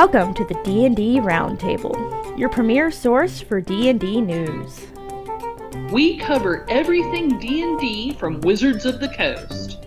Welcome 0.00 0.32
to 0.32 0.46
the 0.46 0.58
D&D 0.64 1.20
Roundtable, 1.20 2.38
your 2.38 2.48
premier 2.48 2.90
source 2.90 3.42
for 3.42 3.60
D&D 3.60 4.22
news. 4.22 4.86
We 5.92 6.16
cover 6.16 6.64
everything 6.70 7.38
D&D 7.38 8.14
from 8.14 8.40
Wizards 8.40 8.86
of 8.86 8.98
the 8.98 9.10
Coast. 9.10 9.84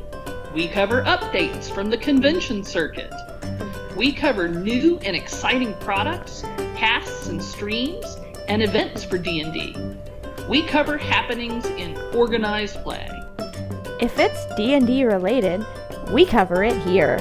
We 0.54 0.68
cover 0.68 1.02
updates 1.02 1.68
from 1.68 1.89
the 1.89 1.98
convention 1.98 2.63
circuit. 2.63 3.12
We 3.98 4.12
cover 4.12 4.48
new 4.48 4.99
and 4.99 5.16
exciting 5.16 5.73
products, 5.80 6.43
casts 6.76 7.26
and 7.30 7.41
streams, 7.41 8.05
and 8.48 8.62
events 8.62 9.04
for 9.04 9.18
D&D. 9.18 9.76
We 10.48 10.62
cover 10.62 10.95
happenings 10.95 11.66
in 11.66 11.98
organized 12.13 12.76
play. 12.84 13.09
If 13.99 14.20
it's 14.20 14.45
D&D 14.57 15.05
related, 15.05 15.66
we 16.12 16.23
cover 16.23 16.63
it 16.63 16.77
here. 16.84 17.18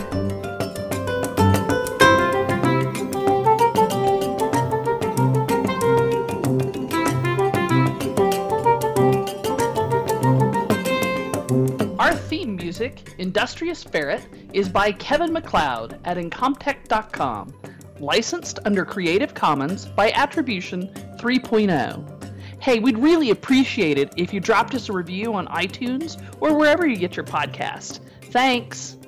Theme 12.52 12.66
music, 12.66 13.14
Industrious 13.16 13.82
Ferret, 13.82 14.26
is 14.52 14.68
by 14.68 14.92
Kevin 14.92 15.32
MacLeod 15.32 15.98
at 16.04 16.18
Incompetech.com, 16.18 17.54
licensed 17.98 18.58
under 18.66 18.84
Creative 18.84 19.32
Commons 19.32 19.86
by 19.86 20.10
Attribution 20.10 20.88
3.0. 21.16 22.34
Hey, 22.60 22.78
we'd 22.78 22.98
really 22.98 23.30
appreciate 23.30 23.96
it 23.96 24.12
if 24.18 24.34
you 24.34 24.40
dropped 24.40 24.74
us 24.74 24.90
a 24.90 24.92
review 24.92 25.32
on 25.32 25.46
iTunes 25.48 26.22
or 26.40 26.54
wherever 26.54 26.86
you 26.86 26.96
get 26.96 27.16
your 27.16 27.24
podcast. 27.24 28.00
Thanks. 28.24 28.98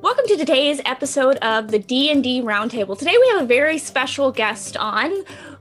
Welcome 0.00 0.26
to 0.28 0.36
today's 0.38 0.80
episode 0.86 1.36
of 1.42 1.68
the 1.68 1.78
D&D 1.78 2.40
Roundtable. 2.40 2.98
Today 2.98 3.16
we 3.20 3.28
have 3.32 3.42
a 3.42 3.46
very 3.46 3.76
special 3.76 4.32
guest 4.32 4.76
on 4.78 5.12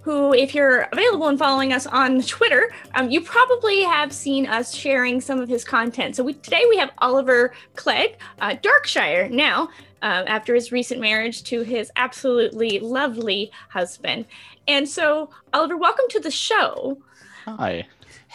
who, 0.07 0.33
if 0.33 0.55
you're 0.55 0.87
available 0.93 1.27
and 1.27 1.37
following 1.37 1.73
us 1.73 1.85
on 1.85 2.21
Twitter, 2.21 2.71
um, 2.95 3.09
you 3.09 3.19
probably 3.19 3.81
have 3.81 4.13
seen 4.13 4.47
us 4.47 4.73
sharing 4.73 5.19
some 5.19 5.37
of 5.37 5.49
his 5.49 5.65
content. 5.65 6.15
So 6.15 6.23
we, 6.23 6.31
today 6.35 6.63
we 6.69 6.77
have 6.77 6.91
Oliver 6.99 7.51
Clegg, 7.75 8.15
uh, 8.39 8.55
Darkshire, 8.55 9.29
now 9.29 9.63
um, 10.01 10.23
after 10.27 10.55
his 10.55 10.71
recent 10.71 11.01
marriage 11.01 11.43
to 11.43 11.61
his 11.61 11.91
absolutely 11.97 12.79
lovely 12.79 13.51
husband. 13.67 14.27
And 14.65 14.87
so, 14.87 15.29
Oliver, 15.51 15.75
welcome 15.75 16.05
to 16.11 16.21
the 16.21 16.31
show. 16.31 16.99
Hi. 17.43 17.85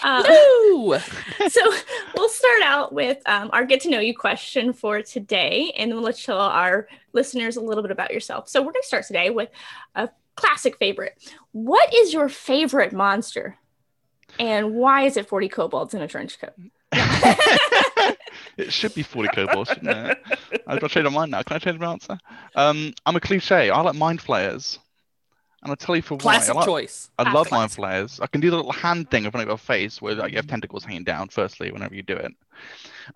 Uh, 0.03 0.25
Woo! 0.29 0.99
so 1.49 1.73
we'll 2.15 2.29
start 2.29 2.63
out 2.65 2.93
with 2.93 3.17
um, 3.25 3.49
our 3.55 3.65
get 3.65 3.81
to 3.83 3.89
know 3.89 4.01
you 4.01 4.15
question 4.15 4.75
for 4.75 5.01
today, 5.01 5.73
and 5.79 5.91
then 5.91 5.97
we'll 5.97 6.05
let 6.05 6.19
you 6.19 6.25
tell 6.25 6.39
our 6.39 6.87
listeners 7.15 7.57
a 7.57 7.63
little 7.63 7.83
bit 7.83 7.93
about 7.93 8.13
yourself. 8.13 8.51
So 8.51 8.61
we're 8.61 8.73
going 8.73 8.83
to 8.83 8.89
start 8.89 9.07
today 9.07 9.31
with 9.31 9.49
a 9.95 10.11
classic 10.37 10.77
favorite. 10.79 11.15
What 11.53 11.93
is 11.95 12.13
your 12.13 12.29
favorite 12.29 12.93
monster, 12.93 13.57
and 14.39 14.75
why 14.75 15.03
is 15.03 15.17
it 15.17 15.29
forty 15.29 15.49
kobolds 15.49 15.95
in 15.95 16.03
a 16.03 16.09
trench 16.09 16.39
coat? 16.41 16.55
it 18.57 18.73
should 18.73 18.95
be 18.95 19.03
40 19.03 19.29
kobolds, 19.35 19.71
shouldn't 19.71 19.89
it? 19.89 20.19
I've 20.67 20.81
got 20.81 20.89
to 20.89 20.95
change 20.95 21.05
my 21.05 21.11
mind 21.11 21.31
now. 21.31 21.43
Can 21.43 21.57
I 21.57 21.59
change 21.59 21.79
my 21.79 21.93
answer? 21.93 22.19
Um, 22.55 22.93
I'm 23.07 23.17
a 23.17 23.21
cliche. 23.21 23.71
I 23.71 23.81
like 23.81 23.95
mind 23.95 24.21
flayers. 24.21 24.79
And 25.63 25.71
I'll 25.71 25.77
tell 25.77 25.95
you 25.97 26.03
for 26.03 26.15
why. 26.17 26.21
Classic 26.23 26.55
I, 26.55 26.59
like, 26.59 26.67
choice. 26.67 27.11
I 27.19 27.23
Ah, 27.25 27.33
love 27.33 27.51
mind 27.51 27.71
flayers. 27.73 28.19
I 28.21 28.27
can 28.27 28.41
do 28.41 28.51
the 28.51 28.57
little 28.57 28.73
hand 28.73 29.11
thing 29.11 29.25
in 29.25 29.31
front 29.31 29.43
of 29.43 29.49
your 29.49 29.59
face 29.59 30.03
where 30.03 30.15
like, 30.15 30.33
you 30.33 30.37
have 30.37 30.47
tentacles 30.49 30.85
hanging 30.85 31.05
down, 31.05 31.29
firstly, 31.29 31.71
whenever 31.71 31.95
you 31.95 32.03
do 32.03 32.17
it. 32.17 32.27
And 32.27 32.37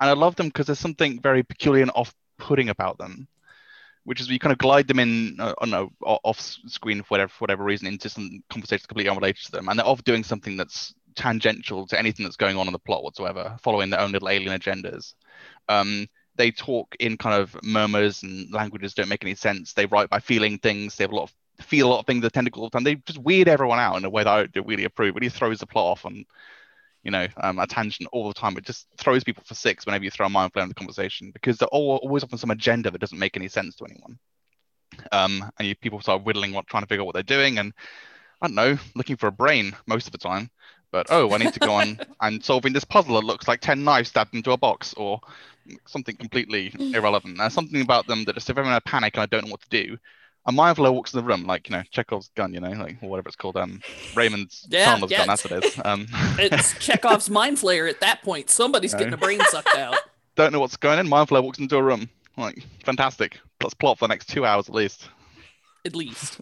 I 0.01 0.13
love 0.13 0.37
them 0.37 0.47
because 0.47 0.67
there's 0.67 0.79
something 0.79 1.21
very 1.21 1.43
peculiar 1.43 1.83
and 1.83 1.91
off 1.95 2.15
putting 2.39 2.69
about 2.69 2.99
them. 2.99 3.27
Which 4.07 4.21
is 4.21 4.31
you 4.31 4.39
kind 4.39 4.53
of 4.53 4.59
glide 4.59 4.89
them 4.89 5.01
in, 5.01 5.37
uh, 5.41 5.53
I 5.61 5.65
don't 5.67 5.71
know, 5.71 5.93
o- 6.05 6.21
off 6.23 6.41
screen 6.41 7.03
for 7.03 7.09
whatever, 7.09 7.29
for 7.29 7.41
whatever 7.41 7.65
reason 7.65 7.89
into 7.89 8.09
some 8.09 8.43
conversations 8.49 8.87
completely 8.87 9.11
unrelated 9.11 9.45
to 9.47 9.53
them, 9.53 9.69
and 9.69 9.79
they're 9.79 9.87
off 9.87 10.05
doing 10.05 10.23
something 10.23 10.57
that's 10.57 10.95
tangential 11.17 11.87
to 11.89 11.99
anything 11.99 12.25
that's 12.25 12.37
going 12.37 12.57
on 12.57 12.69
in 12.69 12.73
the 12.73 12.79
plot 12.79 13.03
whatsoever, 13.03 13.57
following 13.63 13.91
their 13.91 14.01
own 14.01 14.13
little 14.13 14.29
alien 14.29 14.59
agendas. 14.59 15.15
Um, 15.69 16.07
they 16.37 16.51
talk 16.51 16.95
in 17.01 17.17
kind 17.17 17.41
of 17.41 17.57
murmurs 17.63 18.23
and 18.23 18.53
languages 18.53 18.95
don't 18.95 19.09
make 19.09 19.25
any 19.25 19.35
sense. 19.35 19.73
They 19.73 19.87
write 19.87 20.11
by 20.11 20.21
feeling 20.21 20.59
things. 20.59 20.97
They 20.97 21.05
have 21.05 21.13
a 21.13 21.17
lot 21.17 21.31
of 21.31 21.65
feel 21.67 21.89
a 21.89 21.91
lot 21.91 22.01
of 22.01 22.07
things. 22.07 22.23
The 22.23 22.31
tentacles, 22.31 22.71
and 22.75 22.87
they 22.87 22.97
just 22.97 23.19
weird 23.19 23.49
everyone 23.49 23.79
out 23.79 23.97
in 23.97 24.05
a 24.05 24.11
way 24.11 24.23
that 24.23 24.33
I 24.33 24.47
don't 24.47 24.67
really 24.69 24.85
approve. 24.85 25.17
It 25.17 25.21
really 25.21 25.31
throws 25.31 25.61
the 25.61 25.67
plot 25.67 25.87
off 25.93 26.07
on, 26.07 26.25
you 27.03 27.11
know, 27.11 27.27
um, 27.39 27.59
a 27.59 27.67
tangent 27.67 28.09
all 28.13 28.29
the 28.29 28.35
time. 28.35 28.57
It 28.57 28.65
just 28.65 28.87
throws 28.97 29.25
people 29.25 29.45
for 29.47 29.55
six 29.55 29.87
whenever 29.87 30.05
you 30.05 30.11
throw 30.11 30.27
a 30.27 30.31
mind 30.31 30.53
flayer 30.53 30.63
in 30.63 30.69
the 30.69 30.75
conversation 30.75 31.31
because 31.33 31.59
they're 31.59 31.69
all, 31.69 31.97
always 32.03 32.25
off 32.25 32.33
on 32.33 32.39
some 32.39 32.51
agenda 32.51 32.91
that 32.91 33.01
doesn't 33.01 33.19
make 33.19 33.37
any 33.37 33.49
sense 33.49 33.77
to 33.77 33.85
anyone. 33.85 34.19
Um, 35.13 35.51
and 35.59 35.69
you, 35.69 35.75
people 35.75 36.01
start 36.01 36.25
whittling, 36.25 36.53
what 36.53 36.67
trying 36.67 36.83
to 36.83 36.87
figure 36.87 37.03
out 37.03 37.07
what 37.07 37.15
they're 37.15 37.23
doing, 37.23 37.59
and 37.59 37.73
I 38.41 38.49
don't 38.49 38.55
know, 38.55 38.79
looking 38.95 39.17
for 39.17 39.27
a 39.27 39.33
brain 39.33 39.75
most 39.87 40.07
of 40.07 40.13
the 40.13 40.19
time. 40.19 40.51
But 40.93 41.09
oh, 41.11 41.33
I 41.33 41.39
need 41.39 41.53
to 41.53 41.61
go 41.61 41.73
on 41.73 41.99
and 42.21 42.43
solving 42.45 42.73
this 42.73 42.85
puzzle 42.85 43.15
that 43.17 43.27
looks 43.27 43.49
like 43.49 43.61
ten 43.61 43.85
knives 43.85 44.09
stabbed 44.09 44.35
into 44.35 44.53
a 44.53 44.57
box, 44.57 44.95
or 44.95 45.21
something 45.87 46.17
completely 46.17 46.73
irrelevant. 46.95 47.39
There's 47.39 47.53
something 47.53 47.81
about 47.81 48.07
them 48.07 48.25
that 48.25 48.35
just 48.35 48.49
if 48.51 48.57
I'm 48.57 48.67
in 48.67 48.73
a 48.73 48.81
panic 48.81 49.15
and 49.15 49.23
I 49.23 49.27
don't 49.27 49.45
know 49.45 49.51
what 49.51 49.63
to 49.63 49.69
do, 49.69 49.99
a 50.47 50.53
mind 50.53 50.79
walks 50.79 51.13
in 51.13 51.19
the 51.19 51.25
room, 51.25 51.45
like 51.45 51.69
you 51.69 51.77
know 51.77 51.83
Chekhov's 51.91 52.31
gun, 52.37 52.55
you 52.55 52.61
know, 52.61 52.71
like 52.71 52.97
or 53.03 53.09
whatever 53.11 53.29
it's 53.29 53.37
called, 53.37 53.57
um, 53.57 53.81
Raymond's 54.15 54.67
Yeah, 54.71 54.85
Chandler's 54.87 55.11
yeah, 55.11 55.19
gun. 55.19 55.27
That's 55.29 55.45
what 55.45 55.53
it 55.53 55.65
is. 55.65 55.81
Um, 55.85 56.07
It's 56.39 56.73
Chekhov's 56.79 57.29
mind 57.29 57.59
flayer 57.59 57.89
at 57.89 58.01
that 58.01 58.23
point. 58.23 58.49
Somebody's 58.51 58.93
No. 58.93 58.99
getting 59.01 59.15
a 59.15 59.19
brain 59.19 59.41
sucked 59.49 59.77
out. 59.77 59.97
don't 60.37 60.53
know 60.53 60.61
what's 60.61 60.77
going 60.77 60.99
on. 60.99 61.09
Mind 61.09 61.29
flayer 61.29 61.43
walks 61.43 61.59
into 61.59 61.77
a 61.77 61.83
room, 61.83 62.09
like 62.37 62.65
fantastic. 62.85 63.39
Let's 63.63 63.75
plot 63.75 63.99
for 63.99 64.07
the 64.07 64.13
next 64.13 64.29
two 64.29 64.45
hours 64.45 64.69
at 64.69 64.75
least, 64.75 65.09
At 65.85 65.97
least. 65.97 66.41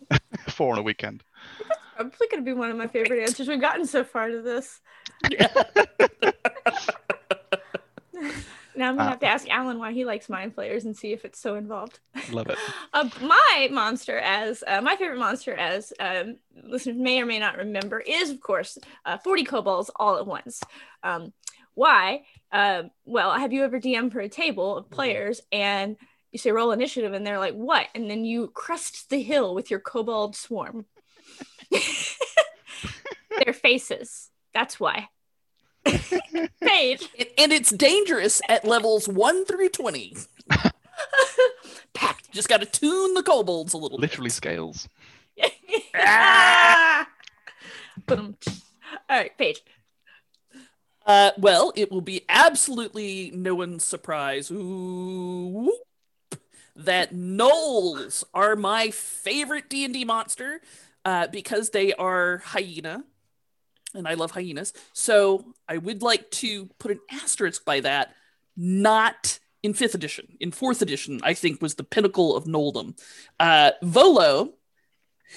four 0.48 0.72
on 0.72 0.78
a 0.78 0.82
weekend. 0.82 1.22
That's 1.58 1.78
probably 1.96 2.26
going 2.28 2.44
to 2.44 2.44
be 2.44 2.52
one 2.52 2.70
of 2.70 2.76
my 2.76 2.88
favorite 2.88 3.22
answers 3.22 3.46
we've 3.48 3.60
gotten 3.60 3.86
so 3.86 4.02
far 4.04 4.28
to 4.28 4.42
this. 4.42 4.80
Yeah. 5.30 5.48
Now 8.76 8.88
I'm 8.88 8.96
gonna 8.96 9.08
Uh, 9.08 9.10
have 9.10 9.20
to 9.20 9.26
ask 9.26 9.48
Alan 9.48 9.78
why 9.78 9.92
he 9.92 10.04
likes 10.04 10.28
mind 10.28 10.54
flayers 10.54 10.84
and 10.84 10.96
see 10.96 11.12
if 11.12 11.24
it's 11.24 11.38
so 11.40 11.54
involved. 11.54 12.00
Love 12.28 12.48
it. 12.50 12.58
Uh, 12.92 13.08
my 13.20 13.68
monster, 13.72 14.18
as 14.18 14.62
uh, 14.66 14.80
my 14.80 14.94
favorite 14.96 15.18
monster, 15.18 15.52
as 15.54 15.92
um, 15.98 16.36
listeners 16.62 16.96
may 16.96 17.20
or 17.20 17.26
may 17.26 17.38
not 17.40 17.56
remember, 17.56 17.98
is 18.00 18.30
of 18.30 18.40
course 18.40 18.78
uh, 19.04 19.18
40 19.18 19.44
kobolds 19.44 19.90
all 19.96 20.16
at 20.16 20.26
once. 20.26 20.60
Um, 21.02 21.32
why? 21.74 22.22
Uh, 22.52 22.84
well, 23.04 23.32
have 23.36 23.52
you 23.52 23.64
ever 23.64 23.80
DM 23.80 24.10
for 24.10 24.20
a 24.20 24.28
table 24.28 24.76
of 24.76 24.90
players 24.90 25.40
and 25.50 25.96
you 26.30 26.38
say 26.38 26.52
roll 26.52 26.70
initiative 26.72 27.12
and 27.12 27.26
they're 27.26 27.38
like, 27.40 27.54
what? 27.54 27.88
And 27.96 28.08
then 28.08 28.24
you 28.24 28.48
crest 28.54 29.10
the 29.10 29.20
hill 29.22 29.54
with 29.54 29.70
your 29.70 29.80
kobold 29.80 30.36
swarm. 30.36 30.86
Their 33.44 33.52
faces. 33.52 34.30
That's 34.52 34.78
why. 34.78 35.08
Paige. 36.60 37.08
And- 37.18 37.28
and 37.38 37.52
it's 37.52 37.70
dangerous 37.70 38.40
at 38.48 38.64
levels 38.64 39.08
1 39.08 39.44
through 39.44 39.68
20. 39.70 40.16
Packed. 41.92 42.30
Just 42.32 42.48
got 42.48 42.60
to 42.60 42.66
tune 42.66 43.14
the 43.14 43.22
kobolds 43.22 43.72
a 43.74 43.76
little. 43.78 43.98
bit. 43.98 44.10
Literally 44.10 44.30
scales. 44.30 44.88
ah! 45.94 47.08
Boom. 48.06 48.36
All 49.08 49.16
right, 49.18 49.36
Paige. 49.38 49.62
Uh, 51.06 51.30
well, 51.38 51.72
it 51.76 51.92
will 51.92 52.00
be 52.00 52.22
absolutely 52.28 53.30
no 53.34 53.54
one's 53.54 53.84
surprise 53.84 54.50
ooh, 54.50 55.48
whoop, 55.52 56.40
that 56.74 57.14
gnolls 57.14 58.24
are 58.32 58.56
my 58.56 58.90
favorite 58.90 59.68
D&D 59.68 60.04
monster 60.06 60.60
uh, 61.04 61.26
because 61.26 61.70
they 61.70 61.92
are 61.94 62.38
hyena, 62.38 63.04
and 63.94 64.06
I 64.08 64.14
love 64.14 64.30
hyenas. 64.32 64.72
So 64.92 65.44
I 65.68 65.78
would 65.78 66.02
like 66.02 66.30
to 66.32 66.66
put 66.78 66.90
an 66.90 67.00
asterisk 67.10 67.64
by 67.64 67.80
that, 67.80 68.14
not 68.56 69.38
in 69.62 69.74
fifth 69.74 69.94
edition. 69.94 70.36
In 70.40 70.50
fourth 70.52 70.82
edition, 70.82 71.20
I 71.22 71.34
think 71.34 71.62
was 71.62 71.74
the 71.76 71.84
pinnacle 71.84 72.36
of 72.36 72.44
gnolldom. 72.44 72.98
Uh, 73.40 73.70
Volo, 73.82 74.54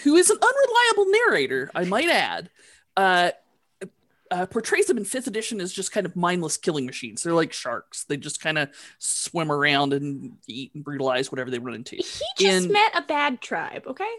who 0.04 0.16
is 0.16 0.30
an 0.30 0.38
unreliable 0.38 1.12
narrator, 1.12 1.72
I 1.74 1.86
might 1.86 2.10
add, 2.10 2.50
uh, 2.98 3.32
uh, 4.30 4.46
portrays 4.48 4.88
them 4.88 4.98
in 4.98 5.06
fifth 5.06 5.28
edition 5.28 5.62
as 5.62 5.72
just 5.72 5.94
kind 5.94 6.06
of 6.06 6.14
mindless 6.16 6.58
killing 6.58 6.86
machines. 6.86 7.24
They're 7.24 7.34
like 7.34 7.54
sharks. 7.54 8.04
They 8.04 8.18
just 8.18 8.42
kind 8.42 8.58
of 8.58 8.70
swim 9.00 9.50
around 9.50 9.94
and 9.94 10.34
eat 10.48 10.72
and 10.76 10.84
brutalize 10.84 11.32
whatever 11.32 11.50
they 11.50 11.60
run 11.60 11.76
into. 11.76 11.96
He 11.96 12.04
just 12.38 12.66
In- 12.66 12.74
met 12.74 12.92
a 12.94 13.04
bad 13.04 13.40
tribe, 13.40 13.84
okay? 13.88 14.12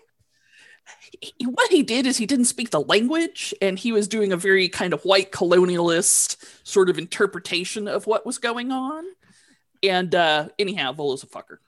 He- 1.20 1.46
what 1.46 1.70
he 1.70 1.82
did 1.82 2.06
is 2.06 2.16
he 2.16 2.26
didn't 2.26 2.46
speak 2.46 2.70
the 2.70 2.80
language 2.80 3.54
and 3.60 3.78
he 3.78 3.92
was 3.92 4.08
doing 4.08 4.32
a 4.32 4.36
very 4.36 4.68
kind 4.68 4.92
of 4.92 5.02
white 5.02 5.32
colonialist 5.32 6.36
sort 6.64 6.90
of 6.90 6.98
interpretation 6.98 7.88
of 7.88 8.06
what 8.06 8.26
was 8.26 8.38
going 8.38 8.70
on. 8.72 9.04
And 9.82 10.14
uh, 10.14 10.48
anyhow, 10.58 10.92
Volo's 10.92 11.22
a 11.22 11.26
fucker. 11.26 11.58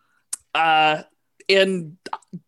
Uh, 0.55 1.03
and 1.49 1.97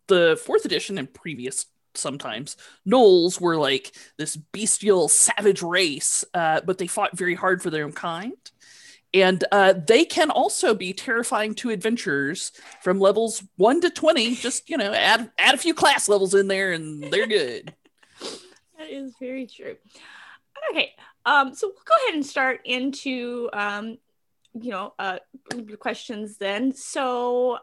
the 0.08 0.40
fourth 0.44 0.64
edition 0.64 0.98
and 0.98 1.12
previous 1.12 1.66
sometimes 1.94 2.56
Gnolls 2.88 3.40
were 3.40 3.56
like 3.56 3.92
this 4.16 4.36
bestial 4.36 5.08
savage 5.08 5.62
race, 5.62 6.24
uh, 6.34 6.60
but 6.64 6.78
they 6.78 6.86
fought 6.86 7.16
very 7.16 7.34
hard 7.34 7.62
for 7.62 7.70
their 7.70 7.84
own 7.84 7.92
kind. 7.92 8.32
And 9.14 9.44
uh, 9.52 9.74
they 9.74 10.04
can 10.04 10.30
also 10.30 10.74
be 10.74 10.92
terrifying 10.92 11.54
to 11.56 11.70
adventurers 11.70 12.52
from 12.80 12.98
levels 12.98 13.42
one 13.56 13.80
to 13.82 13.90
twenty. 13.90 14.34
Just 14.34 14.70
you 14.70 14.76
know, 14.76 14.92
add 14.92 15.30
add 15.38 15.54
a 15.54 15.58
few 15.58 15.74
class 15.74 16.08
levels 16.08 16.34
in 16.34 16.48
there, 16.48 16.72
and 16.72 17.04
they're 17.12 17.26
good. 17.26 17.74
that 18.78 18.88
is 18.90 19.14
very 19.20 19.46
true. 19.46 19.76
Okay, 20.70 20.92
um, 21.26 21.54
so 21.54 21.66
we'll 21.68 21.76
go 21.84 22.04
ahead 22.04 22.14
and 22.14 22.24
start 22.24 22.60
into 22.64 23.50
um, 23.52 23.98
you 24.60 24.70
know, 24.70 24.94
uh, 24.98 25.18
questions 25.78 26.36
then. 26.36 26.74
So, 26.74 27.58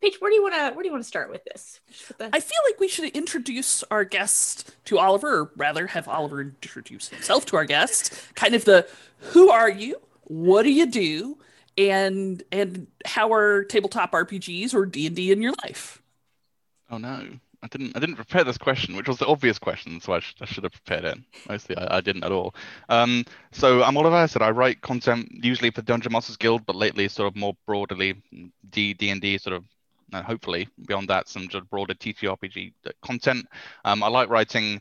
Paige, 0.00 0.16
where 0.20 0.30
do 0.30 0.34
you 0.34 0.42
want 0.42 0.54
to 0.54 0.70
where 0.74 0.82
do 0.82 0.88
you 0.88 0.92
want 0.92 1.04
to 1.04 1.08
start 1.08 1.30
with 1.30 1.44
this? 1.44 1.80
With 2.08 2.18
the- 2.18 2.30
I 2.32 2.40
feel 2.40 2.58
like 2.68 2.80
we 2.80 2.88
should 2.88 3.10
introduce 3.10 3.82
our 3.84 4.04
guest 4.04 4.74
to 4.86 4.98
Oliver, 4.98 5.40
or 5.40 5.50
rather, 5.56 5.88
have 5.88 6.08
Oliver 6.08 6.40
introduce 6.40 7.08
himself 7.08 7.46
to 7.46 7.56
our 7.56 7.64
guest. 7.64 8.12
Kind 8.34 8.54
of 8.54 8.64
the 8.64 8.88
who 9.18 9.50
are 9.50 9.70
you? 9.70 10.00
What 10.30 10.62
do 10.62 10.70
you 10.72 10.86
do? 10.86 11.38
And 11.76 12.42
and 12.52 12.86
how 13.04 13.32
are 13.32 13.64
tabletop 13.64 14.12
RPGs 14.12 14.74
or 14.74 14.86
D 14.86 15.06
and 15.06 15.16
D 15.16 15.32
in 15.32 15.42
your 15.42 15.54
life? 15.64 16.02
Oh 16.90 16.98
no. 16.98 17.26
I 17.62 17.66
didn't. 17.66 17.94
I 17.94 18.00
didn't 18.00 18.16
prepare 18.16 18.42
this 18.42 18.56
question, 18.56 18.96
which 18.96 19.06
was 19.06 19.18
the 19.18 19.26
obvious 19.26 19.58
question, 19.58 20.00
so 20.00 20.14
I, 20.14 20.20
sh- 20.20 20.34
I 20.40 20.46
should 20.46 20.64
have 20.64 20.72
prepared 20.72 21.04
it. 21.04 21.18
Mostly, 21.46 21.76
I, 21.76 21.98
I 21.98 22.00
didn't 22.00 22.24
at 22.24 22.32
all. 22.32 22.54
Um, 22.88 23.26
so 23.52 23.82
I'm 23.82 23.98
Oliver. 23.98 24.16
I 24.16 24.24
said 24.24 24.40
I 24.40 24.50
write 24.50 24.80
content 24.80 25.28
usually 25.42 25.70
for 25.70 25.82
Dungeon 25.82 26.10
Masters 26.10 26.38
Guild, 26.38 26.64
but 26.64 26.74
lately, 26.74 27.06
sort 27.08 27.28
of 27.28 27.36
more 27.36 27.54
broadly, 27.66 28.14
D 28.70 28.94
D 28.94 29.10
and 29.10 29.20
D, 29.20 29.36
sort 29.36 29.56
of. 29.56 29.64
Uh, 30.12 30.22
hopefully, 30.22 30.68
beyond 30.88 31.08
that, 31.08 31.28
some 31.28 31.50
sort 31.50 31.62
of 31.62 31.70
broader 31.70 31.94
TTRPG 31.94 32.72
content. 33.02 33.46
Um, 33.84 34.02
I 34.02 34.08
like 34.08 34.30
writing 34.30 34.80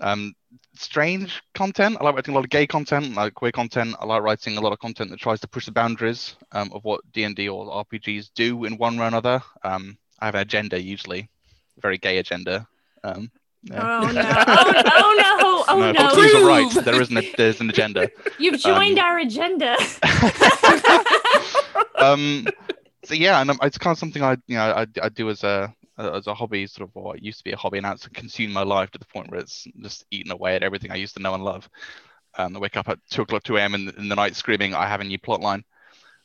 um, 0.00 0.34
strange 0.74 1.42
content. 1.54 1.96
I 2.00 2.04
like 2.04 2.14
writing 2.14 2.32
a 2.32 2.36
lot 2.36 2.44
of 2.44 2.50
gay 2.50 2.66
content, 2.66 3.14
like 3.14 3.34
queer 3.34 3.52
content. 3.52 3.96
I 4.00 4.06
like 4.06 4.22
writing 4.22 4.56
a 4.56 4.60
lot 4.60 4.72
of 4.72 4.78
content 4.78 5.10
that 5.10 5.20
tries 5.20 5.40
to 5.40 5.48
push 5.48 5.66
the 5.66 5.72
boundaries 5.72 6.36
um, 6.52 6.70
of 6.72 6.84
what 6.84 7.00
D 7.12 7.24
and 7.24 7.36
D 7.36 7.48
or 7.48 7.84
RPGs 7.84 8.30
do 8.34 8.64
in 8.64 8.76
one 8.76 8.96
way 8.96 9.04
or 9.04 9.08
another. 9.08 9.42
Um, 9.62 9.98
I 10.20 10.26
have 10.26 10.34
an 10.34 10.42
agenda 10.42 10.80
usually 10.80 11.28
very 11.80 11.98
gay 11.98 12.18
agenda. 12.18 12.66
Um, 13.02 13.30
yeah. 13.64 14.00
Oh 14.02 14.10
no! 14.12 14.22
Oh, 14.24 15.64
oh 15.68 15.78
no! 15.78 15.84
Oh 15.88 15.92
no! 15.92 15.92
no. 15.92 16.08
Please, 16.14 16.34
right. 16.44 16.84
There 16.84 17.00
isn't. 17.00 17.16
A, 17.16 17.34
there's 17.36 17.60
an 17.60 17.70
agenda. 17.70 18.10
You've 18.38 18.60
joined 18.60 18.98
um, 18.98 19.04
our 19.04 19.18
agenda. 19.18 19.76
um. 21.96 22.46
So 23.04 23.14
yeah, 23.14 23.40
and 23.40 23.50
it's 23.62 23.78
kind 23.78 23.94
of 23.94 23.98
something 23.98 24.22
I, 24.22 24.32
you 24.46 24.56
know, 24.56 24.62
I, 24.62 24.86
I 25.02 25.08
do 25.08 25.30
as 25.30 25.42
a 25.42 25.74
as 26.06 26.26
a 26.26 26.34
hobby, 26.34 26.66
sort 26.66 26.88
of 26.88 26.94
what 26.94 27.22
used 27.22 27.38
to 27.38 27.44
be 27.44 27.52
a 27.52 27.56
hobby, 27.56 27.78
and 27.78 27.84
now 27.84 27.92
it's 27.92 28.06
consumed 28.08 28.52
my 28.52 28.62
life 28.62 28.90
to 28.90 28.98
the 28.98 29.06
point 29.06 29.30
where 29.30 29.40
it's 29.40 29.66
just 29.80 30.04
eaten 30.10 30.32
away 30.32 30.56
at 30.56 30.62
everything 30.62 30.90
I 30.90 30.96
used 30.96 31.16
to 31.16 31.22
know 31.22 31.34
and 31.34 31.44
love. 31.44 31.68
Um, 32.38 32.56
I 32.56 32.60
wake 32.60 32.76
up 32.76 32.88
at 32.88 32.98
two 33.10 33.22
o'clock, 33.22 33.42
two 33.42 33.56
a.m. 33.56 33.74
In, 33.74 33.90
in 33.98 34.08
the 34.08 34.16
night 34.16 34.36
screaming, 34.36 34.74
"I 34.74 34.86
have 34.86 35.00
a 35.00 35.04
new 35.04 35.18
plot 35.18 35.40
line." 35.40 35.64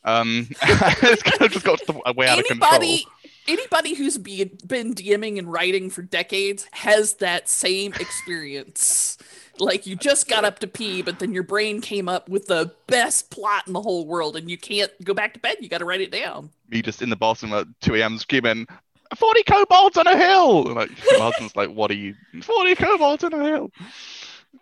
Um, 0.04 0.48
it's 0.62 1.22
kind 1.22 1.42
of 1.42 1.50
just 1.50 1.64
got 1.64 2.16
way 2.16 2.28
out 2.28 2.38
Anybody, 2.38 2.44
of 2.44 2.46
control 2.46 3.12
anybody 3.48 3.94
who's 3.94 4.18
be, 4.18 4.44
been 4.66 4.94
DMing 4.94 5.38
and 5.38 5.50
writing 5.50 5.90
for 5.90 6.02
decades 6.02 6.66
has 6.72 7.14
that 7.14 7.48
same 7.48 7.92
experience. 7.94 9.18
like 9.58 9.86
you 9.86 9.96
just 9.96 10.28
got 10.28 10.44
up 10.44 10.58
to 10.60 10.66
pee, 10.66 11.02
but 11.02 11.18
then 11.18 11.32
your 11.32 11.42
brain 11.42 11.80
came 11.80 12.08
up 12.08 12.28
with 12.28 12.46
the 12.46 12.72
best 12.86 13.30
plot 13.30 13.66
in 13.66 13.72
the 13.72 13.80
whole 13.80 14.06
world, 14.06 14.36
and 14.36 14.50
you 14.50 14.58
can't 14.58 14.92
go 15.04 15.14
back 15.14 15.34
to 15.34 15.40
bed. 15.40 15.56
You 15.60 15.68
got 15.68 15.78
to 15.78 15.84
write 15.84 16.00
it 16.00 16.10
down. 16.10 16.50
Me 16.68 16.82
just 16.82 17.02
in 17.02 17.10
the 17.10 17.16
bathroom 17.16 17.52
at 17.52 17.66
2 17.80 17.94
a.m. 17.96 18.18
screaming, 18.18 18.66
40 19.14 19.42
kobolds 19.44 19.96
on 19.96 20.06
a 20.06 20.16
hill. 20.16 20.66
And 20.66 20.74
like 20.76 20.90
my 20.90 21.18
husband's 21.18 21.56
like, 21.56 21.70
what 21.70 21.90
are 21.90 21.94
you? 21.94 22.14
40 22.42 22.74
kobolds 22.74 23.24
on 23.24 23.32
a 23.32 23.44
hill. 23.44 23.70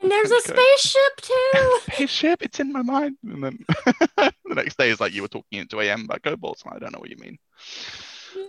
And 0.01 0.11
there's 0.11 0.31
a 0.31 0.41
spaceship 0.41 1.21
too. 1.23 1.79
spaceship, 1.93 2.43
it's 2.43 2.61
in 2.61 2.73
my 2.73 2.83
mind. 2.83 3.17
And 3.25 3.43
then 3.43 3.65
the 4.17 4.33
next 4.55 4.77
day 4.77 4.91
is 4.91 5.01
like 5.01 5.13
you 5.13 5.23
were 5.23 5.29
talking 5.29 5.61
at 5.61 5.71
2 5.71 5.81
a.m. 5.81 6.05
about 6.05 6.23
kobolds. 6.23 6.63
I 6.67 6.79
don't 6.79 6.93
know 6.93 6.99
what 6.99 7.11
you 7.11 7.17
mean. 7.17 7.39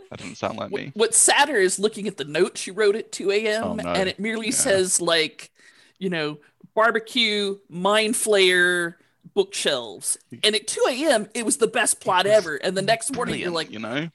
That 0.10 0.20
doesn't 0.20 0.36
sound 0.36 0.58
like 0.58 0.72
me. 0.72 0.92
What's 0.96 1.18
sadder 1.18 1.58
is 1.58 1.78
looking 1.78 2.08
at 2.08 2.18
the 2.18 2.26
note 2.26 2.58
she 2.58 2.72
wrote 2.72 2.96
at 2.96 3.12
2 3.12 3.32
a.m. 3.32 3.64
Oh, 3.64 3.74
no. 3.76 3.90
and 3.90 4.10
it 4.10 4.20
merely 4.20 4.48
yeah. 4.48 4.54
says 4.54 5.00
like, 5.00 5.52
you 6.00 6.10
know, 6.10 6.40
barbecue, 6.74 7.58
mind 7.70 8.16
flayer, 8.16 8.96
bookshelves. 9.34 10.18
And 10.44 10.56
at 10.56 10.68
2 10.68 10.86
a.m. 10.90 11.28
it 11.34 11.46
was 11.46 11.58
the 11.58 11.68
best 11.68 12.00
plot 12.02 12.26
ever. 12.26 12.56
And 12.56 12.76
the 12.76 12.82
next 12.82 13.14
morning 13.14 13.40
you're 13.40 13.52
like, 13.52 13.72
you 13.72 13.80
know, 13.80 14.10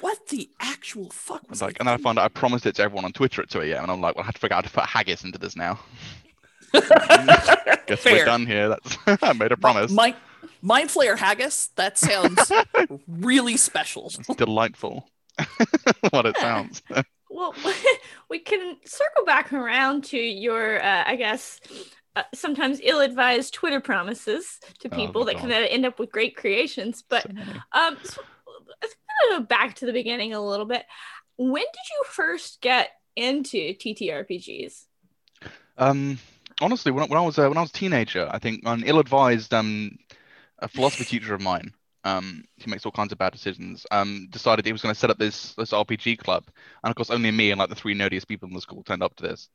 what 0.00 0.28
the 0.28 0.50
actual 0.60 1.10
fuck 1.10 1.48
was 1.48 1.62
like? 1.62 1.78
And 1.78 1.88
then 1.88 1.94
I 1.94 1.96
found 1.98 2.18
out 2.18 2.24
I 2.24 2.28
promised 2.28 2.66
it 2.66 2.76
to 2.76 2.82
everyone 2.82 3.04
on 3.04 3.12
Twitter 3.12 3.42
at 3.42 3.50
2 3.50 3.60
a.m. 3.60 3.84
And 3.84 3.92
I'm 3.92 4.00
like, 4.00 4.16
well, 4.16 4.22
I 4.22 4.26
had 4.26 4.34
to 4.34 4.40
figure 4.40 4.56
out 4.56 4.64
how 4.64 4.68
to 4.68 4.74
put 4.74 4.84
haggis 4.86 5.24
into 5.24 5.38
this 5.38 5.56
now. 5.56 5.78
Guess 6.72 8.00
Fair. 8.00 8.14
we're 8.14 8.24
done 8.24 8.46
here. 8.46 8.68
That's 8.68 8.98
I 9.22 9.32
made 9.32 9.52
a 9.52 9.56
promise. 9.56 9.90
My, 9.90 10.14
Mind 10.62 10.90
Flayer 10.90 11.16
haggis. 11.16 11.68
That 11.76 11.98
sounds 11.98 12.50
really 13.08 13.56
special. 13.56 14.06
It's 14.06 14.34
delightful. 14.36 15.08
what 16.10 16.26
it 16.26 16.36
sounds. 16.38 16.82
well, 17.30 17.54
we 18.28 18.38
can 18.38 18.76
circle 18.84 19.24
back 19.24 19.52
around 19.52 20.04
to 20.04 20.18
your, 20.18 20.82
uh, 20.82 21.04
I 21.06 21.16
guess, 21.16 21.60
uh, 22.16 22.22
sometimes 22.34 22.80
ill-advised 22.82 23.54
Twitter 23.54 23.80
promises 23.80 24.58
to 24.80 24.88
oh, 24.92 24.96
people 24.96 25.22
oh, 25.22 25.24
that 25.24 25.34
God. 25.34 25.42
can 25.42 25.52
end 25.52 25.86
up 25.86 25.98
with 25.98 26.10
great 26.10 26.36
creations. 26.36 27.02
But 27.08 27.22
so 27.22 27.80
um, 27.80 27.96
so 28.02 28.20
let's 29.28 29.38
go 29.38 29.44
back 29.44 29.74
to 29.76 29.86
the 29.86 29.92
beginning 29.92 30.32
a 30.34 30.40
little 30.40 30.66
bit. 30.66 30.84
When 31.36 31.62
did 31.62 31.90
you 31.90 32.04
first 32.06 32.60
get 32.60 32.90
into 33.16 33.74
TTRPGs? 33.74 34.84
Um, 35.78 36.18
honestly, 36.60 36.92
when, 36.92 37.08
when 37.08 37.18
I 37.18 37.22
was 37.22 37.38
uh, 37.38 37.48
when 37.48 37.56
I 37.56 37.62
was 37.62 37.70
a 37.70 37.74
teenager, 37.74 38.28
I 38.30 38.38
think 38.38 38.62
an 38.66 38.82
ill-advised 38.84 39.52
um, 39.54 39.98
a 40.58 40.68
philosophy 40.68 41.04
teacher 41.18 41.34
of 41.34 41.40
mine, 41.40 41.72
um, 42.04 42.44
he 42.56 42.70
makes 42.70 42.84
all 42.84 42.92
kinds 42.92 43.12
of 43.12 43.18
bad 43.18 43.32
decisions, 43.32 43.86
um, 43.90 44.28
decided 44.30 44.64
he 44.64 44.72
was 44.72 44.82
going 44.82 44.94
to 44.94 44.98
set 44.98 45.10
up 45.10 45.18
this 45.18 45.54
this 45.54 45.72
RPG 45.72 46.18
club, 46.18 46.44
and 46.84 46.90
of 46.90 46.96
course, 46.96 47.10
only 47.10 47.30
me 47.30 47.50
and 47.50 47.58
like 47.58 47.68
the 47.68 47.74
three 47.74 47.94
nerdiest 47.94 48.28
people 48.28 48.48
in 48.48 48.54
the 48.54 48.60
school 48.60 48.82
turned 48.82 49.02
up 49.02 49.16
to 49.16 49.22
this. 49.22 49.48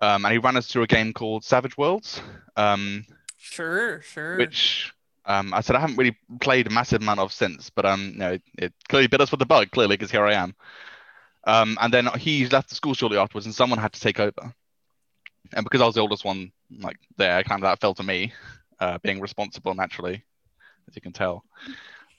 Um, 0.00 0.24
and 0.24 0.32
he 0.32 0.38
ran 0.38 0.56
us 0.56 0.66
through 0.66 0.82
a 0.82 0.88
game 0.88 1.12
called 1.12 1.44
Savage 1.44 1.78
Worlds. 1.78 2.20
Um, 2.56 3.04
sure, 3.36 4.00
sure. 4.02 4.36
Which 4.36 4.92
um, 5.24 5.54
I 5.54 5.60
said 5.60 5.76
I 5.76 5.80
haven't 5.80 5.96
really 5.96 6.16
played 6.40 6.66
a 6.66 6.70
massive 6.70 7.02
amount 7.02 7.20
of 7.20 7.32
since, 7.32 7.70
but 7.70 7.84
um, 7.84 8.10
you 8.12 8.18
know, 8.18 8.38
it, 8.58 8.72
clearly 8.88 9.06
bit 9.06 9.20
us 9.20 9.30
with 9.30 9.40
the 9.40 9.46
bug, 9.46 9.70
clearly, 9.70 9.96
because 9.96 10.10
here 10.10 10.24
I 10.24 10.34
am. 10.34 10.54
Um, 11.44 11.76
and 11.80 11.92
then 11.92 12.06
he 12.18 12.46
left 12.48 12.68
the 12.68 12.74
school 12.74 12.94
shortly 12.94 13.18
afterwards, 13.18 13.46
and 13.46 13.54
someone 13.54 13.78
had 13.78 13.92
to 13.92 14.00
take 14.00 14.20
over. 14.20 14.54
And 15.52 15.64
because 15.64 15.80
I 15.80 15.86
was 15.86 15.94
the 15.94 16.00
oldest 16.00 16.24
one, 16.24 16.52
like 16.78 16.96
there, 17.16 17.42
kind 17.44 17.62
of 17.62 17.68
that 17.68 17.80
fell 17.80 17.94
to 17.94 18.02
me 18.02 18.32
uh, 18.80 18.98
being 19.02 19.20
responsible 19.20 19.74
naturally, 19.74 20.24
as 20.88 20.96
you 20.96 21.02
can 21.02 21.12
tell. 21.12 21.44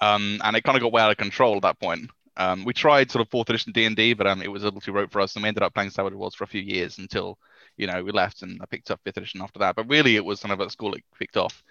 Um, 0.01 0.41
and 0.43 0.55
it 0.55 0.63
kind 0.63 0.77
of 0.77 0.81
got 0.81 0.91
way 0.91 1.01
out 1.01 1.11
of 1.11 1.17
control 1.17 1.55
at 1.55 1.61
that 1.63 1.79
point. 1.79 2.09
Um, 2.35 2.65
we 2.65 2.73
tried 2.73 3.11
sort 3.11 3.21
of 3.21 3.29
fourth 3.29 3.49
edition 3.49 3.73
D 3.73 3.85
and 3.85 3.95
D, 3.95 4.13
but 4.13 4.27
um, 4.27 4.41
it 4.41 4.51
was 4.51 4.63
a 4.63 4.65
little 4.65 4.81
too 4.81 4.91
rote 4.91 5.11
for 5.11 5.21
us, 5.21 5.35
and 5.35 5.43
we 5.43 5.47
ended 5.47 5.63
up 5.63 5.73
playing 5.73 5.91
Savage 5.91 6.13
Worlds 6.13 6.35
for 6.35 6.43
a 6.43 6.47
few 6.47 6.61
years 6.61 6.97
until 6.97 7.37
you 7.77 7.85
know 7.85 8.03
we 8.03 8.11
left, 8.11 8.41
and 8.41 8.59
I 8.61 8.65
picked 8.65 8.91
up 8.91 8.99
fifth 9.03 9.17
edition 9.17 9.41
after 9.41 9.59
that. 9.59 9.75
But 9.75 9.89
really, 9.89 10.15
it 10.15 10.25
was 10.25 10.39
kind 10.39 10.51
of 10.51 10.59
at 10.61 10.71
school 10.71 10.95
it 10.95 11.03
kicked 11.17 11.37
off. 11.37 11.63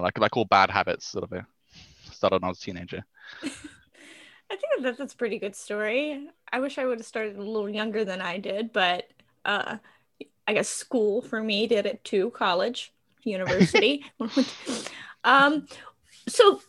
Like 0.00 0.18
like 0.18 0.36
all 0.36 0.44
bad 0.44 0.70
habits, 0.70 1.06
sort 1.06 1.24
of 1.24 1.32
a, 1.32 1.46
started 2.12 2.42
when 2.42 2.44
I 2.44 2.48
was 2.48 2.58
a 2.58 2.62
teenager. 2.62 3.04
I 3.42 4.56
think 4.56 4.82
that 4.82 4.98
that's 4.98 5.14
a 5.14 5.16
pretty 5.16 5.38
good 5.38 5.56
story. 5.56 6.28
I 6.52 6.60
wish 6.60 6.78
I 6.78 6.84
would 6.84 6.98
have 6.98 7.06
started 7.06 7.36
a 7.36 7.42
little 7.42 7.68
younger 7.68 8.04
than 8.04 8.20
I 8.20 8.38
did, 8.38 8.72
but 8.72 9.08
uh, 9.44 9.78
I 10.46 10.52
guess 10.52 10.68
school 10.68 11.22
for 11.22 11.42
me 11.42 11.66
did 11.66 11.86
it 11.86 12.04
too. 12.04 12.30
College, 12.30 12.92
university. 13.22 14.04
um, 15.24 15.66
so 16.28 16.60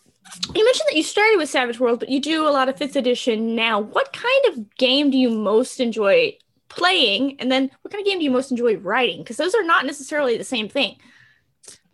you 0.53 0.63
mentioned 0.65 0.87
that 0.89 0.97
you 0.97 1.03
started 1.03 1.37
with 1.37 1.49
Savage 1.49 1.79
World, 1.79 1.99
but 1.99 2.09
you 2.09 2.19
do 2.19 2.47
a 2.47 2.49
lot 2.49 2.69
of 2.69 2.77
fifth 2.77 2.95
edition 2.95 3.55
now. 3.55 3.79
What 3.79 4.13
kind 4.13 4.45
of 4.47 4.75
game 4.77 5.11
do 5.11 5.17
you 5.17 5.29
most 5.29 5.79
enjoy 5.79 6.37
playing? 6.69 7.39
And 7.39 7.51
then 7.51 7.69
what 7.81 7.91
kind 7.91 8.01
of 8.01 8.07
game 8.07 8.19
do 8.19 8.25
you 8.25 8.31
most 8.31 8.51
enjoy 8.51 8.77
writing? 8.77 9.19
Because 9.19 9.37
those 9.37 9.55
are 9.55 9.63
not 9.63 9.85
necessarily 9.85 10.37
the 10.37 10.43
same 10.43 10.67
thing. 10.67 10.97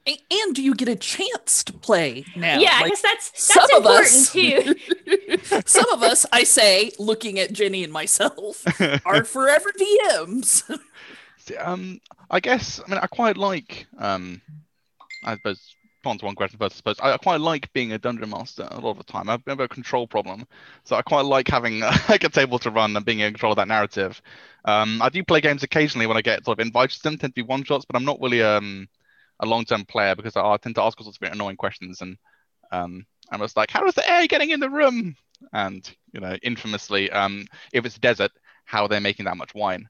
And 0.08 0.56
do 0.56 0.64
you 0.64 0.74
get 0.74 0.88
a 0.88 0.96
chance 0.96 1.64
to 1.66 1.74
play 1.74 2.26
now? 2.36 2.60
Yeah, 2.60 2.72
like, 2.72 2.86
I 2.86 2.90
guess 2.90 3.02
that's 3.02 3.32
that's 3.32 3.54
some 3.54 3.78
important 3.78 3.86
of 3.86 3.86
us, 3.88 4.32
too. 4.32 4.76
some 5.66 5.90
of 5.92 6.02
us, 6.04 6.26
I 6.32 6.44
say, 6.44 6.92
looking 6.98 7.40
at 7.40 7.54
Jenny 7.54 7.84
and 7.84 7.94
myself, 7.94 8.66
are 9.06 9.24
forever 9.24 9.72
DMs. 9.72 10.80
um, 11.60 12.00
I 12.30 12.40
guess 12.40 12.80
I 12.84 12.90
mean 12.90 13.00
I 13.02 13.08
quite 13.08 13.38
like 13.38 13.86
um, 13.98 14.42
I 15.24 15.36
suppose 15.36 15.76
to 16.04 16.10
answer 16.10 16.26
one 16.26 16.36
question 16.36 16.58
first. 16.58 16.76
I 16.76 16.78
suppose 16.78 17.00
I, 17.00 17.18
quite 17.18 17.42
like 17.42 17.72
being 17.74 17.92
a 17.92 18.00
dungeon 18.00 18.30
master 18.30 18.68
a 18.72 18.80
lot 18.80 18.92
of 18.92 18.98
the 18.98 19.04
time. 19.04 19.30
I've 19.30 19.42
a 19.48 19.68
control 19.68 20.08
problem, 20.08 20.48
so 20.84 20.96
I 20.96 21.02
quite 21.02 21.26
like 21.26 21.48
having 21.48 21.82
like 22.10 22.24
a 22.24 22.30
table 22.30 22.58
to 22.60 22.72
run 22.72 22.96
and 22.96 23.06
being 23.06 23.20
in 23.20 23.34
control 23.34 23.52
of 23.52 23.58
that 23.58 23.68
narrative. 23.68 24.22
Um, 24.66 25.02
I 25.02 25.10
do 25.10 25.24
play 25.24 25.42
games 25.42 25.64
occasionally 25.64 26.08
when 26.08 26.18
I 26.18 26.22
get 26.22 26.46
sort 26.46 26.60
of 26.60 26.66
invited 26.66 26.98
to 26.98 27.04
them, 27.04 27.18
tend 27.18 27.36
to 27.36 27.44
be 27.44 27.48
one 27.48 27.64
shots, 27.64 27.86
but 27.86 27.96
I'm 27.96 28.06
not 28.06 28.20
really 28.22 28.42
um, 28.42 28.88
a 29.42 29.46
long 29.46 29.66
term 29.66 29.86
player 29.86 30.16
because 30.16 30.38
I, 30.38 30.42
I, 30.42 30.58
tend 30.58 30.76
to 30.76 30.84
ask 30.84 31.00
all 31.00 31.04
sorts 31.04 31.20
of 31.22 31.32
annoying 31.32 31.58
questions 31.58 32.02
and 32.02 32.18
um, 32.72 33.06
I'm 33.32 33.40
just 33.40 33.58
like, 33.58 33.72
how 33.72 33.86
is 33.88 33.96
the 33.96 34.10
air 34.10 34.28
getting 34.28 34.52
in 34.52 34.60
the 34.60 34.70
room? 34.70 35.16
And 35.52 35.90
you 36.14 36.22
know, 36.22 36.38
infamously, 36.44 37.10
um, 37.10 37.46
if 37.74 37.86
it's 37.86 37.98
desert, 37.98 38.32
how 38.66 38.84
are 38.84 38.88
they 38.88 39.00
making 39.00 39.26
that 39.26 39.38
much 39.38 39.54
wine? 39.54 39.90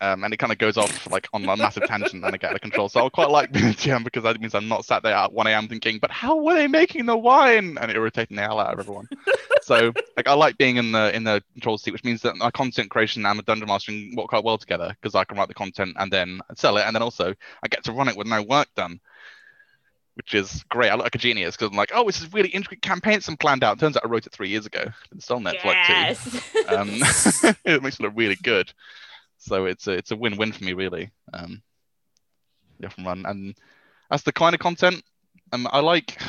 Um, 0.00 0.24
and 0.24 0.34
it 0.34 0.38
kind 0.38 0.52
of 0.52 0.58
goes 0.58 0.76
off 0.76 1.10
like 1.10 1.28
on 1.32 1.48
a 1.48 1.56
massive 1.56 1.84
tangent 1.86 2.24
and 2.24 2.26
I 2.26 2.36
get 2.36 2.50
out 2.50 2.56
of 2.56 2.60
control. 2.60 2.88
So 2.88 3.06
I 3.06 3.08
quite 3.08 3.30
like 3.30 3.52
being 3.52 3.66
a 3.66 3.68
GM 3.68 4.04
because 4.04 4.24
that 4.24 4.40
means 4.40 4.54
I'm 4.54 4.68
not 4.68 4.84
sat 4.84 5.02
there 5.02 5.14
at 5.14 5.32
1 5.32 5.46
a.m. 5.46 5.68
thinking, 5.68 5.98
but 5.98 6.10
how 6.10 6.36
were 6.36 6.54
they 6.54 6.66
making 6.66 7.06
the 7.06 7.16
wine? 7.16 7.78
And 7.80 7.90
irritating 7.90 8.36
the 8.36 8.42
hell 8.42 8.58
out 8.58 8.74
of 8.74 8.80
everyone. 8.80 9.08
So 9.64 9.92
like 10.16 10.28
I 10.28 10.34
like 10.34 10.58
being 10.58 10.76
in 10.76 10.92
the 10.92 11.14
in 11.14 11.24
the 11.24 11.42
control 11.54 11.78
seat, 11.78 11.92
which 11.92 12.04
means 12.04 12.22
that 12.22 12.36
my 12.36 12.50
content 12.50 12.90
creation 12.90 13.24
and 13.24 13.36
my 13.36 13.42
dungeon 13.42 13.68
mastering 13.68 14.14
work 14.16 14.28
quite 14.28 14.44
well 14.44 14.58
together 14.58 14.94
because 15.00 15.14
I 15.14 15.24
can 15.24 15.38
write 15.38 15.48
the 15.48 15.54
content 15.54 15.96
and 15.98 16.12
then 16.12 16.40
sell 16.54 16.76
it, 16.76 16.82
and 16.82 16.94
then 16.94 17.02
also 17.02 17.34
I 17.62 17.68
get 17.68 17.84
to 17.84 17.92
run 17.92 18.08
it 18.08 18.16
with 18.16 18.26
no 18.26 18.42
work 18.42 18.68
done 18.74 19.00
which 20.14 20.34
is 20.34 20.62
great. 20.68 20.90
I 20.90 20.94
look 20.94 21.04
like 21.04 21.14
a 21.14 21.18
genius 21.18 21.56
because 21.56 21.70
I'm 21.70 21.76
like, 21.76 21.90
oh, 21.92 22.06
this 22.06 22.20
is 22.20 22.32
really 22.32 22.48
intricate 22.50 22.82
campaign 22.82 23.20
some 23.20 23.36
planned 23.36 23.64
out. 23.64 23.78
Turns 23.78 23.96
out 23.96 24.04
I 24.04 24.08
wrote 24.08 24.26
it 24.26 24.32
three 24.32 24.48
years 24.48 24.64
ago. 24.66 24.84
It's 25.14 25.30
on 25.30 25.42
Netflix 25.42 25.74
yes. 25.88 26.52
too. 26.52 26.64
Um, 26.68 26.88
it 27.64 27.82
makes 27.82 27.98
it 27.98 28.02
look 28.02 28.12
really 28.14 28.36
good. 28.36 28.72
So 29.38 29.66
it's 29.66 29.86
a 29.86 29.92
it's 29.92 30.12
a 30.12 30.16
win-win 30.16 30.52
for 30.52 30.64
me 30.64 30.72
really. 30.72 31.10
Um, 31.32 31.62
yeah, 32.78 32.88
from 32.88 33.06
run 33.06 33.26
and 33.26 33.54
that's 34.08 34.22
the 34.22 34.32
kind 34.32 34.54
of 34.54 34.60
content. 34.60 35.02
Um, 35.52 35.68
I 35.70 35.80
like 35.80 36.20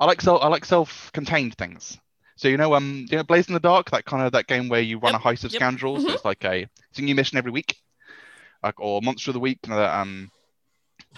I 0.00 0.06
like 0.06 0.20
self 0.20 0.42
I 0.42 0.48
like 0.48 0.64
self-contained 0.64 1.56
things. 1.56 1.98
So 2.38 2.46
you 2.46 2.56
know, 2.56 2.74
um, 2.74 3.04
you 3.10 3.16
know, 3.16 3.24
Blades 3.24 3.48
in 3.48 3.54
the 3.54 3.60
Dark, 3.60 3.90
that 3.90 4.04
kind 4.04 4.22
of 4.22 4.30
that 4.32 4.46
game 4.46 4.68
where 4.68 4.80
you 4.80 4.98
run 4.98 5.12
Yep, 5.12 5.16
a 5.16 5.18
heist 5.18 5.44
of 5.44 5.50
yep. 5.50 5.60
scoundrels. 5.60 6.04
Mhm. 6.04 6.14
It's 6.14 6.24
like 6.24 6.44
a 6.44 6.68
it's 6.90 6.98
a 7.00 7.02
new 7.02 7.14
mission 7.16 7.36
every 7.36 7.50
week, 7.50 7.76
like 8.62 8.78
or 8.80 9.02
Monster 9.02 9.30
of 9.30 9.34
the 9.34 9.40
Week. 9.40 9.58
You 9.64 9.70
know, 9.70 9.78
that, 9.78 9.98
um, 10.00 10.30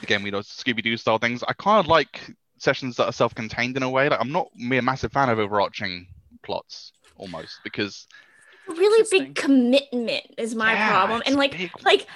again, 0.03 0.23
we 0.23 0.31
know 0.31 0.41
Scooby 0.41 0.83
Doo 0.83 0.97
style 0.97 1.19
things. 1.19 1.43
I 1.47 1.53
kind 1.53 1.79
of 1.79 1.87
like 1.89 2.35
sessions 2.59 2.97
that 2.97 3.07
are 3.07 3.12
self-contained 3.12 3.77
in 3.77 3.83
a 3.83 3.91
way. 3.91 4.09
Like 4.09 4.21
I'm 4.21 4.33
not 4.33 4.49
me 4.57 4.79
a 4.79 4.83
massive 4.83 5.12
fan 5.12 5.29
of 5.29 5.39
overarching 5.39 6.07
plots 6.43 6.93
almost 7.17 7.61
because 7.65 8.07
really 8.67 9.07
big 9.11 9.35
commitment 9.35 10.25
is 10.39 10.55
my 10.55 10.75
Yeah, 10.75 10.93
problem. 10.93 11.23
And 11.27 11.37
like 11.37 11.53
big. 11.53 11.71
like 11.85 12.07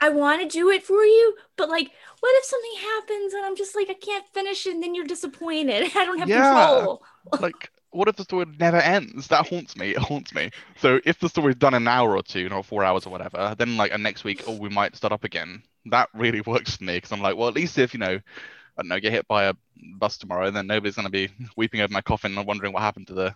I 0.00 0.10
want 0.10 0.42
to 0.42 0.48
do 0.48 0.70
it 0.70 0.82
for 0.82 1.02
you, 1.04 1.36
but 1.56 1.68
like 1.68 1.90
what 2.20 2.32
if 2.36 2.44
something 2.44 2.72
happens 2.80 3.34
and 3.34 3.44
I'm 3.44 3.56
just 3.56 3.74
like 3.76 3.90
I 3.90 3.94
can't 3.94 4.24
finish 4.32 4.66
it 4.66 4.74
and 4.74 4.82
then 4.82 4.94
you're 4.94 5.06
disappointed. 5.06 5.90
I 5.96 6.04
don't 6.04 6.18
have 6.18 6.28
Yeah. 6.28 6.42
control. 6.50 7.02
like 7.40 7.70
what 7.96 8.08
if 8.08 8.16
the 8.16 8.24
story 8.24 8.46
never 8.58 8.76
ends 8.78 9.28
that 9.28 9.46
haunts 9.48 9.76
me 9.76 9.90
it 9.90 9.98
haunts 9.98 10.34
me 10.34 10.50
so 10.76 11.00
if 11.04 11.18
the 11.18 11.28
story's 11.28 11.56
done 11.56 11.74
in 11.74 11.82
an 11.82 11.88
hour 11.88 12.16
or 12.16 12.22
two 12.22 12.48
know 12.48 12.62
four 12.62 12.84
hours 12.84 13.06
or 13.06 13.10
whatever 13.10 13.54
then 13.58 13.76
like 13.76 13.98
next 13.98 14.24
week 14.24 14.42
oh 14.46 14.56
we 14.56 14.68
might 14.68 14.94
start 14.96 15.12
up 15.12 15.24
again 15.24 15.62
that 15.86 16.08
really 16.14 16.40
works 16.46 16.76
for 16.76 16.84
me 16.84 16.96
because 16.96 17.12
i'm 17.12 17.20
like 17.20 17.36
well 17.36 17.48
at 17.48 17.54
least 17.54 17.78
if 17.78 17.94
you 17.94 18.00
know 18.00 18.14
i 18.14 18.82
don't 18.82 18.88
know 18.88 19.00
get 19.00 19.12
hit 19.12 19.26
by 19.28 19.44
a 19.44 19.54
bus 19.98 20.18
tomorrow 20.18 20.50
then 20.50 20.66
nobody's 20.66 20.96
going 20.96 21.06
to 21.06 21.10
be 21.10 21.28
weeping 21.56 21.80
over 21.80 21.92
my 21.92 22.00
coffin 22.02 22.36
and 22.36 22.46
wondering 22.46 22.72
what 22.72 22.82
happened 22.82 23.06
to 23.06 23.14
the 23.14 23.34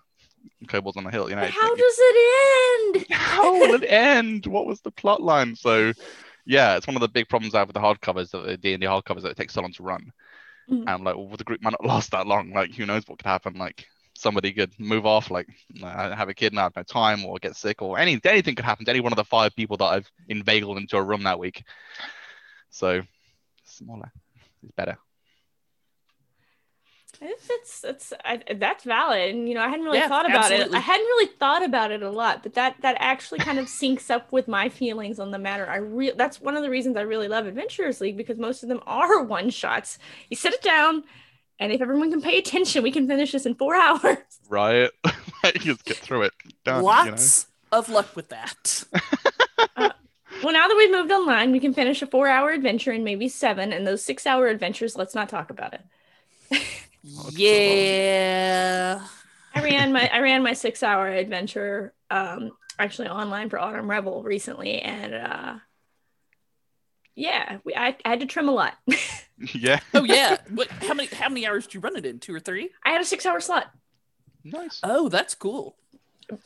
kobolds 0.67 0.97
on 0.97 1.03
the 1.03 1.11
hill 1.11 1.29
you 1.29 1.35
know 1.35 1.41
But 1.41 1.51
how 1.51 1.69
like, 1.69 1.77
does 1.77 1.95
it 1.99 2.95
end? 2.95 3.05
how 3.11 3.53
will 3.53 3.73
it 3.75 3.85
end 3.87 4.45
what 4.47 4.65
was 4.65 4.81
the 4.81 4.91
plot 4.91 5.21
line 5.21 5.55
so 5.55 5.93
yeah 6.45 6.77
it's 6.77 6.87
one 6.87 6.95
of 6.95 7.01
the 7.01 7.07
big 7.07 7.29
problems 7.29 7.53
i 7.55 7.59
have 7.59 7.67
with 7.67 7.75
the 7.75 7.79
hardcovers 7.79 8.31
that 8.31 8.45
the 8.45 8.57
d&d 8.57 8.85
hardcovers 8.85 9.21
that 9.21 9.31
it 9.31 9.37
takes 9.37 9.53
so 9.53 9.61
long 9.61 9.73
to 9.73 9.83
run 9.83 10.11
Mhm. 10.69 10.81
and 10.81 10.89
I'm 10.89 11.03
like, 11.03 11.15
well, 11.15 11.27
the 11.35 11.43
group 11.43 11.61
might 11.61 11.71
not 11.71 11.85
last 11.85 12.11
that 12.11 12.27
long. 12.27 12.51
Like, 12.51 12.73
who 12.73 12.85
knows 12.85 13.03
what 13.07 13.17
could 13.17 13.25
happen? 13.27 13.55
Like, 13.55 13.87
somebody 14.21 14.53
could 14.53 14.71
move 14.79 15.05
off, 15.05 15.31
like, 15.31 15.47
uh, 15.83 16.15
have 16.15 16.29
a 16.29 16.33
kid 16.33 16.53
and 16.53 16.59
I 16.59 16.63
have 16.63 16.75
no 16.75 16.83
time, 16.83 17.25
or 17.25 17.37
get 17.39 17.55
sick, 17.55 17.81
or 17.81 17.97
any 17.99 18.19
anything 18.25 18.55
could 18.55 18.65
happen 18.65 18.85
to 18.85 18.91
any 18.91 19.01
one 19.01 19.13
of 19.13 19.17
the 19.17 19.23
five 19.25 19.55
people 19.55 19.77
that 19.77 19.85
I've 19.85 20.11
inveigled 20.29 20.77
into 20.77 20.97
a 20.97 21.03
room 21.03 21.23
that 21.23 21.39
week. 21.39 21.63
So, 22.69 23.01
smaller 23.65 24.11
is 24.63 24.71
better. 24.71 24.97
It's 27.23 27.49
it's, 27.51 27.83
it's 27.83 28.13
I, 28.25 28.41
that's 28.55 28.83
valid, 28.83 29.35
and 29.35 29.47
you 29.47 29.53
know 29.53 29.61
I 29.61 29.69
hadn't 29.69 29.85
really 29.85 30.01
Yeah, 30.01 30.01
thought 30.01 30.25
about 30.25 30.51
it. 30.51 30.69
I 30.73 30.79
hadn't 30.79 31.05
really 31.05 31.27
thought 31.39 31.63
about 31.63 31.91
it 31.91 32.01
a 32.01 32.09
lot, 32.09 32.41
but 32.41 32.53
that 32.55 32.77
that 32.81 32.95
actually 32.99 33.39
kind 33.41 33.59
of 33.59 33.67
syncs 33.67 34.09
up 34.09 34.31
with 34.31 34.47
my 34.47 34.69
feelings 34.69 35.19
on 35.19 35.29
the 35.29 35.37
matter. 35.37 35.69
I 35.69 35.75
real 35.75 36.15
that's 36.15 36.41
one 36.41 36.55
of 36.55 36.63
the 36.63 36.69
reasons 36.69 36.95
I 36.97 37.01
really 37.01 37.27
love 37.27 37.45
Adventurers 37.45 38.01
League 38.01 38.17
because 38.17 38.39
most 38.39 38.63
of 38.63 38.69
them 38.69 38.81
are 38.87 39.21
one 39.23 39.51
shots. 39.51 39.99
You 40.29 40.37
sit 40.37 40.53
it 40.53 40.63
down, 40.63 41.03
and 41.59 41.71
if 41.71 41.81
everyone 41.81 42.11
can 42.11 42.21
pay 42.21 42.37
attention, 42.37 42.83
we 42.83 42.91
can 42.91 43.07
finish 43.07 43.31
this 43.31 43.45
in 43.45 43.55
four 43.55 43.75
hours. 43.81 44.17
Right? 44.49 44.89
like, 45.43 45.55
just 45.61 45.85
get 45.85 45.97
through 45.97 46.23
it. 46.23 46.33
Done. 46.63 46.83
Lots 46.83 47.47
of 47.71 47.89
luck 47.89 48.15
with 48.15 48.29
that. 48.29 48.83
Well, 50.43 50.53
now 50.53 50.67
that 50.67 50.75
we've 50.75 50.89
moved 50.89 51.11
online, 51.11 51.51
we 51.51 51.59
can 51.59 51.71
finish 51.71 52.01
a 52.01 52.07
four-hour 52.07 52.49
adventure 52.49 52.91
in 52.91 53.03
maybe 53.03 53.29
seven, 53.29 53.71
and 53.71 53.85
those 53.85 54.03
six-hour 54.03 54.47
adventures. 54.47 54.95
Let's 54.95 55.13
not 55.13 55.29
talk 55.29 55.51
about 55.51 55.75
it. 55.75 55.81
it's 57.03 57.37
yeah. 57.37 59.05
I 59.53 59.63
ran 59.63 59.91
my 59.91 60.09
I 60.11 60.19
ran 60.19 60.43
my 60.43 60.53
six 60.53 60.81
hour 60.81 61.07
adventure 61.07 61.93
um 62.09 62.51
actually 62.79 63.09
online 63.09 63.49
for 63.49 63.59
Autumn 63.59 63.89
Rebel 63.89 64.23
recently 64.23 64.79
and 64.79 65.13
uh 65.13 65.55
yeah, 67.15 67.57
we 67.63 67.75
I, 67.75 67.95
I 68.05 68.09
had 68.09 68.19
to 68.21 68.25
trim 68.25 68.49
a 68.49 68.53
lot. 68.53 68.73
Yeah. 69.55 69.79
Oh 69.95 70.03
yeah. 70.03 70.37
What? 70.53 70.67
How 70.69 70.93
many? 70.93 71.07
How 71.09 71.27
many 71.27 71.47
hours 71.47 71.65
did 71.65 71.73
you 71.73 71.79
run 71.79 71.95
it 71.95 72.05
in? 72.05 72.19
Two 72.19 72.35
or 72.35 72.39
three? 72.39 72.69
I 72.85 72.91
had 72.91 73.01
a 73.01 73.05
six 73.05 73.25
hour 73.25 73.39
slot. 73.39 73.71
Nice. 74.43 74.79
Oh, 74.83 75.09
that's 75.09 75.33
cool. 75.33 75.75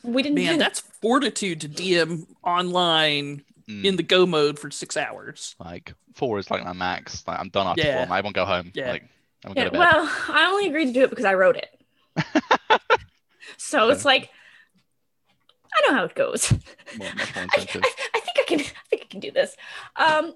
We 0.02 0.22
didn't 0.22 0.36
Man, 0.36 0.58
that's 0.58 0.80
fortitude 0.80 1.60
to 1.60 1.68
DM 1.68 2.26
online 2.42 3.42
Mm, 3.68 3.84
in 3.84 3.96
the 3.96 4.02
go 4.04 4.24
mode 4.26 4.58
for 4.60 4.70
six 4.70 4.96
hours. 4.96 5.56
like 5.58 5.92
four 6.14 6.38
is 6.38 6.50
like 6.52 6.64
my 6.64 6.72
max. 6.72 7.22
Like 7.26 7.38
I'm 7.40 7.48
done 7.50 7.66
after 7.66 7.82
Yeah. 7.82 8.06
four. 8.06 8.14
I 8.16 8.20
won't 8.22 8.34
go 8.36 8.44
home. 8.46 8.70
Yeah. 8.74 8.92
Like 8.92 9.08
I'm 9.44 9.52
yeah, 9.56 9.64
go 9.64 9.70
to 9.70 9.78
well, 9.78 10.10
I 10.28 10.46
only 10.46 10.68
agreed 10.68 10.86
to 10.86 10.92
do 10.92 11.02
it 11.02 11.10
because 11.10 11.24
I 11.26 11.34
wrote 11.34 11.56
it. 11.56 11.68
so 13.56 13.90
it's 13.90 14.04
like 14.04 14.30
I 15.74 15.90
know 15.90 15.96
how 15.98 16.04
it 16.04 16.14
goes. 16.14 16.50
More- 16.96 17.12
much 17.14 17.34
more 17.34 17.44
I. 17.44 17.58
I, 17.58 17.92
I 18.14 18.20
think 18.20 18.38
I 18.38 18.44
can. 18.46 18.60
I 18.60 18.64
think 18.88 19.02
I 19.02 19.06
can 19.10 19.20
do 19.20 19.30
this. 19.32 19.54
Um, 19.96 20.34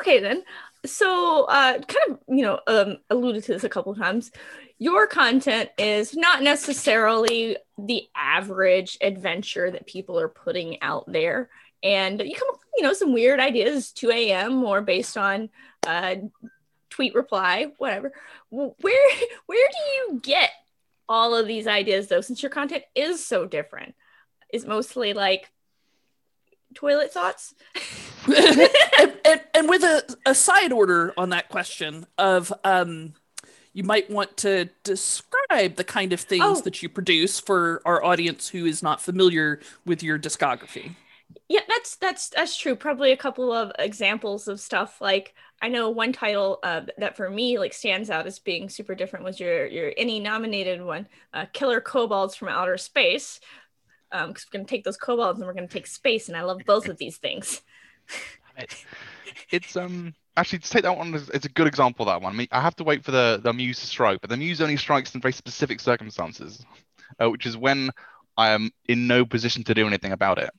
okay 0.00 0.20
then. 0.20 0.42
So, 0.84 1.44
uh, 1.44 1.74
kind 1.74 2.10
of, 2.10 2.18
you 2.28 2.42
know, 2.42 2.60
um, 2.66 2.98
alluded 3.10 3.44
to 3.44 3.52
this 3.52 3.64
a 3.64 3.68
couple 3.68 3.94
times. 3.94 4.30
Your 4.78 5.06
content 5.06 5.70
is 5.78 6.14
not 6.14 6.42
necessarily 6.42 7.56
the 7.78 8.04
average 8.14 8.98
adventure 9.00 9.70
that 9.70 9.86
people 9.86 10.20
are 10.20 10.28
putting 10.28 10.80
out 10.82 11.10
there, 11.10 11.48
and 11.82 12.20
you 12.20 12.34
come, 12.34 12.48
up, 12.48 12.54
with 12.54 12.68
you 12.76 12.84
know, 12.84 12.92
some 12.92 13.12
weird 13.12 13.40
ideas. 13.40 13.90
2 13.92 14.10
a.m. 14.10 14.62
or 14.62 14.80
based 14.80 15.16
on 15.16 15.48
uh, 15.86 16.16
tweet 16.90 17.14
reply, 17.14 17.66
whatever. 17.78 18.12
Where 18.50 18.72
where 19.46 19.68
do 19.72 20.14
you 20.14 20.20
get 20.22 20.50
all 21.08 21.34
of 21.34 21.46
these 21.46 21.66
ideas 21.66 22.08
though? 22.08 22.20
Since 22.20 22.42
your 22.42 22.50
content 22.50 22.84
is 22.94 23.24
so 23.24 23.46
different, 23.46 23.94
is 24.52 24.66
mostly 24.66 25.14
like 25.14 25.50
toilet 26.74 27.12
thoughts. 27.12 27.54
and, 28.28 29.12
and, 29.24 29.40
and 29.54 29.68
with 29.68 29.82
a, 29.82 30.16
a 30.26 30.34
side 30.34 30.72
order 30.72 31.12
on 31.16 31.30
that 31.30 31.48
question 31.48 32.06
of 32.18 32.52
um 32.64 33.12
you 33.72 33.84
might 33.84 34.10
want 34.10 34.36
to 34.38 34.70
describe 34.84 35.76
the 35.76 35.84
kind 35.84 36.14
of 36.14 36.20
things 36.20 36.42
Oh. 36.42 36.60
that 36.62 36.82
you 36.82 36.88
produce 36.88 37.38
for 37.38 37.82
our 37.84 38.02
audience 38.02 38.48
who 38.48 38.64
is 38.64 38.82
not 38.82 39.02
familiar 39.02 39.60
with 39.84 40.02
your 40.02 40.18
discography. 40.18 40.94
Yeah, 41.48 41.60
that's 41.68 41.96
that's 41.96 42.30
that's 42.30 42.56
true. 42.56 42.74
Probably 42.74 43.12
a 43.12 43.16
couple 43.18 43.52
of 43.52 43.72
examples 43.78 44.48
of 44.48 44.60
stuff 44.60 45.00
like 45.02 45.34
I 45.60 45.68
know 45.68 45.90
one 45.90 46.12
title 46.14 46.58
uh, 46.62 46.82
that 46.96 47.16
for 47.18 47.28
me 47.28 47.58
like 47.58 47.74
stands 47.74 48.08
out 48.08 48.26
as 48.26 48.38
being 48.38 48.70
super 48.70 48.94
different 48.94 49.24
was 49.26 49.38
your 49.38 49.66
your 49.66 49.92
ENnie 49.98 50.20
nominated 50.20 50.82
one, 50.82 51.06
uh, 51.34 51.44
Killer 51.52 51.80
Kobolds 51.82 52.34
from 52.34 52.48
Outer 52.48 52.78
Space. 52.78 53.40
Um, 54.12 54.28
because 54.30 54.46
we're 54.46 54.58
gonna 54.58 54.68
take 54.68 54.84
those 54.84 54.96
kobolds 54.96 55.38
and 55.38 55.46
we're 55.46 55.52
gonna 55.54 55.66
take 55.68 55.86
space, 55.86 56.28
and 56.28 56.36
I 56.36 56.44
love 56.44 56.60
both 56.66 56.88
of 56.88 56.96
these 56.96 57.18
things. 57.18 57.60
It. 58.58 58.70
It's 59.50 59.76
um 59.76 60.14
actually 60.36 60.58
to 60.60 60.70
take 60.70 60.82
that 60.82 60.96
one 60.96 61.14
as 61.14 61.28
it's 61.30 61.46
a 61.46 61.50
good 61.50 61.66
example 61.66 62.06
that 62.06 62.20
one. 62.20 62.32
I 62.32 62.36
mean, 62.36 62.48
I 62.52 62.60
have 62.60 62.76
to 62.76 62.84
wait 62.84 63.04
for 63.04 63.12
the 63.12 63.40
the 63.42 63.52
muse 63.52 63.80
to 63.80 63.86
strike, 63.86 64.20
but 64.20 64.30
the 64.30 64.36
muse 64.36 64.60
only 64.60 64.76
strikes 64.76 65.14
in 65.14 65.20
very 65.20 65.32
specific 65.32 65.80
circumstances, 65.80 66.64
uh, 67.22 67.30
which 67.30 67.46
is 67.46 67.56
when 67.56 67.90
I 68.36 68.50
am 68.50 68.70
in 68.88 69.06
no 69.06 69.24
position 69.24 69.64
to 69.64 69.74
do 69.74 69.86
anything 69.86 70.12
about 70.12 70.38
it. 70.38 70.50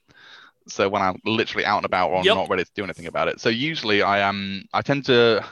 So 0.67 0.89
when 0.89 1.01
I'm 1.01 1.17
literally 1.25 1.65
out 1.65 1.77
and 1.77 1.85
about 1.85 2.11
or 2.11 2.21
I'm 2.21 2.27
Yep. 2.27 2.33
not 2.33 2.49
ready 2.49 2.63
to 2.63 2.71
do 2.75 2.83
anything 2.83 3.07
about 3.07 3.27
it. 3.27 3.39
So 3.39 3.49
usually 3.49 4.01
I 4.01 4.19
am 4.19 4.63
I 4.73 4.81
tend 4.81 5.05
to 5.05 5.43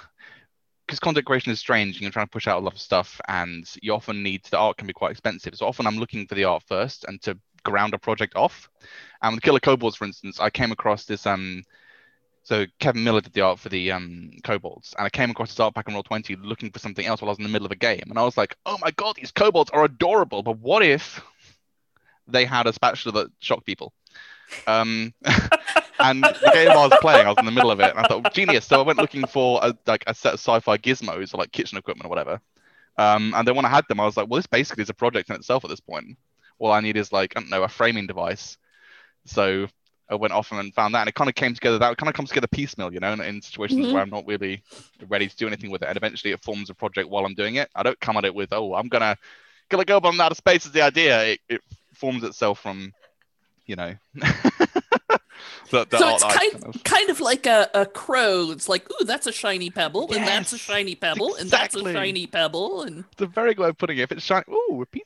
because 0.86 1.00
content 1.00 1.26
creation 1.26 1.52
is 1.52 1.60
strange, 1.60 2.00
you're 2.00 2.12
trying 2.12 2.28
to 2.28 2.32
push 2.32 2.48
out 2.48 2.60
a 2.60 2.64
lot 2.64 2.74
of 2.74 2.80
stuff 2.80 3.20
and 3.28 3.66
you 3.82 3.94
often 3.94 4.22
need 4.24 4.44
the 4.46 4.58
art 4.58 4.78
can 4.78 4.88
be 4.88 4.94
quite 4.94 5.12
expensive. 5.12 5.56
So 5.56 5.66
often 5.68 5.88
I'm 5.88 5.98
looking 5.98 6.28
for 6.28 6.36
the 6.36 6.44
art 6.46 6.64
first 6.68 7.06
and 7.08 7.22
to 7.24 7.38
ground 7.64 7.94
a 7.94 7.98
project 7.98 8.36
off. 8.36 8.70
And 9.22 9.36
with 9.36 9.44
Killer 9.44 9.60
Kobolds, 9.60 9.96
for 9.96 10.06
instance, 10.06 10.40
I 10.40 10.50
came 10.50 10.72
across 10.72 11.06
this 11.06 11.26
um 11.26 11.64
so 12.46 12.68
Kevin 12.80 13.04
Miller 13.04 13.22
did 13.22 13.34
the 13.34 13.42
art 13.42 13.58
for 13.58 13.70
the 13.70 13.92
um, 13.92 14.30
kobolds, 14.44 14.94
and 15.00 15.06
I 15.06 15.10
came 15.10 15.32
across 15.32 15.50
his 15.50 15.60
art 15.60 15.74
pack 15.74 15.88
on 15.88 15.96
Roll 15.96 16.04
Twenty 16.04 16.36
looking 16.36 16.70
for 16.70 16.78
something 16.78 17.04
else 17.04 17.20
while 17.20 17.30
I 17.30 17.32
was 17.32 17.40
in 17.40 17.44
the 17.44 17.50
middle 17.50 17.66
of 17.66 17.72
a 17.72 17.76
game, 17.76 18.04
and 18.08 18.20
I 18.20 18.24
was 18.24 18.38
like, 18.38 18.56
"Oh 18.68 18.78
my 18.80 18.92
god, 18.92 19.16
these 19.16 19.32
kobolds 19.32 19.72
are 19.72 19.84
adorable!" 19.84 20.44
But 20.44 20.60
what 20.60 20.84
if 20.84 21.20
they 22.28 22.46
had 22.46 22.68
a 22.68 22.74
spatula 22.74 23.24
that 23.24 23.32
shocked 23.40 23.66
people? 23.66 23.94
Um, 24.68 25.12
and 26.00 26.24
the 26.24 26.52
game 26.54 26.70
I 26.70 26.86
was 26.88 26.96
playing, 27.02 27.26
I 27.26 27.30
was 27.30 27.40
in 27.40 27.46
the 27.46 27.52
middle 27.52 27.72
of 27.72 27.80
it, 27.80 27.90
and 27.90 28.00
I 28.00 28.08
thought, 28.08 28.32
"Genius!" 28.36 28.68
So 28.68 28.80
I 28.80 28.84
went 28.84 29.00
looking 29.00 29.26
for 29.26 29.60
a, 29.64 29.76
like 29.88 30.04
a 30.06 30.14
set 30.14 30.36
of 30.36 30.40
sci-fi 30.40 30.78
gizmos 30.78 31.34
or 31.34 31.38
like 31.38 31.52
kitchen 31.52 31.80
equipment 31.80 32.06
or 32.06 32.10
whatever. 32.10 32.40
Um, 33.00 33.34
and 33.36 33.48
then 33.48 33.56
when 33.56 33.66
I 33.66 33.70
had 33.70 33.86
them, 33.90 34.00
I 34.00 34.06
was 34.06 34.18
like, 34.18 34.30
"Well, 34.30 34.38
this 34.38 34.46
basically 34.46 34.84
is 34.84 34.92
a 34.92 34.94
project 34.94 35.32
in 35.32 35.36
itself 35.36 35.64
at 35.66 35.72
this 35.72 35.80
point. 35.80 36.16
All 36.60 36.72
I 36.72 36.82
need 36.82 36.96
is 36.96 37.12
like 37.12 37.34
I 37.36 37.40
don't 37.40 37.50
know 37.50 37.64
a 37.64 37.68
framing 37.68 38.06
device." 38.06 38.60
So 39.26 39.68
I 40.10 40.16
went 40.16 40.34
off 40.34 40.52
and 40.52 40.74
found 40.74 40.94
that, 40.94 41.00
and 41.02 41.10
it 41.10 41.16
kind 41.16 41.30
of 41.30 41.36
came 41.36 41.54
together. 41.54 41.80
That 41.80 41.98
kind 41.98 42.08
of 42.10 42.14
comes 42.16 42.30
together 42.30 42.48
piecemeal, 42.48 42.94
you 42.94 43.00
know, 43.00 43.12
in, 43.14 43.22
in 43.22 43.42
situations 43.42 43.86
Mhm. 43.88 43.94
where 43.94 44.02
I'm 44.04 44.10
not 44.12 44.28
really 44.28 44.62
ready 45.08 45.28
to 45.28 45.36
do 45.36 45.48
anything 45.48 45.72
with 45.72 45.82
it, 45.82 45.88
and 45.88 45.98
eventually 45.98 46.32
it 46.32 46.44
forms 46.44 46.70
a 46.70 46.74
project 46.76 47.10
while 47.10 47.26
I'm 47.26 47.34
doing 47.34 47.56
it. 47.56 47.70
I 47.76 47.82
don't 47.84 48.00
come 48.00 48.16
at 48.18 48.26
it 48.26 48.36
with, 48.36 48.54
oh, 48.54 48.76
I'm 48.76 48.88
gonna 48.88 49.18
gonna 49.70 49.84
go 49.86 49.98
on 49.98 50.22
outer 50.22 50.36
space 50.36 50.66
is 50.66 50.72
the 50.72 50.82
idea. 50.84 51.24
It, 51.24 51.40
it 51.50 51.62
forms 51.94 52.24
itself 52.24 52.60
from, 52.60 52.94
you 53.66 53.76
know, 53.76 53.96
the, 55.72 55.86
the 55.90 55.98
so 55.98 56.10
it's 56.14 56.24
kind, 56.24 56.52
kind 56.52 56.64
of- 56.66 56.84
kind 56.84 57.10
of 57.10 57.20
like 57.20 57.46
a, 57.48 57.70
a 57.74 57.86
crow. 57.86 58.52
It's 58.52 58.70
like, 58.70 58.88
ooh, 58.92 59.06
that's 59.06 59.26
a 59.28 59.32
shiny 59.32 59.70
pebble, 59.72 60.12
and 60.14 60.28
that's 60.28 60.54
a 60.54 60.58
shiny 60.58 60.96
pebble, 60.96 61.36
and 61.36 61.50
that's 61.50 61.76
a 61.76 61.82
shiny 61.94 62.28
pebble, 62.28 62.84
and 62.84 63.06
It's 63.14 63.22
a 63.22 63.26
very 63.28 63.54
good 63.56 63.64
way 63.64 63.70
of 63.70 63.78
putting 63.78 63.98
it. 63.98 64.02
If 64.04 64.12
it's 64.12 64.24
shiny, 64.24 64.44
ooh, 64.50 64.82
a 64.82 64.86
piece, 64.86 65.04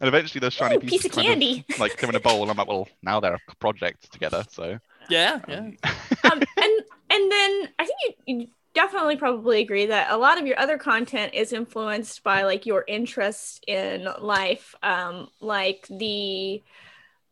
and 0.00 0.08
eventually 0.08 0.40
those 0.40 0.54
shiny 0.54 0.76
Ooh, 0.76 0.80
pieces 0.80 1.02
piece 1.02 1.04
of 1.06 1.12
kind 1.12 1.28
candy. 1.28 1.64
like 1.78 1.96
they're 1.98 2.10
in 2.10 2.16
a 2.16 2.20
bowl. 2.20 2.42
And 2.42 2.50
I'm 2.50 2.56
like, 2.56 2.68
well, 2.68 2.88
now 3.02 3.20
they're 3.20 3.34
a 3.34 3.54
project 3.56 4.12
together. 4.12 4.44
So 4.50 4.78
yeah, 5.08 5.40
yeah. 5.48 5.58
um, 5.58 5.76
um, 6.32 6.42
and 6.56 6.82
and 7.10 7.32
then 7.32 7.68
I 7.78 7.84
think 7.86 8.16
you, 8.26 8.40
you 8.40 8.48
definitely 8.74 9.16
probably 9.16 9.60
agree 9.60 9.86
that 9.86 10.10
a 10.10 10.16
lot 10.16 10.40
of 10.40 10.46
your 10.46 10.58
other 10.58 10.78
content 10.78 11.34
is 11.34 11.52
influenced 11.52 12.22
by 12.22 12.42
like 12.42 12.66
your 12.66 12.84
interest 12.86 13.64
in 13.66 14.06
life, 14.20 14.74
um, 14.82 15.28
like 15.40 15.86
the, 15.90 16.62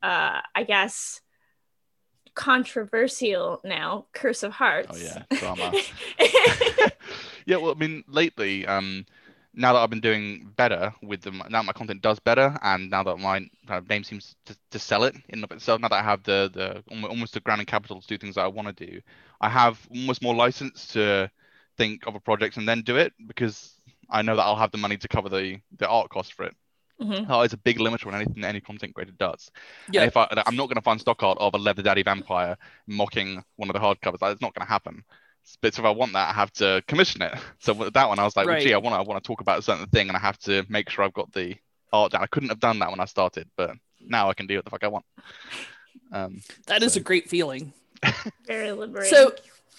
uh, 0.03 0.41
I 0.55 0.65
guess, 0.67 1.21
controversial 2.35 3.61
now 3.65 4.07
Curse 4.13 4.43
of 4.43 4.53
Hearts. 4.53 4.89
oh 4.93 4.97
yeah, 4.97 5.23
drama. 5.39 5.73
yeah, 7.47 7.57
well, 7.57 7.71
I 7.71 7.75
mean, 7.75 8.05
lately, 8.09 8.67
um, 8.67 9.07
now 9.57 9.73
that 9.73 9.81
I've 9.81 9.91
been 9.91 10.01
doing 10.01 10.53
better 10.57 10.95
with 11.03 11.23
them, 11.23 11.43
now 11.51 11.63
my 11.63 11.73
content 11.73 12.03
does 12.03 12.21
better, 12.21 12.57
and 12.63 12.91
now 12.91 13.03
that 13.05 13.17
my 13.19 13.49
of 13.69 13.89
name 13.89 14.05
seems 14.05 14.37
to, 14.47 14.57
to 14.71 14.79
sell 14.79 15.05
it 15.05 15.15
in 15.15 15.23
and 15.41 15.45
of 15.45 15.53
itself, 15.53 15.81
now 15.81 15.89
that 15.89 16.01
I 16.01 16.03
have 16.03 16.23
the 16.23 16.51
the 16.53 16.85
almost 17.09 17.35
the 17.35 17.41
ground 17.41 17.61
and 17.61 17.69
capital 17.69 18.01
to 18.01 18.07
do 18.07 18.19
things 18.19 18.37
that 18.37 18.43
I 18.45 18.49
want 18.49 18.77
to 18.77 18.87
do, 18.87 19.01
I 19.41 19.49
have 19.49 19.81
almost 19.91 20.23
more 20.23 20.35
license 20.35 20.89
to 20.89 21.31
think 21.79 22.07
of 22.07 22.15
a 22.15 22.21
project 22.21 22.57
and 22.59 22.69
then 22.69 22.83
do 22.83 22.97
it 22.97 23.13
because 23.27 23.75
I 24.11 24.23
know 24.23 24.37
that 24.37 24.43
I'll 24.43 24.57
have 24.57 24.73
the 24.73 24.79
money 24.79 24.97
to 24.99 25.09
cover 25.09 25.29
the 25.29 25.59
the 25.79 25.89
art 25.89 26.11
cost 26.11 26.35
for 26.35 26.45
it. 26.45 26.55
Mhm. 27.01 27.27
Oh, 27.29 27.43
it's 27.43 27.55
a 27.55 27.59
big 27.59 27.79
limiter 27.79 28.07
on 28.07 28.15
anything 28.15 28.43
any 28.45 28.61
content 28.61 28.95
creator 28.95 29.13
does. 29.19 29.51
Yeah. 29.93 30.03
And 30.03 30.09
if 30.09 30.17
I, 30.17 30.27
I'm 30.47 30.57
not 30.57 30.67
going 30.67 30.77
to 30.77 30.83
find 30.83 31.01
stock 31.01 31.23
art 31.23 31.39
of 31.39 31.55
a 31.55 31.59
leather 31.59 31.83
daddy 31.83 32.03
vampire 32.03 32.57
mocking 32.87 33.45
one 33.57 33.69
of 33.69 33.75
the 33.75 33.81
hardcovers. 33.81 34.19
That's 34.19 34.41
not 34.41 34.55
going 34.55 34.67
to 34.67 34.73
happen. 34.73 35.05
But 35.61 35.79
if 35.79 35.85
I 35.85 35.91
want 35.91 36.13
that, 36.15 36.31
I 36.31 36.33
have 36.33 36.53
to 36.55 36.83
commission 36.89 37.23
it. 37.23 37.35
So 37.61 37.73
with 37.73 37.95
that 37.95 38.09
one, 38.09 38.19
I 38.19 38.25
was 38.25 38.37
like, 38.37 38.47
well, 38.47 38.61
gee, 38.61 38.75
I 38.75 38.79
want 38.79 38.95
to, 38.95 38.99
I 38.99 39.03
want 39.03 39.23
to 39.23 39.27
talk 39.27 39.41
about 39.41 39.59
a 39.59 39.63
certain 39.63 39.87
thing, 39.87 40.09
and 40.09 40.17
I 40.17 40.21
have 40.21 40.39
to 40.41 40.65
make 40.69 40.89
sure 40.91 41.05
I've 41.05 41.13
got 41.15 41.33
the 41.33 41.55
art 41.93 42.13
down. 42.13 42.23
I 42.23 42.27
couldn't 42.27 42.49
have 42.51 42.61
done 42.61 42.79
that 42.81 42.91
when 42.91 43.01
I 43.01 43.05
started, 43.07 43.49
but 43.57 43.73
now 44.01 44.29
I 44.29 44.35
can 44.35 44.47
do 44.47 44.57
what 44.57 44.65
the 44.65 44.71
fuck 44.71 44.85
I 44.85 44.89
want. 44.89 45.05
Um, 46.13 46.43
That 46.67 46.83
is 46.83 46.95
So- 46.95 47.01
a 47.01 47.03
great 47.03 47.29
feeling. 47.29 47.73
Very 48.47 48.73
liberating. 48.73 49.13
So, 49.13 49.33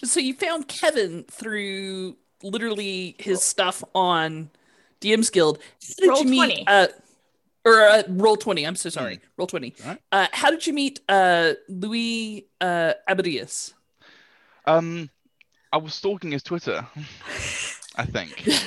so 0.03 0.19
you 0.19 0.33
found 0.33 0.67
Kevin 0.67 1.23
through 1.29 2.17
literally 2.43 3.15
his 3.19 3.43
stuff 3.43 3.83
on 3.93 4.49
DM's 5.01 5.29
Guild. 5.29 5.59
How 5.59 5.95
did 5.97 6.09
Roll 6.09 6.23
you 6.23 6.29
meet? 6.29 6.65
20. 6.65 6.67
Uh, 6.67 6.87
or 7.65 7.81
uh, 7.81 8.03
roll 8.07 8.37
twenty. 8.37 8.65
I'm 8.65 8.75
so 8.77 8.89
sorry. 8.89 9.19
Roll 9.35 9.45
twenty. 9.47 9.75
Alright. 9.81 9.99
Uh, 10.11 10.27
how 10.31 10.49
did 10.49 10.65
you 10.65 10.71
meet 10.73 11.01
uh, 11.09 11.53
Louis 11.67 12.47
uh, 12.61 12.93
Abadius? 13.09 13.73
um, 14.65 15.09
I 15.77 15.79
was 15.79 15.93
stalking 15.93 16.31
his 16.31 16.41
Twitter, 16.41 16.87
I 17.95 18.05
think. 18.05 18.49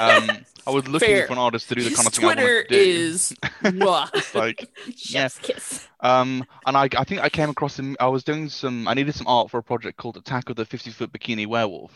Um, 0.00 0.30
I 0.66 0.70
was 0.70 0.88
looking 0.88 1.08
Fair. 1.08 1.26
for 1.26 1.34
an 1.34 1.38
artist 1.38 1.68
to 1.68 1.74
do 1.74 1.84
the 1.84 1.94
kind 1.94 2.06
of 2.06 2.12
thing 2.12 2.24
I 2.24 2.32
Twitter 2.34 2.54
wanted 2.54 2.68
to 2.68 2.74
do. 2.74 2.90
is 2.90 3.34
mwah. 3.62 4.34
like 4.34 4.68
Chef's 4.96 5.38
kiss. 5.38 5.86
Um, 6.00 6.44
and 6.66 6.76
I, 6.76 6.88
I 6.96 7.04
think 7.04 7.20
I 7.20 7.28
came 7.28 7.50
across 7.50 7.78
him. 7.78 7.96
I 8.00 8.08
was 8.08 8.24
doing 8.24 8.48
some. 8.48 8.88
I 8.88 8.94
needed 8.94 9.14
some 9.14 9.26
art 9.26 9.50
for 9.50 9.58
a 9.58 9.62
project 9.62 9.98
called 9.98 10.16
Attack 10.16 10.48
of 10.48 10.56
the 10.56 10.64
Fifty 10.64 10.90
Foot 10.90 11.12
Bikini 11.12 11.46
Werewolf, 11.46 11.92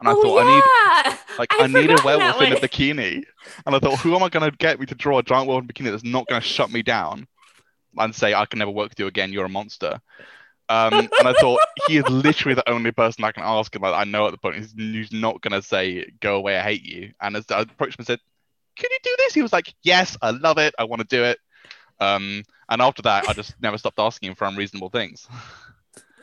and 0.00 0.08
I 0.08 0.12
oh, 0.12 0.22
thought 0.22 0.44
yeah. 0.44 0.50
I 0.50 1.08
need 1.12 1.38
like 1.38 1.52
I, 1.54 1.64
I'd 1.64 1.70
need 1.70 1.90
a 1.90 2.02
werewolf 2.04 2.42
in 2.42 2.52
a 2.52 2.56
bikini, 2.56 3.22
and 3.64 3.76
I 3.76 3.78
thought, 3.78 4.00
who 4.00 4.14
am 4.16 4.24
I 4.24 4.28
going 4.28 4.50
to 4.50 4.56
get 4.56 4.80
me 4.80 4.86
to 4.86 4.94
draw 4.96 5.18
a 5.20 5.22
giant 5.22 5.46
werewolf 5.46 5.64
in 5.64 5.70
a 5.70 5.72
bikini 5.72 5.90
that's 5.92 6.04
not 6.04 6.26
going 6.26 6.40
to 6.40 6.46
shut 6.46 6.70
me 6.72 6.82
down 6.82 7.26
and 7.96 8.14
say 8.14 8.34
I 8.34 8.44
can 8.44 8.58
never 8.58 8.72
work 8.72 8.90
with 8.90 8.98
you 8.98 9.06
again? 9.06 9.32
You're 9.32 9.46
a 9.46 9.48
monster. 9.48 10.00
Um, 10.68 10.92
and 10.94 11.28
I 11.28 11.32
thought 11.34 11.60
he 11.86 11.96
is 11.96 12.08
literally 12.08 12.54
the 12.54 12.68
only 12.68 12.92
person 12.92 13.24
I 13.24 13.32
can 13.32 13.42
ask 13.44 13.74
about. 13.74 13.94
I 13.94 14.04
know 14.04 14.26
at 14.26 14.32
the 14.32 14.38
point 14.38 14.56
he's, 14.56 14.72
he's 14.72 15.12
not 15.12 15.40
going 15.40 15.52
to 15.60 15.66
say 15.66 16.10
go 16.20 16.36
away, 16.36 16.58
I 16.58 16.62
hate 16.62 16.84
you. 16.84 17.12
And 17.20 17.36
as 17.36 17.46
I 17.50 17.60
approached 17.60 17.94
him 17.98 18.00
and 18.00 18.06
said, 18.06 18.20
"Can 18.76 18.90
you 18.90 18.98
do 19.02 19.14
this?" 19.18 19.34
He 19.34 19.42
was 19.42 19.52
like, 19.52 19.72
"Yes, 19.82 20.16
I 20.20 20.30
love 20.30 20.58
it. 20.58 20.74
I 20.78 20.84
want 20.84 21.00
to 21.00 21.06
do 21.08 21.24
it." 21.24 21.38
Um, 22.00 22.42
and 22.68 22.82
after 22.82 23.02
that, 23.02 23.28
I 23.28 23.32
just 23.32 23.54
never 23.62 23.78
stopped 23.78 23.98
asking 23.98 24.28
him 24.30 24.34
for 24.34 24.46
unreasonable 24.46 24.90
things. 24.90 25.26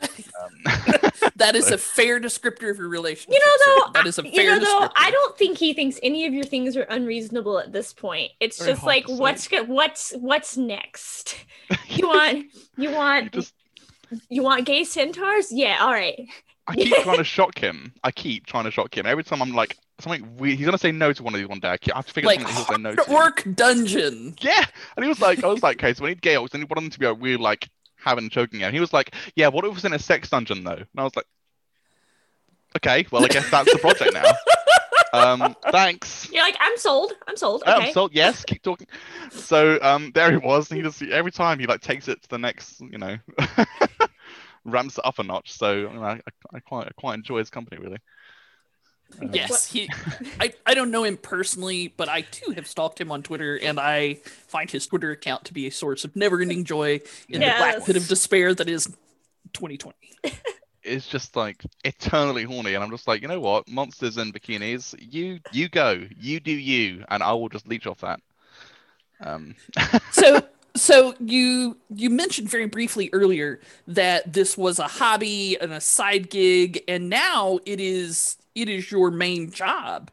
Um, 0.02 0.72
That 1.36 1.54
is 1.54 1.70
a 1.70 1.76
fair 1.76 2.18
descriptor 2.18 2.70
of 2.70 2.78
your 2.78 2.88
relationship. 2.88 3.34
You 3.34 3.38
know, 3.40 3.52
sir. 3.56 3.64
though, 3.86 3.92
that 3.92 4.06
is 4.06 4.18
a 4.18 4.22
I- 4.26 4.30
fair 4.30 4.42
you 4.42 4.50
know, 4.50 4.58
though, 4.64 4.86
descriptor. 4.86 4.92
I 4.96 5.10
don't 5.10 5.36
think 5.36 5.58
he 5.58 5.74
thinks 5.74 6.00
any 6.02 6.24
of 6.26 6.32
your 6.32 6.44
things 6.44 6.76
are 6.78 6.82
unreasonable 6.82 7.58
at 7.58 7.72
this 7.72 7.92
point. 7.92 8.32
It's 8.40 8.58
Very 8.58 8.72
just 8.72 8.84
like, 8.84 9.06
what's 9.06 9.48
what's 9.66 10.12
what's 10.12 10.56
next? 10.56 11.36
You 11.88 12.08
want 12.08 12.38
you 12.38 12.50
you 12.78 12.90
want 12.92 13.32
just, 13.32 13.54
you 14.28 14.42
want 14.42 14.64
gay 14.66 14.84
centaurs? 14.84 15.52
Yeah, 15.52 15.78
all 15.80 15.92
right. 15.92 16.26
I 16.66 16.74
keep 16.74 16.94
trying 17.02 17.18
to 17.18 17.24
shock 17.24 17.58
him. 17.58 17.92
I 18.02 18.10
keep 18.10 18.46
trying 18.46 18.64
to 18.64 18.70
shock 18.70 18.96
him. 18.96 19.06
Every 19.06 19.24
time 19.24 19.40
I'm 19.42 19.52
like 19.52 19.76
something 20.00 20.36
weird, 20.36 20.58
he's 20.58 20.66
gonna 20.66 20.78
say 20.78 20.92
no 20.92 21.12
to 21.12 21.22
one 21.22 21.34
of 21.34 21.38
these 21.40 21.48
one 21.48 21.60
day. 21.60 21.70
I 21.70 21.76
keep- 21.76 21.94
I 21.94 21.98
have 21.98 22.06
to 22.06 22.12
figure 22.12 22.30
out 22.30 22.36
like 22.38 22.48
something 22.48 22.56
he'll 22.56 22.76
say 22.76 22.82
no 22.82 22.94
hard 22.94 23.06
to. 23.08 23.14
work 23.14 23.56
dungeon. 23.56 24.34
Yeah, 24.40 24.64
and 24.96 25.04
he 25.04 25.08
was 25.08 25.20
like, 25.20 25.44
I 25.44 25.48
was 25.48 25.62
like, 25.62 25.78
okay, 25.78 25.94
so 25.94 26.04
we 26.04 26.10
need 26.10 26.22
gay 26.22 26.34
orcs, 26.34 26.54
and 26.54 26.62
he 26.62 26.64
wanted 26.64 26.82
them 26.84 26.90
to 26.90 26.98
be 26.98 27.06
a 27.06 27.14
weird 27.14 27.40
like 27.40 27.68
having 27.96 28.24
and 28.24 28.32
choking. 28.32 28.62
And 28.62 28.74
he 28.74 28.80
was 28.80 28.92
like, 28.92 29.14
yeah, 29.34 29.48
what 29.48 29.64
if 29.64 29.70
it 29.70 29.74
was 29.74 29.84
in 29.84 29.92
a 29.92 29.98
sex 29.98 30.30
dungeon 30.30 30.64
though? 30.64 30.72
And 30.72 30.86
I 30.96 31.02
was 31.02 31.16
like, 31.16 31.26
okay, 32.76 33.06
well 33.10 33.24
I 33.24 33.28
guess 33.28 33.48
that's 33.50 33.72
the 33.72 33.78
project 33.78 34.12
now. 34.14 34.24
Um, 35.12 35.56
thanks. 35.70 36.30
You're 36.30 36.42
like, 36.42 36.56
I'm 36.60 36.76
sold. 36.76 37.12
I'm 37.26 37.36
sold. 37.36 37.62
Okay. 37.66 37.92
sold. 37.92 38.12
yes, 38.12 38.44
keep 38.44 38.62
talking. 38.62 38.86
So 39.30 39.78
um, 39.80 40.10
there 40.14 40.30
he 40.30 40.36
was. 40.36 40.68
He 40.68 40.82
just 40.82 41.00
every 41.02 41.32
time 41.32 41.58
he 41.58 41.66
like 41.66 41.80
takes 41.80 42.08
it 42.08 42.22
to 42.22 42.28
the 42.28 42.38
next, 42.38 42.80
you 42.80 42.98
know, 42.98 43.16
ramps 44.66 44.98
it 44.98 45.06
up 45.06 45.18
a 45.18 45.22
notch. 45.22 45.52
So 45.52 45.72
you 45.74 45.92
know, 45.92 46.02
I, 46.02 46.20
I 46.52 46.60
quite 46.60 46.88
I 46.88 46.92
quite 46.96 47.14
enjoy 47.14 47.38
his 47.38 47.50
company 47.50 47.80
really. 47.80 47.98
Um, 49.22 49.30
Yes, 49.32 49.66
he. 49.66 49.88
I, 50.40 50.52
I 50.66 50.74
don't 50.74 50.90
know 50.90 51.04
him 51.04 51.16
personally, 51.16 51.88
but 51.96 52.08
I 52.08 52.22
too 52.22 52.52
have 52.52 52.66
stalked 52.66 53.00
him 53.00 53.12
on 53.12 53.22
Twitter, 53.22 53.56
and 53.56 53.78
I 53.78 54.14
find 54.48 54.70
his 54.70 54.86
Twitter 54.86 55.12
account 55.12 55.44
to 55.46 55.54
be 55.54 55.66
a 55.66 55.70
source 55.70 56.04
of 56.04 56.16
never-ending 56.16 56.64
joy 56.64 57.00
in 57.28 57.40
the 57.40 57.54
black 57.56 57.84
pit 57.84 57.96
of 57.96 58.08
despair 58.08 58.54
that 58.54 58.68
is 58.68 58.86
2020. 59.52 59.96
It's 60.88 61.08
just 61.08 61.34
like 61.34 61.64
eternally 61.82 62.44
horny, 62.44 62.74
and 62.74 62.84
I'm 62.84 62.92
just 62.92 63.08
like, 63.08 63.20
you 63.20 63.26
know 63.26 63.40
what, 63.40 63.68
monsters 63.68 64.18
and 64.18 64.32
bikinis, 64.32 64.94
you 65.00 65.40
you 65.50 65.68
go, 65.68 66.06
you 66.16 66.38
do 66.38 66.52
you, 66.52 67.04
and 67.08 67.24
I 67.24 67.32
will 67.32 67.48
just 67.48 67.66
leech 67.66 67.88
off 67.88 68.02
that. 68.02 68.20
Um, 69.20 69.56
So, 70.12 70.42
so 70.76 71.14
you 71.20 71.76
you 71.94 72.10
mentioned 72.10 72.48
very 72.48 72.66
briefly 72.66 73.10
earlier 73.12 73.60
that 73.86 74.32
this 74.32 74.56
was 74.56 74.78
a 74.78 74.88
hobby 74.88 75.58
and 75.60 75.72
a 75.72 75.80
side 75.80 76.30
gig, 76.30 76.82
and 76.88 77.08
now 77.08 77.58
it 77.66 77.80
is 77.80 78.36
it 78.54 78.68
is 78.68 78.90
your 78.90 79.10
main 79.10 79.50
job. 79.50 80.10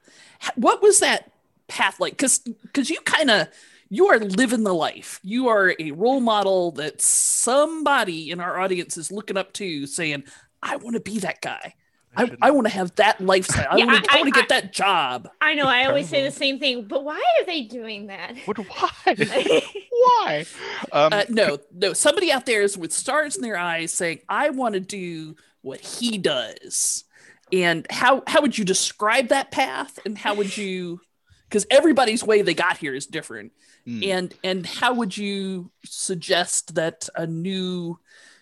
What 0.55 0.81
was 0.81 0.99
that 0.99 1.31
path 1.67 1.99
like? 1.99 2.13
Because 2.13 2.39
because 2.39 2.89
you 2.89 2.99
kind 3.01 3.29
of 3.31 3.47
you 3.89 4.07
are 4.07 4.19
living 4.19 4.63
the 4.63 4.73
life. 4.73 5.19
You 5.23 5.47
are 5.49 5.75
a 5.79 5.91
role 5.91 6.19
model 6.19 6.71
that 6.73 7.01
somebody 7.01 8.31
in 8.31 8.39
our 8.39 8.59
audience 8.59 8.97
is 8.97 9.11
looking 9.11 9.37
up 9.37 9.53
to, 9.53 9.85
saying, 9.87 10.23
"I 10.61 10.77
want 10.77 10.95
to 10.95 10.99
be 11.01 11.19
that 11.19 11.41
guy. 11.41 11.75
I, 12.15 12.21
shouldn't- 12.25 12.39
I 12.43 12.51
want 12.51 12.67
to 12.67 12.73
have 12.73 12.93
that 12.95 13.19
lifestyle. 13.21 13.67
I 13.71 13.77
Yeah, 13.77 13.85
want 13.85 14.03
to 14.05 14.11
I- 14.11 14.15
I, 14.15 14.21
want 14.21 14.33
to 14.33 14.39
I- 14.39 14.41
get 14.41 14.49
that 14.49 14.73
job." 14.73 15.29
I 15.41 15.53
know. 15.55 15.65
I 15.67 15.85
always 15.85 16.09
say 16.09 16.23
the 16.23 16.31
same 16.31 16.59
thing, 16.59 16.85
but 16.87 17.03
why 17.03 17.15
are 17.17 17.45
they 17.45 17.61
doing 17.63 18.07
that? 18.07 18.35
what? 18.45 18.57
Why? 18.57 19.15
Why? 20.03 20.45
Um, 20.91 21.13
Uh, 21.13 21.23
no, 21.29 21.57
no. 21.73 21.93
Somebody 21.93 22.31
out 22.31 22.45
there 22.45 22.61
is 22.61 22.77
with 22.77 22.91
stars 22.91 23.35
in 23.35 23.41
their 23.41 23.57
eyes 23.57 23.93
saying, 23.93 24.19
"I 24.29 24.49
want 24.49 24.73
to 24.73 24.79
do 24.79 25.35
what 25.61 25.79
he 25.79 26.17
does." 26.17 27.05
And 27.51 27.85
how 27.89 28.23
how 28.27 28.41
would 28.41 28.57
you 28.57 28.65
describe 28.65 29.27
that 29.29 29.51
path? 29.51 29.99
And 30.05 30.17
how 30.17 30.33
would 30.35 30.55
you? 30.57 30.99
Because 31.47 31.65
everybody's 31.69 32.23
way 32.23 32.41
they 32.41 32.53
got 32.55 32.77
here 32.77 32.95
is 32.95 33.05
different. 33.05 33.51
hmm. 33.85 34.01
And 34.03 34.33
and 34.43 34.65
how 34.65 34.93
would 34.95 35.15
you 35.15 35.71
suggest 35.85 36.75
that 36.75 37.07
a 37.15 37.27
new, 37.27 37.99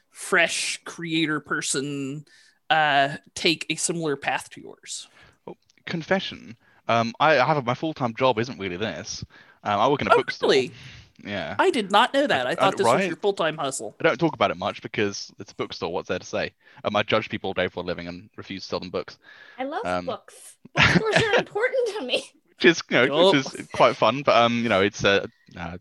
fresh 0.09 0.79
creator 0.85 1.39
person 1.41 2.25
uh, 2.71 3.17
take 3.35 3.65
a 3.69 3.75
similar 3.75 4.15
path 4.15 4.49
to 4.51 4.61
yours? 4.61 5.07
confession. 5.85 6.55
Um, 6.87 7.13
I 7.19 7.39
I 7.39 7.45
have 7.45 7.57
a, 7.57 7.61
my 7.61 7.73
full 7.73 7.93
time 7.93 8.13
job 8.15 8.39
isn't 8.39 8.59
really 8.59 8.77
this. 8.77 9.23
Um, 9.63 9.79
I 9.79 9.87
work 9.87 10.01
in 10.01 10.07
a 10.07 10.13
Oh, 10.13 10.17
bookstore. 10.17 10.49
really? 10.49 10.71
Yeah. 11.23 11.55
I 11.59 11.69
did 11.69 11.91
not 11.91 12.13
know 12.13 12.25
that. 12.25 12.47
I 12.47 12.51
I- 12.51 12.55
thought 12.55 12.77
this 12.77 12.85
was 12.87 13.05
your 13.05 13.15
full 13.15 13.33
time 13.33 13.57
hustle. 13.57 13.95
I 13.99 14.03
don't 14.03 14.19
talk 14.19 14.33
about 14.33 14.51
it 14.51 14.57
much 14.57 14.81
because 14.81 15.31
it's 15.39 15.51
a 15.51 15.55
bookstore. 15.55 15.91
What's 15.93 16.07
there 16.09 16.19
to 16.19 16.25
say? 16.25 16.53
Um, 16.83 16.95
I 16.95 17.03
judge 17.03 17.29
people 17.29 17.49
all 17.49 17.53
day 17.53 17.67
for 17.67 17.81
a 17.81 17.85
living 17.85 18.07
and 18.07 18.29
refuse 18.37 18.63
to 18.63 18.69
sell 18.69 18.79
them 18.79 18.89
books, 18.89 19.17
I 19.59 19.63
love 19.65 19.85
Um, 19.85 20.05
books. 20.05 20.55
Bookstores 20.75 21.15
are 21.15 21.39
important 21.39 21.87
to 21.99 22.05
me. 22.05 22.23
which 22.55 22.65
is 22.65 22.81
you 22.89 22.97
know 22.97 23.07
Cool. 23.07 23.31
which 23.33 23.45
is 23.59 23.67
quite 23.73 23.95
fun. 23.95 24.23
But 24.23 24.35
um, 24.37 24.63
you 24.63 24.69
know, 24.69 24.81
it's 24.81 25.03
uh, 25.03 25.25
uh, 25.57 25.77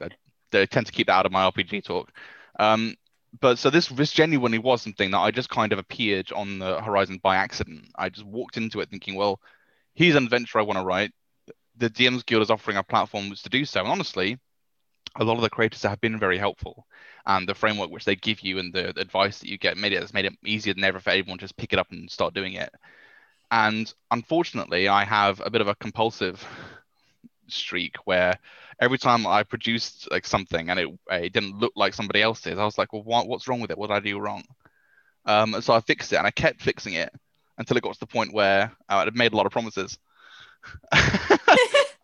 they 0.50 0.66
tend 0.66 0.86
to 0.86 0.92
keep 0.92 1.06
that 1.06 1.14
out 1.14 1.26
of 1.26 1.32
my 1.32 1.48
RPG 1.50 1.84
talk. 1.84 2.10
Um, 2.58 2.96
but 3.38 3.58
so 3.58 3.70
this 3.70 3.88
this 3.88 4.12
genuinely 4.12 4.58
was 4.58 4.82
something 4.82 5.10
that 5.12 5.18
I 5.18 5.30
just 5.30 5.50
kind 5.50 5.72
of 5.72 5.78
appeared 5.78 6.32
on 6.32 6.58
the 6.58 6.80
horizon 6.80 7.18
by 7.22 7.36
accident. 7.36 7.88
I 7.96 8.08
just 8.08 8.26
walked 8.26 8.56
into 8.56 8.80
it 8.80 8.90
thinking, 8.90 9.14
well, 9.14 9.40
here's 9.94 10.16
an 10.16 10.24
adventure 10.24 10.58
I 10.58 10.62
want 10.62 10.78
to 10.78 10.84
write. 10.84 11.12
The 11.76 11.90
DMs 11.90 12.26
Guild 12.26 12.42
is 12.42 12.50
offering 12.50 12.76
a 12.76 12.82
platform 12.82 13.32
to 13.34 13.48
do 13.48 13.64
so. 13.64 13.80
And 13.80 13.88
honestly, 13.88 14.38
a 15.16 15.24
lot 15.24 15.36
of 15.36 15.42
the 15.42 15.50
creators 15.50 15.82
have 15.82 16.00
been 16.00 16.18
very 16.18 16.38
helpful. 16.38 16.86
And 17.26 17.48
the 17.48 17.54
framework 17.54 17.90
which 17.90 18.04
they 18.04 18.16
give 18.16 18.40
you 18.40 18.58
and 18.58 18.72
the 18.74 18.98
advice 18.98 19.38
that 19.40 19.48
you 19.48 19.58
get 19.58 19.76
made 19.76 19.92
it 19.92 20.00
has 20.00 20.14
made 20.14 20.24
it 20.26 20.34
easier 20.44 20.74
than 20.74 20.84
ever 20.84 21.00
for 21.00 21.10
anyone 21.10 21.38
to 21.38 21.44
just 21.44 21.56
pick 21.56 21.72
it 21.72 21.78
up 21.78 21.90
and 21.92 22.10
start 22.10 22.34
doing 22.34 22.54
it. 22.54 22.70
And 23.50 23.92
unfortunately, 24.10 24.88
I 24.88 25.04
have 25.04 25.40
a 25.44 25.50
bit 25.50 25.60
of 25.60 25.68
a 25.68 25.74
compulsive 25.76 26.44
streak 27.52 27.96
where 28.04 28.38
every 28.80 28.98
time 28.98 29.26
I 29.26 29.42
produced 29.42 30.08
like 30.10 30.26
something 30.26 30.70
and 30.70 30.78
it, 30.78 30.88
it 31.10 31.32
didn't 31.32 31.58
look 31.58 31.72
like 31.76 31.94
somebody 31.94 32.22
else's, 32.22 32.58
I 32.58 32.64
was 32.64 32.78
like, 32.78 32.92
well, 32.92 33.02
what, 33.02 33.28
what's 33.28 33.48
wrong 33.48 33.60
with 33.60 33.70
it? 33.70 33.78
What 33.78 33.88
did 33.88 33.94
I 33.94 34.00
do 34.00 34.18
wrong? 34.18 34.44
Um, 35.26 35.60
so 35.60 35.74
I 35.74 35.80
fixed 35.80 36.12
it 36.12 36.16
and 36.16 36.26
I 36.26 36.30
kept 36.30 36.62
fixing 36.62 36.94
it 36.94 37.12
until 37.58 37.76
it 37.76 37.82
got 37.82 37.94
to 37.94 38.00
the 38.00 38.06
point 38.06 38.32
where 38.32 38.72
uh, 38.88 39.04
I'd 39.06 39.14
made 39.14 39.32
a 39.32 39.36
lot 39.36 39.46
of 39.46 39.52
promises. 39.52 39.98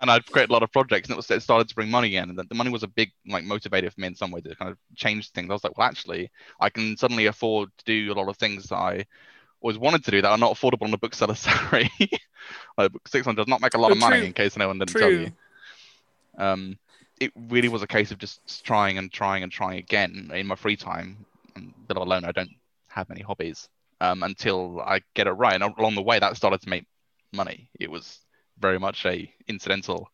and 0.01 0.11
I'd 0.11 0.27
create 0.27 0.51
a 0.51 0.53
lot 0.53 0.63
of 0.63 0.73
projects, 0.73 1.09
and 1.09 1.15
it 1.15 1.17
was 1.17 1.31
it 1.31 1.43
started 1.43 1.69
to 1.69 1.75
bring 1.75 1.91
money 1.91 2.17
in, 2.17 2.31
and 2.31 2.39
the 2.39 2.55
money 2.55 2.71
was 2.71 2.83
a 2.83 2.89
big 2.89 3.13
like 3.27 3.45
motivator 3.45 3.93
for 3.93 4.01
me 4.01 4.09
in 4.09 4.15
some 4.15 4.31
way 4.31 4.41
to 4.41 4.55
kind 4.55 4.71
of 4.71 4.79
change 4.95 5.31
things. 5.31 5.51
I 5.51 5.53
was 5.53 5.65
like, 5.65 5.77
well, 5.77 5.89
actually, 5.89 6.31
I 6.61 6.71
can 6.71 6.97
suddenly 6.97 7.27
afford 7.27 7.71
to 7.79 7.85
do 7.85 8.13
a 8.13 8.15
lot 8.15 8.29
of 8.29 8.37
things 8.37 8.69
that 8.69 8.77
I 8.77 9.07
always 9.61 9.79
wanted 9.79 10.05
to 10.05 10.11
do 10.11 10.23
that 10.23 10.31
are 10.31 10.39
not 10.39 10.55
affordable 10.55 10.85
on 10.85 10.95
a 10.95 10.99
bookseller 10.99 11.35
salary. 11.37 11.91
like, 12.77 12.93
Six 13.07 13.25
Hundred 13.25 13.43
does 13.43 13.49
not 13.49 13.61
make 13.61 13.75
a 13.75 13.79
lot 13.79 13.91
Oh, 13.91 13.93
of 13.93 13.99
money, 13.99 14.19
true. 14.19 14.27
in 14.27 14.33
case 14.33 14.57
anyone 14.57 14.79
didn't 14.79 14.91
True. 14.91 15.01
tell 15.01 15.11
you. 15.11 15.33
Um, 16.39 16.79
it 17.21 17.33
really 17.49 17.69
was 17.69 17.83
a 17.83 17.87
case 17.87 18.11
of 18.11 18.19
just 18.19 18.65
trying 18.65 18.99
and 18.99 19.11
trying 19.11 19.43
and 19.43 19.51
trying 19.51 19.79
again 19.79 20.31
in 20.35 20.47
my 20.47 20.55
free 20.55 20.77
time. 20.77 21.25
And 21.55 21.73
let 21.89 21.97
alone 21.97 22.25
I 22.27 22.33
don't 22.33 22.51
have 22.89 23.09
many 23.09 23.23
hobbies 23.23 23.69
um, 24.03 24.23
until 24.23 24.81
I 24.81 25.01
get 25.15 25.27
it 25.27 25.33
right. 25.33 25.55
And 25.61 25.75
along 25.79 25.95
the 25.95 26.03
way, 26.03 26.19
that 26.19 26.37
started 26.37 26.61
to 26.63 26.69
make 26.69 26.85
money. 27.33 27.71
It 27.81 27.91
was 27.91 28.19
very 28.59 28.79
much 28.79 29.07
a 29.07 29.33
incidental 29.49 30.11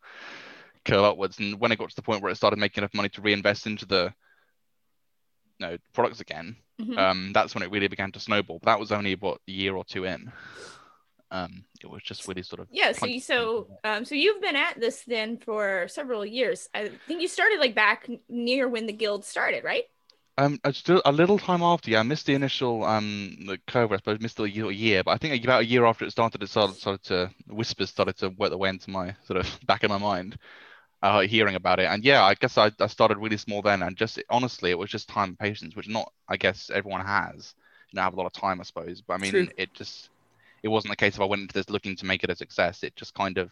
curl 0.85 1.03
upwards. 1.03 1.39
And 1.39 1.59
when 1.59 1.71
it 1.73 1.77
got 1.79 1.89
to 1.89 1.95
the 1.95 2.01
point 2.01 2.21
where 2.21 2.31
it 2.31 2.35
started 2.35 2.59
making 2.59 2.81
enough 2.81 2.93
money 2.93 3.09
to 3.09 3.21
reinvest 3.21 3.67
into 3.67 3.85
the 3.85 4.13
you 5.59 5.67
know, 5.67 5.77
products 5.93 6.21
again, 6.21 6.55
Mhm. 6.79 6.97
um, 6.97 7.33
that's 7.33 7.53
when 7.55 7.63
it 7.63 7.71
really 7.71 7.87
began 7.87 8.11
to 8.11 8.19
snowball. 8.19 8.59
But 8.59 8.71
that 8.71 8.79
was 8.79 8.91
only 8.91 9.15
what 9.15 9.39
a 9.47 9.51
year 9.51 9.75
or 9.75 9.85
two 9.85 10.05
in. 10.05 10.31
Um, 11.31 11.65
it 11.81 11.89
was 11.89 12.03
just 12.03 12.27
really 12.27 12.43
sort 12.43 12.61
of 12.61 12.67
Yeah, 12.71 12.91
so 12.91 13.07
you, 13.07 13.19
so 13.19 13.67
um, 13.83 14.05
so 14.05 14.13
you've 14.15 14.41
been 14.41 14.55
at 14.55 14.79
this 14.79 15.03
then 15.03 15.37
for 15.37 15.87
several 15.87 16.25
years. 16.25 16.69
I 16.75 16.89
think 17.07 17.21
you 17.21 17.27
started 17.27 17.59
like 17.59 17.73
back 17.73 18.07
near 18.29 18.67
when 18.69 18.85
the 18.85 18.93
guild 18.93 19.25
started, 19.25 19.63
right? 19.63 19.85
Um, 20.35 20.59
still 20.71 20.99
a 21.05 21.11
little 21.11 21.37
time 21.37 21.61
after, 21.61 21.91
yeah, 21.91 21.99
I 21.99 22.03
missed 22.03 22.25
the 22.25 22.33
initial 22.33 22.83
um 22.83 23.35
the 23.45 23.59
curve, 23.67 23.91
I 23.91 23.97
suppose, 23.97 24.19
missed 24.19 24.37
the 24.37 24.43
year, 24.49 24.71
year, 24.71 25.03
but 25.03 25.11
I 25.11 25.17
think 25.17 25.43
about 25.43 25.61
a 25.61 25.65
year 25.65 25.85
after 25.85 26.05
it 26.05 26.11
started, 26.11 26.41
it 26.41 26.47
started, 26.49 26.75
started 26.75 27.03
to 27.03 27.29
whispers 27.47 27.91
started 27.91 28.17
to 28.17 28.29
work 28.29 28.49
their 28.49 28.57
way 28.57 28.69
into 28.69 28.89
my 28.89 29.15
sort 29.25 29.37
of 29.37 29.59
back 29.67 29.83
of 29.83 29.89
my 29.89 29.99
mind, 29.99 30.37
uh, 31.03 31.19
hearing 31.19 31.55
about 31.55 31.79
it, 31.79 31.85
and 31.85 32.03
yeah, 32.03 32.23
I 32.23 32.33
guess 32.33 32.57
I, 32.57 32.71
I 32.79 32.87
started 32.87 33.17
really 33.17 33.37
small 33.37 33.61
then, 33.61 33.83
and 33.83 33.95
just 33.95 34.23
honestly, 34.29 34.71
it 34.71 34.77
was 34.77 34.89
just 34.89 35.09
time 35.09 35.29
and 35.29 35.39
patience, 35.39 35.75
which 35.75 35.89
not 35.89 36.11
I 36.29 36.37
guess 36.37 36.71
everyone 36.73 37.05
has, 37.05 37.53
you 37.91 37.97
know, 37.97 38.01
have 38.03 38.13
a 38.13 38.15
lot 38.15 38.25
of 38.25 38.31
time, 38.33 38.59
I 38.59 38.63
suppose, 38.63 39.01
but 39.01 39.15
I 39.15 39.17
mean, 39.17 39.31
True. 39.31 39.47
it 39.57 39.73
just 39.73 40.09
it 40.63 40.69
wasn't 40.69 40.91
the 40.91 40.95
case 40.95 41.15
if 41.15 41.21
I 41.21 41.25
went 41.25 41.41
into 41.41 41.53
this 41.53 41.69
looking 41.69 41.95
to 41.97 42.05
make 42.05 42.23
it 42.23 42.29
a 42.29 42.35
success. 42.35 42.83
It 42.83 42.95
just 42.95 43.13
kind 43.13 43.37
of, 43.37 43.51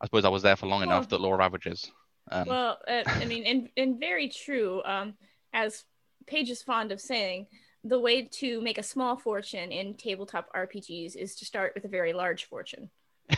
I 0.00 0.06
suppose, 0.06 0.24
I 0.24 0.30
was 0.30 0.42
there 0.42 0.56
for 0.56 0.66
long 0.66 0.80
Well- 0.80 0.88
enough 0.96 1.08
that 1.10 1.20
law 1.20 1.34
of 1.34 1.40
averages. 1.40 1.90
Um, 2.30 2.48
Well, 2.48 2.78
uh, 2.88 3.02
I 3.06 3.24
mean, 3.26 3.44
and, 3.44 3.68
and 3.76 4.00
very 4.00 4.28
true. 4.28 4.82
Um, 4.84 5.14
as 5.52 5.84
Paige 6.26 6.50
is 6.50 6.62
fond 6.62 6.90
of 6.92 7.00
saying, 7.00 7.46
the 7.84 7.98
way 7.98 8.22
to 8.22 8.60
make 8.60 8.78
a 8.78 8.82
small 8.82 9.16
fortune 9.16 9.72
in 9.72 9.94
tabletop 9.94 10.48
RPGs 10.54 11.16
is 11.16 11.36
to 11.36 11.44
start 11.44 11.72
with 11.74 11.84
a 11.84 11.88
very 11.88 12.12
large 12.12 12.44
fortune. 12.44 12.90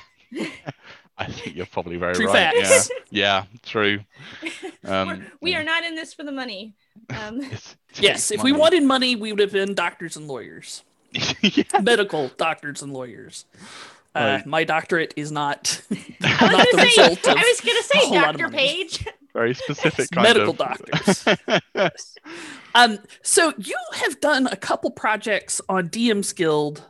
I 1.20 1.26
think 1.26 1.54
you're 1.54 1.66
probably 1.66 1.96
very 1.98 2.14
True 2.14 2.26
right. 2.26 2.52
facts. 2.54 2.90
Yeah, 3.10 3.44
yeah, 3.44 3.58
true. 3.64 4.00
Um, 4.82 5.08
We're- 5.08 5.22
we 5.42 5.50
yeah. 5.52 5.60
are 5.60 5.64
not 5.64 5.84
in 5.84 5.94
this 5.94 6.14
for 6.14 6.24
the 6.24 6.32
money. 6.32 6.72
Um, 7.10 7.40
It's- 7.42 7.76
Yes, 7.98 8.30
if 8.30 8.42
we 8.42 8.52
wanted 8.52 8.82
money, 8.82 9.14
we 9.16 9.30
would 9.32 9.40
have 9.40 9.52
been 9.52 9.74
doctors 9.74 10.16
and 10.16 10.26
lawyers, 10.26 10.82
yeah. 11.42 11.64
medical 11.82 12.28
doctors 12.38 12.80
and 12.82 12.92
lawyers. 12.94 13.44
Uh, 14.14 14.18
Right. 14.38 14.46
my 14.46 14.64
doctorate 14.64 15.12
is 15.16 15.30
not 15.30 15.82
I 15.90 15.94
was 15.94 16.40
not 16.40 16.40
the 16.40 16.76
gonna 16.76 16.90
say, 16.90 17.02
result 17.02 17.28
of 17.28 17.36
I 17.36 17.42
was 17.42 17.60
gonna 17.60 17.82
say, 17.82 17.98
whole 17.98 18.14
lot 18.14 18.34
of 18.34 18.40
Doctor. 18.40 18.56
Paige. 18.56 19.06
very 19.34 19.54
specific 19.54 20.10
kind 20.12 20.22
medical 20.24 20.50
of 20.50 20.56
doctors. 20.58 22.16
Um, 22.74 22.98
so 23.22 23.52
you 23.58 23.76
have 23.94 24.20
done 24.20 24.46
a 24.46 24.56
couple 24.56 24.90
projects 24.90 25.60
on 25.68 25.88
DM's 25.90 26.32
Guild 26.32 26.84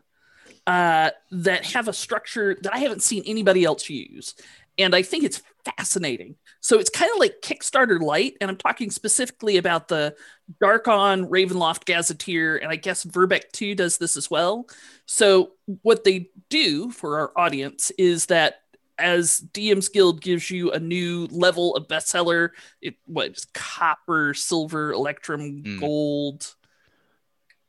uh, 0.66 1.10
that 1.30 1.64
have 1.66 1.88
a 1.88 1.92
structure 1.92 2.56
that 2.62 2.74
I 2.74 2.78
haven't 2.78 3.02
seen 3.02 3.22
anybody 3.26 3.64
else 3.64 3.88
use, 3.88 4.34
and 4.78 4.94
I 4.94 5.02
think 5.02 5.24
it's 5.24 5.42
fascinating. 5.76 6.36
So 6.60 6.78
it's 6.78 6.90
kind 6.90 7.10
of 7.12 7.18
like 7.18 7.40
Kickstarter 7.42 8.00
light, 8.00 8.34
and 8.40 8.50
I'm 8.50 8.56
talking 8.56 8.90
specifically 8.90 9.56
about 9.56 9.88
the 9.88 10.14
Darkon 10.62 11.28
Ravenloft 11.28 11.84
Gazetteer, 11.84 12.56
and 12.58 12.70
I 12.70 12.76
guess 12.76 13.04
Verbeck 13.04 13.50
2 13.52 13.74
does 13.74 13.98
this 13.98 14.16
as 14.16 14.30
well. 14.30 14.66
So 15.06 15.52
what 15.82 16.04
they 16.04 16.30
do 16.48 16.90
for 16.90 17.18
our 17.20 17.32
audience 17.36 17.90
is 17.98 18.26
that 18.26 18.62
as 18.98 19.40
DM's 19.54 19.88
Guild 19.88 20.20
gives 20.20 20.50
you 20.50 20.72
a 20.72 20.78
new 20.78 21.26
level 21.30 21.74
of 21.74 21.88
bestseller, 21.88 22.50
it 22.82 22.96
what 23.06 23.30
is 23.30 23.46
copper, 23.54 24.34
silver, 24.34 24.92
electrum, 24.92 25.62
Mm. 25.62 25.80
gold, 25.80 26.54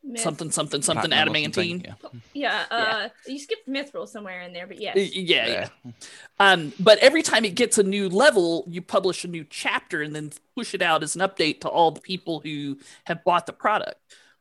Myth. 0.03 0.21
something, 0.21 0.49
something, 0.51 0.81
something, 0.81 1.09
Platinum 1.11 1.17
or 1.17 1.21
adamantine. 1.37 1.85
something, 2.01 2.21
Yeah, 2.33 2.65
uh, 2.71 3.09
you 3.27 3.37
skipped 3.37 3.67
Mithril 3.69 4.07
somewhere 4.07 4.41
in 4.41 4.51
there, 4.53 4.65
but 4.65 4.81
yes. 4.81 4.97
Yeah, 4.97 5.47
Yeah. 5.47 5.69
yeah. 5.85 5.91
Um, 6.39 6.73
but 6.79 6.97
every 6.99 7.21
time 7.21 7.45
it 7.45 7.55
gets 7.55 7.77
a 7.77 7.83
new 7.83 8.09
level, 8.09 8.65
you 8.67 8.81
publish 8.81 9.23
a 9.23 9.27
new 9.27 9.45
chapter 9.49 10.01
and 10.01 10.15
then 10.15 10.31
push 10.55 10.73
it 10.73 10.81
out 10.81 11.03
as 11.03 11.15
an 11.15 11.21
update 11.21 11.61
to 11.61 11.69
all 11.69 11.91
the 11.91 12.01
people 12.01 12.39
who 12.39 12.77
have 13.05 13.23
bought 13.23 13.45
the 13.45 13.53
product. 13.53 13.99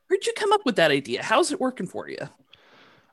Where'd 0.08 0.26
you 0.26 0.32
come 0.34 0.52
up 0.52 0.62
with 0.64 0.76
that 0.76 0.90
idea? 0.90 1.22
How's 1.22 1.52
it 1.52 1.60
working 1.60 1.86
for 1.86 2.08
you? 2.08 2.18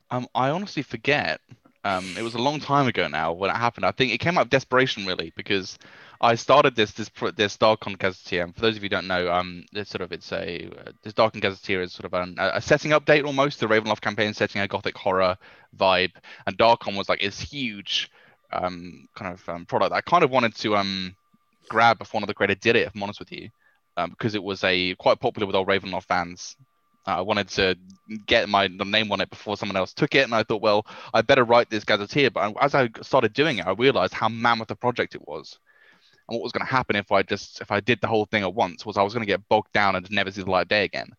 Um, 0.10 0.28
I 0.34 0.50
honestly 0.50 0.84
forget. 0.84 1.42
Um, 1.84 2.06
it 2.18 2.22
was 2.24 2.34
a 2.34 2.40
long 2.42 2.60
time 2.60 2.88
ago 2.88 3.08
now 3.08 3.34
when 3.34 3.50
it 3.50 3.56
happened. 3.56 3.86
I 3.86 3.92
think 3.92 4.12
it 4.14 4.18
came 4.20 4.38
out 4.38 4.46
of 4.46 4.50
desperation 4.50 5.06
really 5.06 5.32
because 5.36 5.78
I 6.20 6.36
started 6.36 6.76
this 6.76 6.92
this 6.92 7.12
this 7.36 7.58
Darkon 7.58 7.98
Gazetteer. 7.98 8.48
For 8.56 8.62
those 8.62 8.78
of 8.78 8.84
you 8.84 8.86
who 8.86 8.90
don't 8.90 9.08
know, 9.08 9.32
um, 9.32 9.66
this 9.72 9.90
sort 9.90 10.02
of 10.02 10.12
it's 10.12 10.32
a 10.32 10.70
this 11.04 11.14
Darkon 11.14 11.42
Gazetteer 11.42 11.82
is 11.82 11.94
sort 11.94 12.06
of 12.06 12.14
an, 12.14 12.36
a 12.40 12.62
setting 12.62 12.92
update 12.92 13.26
almost. 13.26 13.60
The 13.60 13.68
Ravenloft 13.68 14.02
campaign 14.02 14.34
setting 14.34 14.62
a 14.62 14.68
gothic 14.68 14.98
horror 14.98 15.38
vibe, 15.78 16.14
and 16.46 16.58
Darkon 16.58 16.98
was 16.98 17.10
like 17.10 17.22
this 17.22 17.40
huge 17.40 18.10
um 18.52 19.08
kind 19.14 19.34
of 19.34 19.50
um, 19.50 19.66
product 19.66 19.92
I 19.92 20.00
kind 20.00 20.24
of 20.24 20.32
wanted 20.32 20.56
to 20.56 20.78
um 20.78 21.14
grab 21.70 21.98
before 22.00 22.20
another 22.20 22.34
creator 22.34 22.56
did 22.56 22.76
it. 22.76 22.88
If 22.88 22.96
I'm 22.96 23.04
honest 23.04 23.20
with 23.20 23.32
you, 23.32 23.50
um, 23.98 24.12
because 24.12 24.36
it 24.36 24.44
was 24.44 24.64
a 24.64 24.96
quite 24.96 25.20
popular 25.20 25.46
with 25.46 25.56
old 25.56 25.68
Ravenloft 25.68 26.06
fans. 26.06 26.56
Uh, 27.08 27.20
I 27.20 27.22
wanted 27.22 27.48
to 27.48 27.76
get 28.26 28.50
my 28.50 28.68
name 28.68 29.12
on 29.14 29.22
it 29.22 29.30
before 29.30 29.56
someone 29.56 29.78
else 29.78 29.94
took 29.94 30.14
it, 30.14 30.26
and 30.26 30.36
I 30.36 30.44
thought, 30.44 30.62
well, 30.62 30.86
I 31.14 31.22
better 31.22 31.46
write 31.46 31.70
this 31.70 31.86
gazetteer. 31.86 32.32
But 32.32 32.54
as 32.60 32.76
I 32.76 32.90
started 33.02 33.32
doing 33.32 33.60
it, 33.60 33.66
I 33.66 33.72
realized 33.72 34.14
how 34.14 34.28
mammoth 34.28 34.72
a 34.72 34.76
project 34.76 35.16
it 35.16 35.26
was, 35.26 35.58
and 36.28 36.36
what 36.36 36.44
was 36.44 36.52
going 36.52 36.66
to 36.66 36.72
happen 36.72 36.96
if 36.96 37.12
I 37.12 37.24
just 37.24 37.62
if 37.62 37.72
I 37.72 37.80
did 37.80 38.02
the 38.02 38.08
whole 38.08 38.26
thing 38.26 38.44
at 38.44 38.54
once 38.54 38.86
was 38.86 38.98
I 38.98 39.04
was 39.04 39.14
going 39.14 39.26
to 39.26 39.32
get 39.32 39.48
bogged 39.50 39.72
down 39.74 39.96
and 39.96 40.10
never 40.12 40.32
see 40.32 40.44
the 40.44 40.50
light 40.52 40.64
of 40.64 40.68
day 40.68 40.84
again. 40.84 41.10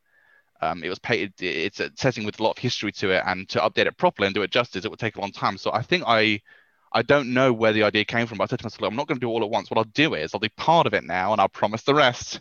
Um, 0.61 0.83
it 0.83 0.89
was 0.89 0.99
paid. 0.99 1.33
It's 1.41 1.81
a 1.81 1.91
setting 1.95 2.25
with 2.25 2.41
a 2.41 2.43
lot 2.43 2.53
of 2.53 2.59
history 2.59 2.93
to 2.93 3.11
it, 3.11 3.23
and 3.27 3.49
to 3.51 3.61
update 3.61 3.87
it 3.87 3.97
properly 3.97 4.27
and 4.27 4.35
do 4.35 4.43
it 4.43 4.51
justice, 4.51 4.85
it 4.85 4.91
would 4.91 4.99
take 4.99 5.17
a 5.17 5.21
long 5.21 5.33
time. 5.33 5.57
So 5.57 5.73
I 5.73 5.83
think 5.83 6.05
I, 6.07 6.41
I 6.93 7.03
don't 7.03 7.33
know 7.33 7.53
where 7.53 7.73
the 7.73 7.85
idea 7.85 8.05
came 8.05 8.27
from. 8.27 8.39
But 8.39 8.45
I 8.45 8.47
said 8.49 8.59
to 8.61 8.65
myself, 8.65 8.83
I'm 8.83 8.97
not 8.97 9.07
going 9.07 9.21
to 9.21 9.25
do 9.25 9.29
all 9.29 9.45
at 9.45 9.51
once. 9.51 9.71
What 9.71 9.79
I'll 9.79 9.85
do 9.85 10.15
is 10.15 10.35
I'll 10.35 10.41
do 10.41 10.49
part 10.57 10.87
of 10.87 10.95
it 10.95 11.05
now, 11.05 11.33
and 11.33 11.41
I'll 11.41 11.49
promise 11.49 11.83
the 11.83 11.95
rest. 11.95 12.41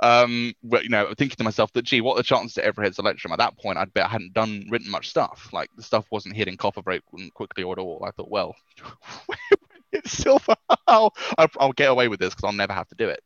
Um, 0.00 0.54
but 0.62 0.84
you 0.84 0.90
know, 0.90 1.12
thinking 1.18 1.36
to 1.36 1.44
myself 1.44 1.72
that, 1.72 1.84
gee, 1.84 2.00
what 2.00 2.16
the 2.16 2.22
chances 2.22 2.56
it 2.56 2.64
ever 2.64 2.82
hits 2.82 2.98
Electrum? 2.98 3.32
At 3.32 3.38
that 3.38 3.58
point, 3.58 3.78
I'd 3.78 3.92
bet 3.92 4.06
I 4.06 4.10
hadn't 4.10 4.32
done 4.32 4.66
written 4.70 4.90
much 4.90 5.10
stuff. 5.10 5.50
Like 5.52 5.70
the 5.76 5.82
stuff 5.82 6.06
wasn't 6.10 6.36
hitting 6.36 6.56
copper 6.56 6.82
very 6.82 7.02
quickly 7.34 7.64
or 7.64 7.72
at 7.72 7.78
all. 7.78 8.04
I 8.06 8.12
thought, 8.12 8.30
well, 8.30 8.54
it's 9.92 10.12
silver. 10.16 10.54
I'll, 10.86 11.14
I'll 11.58 11.72
get 11.72 11.90
away 11.90 12.08
with 12.08 12.20
this 12.20 12.30
because 12.34 12.44
I'll 12.44 12.52
never 12.52 12.72
have 12.72 12.88
to 12.88 12.94
do 12.94 13.08
it. 13.08 13.20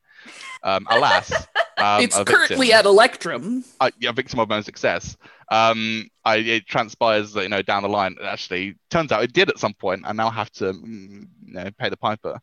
Um, 0.63 0.87
alas, 0.91 1.33
um, 1.79 2.03
it's 2.03 2.19
currently 2.25 2.73
at 2.73 2.87
Electrum. 2.87 3.65
I, 3.81 3.93
yeah, 3.99 4.13
victim 4.13 4.39
of 4.39 4.49
my 4.49 4.57
own 4.57 4.63
success. 4.63 5.17
Um, 5.51 6.09
I, 6.25 6.37
it 6.37 6.67
transpires 6.67 7.33
that 7.35 7.43
you 7.43 7.49
know 7.49 7.63
down 7.63 7.83
the 7.83 7.89
line. 7.89 8.17
It 8.19 8.25
actually 8.25 8.77
turns 8.91 9.13
out 9.13 9.23
it 9.23 9.33
did 9.33 9.51
at 9.51 9.59
some 9.59 9.75
point. 9.75 10.03
I 10.05 10.13
now 10.13 10.31
have 10.31 10.51
to 10.53 10.73
mm, 10.73 11.27
you 11.45 11.55
know, 11.55 11.71
pay 11.79 11.91
the 11.91 11.97
piper, 11.97 12.41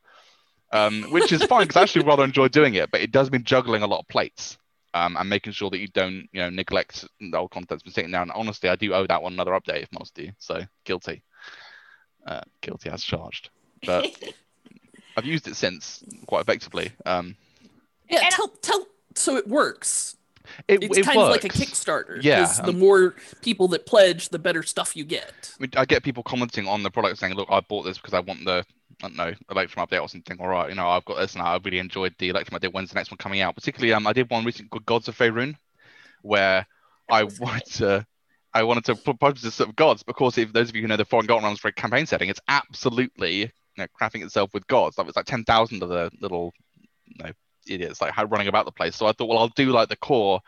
um, 0.71 1.03
which 1.03 1.31
is 1.31 1.43
fine 1.43 1.63
because 1.63 1.77
I 1.77 1.81
actually 1.81 2.05
rather 2.05 2.23
enjoy 2.23 2.47
doing 2.49 2.75
it. 2.75 2.91
But 2.91 3.01
it 3.01 3.12
does 3.12 3.31
mean 3.31 3.43
juggling 3.43 3.81
a 3.81 3.88
lot 3.88 4.01
of 4.01 4.07
plates 4.07 4.57
um, 4.93 5.17
and 5.17 5.29
making 5.29 5.53
sure 5.53 5.69
that 5.69 5.79
you 5.79 5.88
don't 5.88 6.27
you 6.31 6.41
know 6.41 6.49
neglect 6.49 7.05
the 7.19 7.38
old 7.38 7.51
content's 7.51 7.84
been 7.84 7.93
sitting 7.93 8.12
there. 8.12 8.21
And 8.21 8.31
honestly, 8.31 8.69
I 8.69 8.75
do 8.75 8.93
owe 8.93 9.07
that 9.07 9.23
one 9.23 9.34
another 9.34 9.51
update 9.51 9.84
if 9.84 9.91
most 9.91 10.13
do. 10.13 10.29
So 10.38 10.62
guilty, 10.86 11.23
uh, 12.27 12.41
guilty 12.62 12.89
as 12.89 13.03
charged. 13.03 13.49
But 13.86 14.06
I've 15.17 15.26
used 15.26 15.48
it 15.48 15.56
since 15.56 16.04
quite 16.28 16.41
effectively. 16.41 16.91
Um, 17.06 17.36
Yeah, 18.10 18.28
tell 18.30 18.48
tell 18.62 18.86
so 19.15 19.36
it 19.38 19.48
works. 19.48 20.15
it, 20.67 20.84
It's 20.84 20.98
it 21.00 21.06
kind 21.06 21.20
of 21.20 21.30
like 21.30 21.44
a 21.44 21.48
works. 21.48 21.60
Kickstarter. 21.60 22.22
Yeah, 22.24 22.46
'cause 22.46 22.58
the 22.62 22.70
um, 22.70 22.80
more 22.80 23.15
people 23.41 23.67
that 23.70 23.86
pledge, 23.86 24.30
the 24.30 24.39
better 24.39 24.63
stuff 24.63 24.96
you 24.96 25.04
get. 25.04 25.54
I, 25.60 25.62
mean, 25.62 25.72
I 25.76 25.86
get 25.86 26.04
people 26.04 26.24
commenting 26.24 26.67
on 26.67 26.84
the 26.84 26.91
product 26.91 27.20
saying, 27.20 27.34
"Look, 27.36 27.50
I 27.52 27.60
bought 27.62 27.84
this 27.84 27.98
because 27.98 28.13
I 28.13 28.20
want 28.20 28.46
the 28.46 28.65
I 29.04 29.08
don't 29.08 29.15
know 29.15 29.34
Electrum 29.50 29.86
update 29.86 30.02
or 30.02 30.10
something." 30.10 30.39
All 30.39 30.48
right, 30.48 30.70
you 30.70 30.76
know, 30.76 30.88
I've 30.89 31.06
got 31.06 31.17
this 31.17 31.34
and 31.34 31.41
I 31.41 31.60
really 31.63 31.80
enjoyed 31.80 32.15
the 32.17 32.30
Electrum 32.30 32.60
update. 32.60 32.74
When's 32.74 32.89
the 32.89 32.96
next 32.96 33.12
one 33.12 33.17
coming 33.17 33.41
out? 33.41 33.56
Particularly, 33.56 33.94
um, 33.94 34.08
I 34.08 34.13
did 34.13 34.30
one 34.30 34.46
recently 34.46 34.70
called 34.70 34.86
Gods 34.86 35.08
of 35.08 35.17
Faerun, 35.17 35.56
where 36.22 36.65
I 37.10 37.24
wanted 37.24 37.65
to. 37.78 38.06
I 38.54 38.63
wanted 38.63 38.84
to 38.86 38.96
propose 38.96 39.41
this 39.41 39.56
sort 39.56 39.70
of 39.70 39.78
gods 39.78 40.04
because 40.04 40.38
if 40.38 40.52
those 40.52 40.67
of 40.70 40.76
you 40.76 40.82
who 40.82 40.89
know 40.89 40.98
the 40.98 41.06
Forgotten 41.06 41.44
Realms 41.46 41.60
for 41.60 41.72
campaign 41.72 42.06
setting, 42.06 42.28
it's 42.28 42.41
absolutely 42.50 43.50
you 43.77 43.84
know, 43.84 43.88
crafting 43.99 44.23
itself 44.23 44.53
with 44.53 44.67
gods. 44.67 44.97
Like 44.97 45.07
it's 45.07 45.17
like 45.17 45.25
ten 45.25 45.43
thousand 45.43 45.84
of 45.84 45.89
the 45.89 46.12
little 46.21 46.53
you 47.05 47.23
know 47.23 47.31
idiots 47.67 48.01
like 48.01 48.15
running 48.29 48.47
about 48.47 48.65
the 48.65 48.71
place. 48.71 48.95
So 48.95 49.05
I 49.05 49.12
thought, 49.12 49.29
well, 49.29 49.38
I'll 49.38 49.47
do 49.49 49.71
like 49.71 49.89
the 49.89 49.95
core, 49.95 50.41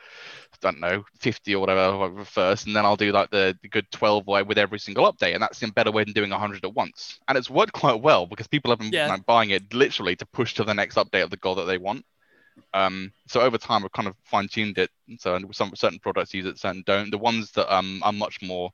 I 0.53 0.57
don't 0.61 0.79
know, 0.79 1.03
fifty 1.19 1.55
or 1.55 1.59
whatever 1.61 1.97
whatever 1.97 2.25
first, 2.25 2.65
and 2.67 2.75
then 2.75 2.85
I'll 2.85 2.95
do 2.95 3.11
like 3.11 3.29
the, 3.29 3.57
the 3.61 3.69
good 3.69 3.89
twelve 3.91 4.25
way 4.27 4.43
with 4.43 4.57
every 4.57 4.79
single 4.79 5.11
update, 5.11 5.33
and 5.33 5.41
that's 5.41 5.61
a 5.61 5.67
better 5.71 5.91
way 5.91 6.03
than 6.03 6.13
doing 6.13 6.31
hundred 6.31 6.65
at 6.65 6.73
once. 6.73 7.19
And 7.27 7.37
it's 7.37 7.49
worked 7.49 7.73
quite 7.73 8.01
well 8.01 8.25
because 8.25 8.47
people 8.47 8.71
have 8.71 8.79
been 8.79 8.91
Yeah. 8.91 9.07
like, 9.07 9.25
buying 9.25 9.51
it 9.51 9.73
literally 9.73 10.15
to 10.17 10.25
push 10.27 10.53
to 10.55 10.63
the 10.63 10.73
next 10.73 10.95
update 10.95 11.23
of 11.23 11.29
the 11.29 11.37
god 11.37 11.57
that 11.57 11.65
they 11.65 11.77
want. 11.77 12.05
Um, 12.73 13.11
so 13.27 13.41
over 13.41 13.57
time, 13.57 13.85
I've 13.85 13.91
kind 13.91 14.07
of 14.07 14.15
fine 14.23 14.47
tuned 14.47 14.77
it. 14.77 14.89
So 15.19 15.39
some 15.51 15.75
certain 15.75 15.99
products 15.99 16.33
use 16.33 16.45
it, 16.45 16.57
certain 16.59 16.83
don't. 16.85 17.11
The 17.11 17.17
ones 17.17 17.51
that 17.51 17.73
um 17.73 18.01
are 18.03 18.13
much 18.13 18.41
more 18.41 18.71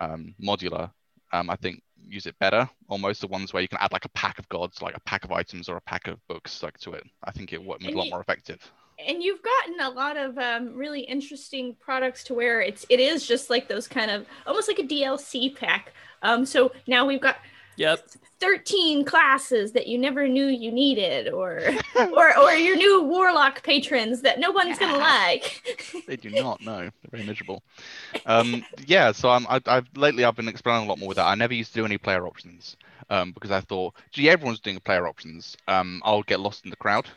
um, 0.00 0.34
modular, 0.42 0.90
um, 1.34 1.50
I 1.50 1.56
think 1.56 1.82
use 2.06 2.26
it 2.26 2.38
better. 2.38 2.68
Almost 2.88 3.20
the 3.20 3.26
ones 3.26 3.52
where 3.52 3.62
you 3.62 3.68
can 3.68 3.78
add 3.80 3.92
like 3.92 4.04
a 4.04 4.10
pack 4.10 4.38
of 4.38 4.48
gods, 4.48 4.80
like 4.80 4.96
a 4.96 5.00
pack 5.00 5.24
of 5.24 5.32
items 5.32 5.68
or 5.68 5.76
a 5.76 5.80
pack 5.80 6.06
of 6.06 6.24
books, 6.28 6.62
like 6.62 6.78
to 6.78 6.92
it. 6.92 7.04
I 7.24 7.32
think 7.32 7.52
it 7.52 7.62
works 7.62 7.84
a 7.84 7.90
lot 7.90 8.08
more 8.08 8.20
effective. 8.20 8.60
and 9.04 9.22
you've 9.22 9.42
gotten 9.42 9.80
a 9.80 9.90
lot 9.90 10.16
of 10.16 10.38
um, 10.38 10.74
really 10.74 11.00
interesting 11.00 11.74
products 11.80 12.22
to 12.24 12.34
where 12.34 12.60
it's 12.60 12.86
it 12.88 13.00
is 13.00 13.26
just 13.26 13.50
like 13.50 13.68
those 13.68 13.88
kind 13.88 14.10
of 14.10 14.26
almost 14.46 14.68
like 14.68 14.78
a 14.78 14.84
DLC 14.84 15.54
pack. 15.56 15.92
Um, 16.22 16.46
so 16.46 16.72
now 16.86 17.04
we've 17.04 17.20
got 17.20 17.36
Yep. 17.76 18.06
13 18.40 19.04
classes 19.04 19.72
that 19.72 19.86
you 19.86 19.96
never 19.96 20.28
knew 20.28 20.46
you 20.46 20.70
needed 20.70 21.32
or 21.32 21.62
or 21.96 22.36
or 22.36 22.52
your 22.52 22.76
new 22.76 23.02
warlock 23.04 23.62
patrons 23.62 24.20
that 24.20 24.38
no 24.38 24.50
one's 24.50 24.78
gonna 24.78 24.98
like 24.98 25.62
They 26.06 26.16
do 26.16 26.30
not 26.30 26.60
know. 26.60 26.80
They're 26.80 27.10
very 27.10 27.24
miserable. 27.24 27.62
Um, 28.26 28.64
yeah, 28.86 29.12
so 29.12 29.30
I'm, 29.30 29.46
I, 29.48 29.60
I've 29.66 29.86
lately 29.96 30.24
I've 30.24 30.36
been 30.36 30.48
exploring 30.48 30.84
a 30.84 30.88
lot 30.88 30.98
more 30.98 31.08
with 31.08 31.16
that. 31.16 31.26
I 31.26 31.34
never 31.34 31.54
used 31.54 31.72
to 31.72 31.80
do 31.80 31.84
any 31.84 31.96
player 31.96 32.26
options 32.26 32.76
um, 33.08 33.32
because 33.32 33.50
I 33.50 33.60
thought, 33.60 33.94
gee, 34.12 34.28
everyone's 34.28 34.60
doing 34.60 34.78
player 34.80 35.06
options. 35.06 35.56
Um, 35.68 36.02
I'll 36.04 36.22
get 36.22 36.40
lost 36.40 36.64
in 36.64 36.70
the 36.70 36.76
crowd. 36.76 37.08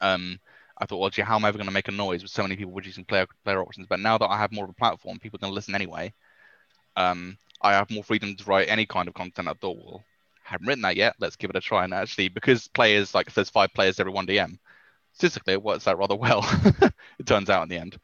Um, 0.00 0.38
I 0.78 0.86
thought, 0.86 0.98
well, 0.98 1.10
gee, 1.10 1.22
how 1.22 1.36
am 1.36 1.44
I 1.44 1.48
ever 1.48 1.58
going 1.58 1.68
to 1.68 1.74
make 1.74 1.88
a 1.88 1.92
noise 1.92 2.22
with 2.22 2.32
so 2.32 2.42
many 2.42 2.56
people 2.56 2.72
using 2.82 3.04
player 3.04 3.26
player 3.44 3.60
options? 3.60 3.86
But 3.88 4.00
now 4.00 4.18
that 4.18 4.30
I 4.30 4.38
have 4.38 4.52
more 4.52 4.64
of 4.64 4.70
a 4.70 4.74
platform, 4.74 5.18
people 5.18 5.36
are 5.36 5.42
going 5.42 5.50
to 5.50 5.54
listen 5.54 5.74
anyway. 5.74 6.12
Um, 6.96 7.36
I 7.62 7.72
have 7.72 7.90
more 7.90 8.04
freedom 8.04 8.34
to 8.36 8.44
write 8.44 8.68
any 8.68 8.86
kind 8.86 9.08
of 9.08 9.14
content. 9.14 9.48
I 9.48 9.54
thought, 9.54 9.76
well, 9.76 10.04
haven't 10.42 10.66
written 10.66 10.82
that 10.82 10.96
yet. 10.96 11.14
Let's 11.20 11.36
give 11.36 11.50
it 11.50 11.56
a 11.56 11.60
try. 11.60 11.84
And 11.84 11.94
actually, 11.94 12.28
because 12.28 12.68
players 12.68 13.14
like 13.14 13.32
there's 13.32 13.50
five 13.50 13.72
players 13.74 14.00
every 14.00 14.12
one 14.12 14.26
DM, 14.26 14.58
statistically 15.14 15.54
it 15.54 15.62
works 15.62 15.86
out 15.86 15.98
rather 15.98 16.16
well. 16.16 16.44
it 17.18 17.26
turns 17.26 17.48
out 17.50 17.62
in 17.62 17.68
the 17.68 17.78
end. 17.78 17.98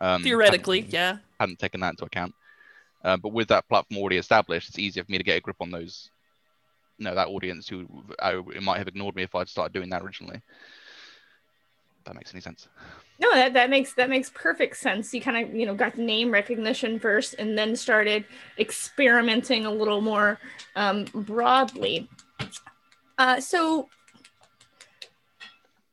Um, 0.00 0.22
Theoretically, 0.22 0.80
hadn't- 0.80 0.92
yeah. 0.92 1.16
hadn't 1.38 1.58
taken 1.58 1.80
that 1.80 1.90
into 1.90 2.04
account. 2.04 2.34
Uh, 3.04 3.16
but 3.16 3.32
with 3.32 3.48
that 3.48 3.68
platform 3.68 3.98
already 3.98 4.16
established, 4.16 4.68
it's 4.70 4.78
easier 4.78 5.04
for 5.04 5.12
me 5.12 5.18
to 5.18 5.24
get 5.24 5.36
a 5.36 5.40
grip 5.40 5.56
on 5.60 5.70
those, 5.70 6.10
you 6.98 7.04
know, 7.04 7.14
that 7.14 7.28
audience 7.28 7.68
who 7.68 7.86
uh, 8.18 8.40
might 8.62 8.78
have 8.78 8.88
ignored 8.88 9.14
me 9.14 9.22
if 9.22 9.34
I'd 9.34 9.48
started 9.48 9.74
doing 9.74 9.90
that 9.90 10.02
originally. 10.02 10.40
If 12.04 12.08
that 12.08 12.16
makes 12.16 12.34
any 12.34 12.42
sense. 12.42 12.68
no 13.18 13.32
that, 13.34 13.54
that 13.54 13.70
makes 13.70 13.94
that 13.94 14.10
makes 14.10 14.28
perfect 14.34 14.76
sense 14.76 15.14
you 15.14 15.22
kind 15.22 15.38
of 15.48 15.54
you 15.54 15.64
know 15.64 15.74
got 15.74 15.96
the 15.96 16.02
name 16.02 16.30
recognition 16.30 17.00
first 17.00 17.34
and 17.38 17.56
then 17.56 17.74
started 17.74 18.26
experimenting 18.58 19.64
a 19.64 19.70
little 19.70 20.02
more 20.02 20.38
um, 20.76 21.06
broadly 21.14 22.06
uh, 23.16 23.40
so 23.40 23.88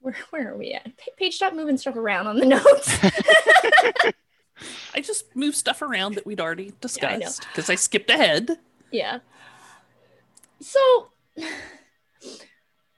where, 0.02 0.17
where 0.32 0.54
are 0.54 0.58
we 0.58 0.74
at 0.74 0.84
Pa- 0.97 1.12
Paige 1.17 1.34
stop 1.36 1.54
moving 1.54 1.78
stuff 1.78 1.95
around 1.95 2.28
on 2.28 2.36
the 2.36 2.45
notes 2.58 2.97
I 4.93 5.00
just 5.00 5.34
moved 5.34 5.56
stuff 5.56 5.82
around 5.82 6.15
that 6.15 6.26
we'd 6.26 6.41
already 6.41 6.65
I 6.65 6.67
know. 6.67 6.71
discussed 6.82 7.47
because 7.47 7.69
I 7.69 7.76
skipped 7.76 8.10
ahead. 8.12 8.60
Yeah. 8.91 9.19
So, 10.60 10.80
I, 11.39 11.50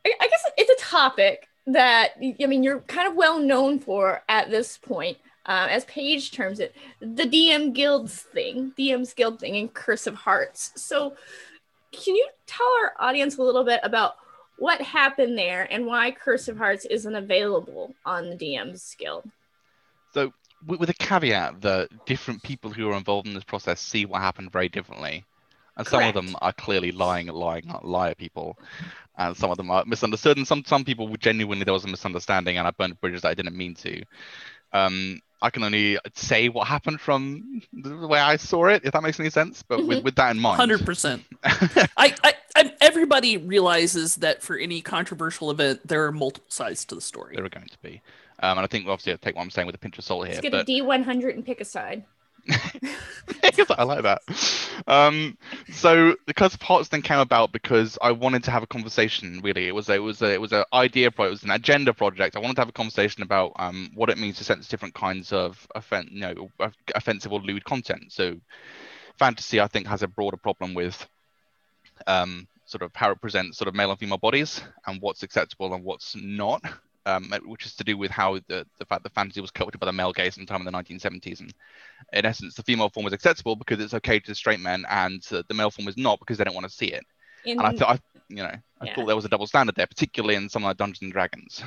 I 0.05 0.27
guess 0.27 0.43
it's 0.57 0.81
a 0.81 0.85
topic 0.85 1.47
that 1.67 2.11
I 2.19 2.45
mean 2.45 2.63
you're 2.63 2.81
kind 2.81 3.07
of 3.07 3.15
well 3.15 3.39
known 3.39 3.79
for 3.79 4.21
at 4.27 4.49
this 4.49 4.77
point, 4.77 5.17
uh, 5.45 5.67
as 5.69 5.85
Paige 5.85 6.31
terms 6.31 6.59
it, 6.59 6.75
the 6.99 7.23
DM 7.23 7.73
guilds 7.73 8.21
thing, 8.21 8.73
DM's 8.77 9.13
guild 9.13 9.39
thing, 9.39 9.55
and 9.57 9.73
Curse 9.73 10.07
of 10.07 10.15
Hearts. 10.15 10.71
So, 10.75 11.15
can 11.91 12.15
you 12.15 12.27
tell 12.47 12.69
our 12.81 12.93
audience 12.99 13.37
a 13.37 13.43
little 13.43 13.63
bit 13.63 13.79
about 13.83 14.15
what 14.57 14.81
happened 14.81 15.37
there 15.37 15.67
and 15.69 15.85
why 15.85 16.11
Curse 16.11 16.47
of 16.47 16.57
Hearts 16.57 16.85
isn't 16.85 17.15
available 17.15 17.93
on 18.05 18.29
the 18.29 18.35
DM's 18.35 18.95
guild? 18.97 19.29
So, 20.13 20.33
with, 20.65 20.79
with 20.79 20.89
a 20.89 20.93
caveat 20.93 21.61
that 21.61 21.89
different 22.05 22.41
people 22.43 22.71
who 22.71 22.89
are 22.89 22.97
involved 22.97 23.27
in 23.27 23.33
this 23.33 23.43
process 23.43 23.81
see 23.81 24.05
what 24.05 24.21
happened 24.21 24.51
very 24.51 24.69
differently. 24.69 25.25
And 25.75 25.87
some 25.87 26.03
of 26.03 26.13
them 26.13 26.35
are 26.41 26.53
clearly 26.53 26.91
lying, 26.91 27.27
lying, 27.27 27.73
liar 27.81 28.13
people. 28.13 28.59
And 29.17 29.37
some 29.37 29.51
of 29.51 29.57
them 29.57 29.69
are 29.69 29.83
misunderstood. 29.85 30.37
And 30.37 30.47
some, 30.47 30.63
some 30.65 30.83
people 30.83 31.07
genuinely, 31.17 31.63
there 31.63 31.73
was 31.73 31.85
a 31.85 31.87
misunderstanding 31.87 32.57
and 32.57 32.67
I 32.67 32.71
burned 32.71 32.99
bridges 32.99 33.21
that 33.21 33.29
I 33.29 33.33
didn't 33.33 33.55
mean 33.55 33.75
to. 33.75 34.03
Um, 34.71 35.21
I 35.43 35.49
can 35.49 35.63
only 35.63 35.99
say 36.15 36.47
what 36.47 36.67
happened 36.67 37.01
from 37.01 37.61
the 37.73 38.07
way 38.07 38.17
I 38.17 38.37
saw 38.37 38.67
it, 38.67 38.85
if 38.85 38.93
that 38.93 39.03
makes 39.03 39.19
any 39.19 39.29
sense. 39.29 39.61
But 39.61 39.85
with, 39.85 40.03
with 40.03 40.15
that 40.15 40.31
in 40.31 40.39
mind, 40.39 40.55
Hundred 40.55 40.85
percent. 40.85 41.23
I, 41.43 42.15
I, 42.23 42.33
I, 42.55 42.73
everybody 42.79 43.35
realizes 43.35 44.15
that 44.17 44.41
for 44.41 44.57
any 44.57 44.81
controversial 44.81 45.51
event, 45.51 45.85
there 45.85 46.05
are 46.05 46.13
multiple 46.13 46.49
sides 46.49 46.85
to 46.85 46.95
the 46.95 47.01
story. 47.01 47.35
there 47.35 47.43
are 47.43 47.49
going 47.49 47.67
to 47.67 47.77
be. 47.81 48.01
Um, 48.39 48.57
and 48.57 48.61
I 48.61 48.67
think 48.67 48.87
obviously 48.87 49.13
I 49.13 49.17
take 49.17 49.35
what 49.35 49.41
I'm 49.41 49.49
saying 49.49 49.65
with 49.65 49.75
a 49.75 49.79
pinch 49.79 49.97
of 49.97 50.05
salt 50.05 50.25
here. 50.25 50.35
Let's 50.35 50.41
get 50.41 50.53
but... 50.53 50.61
a 50.61 50.71
D100 50.71 51.33
and 51.33 51.45
pick 51.45 51.59
a 51.59 51.65
side. 51.65 52.05
I 53.77 53.83
like 53.83 54.03
that. 54.03 54.21
Um, 54.87 55.37
so 55.71 56.15
the 56.25 56.33
Curse 56.33 56.55
of 56.55 56.89
then 56.89 57.01
came 57.01 57.19
about 57.19 57.51
because 57.51 57.97
I 58.01 58.11
wanted 58.11 58.43
to 58.45 58.51
have 58.51 58.63
a 58.63 58.67
conversation. 58.67 59.39
Really, 59.43 59.67
it 59.67 59.75
was 59.75 59.89
a, 59.89 59.93
it 59.93 59.99
was 59.99 60.21
a, 60.21 60.33
it 60.33 60.41
was 60.41 60.51
an 60.51 60.65
idea 60.73 61.11
project, 61.11 61.29
it 61.29 61.31
was 61.31 61.43
an 61.43 61.51
agenda 61.51 61.93
project. 61.93 62.35
I 62.35 62.39
wanted 62.39 62.55
to 62.55 62.61
have 62.61 62.69
a 62.69 62.73
conversation 62.73 63.23
about 63.23 63.53
um, 63.57 63.91
what 63.95 64.09
it 64.09 64.17
means 64.17 64.37
to 64.37 64.43
sense 64.43 64.67
different 64.67 64.93
kinds 64.93 65.31
of 65.31 65.65
offen- 65.75 66.09
you 66.11 66.21
know, 66.21 66.49
offensive 66.95 67.31
or 67.31 67.39
lewd 67.39 67.63
content. 67.63 68.11
So 68.11 68.35
fantasy, 69.17 69.61
I 69.61 69.67
think, 69.67 69.87
has 69.87 70.03
a 70.03 70.07
broader 70.07 70.37
problem 70.37 70.73
with 70.73 71.07
um, 72.07 72.47
sort 72.65 72.81
of 72.81 72.91
how 72.95 73.11
it 73.11 73.21
presents 73.21 73.57
sort 73.57 73.67
of 73.67 73.75
male 73.75 73.91
and 73.91 73.99
female 73.99 74.17
bodies 74.17 74.61
and 74.85 75.01
what's 75.01 75.23
acceptable 75.23 75.73
and 75.73 75.83
what's 75.83 76.15
not. 76.15 76.61
Um, 77.05 77.33
which 77.45 77.65
is 77.65 77.75
to 77.75 77.83
do 77.83 77.97
with 77.97 78.11
how 78.11 78.35
the, 78.47 78.65
the 78.79 78.85
fact 78.85 79.03
that 79.03 79.13
fantasy 79.13 79.41
was 79.41 79.51
cultured 79.51 79.77
by 79.79 79.85
the 79.87 79.91
male 79.91 80.13
gaze 80.13 80.35
sometime 80.35 80.61
in 80.61 80.65
the 80.65 80.71
1970s 80.71 81.41
and 81.41 81.53
in 82.13 82.25
essence, 82.25 82.55
the 82.55 82.63
female 82.63 82.89
form 82.89 83.03
was 83.03 83.13
acceptable 83.13 83.55
because 83.55 83.79
it's 83.79 83.93
okay 83.93 84.19
to 84.19 84.35
straight 84.35 84.59
men, 84.59 84.85
and 84.89 85.25
uh, 85.31 85.43
the 85.47 85.53
male 85.53 85.71
form 85.71 85.85
was 85.85 85.97
not 85.97 86.19
because 86.19 86.37
they 86.37 86.43
don't 86.43 86.53
want 86.55 86.67
to 86.67 86.73
see 86.73 86.87
it. 86.87 87.03
In, 87.45 87.57
And 87.59 87.67
I 87.67 87.71
thought, 87.71 87.89
I, 87.89 88.19
you 88.29 88.37
know, 88.37 88.53
I 88.81 88.85
Yeah. 88.85 88.95
thought 88.95 89.05
there 89.07 89.15
was 89.15 89.25
a 89.25 89.29
double 89.29 89.47
standard 89.47 89.75
there, 89.75 89.87
particularly 89.87 90.35
in 90.35 90.49
some 90.49 90.63
of 90.63 90.67
like 90.67 90.77
Dungeons 90.77 91.01
and 91.01 91.11
Dragons. 91.11 91.63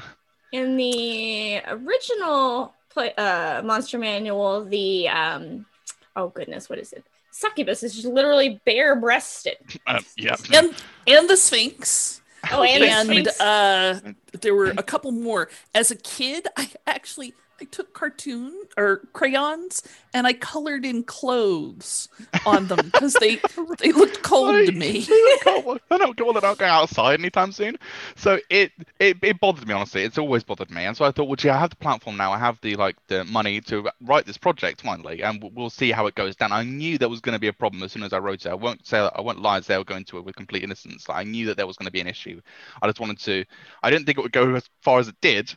in 0.52 0.76
the 0.76 1.60
original 1.66 2.74
play, 2.90 3.12
uh, 3.16 3.62
monster 3.62 3.98
manual, 3.98 4.64
the 4.64 5.08
um, 5.08 5.66
oh 6.14 6.28
goodness, 6.28 6.68
what 6.70 6.78
is 6.78 6.92
it? 6.92 7.04
Succubus 7.30 7.82
is 7.82 7.94
just 7.94 8.06
literally 8.06 8.60
bare-breasted. 8.64 9.56
Uh, 9.86 10.00
yeah. 10.16 10.36
And 10.52 10.74
and 11.06 11.28
the 11.30 11.36
Sphinx. 11.36 12.20
Oh, 12.52 12.62
and, 12.62 13.10
and 13.10 13.28
uh, 13.40 14.00
there 14.40 14.54
were 14.54 14.70
a 14.76 14.82
couple 14.82 15.12
more. 15.12 15.48
As 15.74 15.90
a 15.90 15.96
kid, 15.96 16.46
I 16.56 16.70
actually 16.86 17.34
I 17.60 17.64
took 17.64 17.94
cartoon 17.94 18.52
or 18.76 18.98
crayons 19.12 19.82
and 20.12 20.26
I 20.26 20.34
colored 20.34 20.84
in 20.84 21.04
clothes 21.04 22.08
on 22.44 22.66
them 22.66 22.78
because 22.84 23.14
they 23.14 23.36
they 23.78 23.92
looked 23.92 24.22
cold 24.22 24.66
to 24.66 24.72
me. 24.72 25.00
They 25.00 25.36
don't 25.44 25.64
go- 25.64 25.78
they 25.88 25.98
don't 25.98 26.16
go- 26.16 26.32
they 26.32 26.40
go 26.40 26.64
outside 26.64 27.18
anytime 27.20 27.52
soon. 27.52 27.76
So 28.16 28.38
it, 28.50 28.72
it 29.00 29.16
it 29.22 29.40
bothered 29.40 29.66
me 29.66 29.74
honestly. 29.74 30.02
It's 30.02 30.18
always 30.18 30.44
bothered 30.44 30.70
me, 30.70 30.84
and 30.84 30.96
so 30.96 31.04
I 31.04 31.10
thought, 31.12 31.28
well, 31.28 31.36
gee, 31.36 31.48
I 31.48 31.58
have 31.58 31.70
the 31.70 31.76
platform 31.76 32.16
now. 32.16 32.32
I 32.32 32.38
have 32.38 32.58
the 32.60 32.76
like 32.76 32.96
the 33.08 33.24
money 33.24 33.60
to 33.62 33.88
write 34.02 34.26
this 34.26 34.38
project 34.38 34.82
finally, 34.82 35.22
and 35.22 35.42
we'll- 35.42 35.52
we'll 35.54 35.70
see 35.70 35.90
how 35.92 36.06
it 36.06 36.14
goes 36.14 36.36
down. 36.36 36.52
I 36.52 36.62
knew 36.62 36.98
there 36.98 37.08
was 37.08 37.20
going 37.20 37.34
to 37.34 37.38
be 37.40 37.48
a 37.48 37.52
problem 37.52 37.82
as 37.82 37.92
soon 37.92 38.02
as 38.02 38.12
I 38.12 38.18
wrote 38.18 38.44
it. 38.44 38.50
I 38.50 38.54
won't 38.54 38.86
say 38.86 38.98
I 38.98 39.20
won't 39.20 39.40
lie 39.40 39.56
and 39.56 39.64
say 39.64 39.74
I 39.74 39.78
will 39.78 39.84
go 39.84 39.96
into 39.96 40.18
it 40.18 40.24
with 40.24 40.36
complete 40.36 40.62
innocence. 40.62 41.08
Like, 41.08 41.18
I 41.18 41.24
knew 41.24 41.46
that 41.46 41.56
there 41.56 41.66
was 41.66 41.76
going 41.76 41.86
to 41.86 41.92
be 41.92 42.00
an 42.00 42.06
issue. 42.06 42.40
I 42.82 42.86
just 42.86 43.00
wanted 43.00 43.18
to. 43.20 43.44
I 43.82 43.90
didn't 43.90 44.04
think 44.06 44.18
it 44.18 44.22
would 44.22 44.32
go 44.32 44.54
as 44.54 44.68
far 44.82 44.98
as 44.98 45.08
it 45.08 45.16
did. 45.20 45.54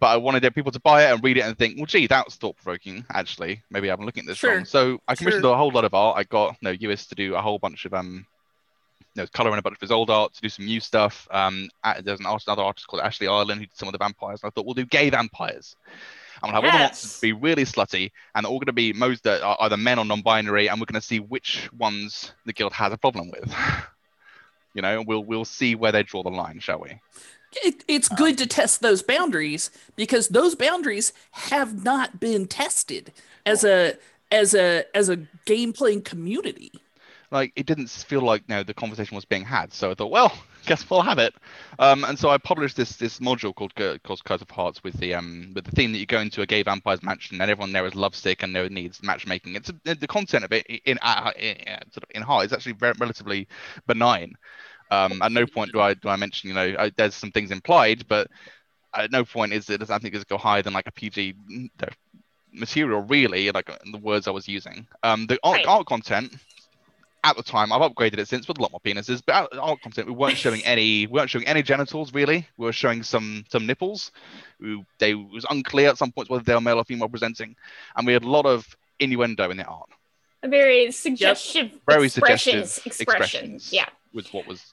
But 0.00 0.08
I 0.08 0.16
wanted 0.16 0.54
people 0.54 0.72
to 0.72 0.80
buy 0.80 1.04
it 1.04 1.12
and 1.12 1.22
read 1.22 1.36
it 1.36 1.42
and 1.42 1.56
think, 1.56 1.76
well, 1.76 1.86
gee, 1.86 2.06
that's 2.06 2.36
thought 2.36 2.56
provoking. 2.56 3.04
Actually, 3.12 3.62
maybe 3.70 3.90
I'm 3.90 4.04
looking 4.04 4.22
at 4.22 4.26
this 4.26 4.38
Sure. 4.38 4.56
wrong. 4.56 4.64
So 4.64 5.00
I 5.06 5.14
commissioned 5.14 5.44
Sure. 5.44 5.54
a 5.54 5.56
whole 5.56 5.70
lot 5.70 5.84
of 5.84 5.94
art. 5.94 6.18
I 6.18 6.24
got 6.24 6.56
you 6.60 6.68
know 6.68 6.90
US 6.90 7.06
to 7.06 7.14
do 7.14 7.34
a 7.36 7.40
whole 7.40 7.58
bunch 7.58 7.84
of 7.84 7.94
um 7.94 8.26
you 9.14 9.22
know, 9.22 9.28
coloring 9.32 9.58
a 9.58 9.62
bunch 9.62 9.76
of 9.76 9.80
his 9.80 9.92
old 9.92 10.10
art 10.10 10.34
to 10.34 10.40
do 10.40 10.48
some 10.48 10.64
new 10.64 10.80
stuff. 10.80 11.28
Um, 11.30 11.68
there's 12.02 12.18
an 12.18 12.26
artist, 12.26 12.48
another 12.48 12.62
artist 12.62 12.88
called 12.88 13.02
Ashley 13.02 13.28
Ireland 13.28 13.60
who 13.60 13.66
did 13.66 13.76
some 13.76 13.86
of 13.86 13.92
the 13.92 13.98
vampires. 13.98 14.42
And 14.42 14.48
I 14.48 14.50
thought 14.50 14.66
we'll 14.66 14.74
do 14.74 14.86
gay 14.86 15.08
vampires. 15.08 15.76
I'm 16.42 16.50
gonna 16.50 16.56
have 16.56 16.64
all 16.64 16.72
the 16.72 16.78
monsters 16.78 17.20
be 17.20 17.32
really 17.32 17.64
slutty, 17.64 18.10
and 18.34 18.44
they're 18.44 18.50
all 18.50 18.58
going 18.58 18.66
to 18.66 18.72
be 18.72 18.92
most 18.92 19.22
that 19.22 19.42
are 19.42 19.56
either 19.60 19.76
men 19.76 19.98
or 19.98 20.04
non-binary, 20.04 20.68
and 20.68 20.80
we're 20.80 20.86
going 20.86 21.00
to 21.00 21.06
see 21.06 21.20
which 21.20 21.70
ones 21.72 22.32
the 22.44 22.52
guild 22.52 22.72
has 22.72 22.92
a 22.92 22.98
problem 22.98 23.30
with. 23.30 23.54
you 24.74 24.82
know, 24.82 25.02
we'll 25.06 25.24
we'll 25.24 25.44
see 25.44 25.74
where 25.74 25.92
they 25.92 26.02
draw 26.02 26.22
the 26.22 26.28
line, 26.30 26.58
shall 26.58 26.80
we? 26.80 27.00
It, 27.62 27.84
it's 27.88 28.08
good 28.08 28.38
to 28.38 28.46
test 28.46 28.80
those 28.80 29.02
boundaries 29.02 29.70
because 29.96 30.28
those 30.28 30.54
boundaries 30.54 31.12
have 31.32 31.84
not 31.84 32.20
been 32.20 32.46
tested 32.46 33.12
as 33.46 33.64
a 33.64 33.96
as 34.30 34.54
a 34.54 34.84
as 34.94 35.08
a 35.08 35.16
game 35.44 35.72
playing 35.72 36.02
community. 36.02 36.72
like 37.30 37.52
it 37.56 37.66
didn't 37.66 37.88
feel 37.90 38.22
like 38.22 38.48
know 38.48 38.62
the 38.62 38.74
conversation 38.74 39.14
was 39.14 39.24
being 39.24 39.44
had. 39.44 39.72
So 39.72 39.90
I 39.90 39.94
thought, 39.94 40.10
well, 40.10 40.32
guess 40.66 40.88
we'll 40.88 41.02
have 41.02 41.18
it. 41.18 41.34
Um, 41.78 42.04
and 42.04 42.18
so 42.18 42.30
I 42.30 42.38
published 42.38 42.76
this 42.76 42.96
this 42.96 43.18
module 43.18 43.54
called 43.54 43.74
called 43.74 44.24
Curse 44.24 44.42
of 44.42 44.50
Hearts 44.50 44.82
with 44.82 44.94
the 44.94 45.14
um 45.14 45.52
with 45.54 45.64
the 45.64 45.70
theme 45.72 45.92
that 45.92 45.98
you 45.98 46.06
go 46.06 46.20
into 46.20 46.42
a 46.42 46.46
gay 46.46 46.62
vampire's 46.62 47.02
mansion 47.02 47.40
and 47.40 47.50
everyone 47.50 47.72
there 47.72 47.86
is 47.86 47.94
lovesick 47.94 48.42
and 48.42 48.54
there 48.54 48.68
needs 48.68 49.02
matchmaking. 49.02 49.56
It's 49.56 49.70
the 49.84 50.06
content 50.06 50.44
of 50.44 50.52
it 50.52 50.66
in, 50.66 50.98
uh, 51.02 51.32
in, 51.38 51.56
sort 51.92 52.04
of 52.04 52.10
in 52.10 52.22
heart 52.22 52.46
is 52.46 52.52
actually 52.52 52.72
very 52.72 52.94
relatively 52.98 53.46
benign. 53.86 54.34
Um, 54.90 55.22
at 55.22 55.32
no 55.32 55.46
point 55.46 55.72
do 55.72 55.80
I 55.80 55.94
do 55.94 56.08
I 56.08 56.16
mention 56.16 56.48
you 56.48 56.54
know 56.54 56.74
I, 56.78 56.90
there's 56.96 57.14
some 57.14 57.30
things 57.30 57.50
implied, 57.50 58.06
but 58.08 58.28
at 58.94 59.10
no 59.10 59.24
point 59.24 59.52
is 59.52 59.68
it 59.70 59.88
I 59.90 59.98
think 59.98 60.14
it's 60.14 60.24
go 60.24 60.38
higher 60.38 60.62
than 60.62 60.72
like 60.72 60.86
a 60.86 60.92
PG 60.92 61.34
material 62.52 63.02
really 63.02 63.50
like 63.50 63.68
uh, 63.68 63.76
the 63.90 63.98
words 63.98 64.28
I 64.28 64.30
was 64.30 64.46
using. 64.46 64.86
Um, 65.02 65.26
the 65.26 65.38
art, 65.42 65.56
Right. 65.56 65.66
art 65.66 65.86
content 65.86 66.34
at 67.24 67.36
the 67.36 67.42
time 67.42 67.72
I've 67.72 67.80
upgraded 67.80 68.18
it 68.18 68.28
since 68.28 68.46
with 68.46 68.58
a 68.58 68.62
lot 68.62 68.70
more 68.70 68.80
penises, 68.80 69.22
but 69.26 69.56
art 69.56 69.80
content 69.80 70.06
we 70.06 70.12
weren't 70.12 70.36
showing 70.36 70.62
any 70.64 71.06
we 71.06 71.12
weren't 71.18 71.30
showing 71.30 71.46
any 71.46 71.62
genitals 71.62 72.12
really. 72.14 72.46
We 72.58 72.66
were 72.66 72.72
showing 72.72 73.02
some 73.02 73.44
some 73.48 73.66
nipples. 73.66 74.12
We, 74.60 74.84
they 74.98 75.12
it 75.12 75.30
was 75.32 75.46
unclear 75.50 75.88
at 75.88 75.98
some 75.98 76.12
points 76.12 76.30
whether 76.30 76.44
they 76.44 76.54
were 76.54 76.60
male 76.60 76.78
or 76.78 76.84
female 76.84 77.08
presenting, 77.08 77.56
and 77.96 78.06
we 78.06 78.12
had 78.12 78.24
a 78.24 78.28
lot 78.28 78.46
of 78.46 78.66
innuendo 79.00 79.50
in 79.50 79.56
the 79.56 79.64
art. 79.64 79.88
A 80.42 80.48
very 80.48 80.92
suggestive 80.92 81.72
Very 81.88 82.08
suggestive 82.10 82.54
expressions. 82.62 83.00
expressions. 83.00 83.72
Yeah. 83.72 83.88
Was 84.14 84.32
what 84.32 84.46
was 84.46 84.72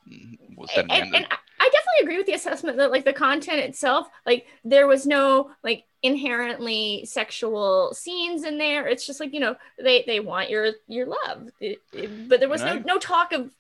was 0.56 0.72
said 0.72 0.86
in 0.86 0.92
and, 0.92 1.16
and 1.16 1.26
I 1.26 1.70
definitely 1.70 2.04
agree 2.04 2.18
with 2.18 2.26
the 2.28 2.34
assessment 2.34 2.78
that 2.78 2.92
like 2.92 3.06
the 3.06 3.14
content 3.14 3.60
itself, 3.60 4.08
like 4.26 4.46
there 4.64 4.88
was 4.88 5.06
no 5.06 5.52
like 5.64 5.84
inherently 6.04 7.06
sexual 7.06 7.94
scenes 7.94 8.44
in 8.44 8.58
there. 8.58 8.88
It's 8.88 9.06
just 9.06 9.20
like 9.20 9.34
you 9.34 9.40
know 9.40 9.56
they 9.82 10.04
they 10.06 10.20
want 10.20 10.50
your 10.50 10.72
your 10.88 11.08
love, 11.08 11.50
It- 11.60 11.82
it- 11.94 12.30
but 12.30 12.40
there 12.40 12.50
was 12.50 12.62
no 12.62 12.74
no 12.86 12.98
talk 13.00 13.32
of 13.34 13.52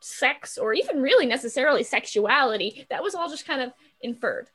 sex 0.00 0.58
or 0.58 0.74
even 0.74 1.00
really 1.02 1.26
necessarily 1.26 1.82
sexuality. 1.82 2.86
That 2.90 3.02
was 3.02 3.14
all 3.14 3.28
just 3.28 3.46
kind 3.46 3.60
of 3.62 3.72
inferred. 4.00 4.48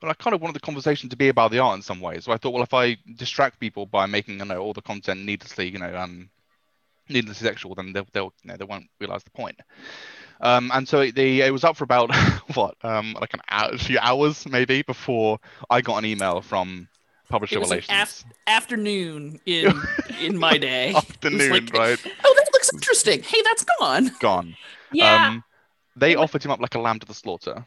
But 0.00 0.10
I 0.10 0.14
kind 0.14 0.34
of 0.34 0.40
wanted 0.40 0.54
the 0.56 0.60
conversation 0.60 1.08
to 1.10 1.16
be 1.16 1.28
about 1.28 1.50
the 1.52 1.58
art 1.60 1.76
in 1.76 1.82
some 1.82 2.00
ways. 2.00 2.24
So 2.24 2.32
I 2.32 2.38
thought, 2.38 2.52
well, 2.52 2.62
if 2.62 2.74
I 2.74 2.96
distract 3.16 3.60
people 3.60 3.86
by 3.86 4.06
making 4.06 4.38
you 4.38 4.44
know 4.44 4.58
all 4.58 4.72
the 4.72 4.82
content 4.82 5.20
needlessly, 5.24 5.68
you 5.68 5.78
know, 5.78 5.94
um, 5.96 6.28
needlessly 7.08 7.46
sexual, 7.46 7.74
then 7.74 7.92
they'll, 7.92 8.06
they'll 8.12 8.32
you 8.42 8.48
know 8.50 8.56
they 8.56 8.64
won't 8.64 8.86
realize 9.00 9.22
the 9.24 9.30
point. 9.30 9.58
Um, 10.40 10.70
and 10.74 10.86
so 10.88 11.10
the 11.10 11.42
it 11.42 11.52
was 11.52 11.64
up 11.64 11.76
for 11.76 11.84
about 11.84 12.14
what 12.54 12.74
um 12.82 13.16
like 13.20 13.32
an 13.34 13.40
hour, 13.50 13.70
a 13.72 13.78
few 13.78 13.98
hours 14.00 14.46
maybe 14.46 14.82
before 14.82 15.38
I 15.70 15.80
got 15.80 15.96
an 15.98 16.04
email 16.04 16.40
from 16.42 16.88
publisher 17.28 17.56
It 17.56 17.60
was 17.60 17.70
relations 17.70 17.98
af- 17.98 18.24
afternoon 18.46 19.40
in 19.46 19.72
in 20.20 20.38
my 20.38 20.58
day. 20.58 20.92
afternoon, 20.94 21.50
like- 21.50 21.72
right? 21.72 21.98
Oh, 22.24 22.34
that 22.36 22.46
looks 22.52 22.72
interesting. 22.72 23.22
Hey, 23.22 23.40
that's 23.44 23.64
gone. 23.80 24.10
Gone. 24.20 24.56
Yeah. 24.92 25.28
Um, 25.28 25.44
they 25.96 26.14
offered 26.14 26.44
him 26.44 26.50
up 26.50 26.60
like 26.60 26.74
a 26.74 26.78
lamb 26.80 26.98
to 27.00 27.06
the 27.06 27.14
slaughter. 27.14 27.66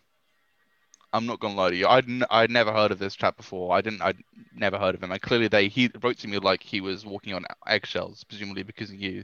I'm 1.12 1.26
not 1.26 1.40
gonna 1.40 1.56
lie 1.56 1.72
to 1.72 1.76
you. 1.76 1.88
I'd 1.88 2.08
n- 2.08 2.26
I'd 2.30 2.52
never 2.52 2.72
heard 2.72 2.92
of 2.92 3.00
this 3.00 3.16
chap 3.16 3.36
before. 3.38 3.76
I 3.76 3.82
didn't. 3.82 4.02
I'd 4.02 4.18
never 4.56 4.78
heard 4.78 4.96
of 4.96 5.04
him. 5.04 5.12
And 5.12 5.22
clearly, 5.22 5.48
they 5.48 5.68
he 5.68 5.90
wrote 6.02 6.18
to 6.20 6.28
me 6.28 6.38
like 6.38 6.62
he 6.62 6.82
was 6.82 7.06
walking 7.06 7.34
on 7.34 7.46
eggshells, 7.68 8.24
presumably 8.24 8.64
because 8.64 8.90
of 8.90 8.96
you. 8.98 9.24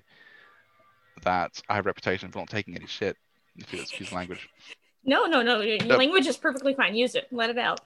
That 1.24 1.62
I 1.70 1.76
have 1.76 1.86
a 1.86 1.90
reputation 1.90 2.32
for 2.32 2.40
not 2.40 2.50
taking 2.50 2.76
any 2.76 2.88
shit. 2.88 3.18
If 3.58 3.72
you 3.72 3.80
excuse 3.82 4.12
language. 4.12 4.50
no, 5.06 5.26
no, 5.28 5.42
no. 5.42 5.62
Your, 5.62 5.78
your 5.78 5.98
language 5.98 6.28
is 6.28 6.36
perfectly 6.36 6.74
fine. 6.74 6.96
Use 6.96 7.16
it. 7.16 7.28
Let 7.32 7.50
it 7.50 7.58
out. 7.58 7.80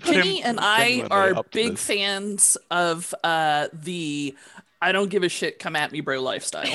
Penny 0.00 0.42
and 0.44 0.58
I 0.60 1.06
are 1.10 1.42
big 1.52 1.72
this. 1.72 1.84
fans 1.84 2.56
of 2.70 3.14
uh, 3.22 3.68
the 3.72 4.34
I 4.80 4.92
don't 4.92 5.10
give 5.10 5.22
a 5.22 5.28
shit, 5.28 5.58
come 5.58 5.76
at 5.76 5.92
me, 5.92 6.00
bro 6.00 6.20
lifestyle. 6.20 6.72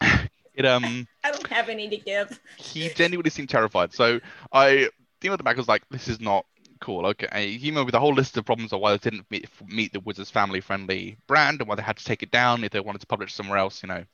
It 0.54 0.66
um 0.66 1.06
I 1.22 1.30
don't 1.30 1.46
have 1.46 1.68
any 1.68 1.88
to 1.88 1.96
give. 1.96 2.40
he 2.56 2.88
genuinely 2.88 3.30
seemed 3.30 3.48
terrified. 3.48 3.94
So 3.94 4.18
I, 4.52 4.88
the 5.20 5.36
the 5.36 5.42
back 5.42 5.56
was 5.56 5.68
like, 5.68 5.82
this 5.90 6.08
is 6.08 6.20
not 6.20 6.46
cool. 6.80 7.06
Okay, 7.06 7.52
he 7.52 7.70
came 7.70 7.84
with 7.84 7.94
a 7.94 8.00
whole 8.00 8.14
list 8.14 8.36
of 8.36 8.44
problems 8.44 8.72
of 8.72 8.80
why 8.80 8.92
they 8.92 8.98
didn't 8.98 9.30
meet, 9.30 9.48
meet 9.66 9.92
the 9.92 10.00
Wizards 10.00 10.30
family-friendly 10.30 11.16
brand 11.26 11.60
and 11.60 11.68
why 11.68 11.74
they 11.74 11.82
had 11.82 11.96
to 11.96 12.04
take 12.04 12.22
it 12.22 12.30
down. 12.30 12.64
If 12.64 12.72
they 12.72 12.80
wanted 12.80 13.00
to 13.00 13.06
publish 13.06 13.34
somewhere 13.34 13.58
else, 13.58 13.82
you 13.82 13.88
know, 13.88 14.04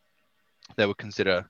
they 0.77 0.87
would 0.87 0.99
consider, 0.99 1.49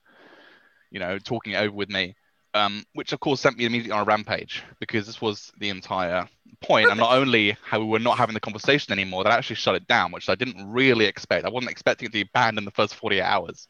you 0.91 1.01
know, 1.01 1.19
talking 1.19 1.53
it 1.53 1.57
over 1.59 1.75
with 1.75 1.89
me. 1.89 2.17
Um, 2.55 2.85
which 2.93 3.13
of 3.13 3.19
course 3.19 3.41
sent 3.41 3.59
me 3.59 3.65
immediately 3.65 3.91
on 3.91 4.03
a 4.03 4.05
rampage 4.05 4.63
because 4.79 5.07
this 5.07 5.21
was 5.21 5.51
the 5.59 5.71
entire 5.71 6.21
point. 6.21 6.61
point, 6.61 6.91
and 6.91 7.01
not 7.01 7.13
only 7.13 7.57
how 7.65 7.81
we 7.81 7.87
were 7.87 7.99
not 7.99 8.17
having 8.17 8.35
the 8.35 8.39
conversation 8.39 8.93
anymore, 8.93 9.25
that 9.25 9.33
actually 9.33 9.57
shut 9.57 9.75
it 9.75 9.89
down, 9.89 10.13
which 10.13 10.29
I 10.29 10.37
didn't 10.37 10.71
really 10.71 11.07
expect. 11.07 11.45
I 11.45 11.51
wasn't 11.51 11.73
expecting 11.73 12.07
it 12.07 12.11
to 12.11 12.25
be 12.25 12.31
banned 12.33 12.59
in 12.59 12.65
the 12.65 12.71
first 12.71 12.95
48 12.95 13.23
hours. 13.23 13.67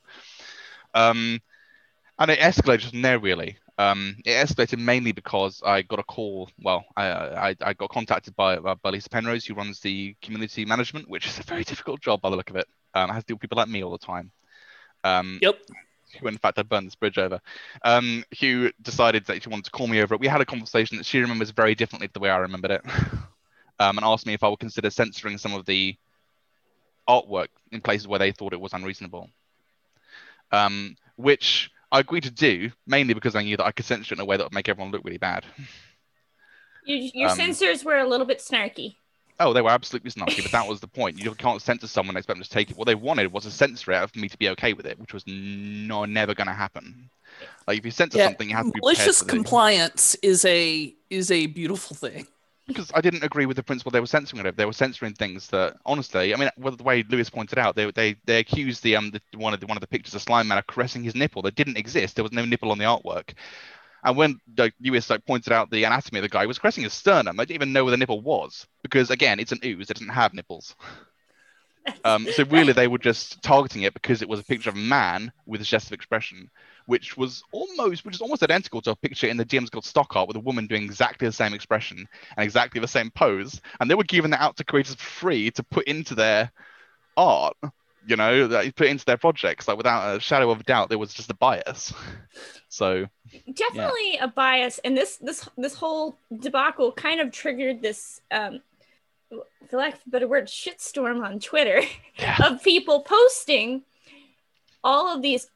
Um, 0.93 1.41
and 2.19 2.31
it 2.31 2.41
escalated 2.41 2.91
from 2.91 3.01
there 3.01 3.19
really. 3.19 3.57
Um, 3.77 4.17
it 4.25 4.31
escalated 4.31 4.79
mainly 4.79 5.13
because 5.13 5.61
I 5.65 5.83
got 5.83 5.99
a 5.99 6.05
call. 6.05 6.49
Well, 6.63 6.85
I 6.97 7.11
I, 7.11 7.57
I 7.61 7.73
got 7.73 7.91
contacted 7.91 8.37
by, 8.37 8.57
uh, 8.57 8.77
by 8.77 8.91
Lisa 8.91 9.09
Penrose, 9.09 9.45
who 9.45 9.55
runs 9.55 9.81
the 9.81 10.15
community 10.23 10.65
management, 10.65 11.09
which 11.09 11.27
is 11.27 11.39
a 11.39 11.43
very 11.43 11.65
difficult 11.65 12.01
job 12.01 12.21
by 12.21 12.31
the 12.31 12.37
look 12.37 12.51
of 12.51 12.57
it. 12.57 12.67
Um, 12.95 13.11
it 13.11 13.15
has 13.15 13.25
to 13.25 13.29
do 13.29 13.35
with 13.35 13.41
people 13.41 13.57
like 13.57 13.69
me 13.69 13.83
all 13.83 13.91
the 13.91 13.99
time. 13.99 14.31
Um, 15.03 15.39
yep. 15.43 15.59
who 16.19 16.29
in 16.29 16.39
fact 16.39 16.59
I 16.59 16.63
burned 16.63 16.87
this 16.87 16.95
bridge 16.95 17.19
over, 17.19 17.41
um, 17.85 18.25
who 18.41 18.71
decided 18.81 19.27
that 19.27 19.43
she 19.43 19.49
wanted 19.49 19.67
to 19.67 19.71
call 19.71 19.87
me 19.87 20.01
over 20.01 20.15
it. 20.15 20.21
We 20.21 20.29
had 20.29 20.41
a 20.41 20.47
conversation 20.47 20.97
that 20.97 21.05
she 21.05 21.19
remembers 21.19 21.51
very 21.51 21.75
differently 21.75 22.09
to 22.09 22.15
the 22.15 22.21
way 22.21 22.31
I 22.31 22.39
remembered 22.39 22.71
it, 22.71 22.83
um, 23.81 23.99
and 23.99 24.05
asked 24.05 24.27
me 24.27 24.35
if 24.35 24.43
I 24.43 24.49
would 24.49 24.61
consider 24.61 24.89
censoring 24.89 25.37
some 25.37 25.53
of 25.53 25.67
the 25.67 25.97
artwork 27.09 27.49
in 27.73 27.81
places 27.81 28.09
where 28.09 28.19
they 28.19 28.33
thought 28.33 28.53
it 28.53 28.61
was 28.61 28.73
unreasonable. 28.73 29.29
Um, 30.53 30.97
which 31.17 31.71
I 31.95 32.01
agreed 32.01 32.25
to 32.25 32.31
do 32.31 32.71
mainly 32.87 33.15
because 33.15 33.35
I 33.35 33.43
knew 33.43 33.57
that 33.57 33.65
I 33.65 33.73
could 33.73 33.87
censor 33.87 34.13
it 34.13 34.19
in 34.19 34.21
a 34.21 34.27
way 34.27 34.37
that 34.37 34.45
would 34.45 34.53
make 34.53 34.69
everyone 34.69 34.93
look 34.93 35.03
really 35.05 35.17
bad. 35.19 35.47
Your, 36.85 36.99
your 37.15 37.29
Um, 37.29 37.31
censors 37.31 37.85
were 37.85 37.99
a 37.99 38.07
little 38.09 38.27
bit 38.27 38.39
snarky. 38.39 38.97
Oh, 39.41 39.53
they 39.53 39.63
were 39.63 39.71
absolutely 39.71 40.11
snarky, 40.13 40.43
but 40.43 40.53
that 40.53 40.67
was 40.67 40.79
the 40.81 40.87
point. 40.87 41.19
You 41.19 41.35
can't 41.35 41.61
censor 41.61 41.89
someone 41.89 42.15
and 42.15 42.19
expect 42.19 42.39
them 42.39 42.45
to 42.45 42.49
take 42.51 42.71
it. 42.71 42.77
What 42.77 42.85
they 42.87 42.95
wanted 42.95 43.33
was 43.33 43.45
to 43.45 43.51
censor 43.51 43.91
it 43.93 44.11
for 44.11 44.19
me 44.21 44.29
to 44.29 44.39
be 44.39 44.49
okay 44.51 44.75
with 44.75 44.87
it, 44.87 44.99
which 44.99 45.13
was 45.13 45.25
no, 45.27 46.05
never 46.05 46.35
going 46.35 46.47
to 46.47 46.53
happen. 46.53 47.11
Like 47.69 47.79
if 47.79 47.85
you 47.85 47.91
censor 47.93 48.19
Yeah, 48.19 48.21
something, 48.21 48.49
you 48.51 48.57
have 48.57 48.67
to 48.69 48.73
be 48.73 48.83
Malicious 48.83 49.23
compliance 49.23 50.15
is 50.17 50.45
a 50.45 50.95
is 51.11 51.31
a 51.31 51.47
beautiful 51.47 51.97
thing. 51.97 52.27
Because 52.67 52.91
I 52.95 53.01
didn't 53.01 53.25
agree 53.25 53.47
with 53.47 53.57
the 53.57 53.63
principle 53.63 53.91
they 53.93 54.01
were 54.01 54.07
censoring 54.07 54.47
it. 54.47 54.57
They 54.57 54.65
were 54.65 54.73
censoring 54.73 55.15
things 55.15 55.49
that, 55.49 55.77
honestly, 55.85 56.35
I 56.35 56.37
mean, 56.37 56.51
well, 56.57 56.75
the 56.77 56.83
way 56.83 57.05
Lewis 57.09 57.31
pointed 57.31 57.59
out, 57.59 57.77
they 57.77 57.91
they 57.91 58.17
they 58.25 58.39
accused 58.39 58.83
the 58.83 58.97
um 58.97 59.11
the, 59.11 59.21
one 59.37 59.55
of 59.55 59.61
the 59.61 59.67
one 59.67 59.77
of 59.77 59.83
the 59.83 59.87
pictures 59.87 60.15
of 60.15 60.23
Slime 60.23 60.49
Man 60.49 60.59
of 60.59 60.67
caressing 60.67 61.03
his 61.03 61.15
nipple 61.15 61.43
that 61.43 61.57
didn't 61.57 61.77
exist. 61.77 62.17
There 62.17 62.23
was 62.23 62.33
no 62.33 62.45
nipple 62.45 62.71
on 62.71 62.79
the 62.79 62.85
artwork. 62.85 63.35
And 64.05 64.17
when 64.17 64.39
like, 64.59 64.75
Lewis 64.81 65.09
like 65.11 65.25
pointed 65.27 65.53
out 65.53 65.71
the 65.71 65.85
anatomy 65.85 66.19
of 66.21 66.25
the 66.25 66.29
guy, 66.29 66.43
he 66.43 66.47
was 66.47 66.59
caressing 66.59 66.85
his 66.85 66.93
sternum. 66.93 67.41
I 67.41 67.45
didn't 67.45 67.57
even 67.57 67.73
know 67.73 67.85
where 67.85 67.91
the 67.91 67.97
nipple 67.97 68.21
was 68.21 68.67
because 68.83 69.11
again, 69.11 69.41
it's 69.41 69.53
an 69.53 69.61
ooze. 69.65 69.91
It 69.91 69.95
doesn't 69.97 70.09
have 70.09 70.35
nipples. 70.35 70.75
Um, 72.05 72.29
so 72.29 72.45
really, 72.45 72.73
they 72.73 72.89
were 72.89 72.99
just 72.99 73.43
targeting 73.43 73.83
it 73.83 73.95
because 73.95 74.23
it 74.23 74.29
was 74.29 74.41
a 74.41 74.45
picture 74.45 74.71
of 74.71 74.77
a 74.77 74.79
man 74.79 75.33
with 75.47 75.61
a 75.61 75.65
gesture 75.65 75.89
of 75.89 75.99
expression, 75.99 76.51
which 76.87 77.17
was 77.17 77.43
almost, 77.53 78.05
which 78.05 78.15
is 78.15 78.21
almost 78.21 78.43
identical 78.43 78.81
to 78.83 78.91
a 78.91 78.97
picture 78.97 79.27
in 79.27 79.37
the 79.37 79.45
DM's 79.45 79.71
Guild 79.71 79.85
stock 79.85 80.15
art 80.17 80.29
with 80.29 80.37
a 80.37 80.41
woman 80.41 80.67
doing 80.67 80.83
exactly 80.85 81.27
the 81.27 81.33
same 81.33 81.55
expression 81.55 82.07
and 82.37 82.45
exactly 82.45 82.81
the 82.81 82.89
same 82.89 83.11
pose, 83.11 83.61
and 83.81 83.91
they 83.91 83.95
were 83.95 84.05
giving 84.05 84.31
that 84.33 84.41
out 84.41 84.57
to 84.57 84.65
creators 84.65 84.95
for 84.95 85.03
free 85.05 85.51
to 85.53 85.63
put 85.63 85.87
into 85.87 86.15
their 86.15 86.51
art. 87.17 87.57
You 88.07 88.17
know, 88.17 88.47
that 88.49 88.67
you 88.67 88.73
put 88.73 88.89
into 88.89 89.07
their 89.07 89.17
projects, 89.17 89.67
like 89.67 89.79
without 89.79 90.15
a 90.17 90.21
shadow 90.21 90.51
of 90.51 90.61
a 90.61 90.63
doubt, 90.65 90.91
there 90.91 90.99
was 90.99 91.15
just 91.15 91.31
a 91.31 91.35
bias. 91.35 91.93
So 92.69 93.07
definitely 93.55 94.19
a 94.21 94.27
bias 94.27 94.81
and 94.85 94.97
this 94.97 95.17
this 95.19 95.49
this 95.57 95.75
whole 95.75 96.19
debacle 96.41 96.91
kind 96.91 97.21
of 97.21 97.31
triggered 97.31 97.81
this 97.83 98.21
um 98.33 98.61
for 99.31 99.77
lack 99.79 99.95
of 99.95 100.01
a 100.07 100.11
better 100.11 100.27
word 100.29 100.47
shitstorm 100.47 101.25
on 101.25 101.39
twitter 101.39 101.81
Yeah. 102.19 102.37
of 102.45 102.63
people 102.65 103.03
posting 103.03 103.83
all 104.83 105.15
of 105.15 105.23
these 105.23 105.47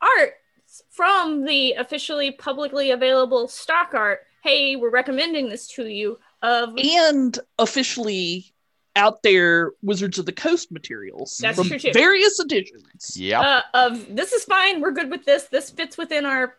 arts 0.79 0.95
from 0.95 1.45
the 1.45 1.73
officially 1.73 2.33
publicly 2.33 2.91
available 2.91 3.49
stock 3.49 3.95
art. 3.95 4.21
Hey 4.43 4.77
we're 4.77 4.91
recommending 4.91 5.49
this 5.49 5.67
to 5.69 5.87
you 5.87 6.19
of 6.43 6.71
And 6.79 7.39
officially 7.59 8.53
out 8.97 9.23
there 9.23 9.73
Wizards 9.83 10.19
of 10.19 10.27
the 10.27 10.33
Coast 10.33 10.73
materials 10.73 11.39
That's 11.41 11.59
from 11.59 11.69
true, 11.69 11.79
too. 11.79 11.93
various 11.93 12.41
editions. 12.41 13.17
yeah, 13.17 13.41
uh, 13.41 13.63
of 13.75 14.15
this 14.15 14.33
is 14.33 14.45
fine 14.45 14.81
we're 14.81 14.93
good 14.93 15.11
with 15.11 15.25
this. 15.25 15.45
This 15.45 15.71
fits 15.71 15.97
within 15.97 16.25
our 16.25 16.55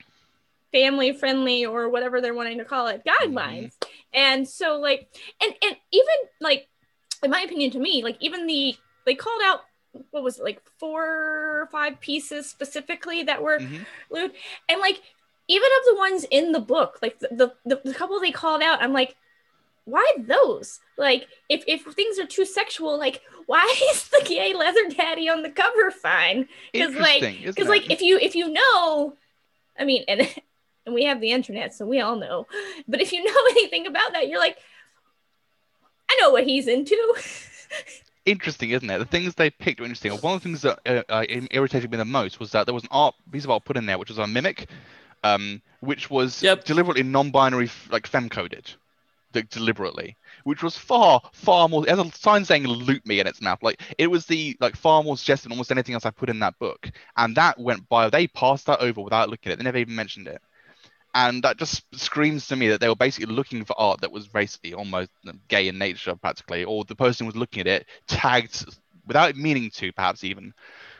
family 0.72 1.14
friendly 1.14 1.66
or 1.66 1.90
whatever 1.90 2.22
they're 2.22 2.36
wanting 2.36 2.60
to 2.60 2.66
call 2.66 2.88
it 2.88 3.04
guidelines. 3.04 3.74
And 4.14 4.48
so 4.48 4.80
like 4.80 5.10
and 5.42 5.54
and 5.64 5.76
even 5.92 6.16
like 6.42 6.68
in 7.24 7.32
my 7.32 7.42
opinion, 7.42 7.72
to 7.72 7.80
me, 7.80 8.04
like 8.04 8.18
even 8.22 8.48
the 8.48 8.76
they 9.06 9.16
called 9.16 9.42
out 9.44 9.62
what 10.12 10.24
was 10.24 10.40
it, 10.40 10.44
like 10.44 10.62
four 10.78 11.04
or 11.62 11.68
five 11.72 12.00
pieces 12.00 12.50
specifically 12.50 13.24
that 13.24 13.42
were 13.42 13.60
Mhm. 13.60 13.86
lewd, 14.10 14.32
and 14.68 14.80
like 14.80 15.02
even 15.48 15.68
of 15.80 15.86
the 15.86 15.96
ones 15.96 16.26
in 16.30 16.52
the 16.52 16.60
book, 16.60 17.00
like 17.02 17.20
the 17.20 17.54
the, 17.66 17.82
the 17.84 17.94
couple 17.94 18.20
they 18.20 18.32
called 18.32 18.62
out, 18.62 18.82
I'm 18.82 18.94
like, 18.94 19.16
why 19.86 20.06
those? 20.20 20.80
Like 20.98 21.28
if 21.50 21.64
if 21.68 21.84
things 21.86 22.20
are 22.20 22.26
too 22.28 22.46
sexual, 22.46 22.98
like 23.00 23.22
why 23.48 23.66
is 23.92 24.08
the 24.10 24.22
gay 24.26 24.54
leather 24.54 24.88
daddy 24.90 25.28
on 25.30 25.42
the 25.42 25.50
cover 25.50 25.90
fine? 25.90 26.48
Because 26.72 26.94
like- 27.02 27.22
Because 27.56 27.68
like 27.70 27.90
if 27.92 28.02
you 28.02 28.20
if 28.20 28.36
you 28.36 28.50
know, 28.50 29.16
I 29.78 29.86
mean, 29.86 30.04
and 30.08 30.22
and 30.86 30.94
we 30.94 31.06
have 31.06 31.20
the 31.20 31.32
internet, 31.32 31.74
so 31.74 31.86
we 31.88 32.00
all 32.00 32.16
know. 32.16 32.46
But 32.88 33.02
if 33.02 33.12
you 33.12 33.24
know 33.24 33.34
anything 33.52 33.88
about 33.88 34.14
that, 34.14 34.28
you're 34.28 34.40
like, 34.40 34.58
I 36.12 36.18
know 36.22 36.30
what 36.30 36.44
he's 36.46 36.68
into. 36.68 36.96
Interesting, 38.32 38.72
isn't 38.72 38.90
it? 38.90 38.98
The 39.00 39.06
things 39.06 39.36
they 39.36 39.50
picked 39.50 39.80
were 39.80 39.86
interesting. 39.86 40.12
One 40.14 40.36
of 40.36 40.42
the 40.42 40.50
things 40.50 40.62
that 40.64 40.80
uh, 40.86 41.04
uh, 41.10 41.26
irritated 41.52 41.92
me 41.92 41.98
the 41.98 42.06
most 42.06 42.40
was 42.40 42.52
that 42.52 42.66
there 42.66 42.74
was 42.74 42.84
an 42.84 42.90
art 42.92 43.16
piece 43.32 43.44
of 43.46 43.52
art 43.52 43.66
put 43.66 43.78
in 43.78 43.86
there, 43.86 43.98
which 43.98 44.10
was 44.10 44.18
a 44.18 44.28
mimic, 44.28 44.70
um, 45.24 45.62
which 45.82 46.10
was 46.10 46.44
Yep. 46.44 46.66
deliberately 46.66 47.04
non-binary, 47.04 47.70
like 47.90 48.08
fem-coded, 48.08 48.72
like, 49.34 49.50
deliberately, 49.50 50.18
which 50.44 50.64
was 50.64 50.78
far, 50.78 51.22
far 51.34 51.70
more. 51.70 51.84
It 51.88 51.90
has 51.96 52.00
a 52.00 52.12
sign 52.12 52.46
saying 52.46 52.66
"loot 52.68 53.06
me" 53.06 53.20
in 53.20 53.28
its 53.28 53.42
mouth. 53.42 53.60
Like 53.62 53.82
it 53.98 54.08
was 54.08 54.26
the 54.26 54.58
like 54.60 54.76
far 54.76 55.04
more 55.04 55.18
suggestive 55.18 55.46
than 55.50 55.54
almost 55.54 55.72
anything 55.72 55.94
else 55.96 56.06
I 56.06 56.12
put 56.12 56.30
in 56.30 56.40
that 56.40 56.58
book, 56.60 56.90
and 57.18 57.36
that 57.38 57.60
went 57.60 57.88
by. 57.90 58.10
They 58.10 58.28
passed 58.28 58.66
that 58.68 58.80
over 58.82 59.02
without 59.02 59.30
looking 59.30 59.52
at 59.52 59.54
it. 59.54 59.58
They 59.58 59.64
never 59.66 59.78
even 59.78 59.96
mentioned 59.96 60.28
it. 60.28 60.42
And 61.14 61.44
that 61.44 61.58
just 61.58 61.84
screams 61.96 62.48
to 62.48 62.56
me 62.56 62.68
that 62.70 62.82
they 62.82 62.88
were 62.88 62.96
basically 62.96 63.34
looking 63.34 63.66
for 63.66 63.80
art 63.80 64.02
that 64.02 64.12
was 64.12 64.28
basically 64.28 64.74
almost 64.74 65.10
gay 65.48 65.68
in 65.68 65.78
nature, 65.78 66.16
practically, 66.16 66.64
or 66.64 66.84
the 66.86 66.96
person 66.96 67.26
who 67.26 67.30
was 67.30 67.36
looking 67.36 67.62
at 67.62 67.68
it 67.68 67.88
tagged 68.08 68.66
without 69.08 69.36
meaning 69.36 69.72
to, 69.72 69.92
perhaps 69.92 70.24
even, 70.24 70.54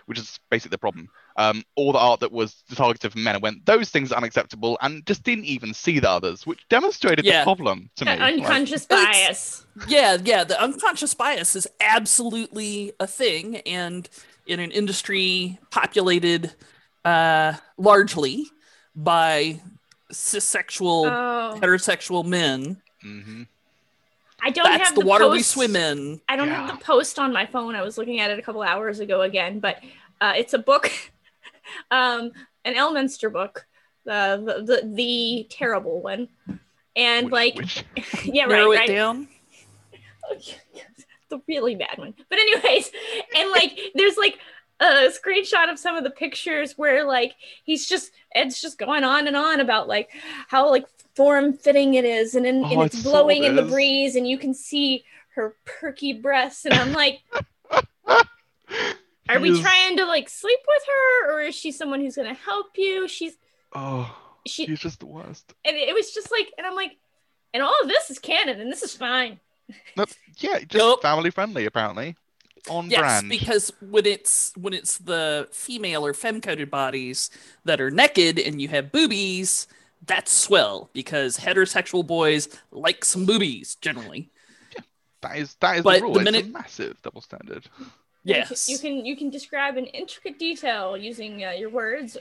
which 0.08 0.18
is 0.18 0.40
basically 0.50 0.72
the 0.74 0.80
problem. 0.80 1.08
Um, 1.38 1.64
all 1.76 1.92
the 1.92 2.00
art 2.00 2.22
that 2.22 2.32
was 2.32 2.64
targeted 2.74 3.12
for 3.12 3.20
men 3.20 3.36
and 3.36 3.44
went, 3.44 3.66
those 3.68 3.92
things 3.92 4.12
are 4.12 4.18
unacceptable, 4.18 4.80
and 4.82 5.06
just 5.06 5.22
didn't 5.24 5.46
even 5.46 5.76
see 5.76 6.00
the 6.00 6.10
others, 6.10 6.46
which 6.48 6.68
demonstrated 6.70 7.24
Yeah. 7.24 7.42
the 7.42 7.44
problem 7.44 7.92
to 7.98 8.06
me. 8.06 8.12
Unconscious 8.14 8.86
It's- 8.86 8.88
bias. 8.88 9.66
yeah, 9.88 10.18
yeah, 10.24 10.44
the 10.44 10.60
unconscious 10.60 11.14
bias 11.14 11.56
is 11.56 11.68
absolutely 11.80 12.94
a 13.00 13.06
thing, 13.06 13.58
and 13.58 14.10
in 14.48 14.60
an 14.60 14.72
industry 14.72 15.60
populated 15.70 16.56
uh, 17.06 17.54
largely 17.78 18.48
by 18.96 19.62
cissexual, 20.12 21.06
Oh, 21.08 21.60
heterosexual 21.60 22.26
men. 22.26 22.82
mhm. 23.04 23.48
I 24.42 24.52
don't 24.52 24.64
That's 24.64 24.88
have 24.88 24.96
the, 24.96 25.02
the, 25.02 25.08
water 25.08 25.28
we 25.30 25.40
post- 25.40 25.52
swim 25.52 25.76
in. 25.76 26.22
I 26.30 26.36
don't 26.38 26.48
Yeah. 26.48 26.68
have 26.68 26.80
the 26.80 26.84
post 26.86 27.20
on 27.20 27.34
my 27.34 27.46
phone. 27.46 27.76
I 27.76 27.82
was 27.82 27.98
looking 27.98 28.22
at 28.22 28.32
it 28.32 28.40
a 28.40 28.42
couple 28.42 28.62
hours 28.62 29.02
ago 29.02 29.22
again, 29.24 29.60
but 29.60 29.78
uh, 30.22 30.34
it's 30.38 30.54
a 30.54 30.58
book, 30.60 30.90
um, 31.92 32.32
an 32.64 32.76
Elminster 32.76 33.32
book, 33.32 33.66
the, 34.06 34.42
the 34.46 34.64
the 34.82 34.88
the 34.96 35.48
terrible 35.50 36.02
one, 36.02 36.30
and 36.96 37.26
Which- 37.26 37.32
like 37.34 37.56
which- 37.56 37.84
yeah, 38.24 38.44
right, 38.44 38.50
Narrow 38.50 38.72
right. 38.72 38.88
down. 38.88 39.28
the 41.30 41.42
really 41.48 41.76
bad 41.76 41.98
one. 41.98 42.14
But 42.30 42.40
anyways, 42.40 42.92
and 43.38 43.52
like 43.52 43.78
there's 43.96 44.18
like 44.18 44.38
a 44.80 45.10
screenshot 45.12 45.70
of 45.72 45.78
some 45.78 45.96
of 45.96 46.04
the 46.04 46.10
pictures 46.10 46.78
where 46.78 47.06
like 47.06 47.34
he's 47.64 47.88
just 47.88 48.12
Ed's 48.34 48.62
just 48.62 48.78
going 48.78 49.04
on 49.04 49.28
and 49.28 49.36
on 49.36 49.60
about 49.60 49.88
like 49.88 50.10
how 50.48 50.70
like 50.70 50.86
form 51.16 51.52
fitting 51.54 51.96
it 51.96 52.06
is 52.06 52.36
and, 52.36 52.46
in, 52.46 52.64
Oh, 52.64 52.72
and 52.72 52.82
I 52.82 52.86
it's 52.86 53.02
saw 53.04 53.10
blowing 53.12 53.44
in 53.44 53.56
the 53.56 53.64
breeze 53.64 54.16
and 54.16 54.28
you 54.28 54.38
can 54.38 54.54
see 54.54 55.04
her 55.36 55.56
perky 55.66 56.14
breasts 56.14 56.66
and 56.66 56.74
I'm 56.74 56.94
like 56.94 57.20
are 59.30 59.40
we 59.40 59.52
is- 59.52 59.60
trying 59.60 59.98
to 59.98 60.06
like 60.06 60.30
sleep 60.30 60.60
with 60.68 60.84
her 60.88 61.34
or 61.34 61.42
is 61.42 61.56
she 61.56 61.72
someone 61.72 62.00
who's 62.02 62.16
gonna 62.16 62.34
help 62.34 62.68
you 62.78 63.08
she's 63.08 63.34
Oh, 63.74 64.16
she 64.48 64.66
he's 64.66 64.80
just 64.80 65.00
the 65.00 65.06
worst. 65.06 65.54
and 65.66 65.76
it 65.78 65.94
was 65.94 66.12
just 66.12 66.32
like 66.32 66.52
and 66.58 66.66
I'm 66.66 66.76
like 66.76 66.98
and 67.54 67.62
all 67.62 67.76
of 67.82 67.88
this 67.88 68.10
is 68.10 68.18
canon 68.20 68.60
and 68.60 68.72
this 68.72 68.82
is 68.84 68.96
fine 68.96 69.40
Nope. 69.96 70.10
Yeah, 70.38 70.60
just 70.62 70.74
Nope. 70.74 71.04
family 71.04 71.30
friendly, 71.30 71.66
apparently. 71.66 72.16
On 72.70 72.90
Yes, 72.90 73.00
brand. 73.00 73.30
because 73.30 73.72
when 73.80 74.06
it's 74.06 74.52
when 74.58 74.74
it's 74.74 74.98
the 74.98 75.48
female 75.52 76.06
or 76.06 76.14
femme 76.14 76.42
coded 76.42 76.70
bodies 76.70 77.30
that 77.66 77.80
are 77.80 77.92
naked 77.92 78.38
and 78.40 78.62
you 78.62 78.68
have 78.70 78.92
boobies, 78.92 79.68
that's 80.06 80.32
swell 80.32 80.90
because 80.94 81.38
heterosexual 81.38 82.06
boys 82.06 82.50
like 82.72 83.06
some 83.06 83.26
boobies 83.26 83.76
generally. 83.76 84.30
Yeah, 84.76 84.82
that 85.22 85.38
is 85.38 85.56
that 85.62 85.78
is 85.78 85.84
but 85.84 85.98
the 86.00 86.02
rule. 86.04 86.14
the 86.14 86.20
it's 86.22 86.30
a 86.30 86.32
minute- 86.32 86.52
massive 86.52 87.02
double 87.02 87.22
standard. 87.22 87.66
Yes. 88.26 88.68
you 88.70 88.78
can 88.78 89.06
you 89.06 89.16
can 89.16 89.30
describe 89.30 89.78
in 89.78 89.86
intricate 89.86 90.38
detail 90.38 90.98
using 90.98 91.44
uh, 91.46 91.52
your 91.52 91.70
words 91.70 92.18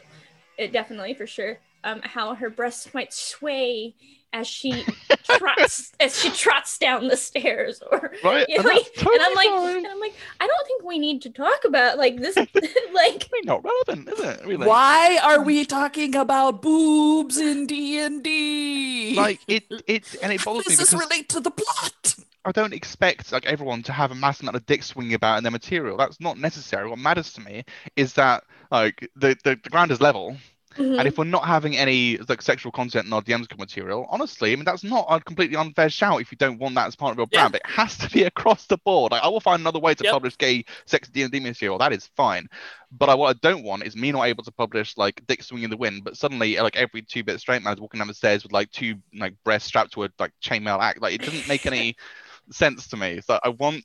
it 0.56 0.72
definitely 0.72 1.12
for 1.12 1.26
sure 1.26 1.58
um 1.84 2.00
how 2.02 2.34
her 2.34 2.48
breasts 2.48 2.94
might 2.94 3.12
sway 3.12 3.94
as 4.32 4.46
she 4.46 4.84
trots 5.24 5.92
as 6.00 6.18
she 6.20 6.30
trots 6.30 6.78
down 6.78 7.08
the 7.08 7.16
stairs 7.16 7.82
or 7.90 8.12
Right? 8.22 8.46
you 8.48 8.56
and 8.56 8.64
know, 8.64 8.72
that's 8.72 8.90
totally 8.90 9.14
and 9.16 9.24
i'm 9.24 9.34
like 9.34 9.48
fine. 9.48 9.76
and 9.78 9.86
i'm 9.86 10.00
like 10.00 10.14
i 10.40 10.46
don't 10.46 10.66
think 10.66 10.82
we 10.84 10.98
need 10.98 11.22
to 11.22 11.30
talk 11.30 11.64
about 11.64 11.98
like 11.98 12.16
this 12.16 12.36
like 12.94 13.28
I 13.28 13.28
mean, 13.32 13.42
not 13.44 13.64
relevant, 13.64 14.08
is 14.08 14.20
it? 14.20 14.46
Really? 14.46 14.66
Why 14.66 15.18
are 15.22 15.42
we 15.42 15.64
mm. 15.64 15.68
talking 15.68 16.14
about 16.16 16.62
boobs 16.62 17.36
in 17.36 17.66
D 17.66 17.98
and 18.00 18.22
D? 18.22 19.14
Like 19.16 19.40
it, 19.46 19.64
it, 19.86 20.16
and 20.22 20.32
it 20.32 20.40
How 20.40 20.52
bothers 20.52 20.68
me 20.68 20.76
does 20.76 20.90
this 20.90 21.00
relate 21.00 21.28
to 21.30 21.40
the 21.40 21.50
plot? 21.50 22.16
I 22.44 22.52
don't 22.52 22.72
expect 22.72 23.32
like 23.32 23.46
everyone 23.46 23.82
to 23.84 23.92
have 23.92 24.10
a 24.10 24.14
massive 24.14 24.44
amount 24.44 24.56
of 24.56 24.66
dick 24.66 24.82
swinging 24.82 25.14
about 25.14 25.38
in 25.38 25.44
their 25.44 25.50
material. 25.50 25.96
That's 25.96 26.20
not 26.20 26.38
necessary. 26.38 26.88
What 26.88 26.98
matters 26.98 27.32
to 27.34 27.40
me 27.40 27.64
is 27.96 28.14
that 28.14 28.44
like 28.70 29.08
the 29.16 29.36
the, 29.44 29.58
the 29.62 29.70
ground 29.70 29.90
is 29.90 30.00
level, 30.00 30.36
Mhm. 30.78 30.98
and 30.98 31.08
if 31.08 31.18
we're 31.18 31.24
not 31.24 31.44
having 31.44 31.76
any 31.76 32.16
like 32.28 32.40
sexual 32.40 32.70
content 32.72 33.06
in 33.06 33.12
our 33.12 33.20
DMs 33.20 33.46
material, 33.58 34.06
honestly, 34.10 34.52
I 34.52 34.56
mean 34.56 34.64
that's 34.64 34.84
not 34.84 35.06
a 35.10 35.20
completely 35.20 35.56
unfair 35.56 35.90
shout 35.90 36.20
if 36.20 36.30
you 36.32 36.38
don't 36.38 36.58
want 36.58 36.74
that 36.76 36.86
as 36.86 36.96
part 36.96 37.12
of 37.12 37.18
your 37.18 37.26
Yeah. 37.32 37.40
brand. 37.48 37.56
It 37.56 37.66
has 37.66 37.96
to 37.98 38.08
be 38.10 38.22
across 38.24 38.66
the 38.66 38.78
board. 38.78 39.12
Like 39.12 39.22
I 39.22 39.28
will 39.28 39.40
find 39.40 39.60
another 39.60 39.80
way 39.80 39.94
to 39.94 40.04
Yep. 40.04 40.12
publish 40.12 40.36
gay 40.38 40.64
sex 40.86 41.08
D 41.08 41.22
and 41.22 41.32
D 41.32 41.40
material. 41.40 41.78
That 41.78 41.92
is 41.92 42.06
fine. 42.16 42.48
But 42.92 43.08
I, 43.08 43.14
what 43.14 43.36
I 43.36 43.38
don't 43.42 43.64
want 43.64 43.82
is 43.82 43.96
me 43.96 44.12
not 44.12 44.24
able 44.24 44.44
to 44.44 44.52
publish 44.52 44.96
like 44.96 45.22
dick 45.26 45.42
swinging 45.42 45.64
in 45.64 45.70
the 45.70 45.76
wind, 45.76 46.04
but 46.04 46.16
suddenly 46.16 46.56
like 46.58 46.76
every 46.76 47.02
two 47.02 47.24
bit 47.24 47.40
straight 47.40 47.62
man 47.62 47.74
is 47.74 47.80
walking 47.80 47.98
down 47.98 48.08
the 48.08 48.14
stairs 48.14 48.42
with 48.42 48.52
like 48.52 48.70
two 48.70 48.96
like 49.14 49.34
breasts 49.44 49.68
strapped 49.68 49.92
to 49.94 50.04
a 50.04 50.10
like 50.18 50.32
chainmail 50.42 50.80
act. 50.80 51.02
Like 51.02 51.14
it 51.14 51.22
doesn't 51.22 51.48
make 51.48 51.66
any 51.66 51.96
sense 52.50 52.86
to 52.88 52.96
me. 52.96 53.20
So 53.20 53.38
I 53.42 53.50
want 53.50 53.84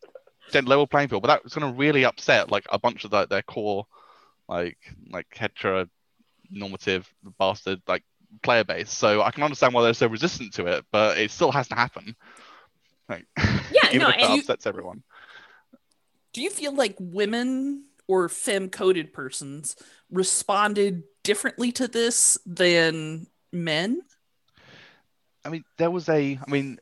level 0.53 0.85
playing 0.85 1.07
field, 1.09 1.23
but 1.23 1.27
that's 1.43 1.55
going 1.55 1.71
to 1.73 1.77
really 1.77 2.05
upset 2.05 2.51
like 2.51 2.65
a 2.71 2.77
bunch 2.77 3.03
of 3.05 3.11
like 3.11 3.29
their 3.29 3.41
core 3.41 3.87
like 4.47 4.77
like 5.09 5.25
hetero 5.31 5.87
normative 6.53 7.11
bastard 7.39 7.81
like 7.87 8.03
player 8.41 8.63
base. 8.63 8.91
So 8.91 9.21
I 9.21 9.31
can 9.31 9.43
understand 9.43 9.73
why 9.73 9.83
they're 9.83 9.93
so 9.93 10.07
resistant 10.07 10.53
to 10.55 10.65
it, 10.67 10.85
but 10.91 11.17
it 11.17 11.31
still 11.31 11.51
has 11.51 11.67
to 11.69 11.75
happen. 11.75 12.15
Like, 13.09 13.25
Yeah, 13.37 13.43
even 13.89 13.99
no, 13.99 14.09
if 14.09 14.15
that 14.21 14.29
you- 14.31 14.39
upsets 14.39 14.65
everyone. 14.65 15.03
Do 16.33 16.41
you 16.41 16.49
feel 16.49 16.73
like 16.73 16.95
women 16.99 17.85
or 18.07 18.27
femme 18.27 18.69
coded 18.69 19.13
persons 19.13 19.75
responded 20.09 21.03
differently 21.23 21.71
to 21.73 21.87
this 21.87 22.39
than 22.45 23.27
men? 23.51 24.01
I 25.45 25.49
mean, 25.49 25.63
there 25.77 25.91
was 25.91 26.09
a. 26.09 26.39
I 26.45 26.49
mean, 26.49 26.79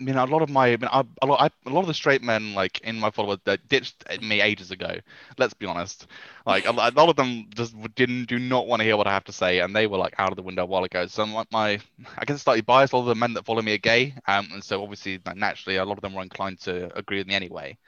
I 0.00 0.04
mean, 0.04 0.16
a 0.16 0.24
lot 0.24 0.42
of 0.42 0.50
my, 0.50 0.66
I 0.72 0.76
mean, 0.76 0.88
I, 0.90 1.04
a 1.22 1.26
lot, 1.26 1.40
I, 1.40 1.68
a 1.68 1.72
lot 1.72 1.82
of 1.82 1.86
the 1.86 1.94
straight 1.94 2.20
men 2.20 2.52
like 2.52 2.80
in 2.80 2.98
my 2.98 3.10
followers 3.10 3.38
that 3.44 3.68
ditched 3.68 4.04
me 4.22 4.40
ages 4.40 4.72
ago. 4.72 4.96
Let's 5.38 5.54
be 5.54 5.66
honest. 5.66 6.08
Like 6.44 6.66
a, 6.66 6.70
a 6.70 6.90
lot 6.90 7.08
of 7.08 7.14
them 7.16 7.48
just 7.54 7.74
didn't, 7.94 8.24
do 8.26 8.38
not 8.40 8.66
want 8.66 8.80
to 8.80 8.84
hear 8.84 8.96
what 8.96 9.06
I 9.06 9.12
have 9.12 9.24
to 9.24 9.32
say, 9.32 9.60
and 9.60 9.74
they 9.74 9.86
were 9.86 9.96
like 9.96 10.14
out 10.18 10.30
of 10.30 10.36
the 10.36 10.42
window 10.42 10.64
a 10.64 10.66
while 10.66 10.82
ago. 10.82 11.06
So 11.06 11.24
my, 11.26 11.44
my 11.52 11.80
I 12.18 12.24
guess 12.24 12.42
slightly 12.42 12.62
biased. 12.62 12.92
A 12.92 12.96
lot 12.96 13.02
of 13.02 13.08
the 13.08 13.14
men 13.14 13.34
that 13.34 13.46
follow 13.46 13.62
me 13.62 13.74
are 13.74 13.78
gay, 13.78 14.14
um, 14.26 14.48
and 14.52 14.64
so 14.64 14.82
obviously, 14.82 15.20
like, 15.24 15.36
naturally, 15.36 15.76
a 15.76 15.84
lot 15.84 15.96
of 15.96 16.02
them 16.02 16.12
were 16.12 16.22
inclined 16.22 16.60
to 16.62 16.96
agree 16.98 17.18
with 17.18 17.28
me 17.28 17.34
anyway. 17.34 17.78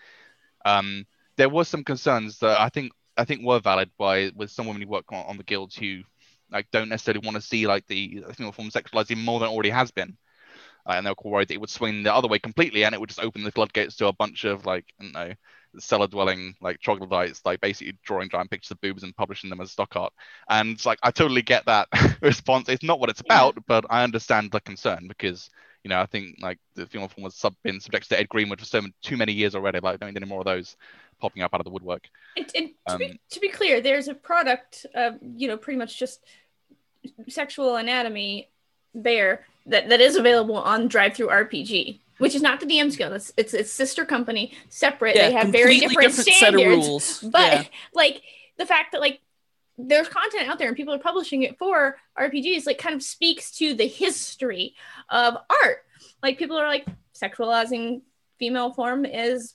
Um, 0.65 1.07
there 1.37 1.49
was 1.49 1.69
some 1.69 1.85
concerns 1.85 2.39
that 2.41 2.61
I 2.61 2.69
think, 2.69 2.93
I 3.17 3.25
think 3.25 3.43
were 3.45 3.61
valid 3.61 3.91
by 3.99 4.31
with 4.35 4.51
some 4.51 4.67
women 4.67 4.83
who 4.83 4.89
work 4.89 5.13
on, 5.13 5.25
on 5.27 5.37
the 5.39 5.45
guilds 5.45 5.77
who 5.77 6.03
like 6.51 6.71
don't 6.71 6.89
necessarily 6.89 7.25
want 7.27 7.37
to 7.37 7.43
see 7.43 7.67
like 7.67 7.87
the 7.87 8.25
female 8.35 8.53
form 8.53 8.71
sexualized 8.71 9.11
even 9.11 9.25
more 9.25 9.41
than 9.41 9.49
it 9.49 9.53
already 9.53 9.71
has 9.71 9.91
been. 9.91 10.17
And 10.89 11.07
they 11.07 11.11
were 11.11 11.31
worried 11.31 11.49
that 11.49 11.55
it 11.55 11.61
would 11.61 11.71
swing 11.71 12.03
the 12.03 12.15
other 12.15 12.29
way 12.29 12.39
completely, 12.39 12.85
and 12.85 12.95
it 12.95 13.01
would 13.01 13.09
just 13.09 13.21
open 13.21 13.43
the 13.45 13.53
floodgates 13.53 13.97
to 13.97 14.07
a 14.09 14.13
bunch 14.13 14.45
of 14.45 14.67
like, 14.67 14.85
I 15.01 15.03
don't 15.05 15.13
know, 15.13 15.33
cellar 15.79 16.07
dwelling 16.07 16.55
like 16.61 16.81
troglodytes, 16.81 17.43
like 17.45 17.61
basically 17.61 17.99
drawing 18.05 18.31
giant 18.31 18.51
pictures 18.51 18.71
of 18.71 18.81
boobs 18.81 19.03
and 19.03 19.15
publishing 19.17 19.51
them 19.51 19.61
as 19.61 19.73
stock 19.73 19.95
art. 19.97 20.13
And 20.49 20.71
it's 20.71 20.87
like 20.87 20.99
I 21.03 21.11
totally 21.11 21.43
get 21.43 21.67
that 21.67 21.89
response. 22.23 22.69
It's 22.69 22.83
not 22.83 23.01
what 23.01 23.11
it's 23.11 23.21
Yeah. 23.25 23.31
about, 23.31 23.59
but 23.67 23.85
I 23.91 24.05
understand 24.05 24.51
the 24.53 24.61
concern 24.61 25.07
because 25.09 25.51
you 25.85 25.89
know 25.91 26.01
I 26.01 26.07
think 26.07 26.37
like 26.41 26.59
the 26.75 26.87
female 26.87 27.09
form 27.09 27.25
has 27.25 27.37
sub- 27.37 27.57
been 27.63 27.81
subjected 27.81 28.09
to 28.11 28.21
Ed 28.21 28.29
Greenwood 28.29 28.61
for 28.61 28.67
so 28.67 28.79
m- 28.79 28.95
too 29.03 29.17
many 29.17 29.33
years 29.33 29.55
already. 29.55 29.81
Like, 29.81 29.95
I 29.95 29.97
don't 29.99 30.15
need 30.15 30.23
any 30.23 30.29
more 30.29 30.41
of 30.41 30.47
those 30.47 30.77
popping 31.21 31.43
up 31.43 31.55
out 31.55 31.61
of 31.61 31.65
the 31.65 31.71
woodwork. 31.71 32.09
And, 32.37 32.51
and 32.55 32.71
to, 32.89 32.99
be, 32.99 33.07
Um, 33.07 33.19
to 33.31 33.41
be 33.41 33.49
clear, 33.49 33.81
there's 33.81 34.09
a 34.09 34.15
product, 34.15 34.85
uh, 34.95 35.13
you 35.23 35.49
know, 35.49 35.57
pretty 35.57 35.79
much 35.79 35.99
just 35.99 36.21
sexual 37.29 37.77
anatomy 37.77 38.51
there 38.95 39.45
that, 39.67 39.89
that 39.89 40.01
is 40.01 40.17
available 40.17 40.57
on 40.57 40.89
DriveThruRPG. 40.89 42.01
which 42.19 42.35
is 42.35 42.41
not 42.43 42.61
the 42.61 42.67
DM's 42.67 42.97
Guild. 42.97 43.13
It's 43.13 43.33
it's 43.37 43.53
its 43.53 43.73
sister 43.73 44.05
company, 44.07 44.53
separate. 44.71 45.17
Yeah, 45.17 45.29
they 45.29 45.35
have 45.35 45.49
very 45.49 45.81
completely 45.81 46.07
different, 46.07 46.15
set 46.29 46.55
of 46.55 46.61
standards. 46.61 46.87
rules. 46.87 47.23
But 47.31 47.53
Yeah. 47.53 47.65
like 47.93 48.23
the 48.59 48.65
fact 48.67 48.93
that 48.93 49.01
like 49.03 49.21
there's 49.77 50.09
content 50.09 50.49
out 50.49 50.59
there 50.59 50.69
and 50.69 50.77
people 50.77 50.95
are 50.95 50.99
publishing 50.99 51.43
it 51.43 51.59
for 51.59 51.99
RPGs, 52.19 52.65
like 52.65 52.79
kind 52.79 52.95
of 52.95 53.03
speaks 53.03 53.51
to 53.59 53.75
the 53.75 53.87
history 53.87 54.75
of 55.11 55.37
art. 55.63 55.85
Like 56.23 56.39
people 56.39 56.57
are 56.57 56.67
like 56.67 56.87
sexualizing 57.15 58.01
female 58.39 58.73
form 58.73 59.05
is 59.05 59.55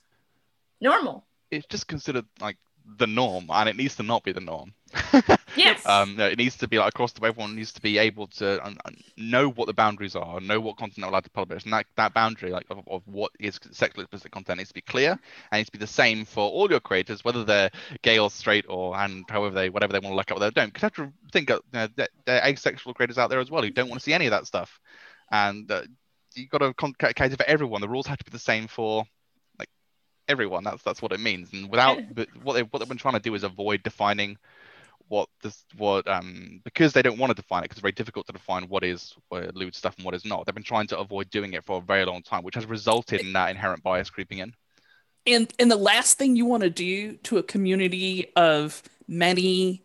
normal. 0.80 1.26
It's 1.50 1.66
just 1.66 1.88
considered 1.88 2.26
like 2.40 2.56
the 2.98 3.06
norm, 3.06 3.46
and 3.50 3.68
it 3.68 3.76
needs 3.76 3.96
to 3.96 4.02
not 4.02 4.22
be 4.22 4.32
the 4.32 4.40
norm. 4.40 4.72
Yes. 5.56 5.84
um, 5.86 6.16
no, 6.16 6.26
it 6.26 6.38
needs 6.38 6.56
to 6.58 6.68
be 6.68 6.78
like 6.78 6.88
across 6.88 7.12
the 7.12 7.20
board. 7.20 7.30
Everyone 7.30 7.56
needs 7.56 7.72
to 7.72 7.82
be 7.82 7.98
able 7.98 8.26
to 8.28 8.64
um, 8.66 8.78
know 9.16 9.48
what 9.50 9.66
the 9.66 9.72
boundaries 9.72 10.16
are, 10.16 10.40
know 10.40 10.60
what 10.60 10.76
content 10.76 10.98
they're 11.00 11.08
allowed 11.08 11.24
to 11.24 11.30
publish, 11.30 11.64
and 11.64 11.72
that, 11.72 11.86
that 11.96 12.14
boundary, 12.14 12.50
like 12.50 12.66
of, 12.70 12.86
of 12.88 13.02
what 13.06 13.32
is 13.38 13.58
sexually 13.70 14.04
explicit 14.04 14.30
content, 14.30 14.58
needs 14.58 14.68
to 14.68 14.74
be 14.74 14.80
clear, 14.80 15.10
and 15.10 15.58
needs 15.58 15.68
to 15.68 15.72
be 15.72 15.78
the 15.78 15.86
same 15.86 16.24
for 16.24 16.48
all 16.48 16.70
your 16.70 16.80
creators, 16.80 17.24
whether 17.24 17.44
they're 17.44 17.70
gay 18.02 18.18
or 18.18 18.30
straight 18.30 18.64
or 18.68 18.96
and 18.96 19.24
however 19.28 19.54
they 19.54 19.70
whatever 19.70 19.92
they 19.92 19.98
want 19.98 20.12
to 20.12 20.16
look 20.16 20.30
up, 20.30 20.38
they 20.38 20.50
don't. 20.50 20.72
Because 20.72 20.90
you 20.96 21.04
have 21.04 21.12
to 21.12 21.30
think 21.32 21.50
of, 21.50 21.60
you 21.72 21.78
know, 21.78 21.88
that 21.96 22.10
there 22.26 22.42
are 22.42 22.48
asexual 22.48 22.94
creators 22.94 23.18
out 23.18 23.30
there 23.30 23.40
as 23.40 23.50
well 23.50 23.62
who 23.62 23.70
don't 23.70 23.88
want 23.88 24.00
to 24.00 24.04
see 24.04 24.14
any 24.14 24.26
of 24.26 24.30
that 24.30 24.46
stuff, 24.46 24.80
and 25.30 25.70
uh, 25.70 25.82
you 26.34 26.48
got 26.48 26.58
to 26.58 26.74
cater 27.14 27.36
for 27.36 27.46
everyone. 27.46 27.80
The 27.80 27.88
rules 27.88 28.06
have 28.06 28.18
to 28.18 28.24
be 28.24 28.30
the 28.30 28.38
same 28.38 28.66
for 28.66 29.04
everyone. 30.28 30.64
That's 30.64 30.82
that's 30.82 31.02
what 31.02 31.12
it 31.12 31.20
means. 31.20 31.52
And 31.52 31.70
without 31.70 31.98
but 32.14 32.28
what 32.42 32.54
they 32.54 32.62
what 32.62 32.78
they've 32.78 32.88
been 32.88 32.98
trying 32.98 33.14
to 33.14 33.20
do 33.20 33.34
is 33.34 33.44
avoid 33.44 33.82
defining 33.82 34.38
what 35.08 35.28
this 35.42 35.64
what 35.76 36.08
um 36.08 36.60
because 36.64 36.92
they 36.92 37.02
don't 37.02 37.18
want 37.18 37.30
to 37.30 37.34
define 37.34 37.60
it 37.60 37.64
because 37.64 37.76
it's 37.76 37.82
very 37.82 37.92
difficult 37.92 38.26
to 38.26 38.32
define 38.32 38.64
what 38.64 38.82
is 38.82 39.14
uh, 39.30 39.48
lewd 39.52 39.74
stuff 39.74 39.94
and 39.96 40.04
what 40.06 40.14
is 40.14 40.24
not. 40.24 40.46
They've 40.46 40.54
been 40.54 40.64
trying 40.64 40.86
to 40.88 40.98
avoid 40.98 41.28
doing 41.30 41.52
it 41.52 41.64
for 41.64 41.78
a 41.78 41.80
very 41.80 42.04
long 42.04 42.22
time, 42.22 42.42
which 42.42 42.54
has 42.54 42.66
resulted 42.66 43.20
in 43.20 43.32
that 43.34 43.50
inherent 43.50 43.82
bias 43.82 44.10
creeping 44.10 44.38
in. 44.38 44.54
And 45.26 45.52
and 45.58 45.70
the 45.70 45.76
last 45.76 46.18
thing 46.18 46.36
you 46.36 46.46
want 46.46 46.62
to 46.62 46.70
do 46.70 47.16
to 47.18 47.38
a 47.38 47.42
community 47.42 48.32
of 48.36 48.82
many 49.06 49.82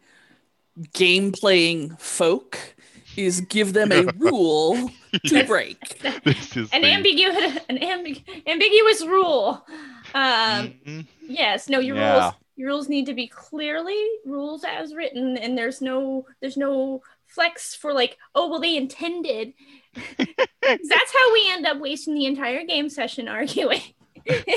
game 0.94 1.32
playing 1.32 1.96
folk 1.98 2.76
is 3.16 3.42
give 3.42 3.74
them 3.74 3.92
a 3.92 4.04
rule 4.18 4.92
to 5.26 5.44
break. 5.46 6.00
this 6.24 6.56
is 6.56 6.70
an 6.72 6.84
the- 6.84 6.92
ambiguous 6.92 7.58
an 7.70 7.78
ambi- 7.78 8.24
ambiguous 8.48 9.06
rule. 9.06 9.66
Um 10.14 10.74
Mhm. 10.86 11.08
yes, 11.22 11.70
no 11.70 11.80
your 11.80 11.96
Yeah. 11.98 12.14
rules 12.22 12.34
your 12.56 12.70
rules 12.70 12.90
need 12.90 13.06
to 13.06 13.14
be 13.14 13.28
clearly 13.28 14.04
rules 14.26 14.64
as 14.64 14.94
written 14.96 15.38
and 15.38 15.58
there's 15.58 15.82
no 15.82 16.26
there's 16.42 16.58
no 16.58 17.02
flex 17.28 17.76
for 17.76 17.94
like 17.94 18.18
oh 18.36 18.50
well 18.50 18.60
they 18.60 18.76
intended. 18.78 19.54
that's 20.64 21.14
how 21.14 21.34
we 21.34 21.50
end 21.52 21.66
up 21.66 21.80
wasting 21.80 22.14
the 22.16 22.26
entire 22.26 22.64
game 22.66 22.90
session 22.90 23.28
arguing 23.28 23.82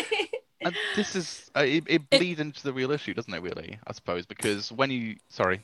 And 0.63 0.75
this 0.95 1.17
is 1.17 1.51
uh, 1.57 1.61
it, 1.61 1.85
it 1.87 2.11
bleeds 2.11 2.39
into 2.41 2.63
the 2.63 2.73
real 2.73 2.91
issue, 2.91 3.15
doesn't 3.15 3.33
it? 3.33 3.41
Really, 3.41 3.79
I 3.87 3.93
suppose, 3.93 4.27
because 4.27 4.71
when 4.71 4.91
you 4.91 5.17
sorry, 5.31 5.63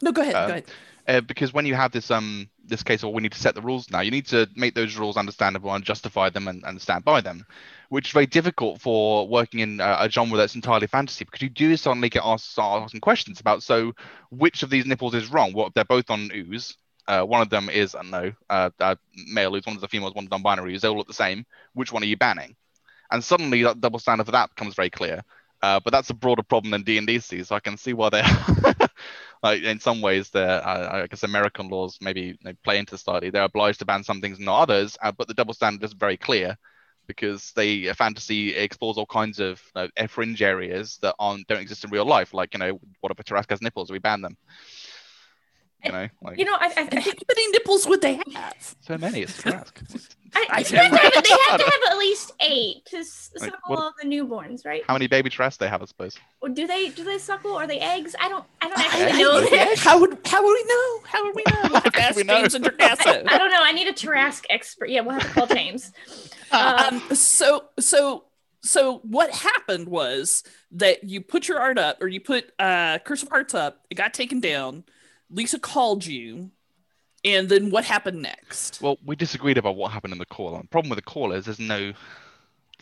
No, 0.00 0.12
go 0.12 0.22
ahead. 0.22 0.36
Um, 0.36 0.46
go 0.46 0.52
ahead. 0.52 0.64
uh, 1.08 1.20
because 1.22 1.52
when 1.52 1.66
you 1.66 1.74
have 1.74 1.90
this 1.90 2.08
um 2.10 2.48
this 2.64 2.84
case, 2.84 3.02
or 3.02 3.12
we 3.12 3.20
need 3.22 3.32
to 3.32 3.38
set 3.40 3.56
the 3.56 3.62
rules 3.62 3.90
now, 3.90 4.00
you 4.00 4.12
need 4.12 4.26
to 4.26 4.48
make 4.54 4.74
those 4.76 4.96
rules 4.96 5.16
understandable 5.16 5.74
and 5.74 5.82
justify 5.82 6.30
them 6.30 6.46
and, 6.46 6.62
and 6.64 6.80
stand 6.80 7.04
by 7.04 7.20
them, 7.20 7.44
which 7.92 8.06
is 8.08 8.12
very 8.12 8.24
difficult 8.24 8.80
for 8.80 9.28
working 9.28 9.60
in 9.60 9.78
a, 9.78 9.96
a 10.00 10.10
genre 10.10 10.38
that's 10.38 10.54
entirely 10.54 10.86
fantasy 10.86 11.26
because 11.26 11.42
you 11.42 11.50
do 11.50 11.76
suddenly 11.76 12.08
get 12.08 12.22
asked 12.24 12.58
asking 12.58 13.00
questions 13.00 13.38
about 13.38 13.62
so 13.62 13.92
which 14.30 14.62
of 14.62 14.70
these 14.70 14.86
nipples 14.86 15.14
is 15.14 15.30
wrong? 15.30 15.52
What 15.52 15.74
they're 15.74 15.84
both 15.84 16.08
on 16.08 16.30
ooze. 16.34 16.74
Uh, 17.06 17.22
one 17.22 17.42
of 17.42 17.50
them 17.50 17.68
is 17.68 17.94
I 17.94 18.00
don't 18.00 18.10
know 18.10 18.32
uh, 18.48 18.70
uh, 18.80 18.94
male 19.26 19.54
ooze, 19.54 19.66
one 19.66 19.74
of 19.74 19.82
the 19.82 19.88
females, 19.88 20.14
one 20.14 20.26
non-binary 20.30 20.72
ooze. 20.72 20.80
They 20.80 20.88
all 20.88 20.96
look 20.96 21.06
the 21.06 21.12
same. 21.12 21.44
Which 21.74 21.92
one 21.92 22.02
are 22.02 22.06
you 22.06 22.16
banning? 22.16 22.56
And 23.10 23.22
suddenly 23.22 23.62
that 23.64 23.82
double 23.82 23.98
standard 23.98 24.24
for 24.24 24.32
that 24.32 24.48
becomes 24.54 24.74
very 24.74 24.88
clear. 24.88 25.22
Uh, 25.60 25.78
but 25.84 25.92
that's 25.92 26.08
a 26.08 26.14
broader 26.14 26.42
problem 26.42 26.70
than 26.70 26.84
D 26.84 26.96
and 26.96 27.06
D 27.06 27.18
sees. 27.18 27.48
So 27.48 27.56
I 27.56 27.60
can 27.60 27.76
see 27.76 27.92
why 27.92 28.08
they, 28.08 28.22
like 29.42 29.62
in 29.64 29.80
some 29.80 30.00
ways, 30.00 30.30
they're 30.30 30.66
uh, 30.66 31.02
I 31.02 31.06
guess 31.08 31.24
American 31.24 31.68
laws 31.68 31.98
maybe 32.00 32.38
play 32.64 32.78
into 32.78 32.96
slightly. 32.96 33.28
They're 33.28 33.42
obliged 33.42 33.80
to 33.80 33.84
ban 33.84 34.02
some 34.02 34.22
things, 34.22 34.38
and 34.38 34.46
not 34.46 34.62
others. 34.62 34.96
Uh, 35.02 35.12
but 35.12 35.28
the 35.28 35.34
double 35.34 35.52
standard 35.52 35.84
is 35.84 35.92
very 35.92 36.16
clear 36.16 36.56
because 37.06 37.52
they 37.56 37.88
uh, 37.88 37.94
fantasy 37.94 38.54
explores 38.54 38.96
all 38.98 39.06
kinds 39.06 39.38
of 39.40 39.60
uh, 39.74 39.88
fringe 40.08 40.42
areas 40.42 40.98
that 41.02 41.14
aren't 41.18 41.46
don't 41.48 41.60
exist 41.60 41.84
in 41.84 41.90
real 41.90 42.04
life. 42.06 42.32
Like 42.34 42.54
you 42.54 42.60
know, 42.60 42.80
what 43.00 43.10
if 43.12 43.18
a 43.18 43.24
Tarrasque 43.24 43.50
has 43.50 43.62
nipples? 43.62 43.90
We 43.90 43.98
ban 43.98 44.20
them. 44.22 44.36
You 45.84 45.90
know, 45.90 46.08
like 46.22 46.38
you 46.38 46.44
know 46.44 46.54
i, 46.60 46.66
I, 46.66 46.82
I 46.82 46.84
think 46.86 47.04
how 47.04 47.12
many 47.34 47.48
nipples 47.50 47.88
would 47.88 48.00
they 48.02 48.14
have? 48.14 48.76
so 48.82 48.96
many. 48.96 49.22
It's 49.22 49.32
Tarrasque. 49.42 50.14
I, 50.32 50.46
I 50.48 50.62
they, 50.62 50.76
have 50.76 50.90
to 50.92 50.96
have, 50.96 51.12
they 51.24 51.30
have 51.48 51.58
to 51.58 51.64
have 51.64 51.80
at 51.90 51.98
least 51.98 52.30
eight 52.40 52.84
to 52.86 52.98
s- 52.98 53.32
Like, 53.40 53.50
suckle 53.50 53.60
what- 53.74 53.78
all 53.80 53.92
the 54.00 54.08
newborns, 54.08 54.64
right? 54.64 54.84
How 54.86 54.92
many 54.94 55.08
baby 55.08 55.28
Tarrasque 55.28 55.58
they 55.58 55.66
have? 55.68 55.82
I 55.82 55.86
suppose. 55.86 56.16
Or 56.40 56.50
do 56.50 56.68
they 56.68 56.90
do 56.90 57.02
they 57.02 57.18
suckle? 57.18 57.56
Are 57.56 57.66
they 57.66 57.80
eggs? 57.80 58.14
I 58.20 58.28
don't 58.28 58.44
I 58.60 58.68
don't 58.68 58.78
actually 58.78 59.20
know 59.24 59.38
I- 59.38 59.74
How 59.78 59.98
would 59.98 60.16
how 60.24 60.40
would 60.44 60.54
we 60.54 60.64
know? 60.68 61.00
How 61.04 61.24
would 61.24 61.34
we 61.34 61.42
know? 61.50 61.60
We'll 61.64 61.80
have 61.80 61.92
to 61.92 62.00
How 62.00 62.08
ask 62.10 62.16
we 62.16 62.22
know? 62.22 62.38
James 62.38 62.54
Introcaso. 62.54 63.28
I 63.28 63.36
don't 63.38 63.50
know. 63.50 63.58
I 63.60 63.72
need 63.72 63.88
a 63.88 63.92
Tarrasque 63.92 64.44
expert. 64.50 64.88
Yeah, 64.88 65.00
we'll 65.00 65.18
have 65.18 65.24
to 65.24 65.34
call 65.34 65.46
James. 65.48 65.90
Um, 66.52 67.00
so 67.14 67.64
so 67.78 68.24
so 68.62 68.98
what 68.98 69.30
happened 69.32 69.88
was 69.88 70.44
that 70.72 71.04
you 71.04 71.20
put 71.20 71.48
your 71.48 71.58
art 71.58 71.78
up 71.78 72.00
or 72.02 72.08
you 72.08 72.20
put 72.20 72.52
uh 72.58 72.98
curse 73.00 73.22
of 73.22 73.28
hearts 73.28 73.54
up 73.54 73.84
it 73.90 73.96
got 73.96 74.14
taken 74.14 74.38
down 74.40 74.84
lisa 75.30 75.58
called 75.58 76.06
you 76.06 76.50
and 77.24 77.48
then 77.48 77.70
what 77.70 77.84
happened 77.84 78.22
next 78.22 78.80
Well, 78.80 78.98
we 79.04 79.16
disagreed 79.16 79.58
about 79.58 79.76
what 79.76 79.92
happened 79.92 80.12
in 80.12 80.18
the 80.18 80.26
call. 80.26 80.56
The 80.56 80.66
problem 80.68 80.90
with 80.90 80.98
the 80.98 81.02
call 81.02 81.32
is 81.32 81.44
there's 81.44 81.58
no 81.60 81.92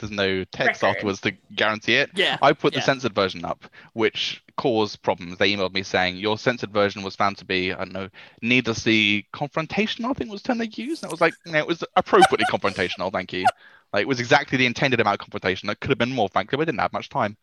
there's 0.00 0.10
no 0.10 0.44
text 0.44 0.82
Record. 0.82 0.96
afterwards 0.96 1.20
to 1.22 1.32
guarantee 1.54 1.96
it. 1.96 2.10
yeah 2.14 2.38
I 2.42 2.52
put 2.52 2.74
the 2.74 2.80
censored 2.80 3.14
version 3.14 3.44
up, 3.44 3.64
which 3.92 4.42
caused 4.56 5.02
problems. 5.02 5.38
They 5.38 5.54
emailed 5.54 5.72
me 5.72 5.82
saying 5.82 6.16
your 6.16 6.36
censored 6.36 6.72
version 6.72 7.02
was 7.02 7.16
found 7.16 7.38
to 7.38 7.44
be, 7.44 7.72
I 7.72 7.78
don't 7.78 7.92
know, 7.92 8.08
needlessly 8.42 9.26
confrontational. 9.32 10.10
I 10.10 10.12
think 10.12 10.30
was 10.30 10.42
the 10.42 10.48
term 10.48 10.58
they 10.58 10.68
used. 10.72 11.02
And 11.02 11.10
I 11.10 11.12
was 11.12 11.20
like, 11.20 11.34
you 11.46 11.52
know, 11.52 11.58
it 11.58 11.66
was 11.66 11.82
appropriately 11.96 12.44
confrontational. 12.50 13.10
Thank 13.10 13.32
you. 13.32 13.46
Like 13.92 14.02
it 14.02 14.08
was 14.08 14.20
exactly 14.20 14.58
the 14.58 14.66
intended 14.66 15.00
amount 15.00 15.14
of 15.14 15.20
confrontation. 15.20 15.66
That 15.66 15.80
could 15.80 15.90
have 15.90 15.98
been 15.98 16.14
more. 16.14 16.28
Frankly, 16.28 16.58
we 16.58 16.64
didn't 16.64 16.80
have 16.80 16.92
much 16.92 17.08
time. 17.08 17.36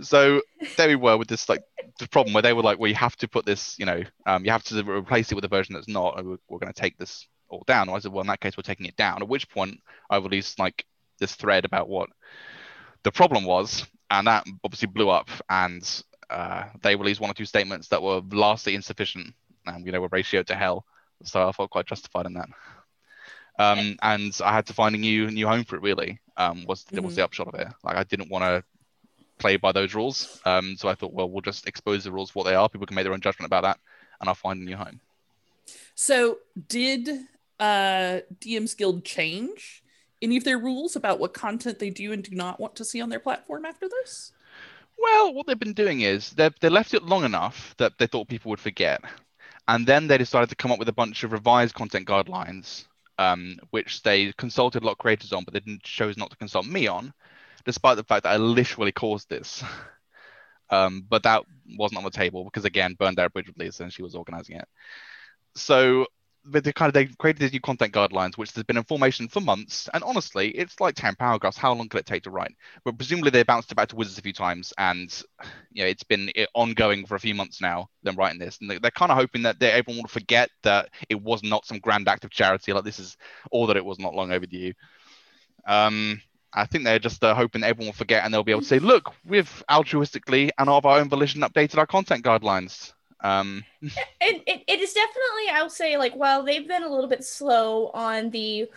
So 0.00 0.42
there 0.76 0.88
we 0.88 0.96
were 0.96 1.16
with 1.16 1.28
this 1.28 1.48
like 1.48 1.62
the 1.98 2.08
problem 2.08 2.32
where 2.32 2.42
they 2.42 2.52
were 2.52 2.62
like, 2.62 2.78
well, 2.78 2.88
you 2.88 2.94
have 2.94 3.16
to 3.16 3.28
put 3.28 3.46
this, 3.46 3.76
you 3.78 3.86
know, 3.86 4.02
um, 4.26 4.44
you 4.44 4.50
have 4.50 4.62
to 4.64 4.84
replace 4.84 5.32
it 5.32 5.34
with 5.34 5.44
a 5.44 5.48
version 5.48 5.74
that's 5.74 5.88
not. 5.88 6.24
We're, 6.24 6.36
we're 6.48 6.58
going 6.58 6.72
to 6.72 6.80
take 6.80 6.98
this 6.98 7.26
all 7.48 7.64
down. 7.66 7.88
I 7.88 7.98
said, 7.98 8.12
well, 8.12 8.20
in 8.20 8.26
that 8.28 8.40
case, 8.40 8.56
we're 8.56 8.62
taking 8.62 8.86
it 8.86 8.96
down. 8.96 9.22
At 9.22 9.28
which 9.28 9.48
point, 9.48 9.80
I 10.10 10.18
released 10.18 10.58
like 10.58 10.84
this 11.18 11.34
thread 11.34 11.64
about 11.64 11.88
what 11.88 12.08
the 13.02 13.12
problem 13.12 13.44
was, 13.44 13.86
and 14.10 14.26
that 14.26 14.46
obviously 14.64 14.88
blew 14.88 15.10
up. 15.10 15.28
And 15.48 15.82
uh, 16.30 16.64
they 16.82 16.96
released 16.96 17.20
one 17.20 17.30
or 17.30 17.34
two 17.34 17.44
statements 17.46 17.88
that 17.88 18.02
were 18.02 18.20
vastly 18.20 18.74
insufficient, 18.74 19.34
and 19.66 19.86
you 19.86 19.92
know, 19.92 20.00
were 20.00 20.08
ratioed 20.10 20.46
to 20.46 20.54
hell. 20.56 20.84
So 21.24 21.48
I 21.48 21.52
felt 21.52 21.70
quite 21.70 21.86
justified 21.86 22.26
in 22.26 22.34
that. 22.34 22.48
Um, 23.58 23.96
and 24.02 24.38
I 24.44 24.52
had 24.52 24.66
to 24.66 24.74
find 24.74 24.94
a 24.94 24.98
new 24.98 25.30
new 25.30 25.46
home 25.46 25.64
for 25.64 25.76
it. 25.76 25.82
Really, 25.82 26.20
um, 26.36 26.64
was 26.66 26.84
was 26.92 27.14
the 27.14 27.24
upshot 27.24 27.48
of 27.48 27.54
it. 27.60 27.68
Like 27.84 27.96
I 27.96 28.04
didn't 28.04 28.30
want 28.30 28.44
to 28.44 28.64
play 29.38 29.56
by 29.56 29.72
those 29.72 29.94
rules. 29.94 30.30
Um, 30.44 30.76
so 30.76 30.88
I 30.88 30.94
thought, 30.94 31.12
well, 31.14 31.30
we'll 31.30 31.42
just 31.42 31.66
expose 31.66 32.04
the 32.04 32.12
rules 32.12 32.30
for 32.30 32.40
what 32.40 32.50
they 32.50 32.54
are. 32.56 32.68
People 32.68 32.86
can 32.86 32.94
make 32.96 33.04
their 33.04 33.14
own 33.14 33.20
judgment 33.20 33.46
about 33.46 33.62
that, 33.64 33.80
and 34.20 34.28
I'll 34.28 34.34
find 34.34 34.60
a 34.60 34.64
new 34.64 34.76
home. 34.76 35.00
so 35.94 36.38
did 36.68 37.08
uh 37.58 38.20
dm's 38.40 38.74
guild 38.74 39.04
change 39.04 39.82
any 40.26 40.36
of 40.36 40.44
their 40.44 40.58
rules 40.58 40.96
about 40.96 41.20
what 41.20 41.32
content 41.32 41.78
they 41.78 41.90
do 41.90 42.12
and 42.12 42.24
do 42.24 42.34
not 42.34 42.58
want 42.58 42.74
to 42.76 42.84
see 42.84 43.00
on 43.00 43.08
their 43.08 43.20
platform 43.20 43.64
after 43.64 43.88
this 43.88 44.32
Well, 44.98 45.32
what 45.32 45.46
they've 45.46 45.58
been 45.58 45.72
doing 45.72 46.00
is 46.00 46.30
they've 46.30 46.58
they 46.60 46.68
left 46.68 46.94
it 46.94 47.04
long 47.04 47.24
enough 47.24 47.74
that 47.78 47.92
they 47.98 48.06
thought 48.06 48.28
people 48.28 48.50
would 48.50 48.60
forget, 48.60 49.00
and 49.68 49.86
then 49.86 50.06
they 50.06 50.18
decided 50.18 50.48
to 50.50 50.56
come 50.56 50.72
up 50.72 50.78
with 50.78 50.88
a 50.88 51.00
bunch 51.02 51.22
of 51.22 51.32
revised 51.32 51.74
content 51.74 52.08
guidelines, 52.08 52.86
um, 53.18 53.58
which 53.70 54.02
they 54.02 54.32
consulted 54.32 54.82
a 54.82 54.86
lot 54.86 54.92
of 54.92 54.98
creators 54.98 55.32
on, 55.32 55.44
but 55.44 55.54
they 55.54 55.60
didn't 55.60 55.82
chose 55.82 56.16
not 56.16 56.30
to 56.30 56.36
consult 56.36 56.66
me 56.66 56.86
on, 56.86 57.12
despite 57.64 57.96
the 57.96 58.04
fact 58.04 58.24
that 58.24 58.32
I 58.32 58.36
literally 58.36 58.92
caused 58.92 59.28
this. 59.28 59.62
um, 60.70 61.04
but 61.08 61.22
that 61.24 61.44
wasn't 61.76 61.98
on 61.98 62.04
the 62.04 62.10
table 62.10 62.44
because 62.44 62.64
again, 62.64 62.96
burned 62.98 63.18
our 63.18 63.28
bridge 63.28 63.48
with 63.48 63.58
Lisa 63.58 63.82
and 63.84 63.92
she 63.92 64.02
was 64.02 64.14
organizing 64.14 64.56
it. 64.56 64.68
So 65.54 66.06
but 66.48 66.64
they 66.64 66.72
kind 66.72 66.88
of 66.88 66.94
they 66.94 67.06
created 67.18 67.40
these 67.40 67.52
new 67.52 67.60
content 67.60 67.92
guidelines, 67.92 68.36
which 68.38 68.52
has 68.52 68.64
been 68.64 68.76
in 68.76 68.84
formation 68.84 69.28
for 69.28 69.40
months. 69.40 69.88
And 69.92 70.04
honestly, 70.04 70.50
it's 70.50 70.80
like 70.80 70.94
10 70.94 71.14
paragraphs. 71.16 71.56
How 71.56 71.72
long 71.74 71.88
could 71.88 72.00
it 72.00 72.06
take 72.06 72.22
to 72.24 72.30
write? 72.30 72.54
But 72.84 72.96
presumably 72.98 73.30
they 73.30 73.42
bounced 73.42 73.72
it 73.72 73.74
back 73.74 73.88
to 73.88 73.96
Wizards 73.96 74.18
a 74.18 74.22
few 74.22 74.32
times, 74.32 74.72
and 74.78 75.10
you 75.72 75.82
know 75.82 75.88
it's 75.88 76.04
been 76.04 76.30
ongoing 76.54 77.06
for 77.06 77.14
a 77.16 77.20
few 77.20 77.34
months 77.34 77.60
now. 77.60 77.88
Them 78.02 78.16
writing 78.16 78.38
this, 78.38 78.58
and 78.60 78.70
they- 78.70 78.78
they're 78.78 78.90
kind 78.90 79.10
of 79.12 79.18
hoping 79.18 79.42
that 79.42 79.62
everyone 79.62 80.02
will 80.02 80.08
forget 80.08 80.50
that 80.62 80.90
it 81.08 81.20
was 81.20 81.42
not 81.42 81.66
some 81.66 81.78
grand 81.80 82.08
act 82.08 82.24
of 82.24 82.30
charity. 82.30 82.72
Like 82.72 82.84
this 82.84 82.98
is 83.00 83.16
all 83.50 83.66
that 83.68 83.76
it 83.76 83.84
was, 83.84 83.98
not 83.98 84.14
long 84.14 84.32
overdue. 84.32 84.72
Um, 85.66 86.20
I 86.52 86.66
think 86.66 86.84
they're 86.84 86.98
just 86.98 87.22
uh, 87.24 87.34
hoping 87.34 87.62
everyone 87.64 87.88
will 87.88 87.92
forget, 87.92 88.24
and 88.24 88.32
they'll 88.32 88.44
be 88.44 88.52
able 88.52 88.62
to 88.62 88.66
say, 88.66 88.78
"Look, 88.78 89.12
we've 89.24 89.62
altruistically 89.70 90.50
and 90.58 90.68
of 90.70 90.86
our 90.86 90.98
own 91.00 91.08
volition 91.08 91.42
updated 91.42 91.78
our 91.78 91.86
content 91.86 92.24
guidelines." 92.24 92.92
Um, 93.26 93.64
it, 93.82 93.92
it, 94.46 94.64
it 94.66 94.80
is 94.80 94.92
definitely 94.92 95.48
i'll 95.52 95.70
say 95.70 95.96
like 95.96 96.14
while 96.14 96.42
they've 96.42 96.66
been 96.66 96.82
a 96.82 96.88
little 96.88 97.08
bit 97.08 97.24
slow 97.24 97.88
on 97.88 98.30
the 98.30 98.68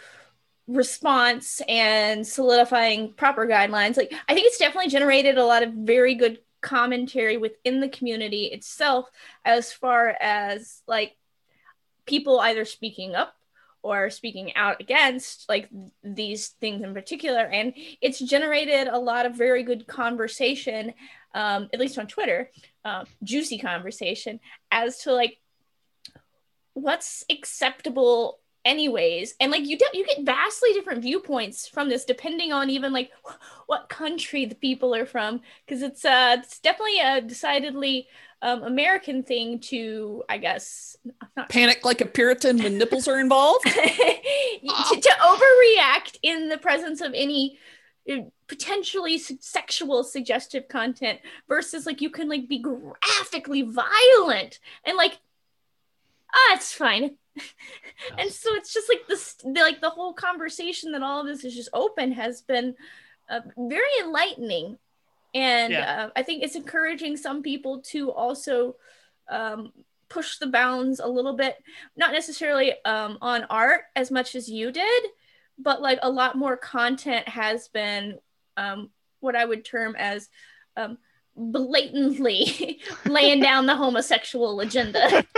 response 0.69 1.61
and 1.67 2.25
solidifying 2.25 3.11
proper 3.13 3.47
guidelines. 3.47 3.97
Like 3.97 4.13
I 4.29 4.33
think 4.33 4.45
it's 4.45 4.59
definitely 4.59 4.89
generated 4.89 5.37
a 5.37 5.45
lot 5.45 5.63
of 5.63 5.73
very 5.73 6.15
good 6.15 6.39
commentary 6.61 7.37
within 7.37 7.79
the 7.79 7.89
community 7.89 8.45
itself 8.45 9.09
as 9.43 9.73
far 9.73 10.15
as 10.21 10.81
like 10.87 11.17
people 12.05 12.39
either 12.39 12.65
speaking 12.65 13.15
up 13.15 13.33
or 13.81 14.09
speaking 14.09 14.55
out 14.55 14.79
against 14.79 15.47
like 15.49 15.69
these 16.03 16.49
things 16.49 16.83
in 16.83 16.93
particular 16.93 17.43
and 17.45 17.73
it's 18.01 18.19
generated 18.19 18.87
a 18.87 18.97
lot 18.97 19.25
of 19.25 19.37
very 19.37 19.63
good 19.63 19.87
conversation 19.87 20.93
um, 21.33 21.69
at 21.73 21.79
least 21.79 21.97
on 21.97 22.07
twitter 22.07 22.49
uh, 22.85 23.05
juicy 23.23 23.57
conversation 23.57 24.39
as 24.71 24.99
to 24.99 25.13
like 25.13 25.37
what's 26.73 27.25
acceptable 27.29 28.39
anyways. 28.65 29.35
And 29.39 29.51
like 29.51 29.65
you 29.65 29.77
de- 29.77 29.85
you 29.93 30.05
get 30.05 30.23
vastly 30.23 30.73
different 30.73 31.01
viewpoints 31.01 31.67
from 31.67 31.89
this 31.89 32.05
depending 32.05 32.51
on 32.51 32.69
even 32.69 32.93
like 32.93 33.11
what 33.67 33.89
country 33.89 34.45
the 34.45 34.55
people 34.55 34.93
are 34.95 35.05
from. 35.05 35.41
Because 35.65 35.81
it's 35.81 36.05
uh 36.05 36.37
it's 36.39 36.59
definitely 36.59 36.99
a 36.99 37.21
decidedly 37.21 38.07
um, 38.41 38.63
American 38.63 39.23
thing 39.23 39.59
to, 39.59 40.23
I 40.29 40.37
guess, 40.37 40.95
not 41.35 41.49
panic 41.49 41.83
like 41.83 41.99
a 41.99 42.05
Puritan 42.05 42.57
when 42.59 42.77
nipples 42.77 43.05
are 43.09 43.19
involved, 43.19 43.63
to, 43.65 43.71
to, 43.71 45.09
overreact 45.21 46.17
in 46.23 46.47
the 46.47 46.57
presence 46.57 47.01
of 47.01 47.11
any 47.13 47.59
uh, 48.09 48.21
potentially 48.49 49.17
sexual 49.19 50.03
suggestive 50.03 50.67
content 50.67 51.19
versus 51.47 51.85
like 51.85 52.01
you 52.01 52.09
can 52.09 52.27
like 52.27 52.49
be 52.49 52.59
graphically 52.59 53.61
violent 53.61 54.59
and 54.83 54.97
like 54.97 55.19
ah 56.33 56.55
it's 56.55 56.73
fine 56.73 57.15
and 58.17 58.31
so 58.31 58.53
it's 58.55 58.73
just 58.73 58.89
like 58.89 59.07
this 59.07 59.35
the, 59.35 59.61
like 59.61 59.79
the 59.79 59.89
whole 59.89 60.13
conversation 60.13 60.91
that 60.91 61.03
all 61.03 61.21
of 61.21 61.27
this 61.27 61.45
is 61.45 61.55
just 61.55 61.69
open 61.73 62.11
has 62.11 62.41
been 62.41 62.75
uh, 63.29 63.41
very 63.55 63.87
enlightening 64.01 64.77
and 65.35 65.71
yeah. 65.71 66.05
uh, 66.05 66.09
i 66.15 66.23
think 66.23 66.43
it's 66.43 66.55
encouraging 66.55 67.15
some 67.15 67.43
people 67.43 67.81
to 67.81 68.11
also 68.11 68.75
um, 69.29 69.71
push 70.09 70.39
the 70.39 70.47
bounds 70.47 70.99
a 70.99 71.07
little 71.07 71.37
bit 71.37 71.55
not 71.95 72.11
necessarily 72.11 72.73
um, 72.83 73.19
on 73.21 73.43
art 73.43 73.81
as 73.95 74.09
much 74.09 74.33
as 74.33 74.49
you 74.49 74.71
did 74.71 75.03
but 75.59 75.83
like 75.83 75.99
a 76.01 76.09
lot 76.09 76.35
more 76.35 76.57
content 76.57 77.27
has 77.27 77.67
been 77.67 78.17
um, 78.59 78.89
what 79.19 79.35
i 79.35 79.45
would 79.45 79.63
term 79.65 79.95
as 79.97 80.29
um, 80.77 80.97
blatantly 81.39 82.79
laying 83.05 83.41
down 83.41 83.65
the 83.65 83.75
homosexual 83.75 84.59
agenda. 84.59 85.25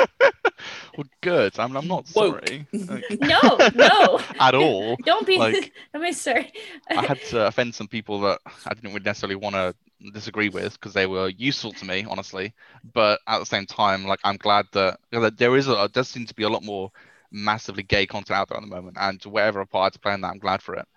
Well 0.96 1.08
good. 1.22 1.58
I'm, 1.58 1.76
I'm 1.76 1.88
not 1.88 2.08
sorry. 2.08 2.68
Like, 2.72 3.06
no 3.20 3.40
no. 3.74 4.20
At 4.40 4.54
all. 4.54 4.96
Don't 4.98 5.26
be 5.26 5.38
like, 5.38 5.74
don't 5.92 6.04
be 6.04 6.12
sorry. 6.12 6.52
I 6.90 7.04
had 7.04 7.20
to 7.30 7.48
offend 7.48 7.74
some 7.74 7.88
people 7.88 8.20
that 8.22 8.40
i 8.66 8.74
didn't 8.74 9.04
necessarily 9.04 9.36
want 9.36 9.56
to 9.56 9.74
disagree 10.14 10.50
with 10.50 10.74
because 10.74 10.94
they 10.94 11.08
were 11.08 11.30
useful 11.30 11.72
to 11.74 11.86
me, 11.86 12.06
honestly. 12.08 12.54
But 12.94 13.22
at 13.26 13.40
the 13.40 13.46
same 13.46 13.66
time, 13.66 14.06
like 14.06 14.20
I'm 14.24 14.38
glad 14.38 14.68
that, 14.74 15.00
that 15.12 15.38
there 15.38 15.56
is 15.56 15.68
a 15.68 15.88
does 15.88 16.10
seem 16.10 16.26
to 16.26 16.36
be 16.36 16.44
a 16.44 16.50
lot 16.50 16.64
more 16.64 16.92
massively 17.32 17.84
gay 17.84 18.06
content 18.06 18.38
out 18.38 18.50
there 18.50 18.58
at 18.58 18.62
the 18.62 18.68
moment, 18.68 18.98
and 19.00 19.24
whatever 19.24 19.66
part 19.66 19.94
to 19.94 20.00
play 20.00 20.14
in 20.14 20.22
that, 20.22 20.32
I'm 20.32 20.40
glad 20.40 20.62
for 20.62 20.76
it. 20.76 20.88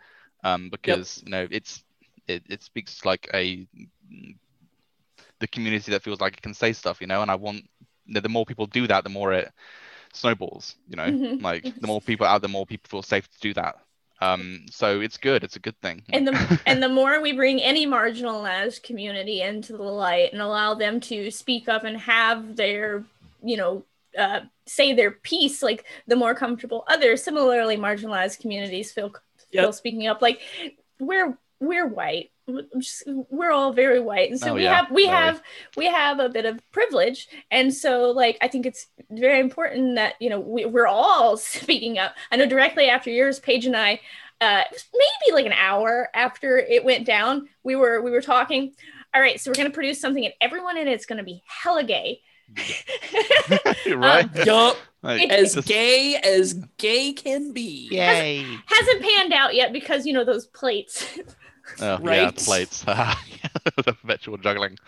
Um, 0.43 0.69
because 0.71 1.19
yep. 1.19 1.25
you 1.25 1.31
know 1.31 1.49
it's 1.51 1.84
it, 2.29 2.43
it 2.49 2.63
speaks 2.63 3.05
like 3.05 3.29
a 3.35 3.67
the 5.41 5.49
community 5.49 5.91
that 5.91 6.03
feels 6.03 6.21
like 6.21 6.35
it 6.35 6.43
can 6.43 6.55
say 6.55 6.73
stuff, 6.73 7.01
you 7.01 7.07
know, 7.07 7.23
and 7.23 7.31
I 7.31 7.35
want 7.35 7.69
the 8.07 8.29
more 8.29 8.47
people 8.47 8.67
do 8.67 8.87
that, 8.87 9.05
the 9.05 9.11
more 9.11 9.33
it 9.33 9.51
snowballs, 10.13 10.77
you 10.89 10.97
know, 10.97 11.07
mm-hmm. 11.07 11.45
like 11.45 11.63
the 11.81 11.87
more 11.87 12.01
people 12.01 12.27
out, 12.27 12.43
the 12.43 12.49
more 12.49 12.67
people 12.67 12.89
feel 12.89 13.03
safe 13.03 13.31
to 13.31 13.41
do 13.41 13.55
that. 13.55 13.77
Um, 14.21 14.67
so 14.71 15.01
it's 15.01 15.17
good. 15.17 15.43
It's 15.45 15.57
a 15.57 15.61
good 15.61 15.79
thing. 15.81 16.03
And 16.11 16.27
the 16.27 16.61
and 16.67 16.83
the 16.83 16.89
more 16.89 17.21
we 17.21 17.33
bring 17.33 17.61
any 17.61 17.87
marginalized 17.87 18.83
community 18.83 19.43
into 19.43 19.77
the 19.77 19.83
light 19.83 20.33
and 20.33 20.41
allow 20.41 20.75
them 20.75 21.01
to 21.01 21.31
speak 21.31 21.69
up 21.69 21.85
and 21.85 21.97
have 21.99 22.57
their, 22.57 23.05
you 23.43 23.57
know, 23.57 23.85
uh, 24.19 24.41
say 24.67 24.93
their 24.93 25.11
piece, 25.11 25.63
like 25.63 25.85
the 26.07 26.17
more 26.17 26.35
comfortable 26.35 26.85
other 26.89 27.17
similarly 27.17 27.77
marginalized 27.77 28.41
communities 28.41 28.93
feel 28.93 29.13
feel 29.51 29.65
yep. 29.65 29.75
speaking 29.75 30.07
up. 30.07 30.23
Like 30.23 30.41
we're 30.99 31.37
we're 31.61 31.87
white. 31.87 32.31
we're 33.07 33.51
all 33.51 33.73
very 33.73 34.01
white, 34.01 34.31
and 34.31 34.39
so 34.39 34.51
oh, 34.51 34.55
we 34.55 34.65
yeah, 34.65 34.77
have 34.77 34.91
we 34.91 35.07
very. 35.07 35.17
have 35.17 35.43
we 35.77 35.87
have 35.87 36.19
a 36.21 36.29
bit 36.29 36.45
of 36.45 36.61
privilege, 36.73 37.29
and 37.51 37.73
so 37.73 38.11
like 38.11 38.37
I 38.43 38.49
think 38.49 38.67
it's 38.67 38.87
very 39.11 39.41
important 39.41 39.97
that 39.97 40.15
you 40.21 40.29
know 40.29 40.41
we, 40.41 40.67
we're 40.67 40.87
all 40.87 41.37
speaking 41.39 41.99
up. 41.99 42.15
I 42.31 42.37
know 42.37 42.47
directly 42.47 42.89
after 42.89 43.11
yours, 43.11 43.41
Paige 43.41 43.67
and 43.67 43.77
I, 43.77 44.01
uh, 44.41 44.63
maybe 44.93 45.35
like 45.35 45.47
an 45.47 45.53
hour 45.53 46.11
after 46.15 46.59
it 46.59 46.85
went 46.85 47.07
down, 47.07 47.49
we 47.63 47.77
were 47.77 48.03
we 48.03 48.11
were 48.11 48.23
talking. 48.23 48.75
All 49.15 49.21
right, 49.21 49.41
so 49.41 49.51
we're 49.51 49.55
gonna 49.55 49.71
produce 49.71 50.01
something, 50.01 50.25
and 50.25 50.35
everyone 50.41 50.77
in 50.77 50.89
it's 50.89 51.07
gonna 51.07 51.25
be 51.25 51.43
hella 51.47 51.85
gay. 51.85 52.21
right. 53.87 54.25
Um, 54.25 54.31
yup. 54.45 54.77
Like, 55.03 55.31
as 55.31 55.55
gay 55.57 56.17
as 56.17 56.55
gay 56.79 57.13
can 57.13 57.53
be. 57.53 57.89
Yay. 57.91 58.39
Hasn't, 58.39 58.63
hasn't 58.67 59.03
panned 59.03 59.33
out 59.33 59.55
yet 59.55 59.73
because 59.73 60.07
you 60.07 60.13
know 60.13 60.25
those 60.25 60.47
plates. 60.47 61.19
Oh, 61.81 61.99
right? 62.03 62.17
yeah, 62.23 62.31
plates. 62.31 62.83
the 62.83 63.83
perpetual 63.85 64.37
juggling. 64.39 64.79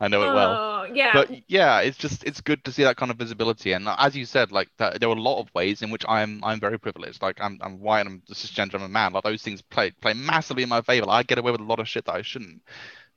I 0.00 0.08
know 0.08 0.22
it 0.22 0.34
well. 0.34 0.52
Oh, 0.52 0.84
yeah. 0.92 1.12
But 1.12 1.30
yeah, 1.48 1.80
it's 1.80 1.96
just 1.96 2.24
it's 2.24 2.40
good 2.40 2.64
to 2.64 2.72
see 2.72 2.84
that 2.84 2.96
kind 2.96 3.10
of 3.10 3.18
visibility. 3.18 3.72
And 3.72 3.88
as 3.88 4.16
you 4.16 4.24
said, 4.24 4.52
like 4.52 4.68
that, 4.78 5.00
there 5.00 5.08
are 5.08 5.16
a 5.16 5.20
lot 5.20 5.40
of 5.40 5.54
ways 5.54 5.82
in 5.82 5.90
which 5.90 6.04
I'm 6.08 6.42
I'm 6.44 6.60
very 6.60 6.78
privileged. 6.78 7.22
Like 7.22 7.40
I'm 7.40 7.58
I'm 7.60 7.80
white, 7.80 8.06
I'm 8.06 8.22
cisgender, 8.30 8.74
I'm 8.74 8.82
a 8.82 8.88
man. 8.88 9.12
Like 9.12 9.24
those 9.24 9.42
things 9.42 9.62
play 9.62 9.90
play 9.90 10.14
massively 10.14 10.62
in 10.62 10.68
my 10.68 10.82
favor. 10.82 11.06
I 11.08 11.22
get 11.22 11.38
away 11.38 11.52
with 11.52 11.60
a 11.60 11.64
lot 11.64 11.80
of 11.80 11.88
shit 11.88 12.04
that 12.06 12.14
I 12.14 12.22
shouldn't. 12.22 12.62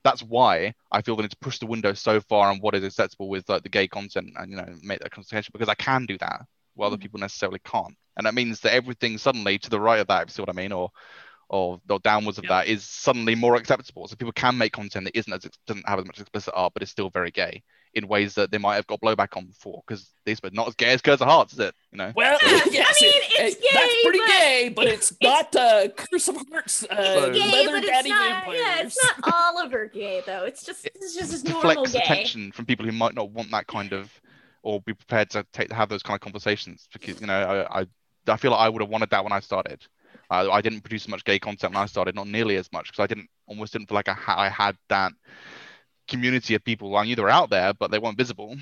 That's 0.02 0.22
why 0.22 0.74
I 0.92 1.00
feel 1.00 1.16
the 1.16 1.22
need 1.22 1.30
to 1.30 1.36
push 1.38 1.58
the 1.58 1.66
window 1.66 1.94
so 1.94 2.20
far 2.20 2.50
on 2.50 2.58
what 2.58 2.74
is 2.74 2.84
acceptable 2.84 3.30
with 3.30 3.48
like 3.48 3.62
the 3.62 3.70
gay 3.70 3.88
content 3.88 4.32
and 4.36 4.50
you 4.50 4.56
know 4.56 4.68
make 4.82 5.00
that 5.00 5.12
conversation 5.12 5.50
because 5.52 5.68
I 5.68 5.74
can 5.74 6.06
do 6.06 6.18
that 6.18 6.42
while 6.74 6.88
other 6.88 6.96
mm. 6.96 7.02
people 7.02 7.20
necessarily 7.20 7.60
can't. 7.64 7.96
And 8.16 8.26
that 8.26 8.34
means 8.34 8.60
that 8.60 8.74
everything 8.74 9.18
suddenly 9.18 9.58
to 9.58 9.70
the 9.70 9.80
right 9.80 10.00
of 10.00 10.06
that, 10.08 10.22
if 10.22 10.28
you 10.28 10.32
see 10.34 10.42
what 10.42 10.50
I 10.50 10.52
mean, 10.52 10.72
or 10.72 10.90
or, 11.48 11.80
or 11.88 11.98
downwards 12.00 12.38
of 12.38 12.46
that 12.48 12.66
is 12.66 12.84
suddenly 12.84 13.34
more 13.34 13.56
acceptable. 13.56 14.08
So 14.08 14.16
people 14.16 14.32
can 14.32 14.58
make 14.58 14.72
content 14.72 15.04
that 15.04 15.16
isn't 15.16 15.32
as 15.32 15.50
doesn't 15.66 15.88
have 15.88 15.98
as 15.98 16.06
much 16.06 16.20
explicit 16.20 16.54
art, 16.56 16.72
but 16.74 16.82
is 16.82 16.90
still 16.90 17.10
very 17.10 17.30
gay 17.30 17.62
in 17.94 18.08
ways 18.08 18.34
that 18.34 18.50
they 18.50 18.58
might 18.58 18.74
have 18.74 18.86
got 18.86 19.00
blowback 19.00 19.36
on 19.36 19.46
before 19.46 19.82
because 19.86 20.10
these 20.24 20.40
but 20.40 20.52
not 20.52 20.66
as 20.66 20.74
gay 20.74 20.92
as 20.92 21.00
Curse 21.00 21.20
of 21.20 21.28
Hearts, 21.28 21.52
is 21.52 21.60
it? 21.60 21.74
You 21.92 21.98
know. 21.98 22.12
Well, 22.14 22.38
yes, 22.42 22.98
I 23.00 23.04
mean, 23.04 23.22
it's 23.24 23.56
it, 23.56 23.62
gay, 23.62 23.68
that's 23.72 24.02
pretty 24.02 24.18
gay, 24.26 24.72
but 24.74 24.86
it's, 24.86 25.10
it's 25.12 25.22
not 25.22 25.54
uh, 25.56 25.88
Curse 25.88 26.28
of 26.28 26.36
Hearts. 26.50 26.84
Uh, 26.84 27.30
it's 27.32 27.38
gay, 27.38 27.66
but 27.66 27.84
it's 27.84 28.08
not. 28.08 28.46
Yeah, 28.54 28.80
it's 28.80 29.04
not 29.04 29.34
Oliver 29.34 29.86
gay 29.86 30.22
though. 30.26 30.44
It's 30.44 30.64
just 30.64 30.86
it's 30.86 31.14
just 31.14 31.32
as 31.32 31.44
normal 31.44 31.84
gay. 31.84 32.00
attention 32.00 32.52
from 32.52 32.66
people 32.66 32.84
who 32.84 32.92
might 32.92 33.14
not 33.14 33.30
want 33.30 33.50
that 33.52 33.66
kind 33.66 33.92
of 33.92 34.10
or 34.62 34.80
be 34.80 34.94
prepared 34.94 35.30
to 35.30 35.46
take 35.52 35.70
have 35.72 35.88
those 35.88 36.02
kind 36.02 36.16
of 36.16 36.20
conversations 36.20 36.88
because 36.92 37.20
you 37.20 37.26
know 37.26 37.66
I 37.70 37.80
I, 37.80 37.86
I 38.26 38.36
feel 38.36 38.50
like 38.50 38.60
I 38.60 38.68
would 38.68 38.82
have 38.82 38.90
wanted 38.90 39.10
that 39.10 39.22
when 39.22 39.32
I 39.32 39.40
started. 39.40 39.86
Uh, 40.30 40.50
I 40.50 40.60
didn't 40.60 40.82
produce 40.82 41.08
much 41.08 41.24
gay 41.24 41.38
content 41.38 41.74
when 41.74 41.82
I 41.82 41.86
started, 41.86 42.14
not 42.14 42.26
nearly 42.26 42.56
as 42.56 42.70
much 42.72 42.86
because 42.86 43.02
I 43.02 43.06
didn't 43.06 43.28
almost 43.46 43.72
didn't 43.72 43.88
feel 43.88 43.96
like 43.96 44.08
I, 44.08 44.14
ha- 44.14 44.40
I 44.40 44.48
had 44.48 44.76
that 44.88 45.12
community 46.08 46.54
of 46.54 46.64
people. 46.64 46.96
I 46.96 47.04
knew 47.04 47.16
they 47.16 47.22
were 47.22 47.30
out 47.30 47.50
there, 47.50 47.74
but 47.74 47.90
they 47.90 47.98
weren't 47.98 48.18
visible. 48.18 48.56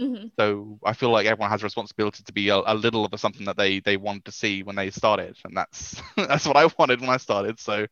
Mm-hmm. 0.00 0.28
So 0.38 0.78
I 0.84 0.94
feel 0.94 1.10
like 1.10 1.26
everyone 1.26 1.50
has 1.50 1.62
a 1.62 1.64
responsibility 1.64 2.22
to 2.24 2.32
be 2.32 2.48
a, 2.48 2.56
a, 2.56 2.74
little 2.74 3.04
of 3.04 3.20
something 3.20 3.46
that 3.46 3.56
they 3.56 3.80
they 3.80 3.96
wanted 3.96 4.24
to 4.24 4.32
see 4.32 4.62
when 4.62 4.74
they 4.74 4.90
started, 4.90 5.36
and 5.44 5.56
that's 5.56 6.00
that's 6.16 6.46
what 6.46 6.56
I 6.56 6.68
wanted 6.78 7.00
when 7.00 7.10
I 7.10 7.18
started. 7.18 7.60
So 7.60 7.86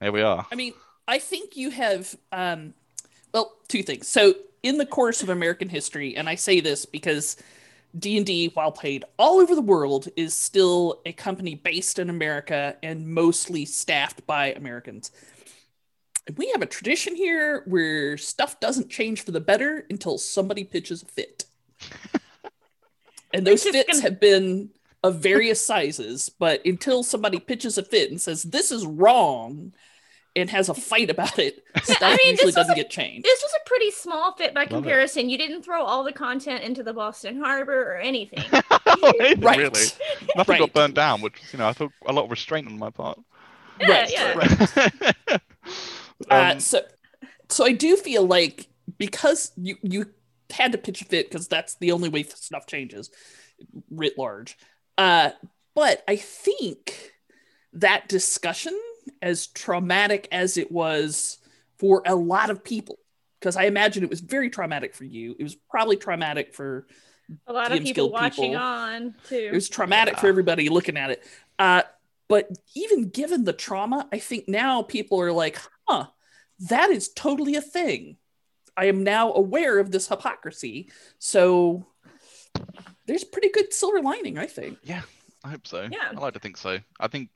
here 0.00 0.12
we 0.12 0.22
are. 0.22 0.46
I 0.50 0.54
mean, 0.54 0.74
I 1.06 1.18
think 1.18 1.56
you 1.56 1.70
have 1.70 2.14
um, 2.32 2.74
well, 3.32 3.52
two 3.68 3.82
things. 3.82 4.08
So 4.08 4.34
in 4.62 4.78
the 4.78 4.86
course 4.86 5.22
of 5.22 5.28
American 5.28 5.68
history, 5.68 6.16
and 6.16 6.28
I 6.28 6.34
say 6.34 6.60
this 6.60 6.84
because 6.84 7.36
D&D, 7.98 8.50
while 8.54 8.72
played 8.72 9.04
all 9.18 9.38
over 9.38 9.54
the 9.54 9.60
world, 9.60 10.08
is 10.16 10.34
still 10.34 11.00
a 11.06 11.12
company 11.12 11.54
based 11.54 11.98
in 11.98 12.10
America 12.10 12.76
and 12.82 13.06
mostly 13.06 13.64
staffed 13.64 14.26
by 14.26 14.52
Americans. 14.52 15.10
And 16.26 16.36
we 16.36 16.50
have 16.50 16.62
a 16.62 16.66
tradition 16.66 17.14
here 17.14 17.62
where 17.66 18.16
stuff 18.16 18.58
doesn't 18.58 18.88
change 18.88 19.22
for 19.22 19.30
the 19.30 19.40
better 19.40 19.86
until 19.90 20.18
somebody 20.18 20.64
pitches 20.64 21.02
a 21.02 21.06
fit. 21.06 21.44
and 23.32 23.46
those 23.46 23.62
fits 23.62 23.86
gonna... 23.86 24.02
have 24.02 24.20
been 24.20 24.70
of 25.02 25.16
various 25.16 25.64
sizes, 25.64 26.30
but 26.30 26.64
until 26.64 27.02
somebody 27.02 27.38
pitches 27.38 27.76
a 27.76 27.82
fit 27.82 28.10
and 28.10 28.20
says, 28.20 28.42
this 28.42 28.72
is 28.72 28.86
wrong, 28.86 29.74
and 30.36 30.50
has 30.50 30.68
a 30.68 30.74
fight 30.74 31.10
about 31.10 31.38
it, 31.38 31.62
stuff 31.82 31.98
I 32.02 32.16
mean, 32.16 32.32
usually 32.32 32.52
doesn't 32.52 32.72
a, 32.72 32.76
get 32.76 32.90
changed. 32.90 33.24
This 33.24 33.42
was 33.42 33.52
a 33.54 33.68
pretty 33.68 33.90
small 33.90 34.32
fit 34.32 34.54
by 34.54 34.62
Love 34.62 34.70
comparison. 34.70 35.26
It. 35.26 35.32
You 35.32 35.38
didn't 35.38 35.62
throw 35.62 35.84
all 35.84 36.04
the 36.04 36.12
content 36.12 36.64
into 36.64 36.82
the 36.82 36.92
Boston 36.92 37.40
Harbor 37.40 37.92
or 37.92 37.96
anything. 37.96 38.44
right. 38.52 39.58
Really. 39.58 39.86
Nothing 40.36 40.52
right. 40.52 40.58
got 40.58 40.72
burned 40.72 40.94
down, 40.94 41.20
which 41.20 41.40
you 41.52 41.58
know 41.58 41.68
I 41.68 41.72
thought 41.72 41.92
a 42.06 42.12
lot 42.12 42.24
of 42.24 42.30
restraint 42.30 42.66
on 42.66 42.78
my 42.78 42.90
part. 42.90 43.18
Yeah, 43.80 43.88
right. 43.90 44.12
Yeah. 44.12 44.34
Right. 44.34 45.16
uh, 46.30 46.52
um, 46.52 46.60
so, 46.60 46.82
so 47.48 47.64
I 47.64 47.72
do 47.72 47.96
feel 47.96 48.26
like 48.26 48.68
because 48.98 49.52
you 49.56 49.76
you 49.82 50.06
had 50.50 50.72
to 50.72 50.78
pitch 50.78 51.02
a 51.02 51.04
fit 51.04 51.30
because 51.30 51.48
that's 51.48 51.76
the 51.76 51.92
only 51.92 52.08
way 52.08 52.22
stuff 52.22 52.66
changes, 52.66 53.10
writ 53.90 54.18
large. 54.18 54.56
Uh, 54.96 55.30
but 55.74 56.04
I 56.06 56.16
think 56.16 57.12
that 57.72 58.08
discussion, 58.08 58.78
as 59.22 59.46
traumatic 59.48 60.28
as 60.32 60.56
it 60.56 60.70
was 60.70 61.38
for 61.78 62.02
a 62.06 62.14
lot 62.14 62.50
of 62.50 62.62
people, 62.64 62.98
because 63.40 63.56
I 63.56 63.64
imagine 63.64 64.02
it 64.04 64.10
was 64.10 64.20
very 64.20 64.50
traumatic 64.50 64.94
for 64.94 65.04
you. 65.04 65.34
It 65.38 65.42
was 65.42 65.54
probably 65.70 65.96
traumatic 65.96 66.54
for 66.54 66.86
A 67.46 67.52
lot 67.52 67.72
of 67.72 67.82
people 67.82 68.10
watching 68.10 68.50
people. 68.52 68.62
on 68.64 69.14
too. 69.28 69.48
it 69.50 69.54
was 69.54 69.68
traumatic 69.68 70.18
for 70.18 70.26
everybody 70.28 70.68
looking 70.68 70.96
at 70.96 71.10
it. 71.10 71.24
Uh, 71.58 71.82
but 72.28 72.48
even 72.74 73.08
given 73.10 73.44
the 73.44 73.52
trauma, 73.52 74.08
I 74.12 74.18
think 74.18 74.48
now 74.48 74.82
people 74.82 75.20
are 75.20 75.32
like, 75.32 75.58
huh, 75.86 76.06
that 76.68 76.90
is 76.90 77.08
totally 77.10 77.56
a 77.56 77.60
thing. 77.60 78.16
I 78.76 78.86
am 78.86 79.04
now 79.04 79.32
aware 79.32 79.78
of 79.78 79.90
this 79.90 80.08
hypocrisy. 80.08 80.90
So 81.18 81.86
there's 83.06 83.24
pretty 83.24 83.50
good 83.50 83.72
silver 83.72 84.00
lining, 84.00 84.38
I 84.38 84.46
think. 84.46 84.78
Yeah, 84.82 85.02
I 85.44 85.50
hope 85.50 85.66
so. 85.66 85.88
Yeah. 85.90 86.10
I 86.10 86.18
like 86.18 86.34
to 86.34 86.40
think 86.40 86.56
so. 86.56 86.78
I 86.98 87.08
think 87.08 87.28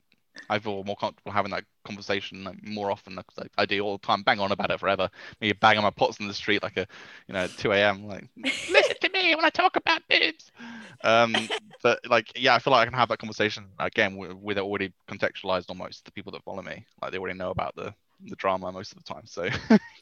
I 0.49 0.59
feel 0.59 0.83
more 0.83 0.95
comfortable 0.95 1.31
having 1.31 1.51
that 1.51 1.65
conversation 1.83 2.43
like, 2.43 2.65
more 2.65 2.91
often. 2.91 3.15
Like, 3.15 3.25
like, 3.37 3.51
I 3.57 3.65
do 3.65 3.79
all 3.81 3.97
the 3.97 4.05
time, 4.05 4.23
bang 4.23 4.39
on 4.39 4.51
about 4.51 4.71
it 4.71 4.79
forever. 4.79 5.09
Me 5.41 5.51
banging 5.53 5.83
my 5.83 5.89
pots 5.89 6.19
in 6.19 6.27
the 6.27 6.33
street 6.33 6.63
like 6.63 6.77
a, 6.77 6.87
you 7.27 7.33
know, 7.33 7.47
2 7.47 7.71
a.m. 7.73 8.07
Like, 8.07 8.27
listen 8.37 8.95
to 9.01 9.09
me 9.13 9.35
when 9.35 9.45
I 9.45 9.49
talk 9.49 9.75
about 9.75 10.01
boobs. 10.09 10.51
Um, 11.03 11.35
but 11.83 11.99
like, 12.09 12.31
yeah, 12.35 12.55
I 12.55 12.59
feel 12.59 12.71
like 12.71 12.81
I 12.81 12.85
can 12.85 12.97
have 12.97 13.09
that 13.09 13.19
conversation 13.19 13.65
again 13.79 14.15
with, 14.17 14.33
with 14.33 14.57
it 14.57 14.63
already 14.63 14.93
contextualized 15.07 15.65
almost. 15.69 16.05
The 16.05 16.11
people 16.11 16.31
that 16.33 16.43
follow 16.43 16.61
me, 16.61 16.85
like 17.01 17.11
they 17.11 17.17
already 17.17 17.37
know 17.37 17.51
about 17.51 17.75
the 17.75 17.93
the 18.27 18.35
drama 18.35 18.71
most 18.71 18.91
of 18.91 18.97
the 18.97 19.13
time. 19.13 19.25
So 19.25 19.43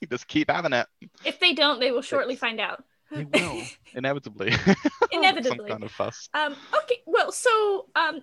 you 0.01 0.07
just 0.09 0.27
keep 0.27 0.49
having 0.49 0.73
it. 0.73 0.87
if 1.23 1.39
they 1.39 1.53
don't, 1.53 1.79
they 1.79 1.91
will 1.91 2.01
shortly 2.01 2.35
find 2.35 2.59
out. 2.59 2.83
They 3.11 3.25
will 3.25 3.61
inevitably. 3.93 4.53
inevitably. 5.11 5.57
Some 5.57 5.67
kind 5.67 5.83
of 5.83 5.91
fuss. 5.91 6.29
Um, 6.33 6.55
okay, 6.83 7.01
well, 7.05 7.31
so 7.31 7.85
um, 7.95 8.21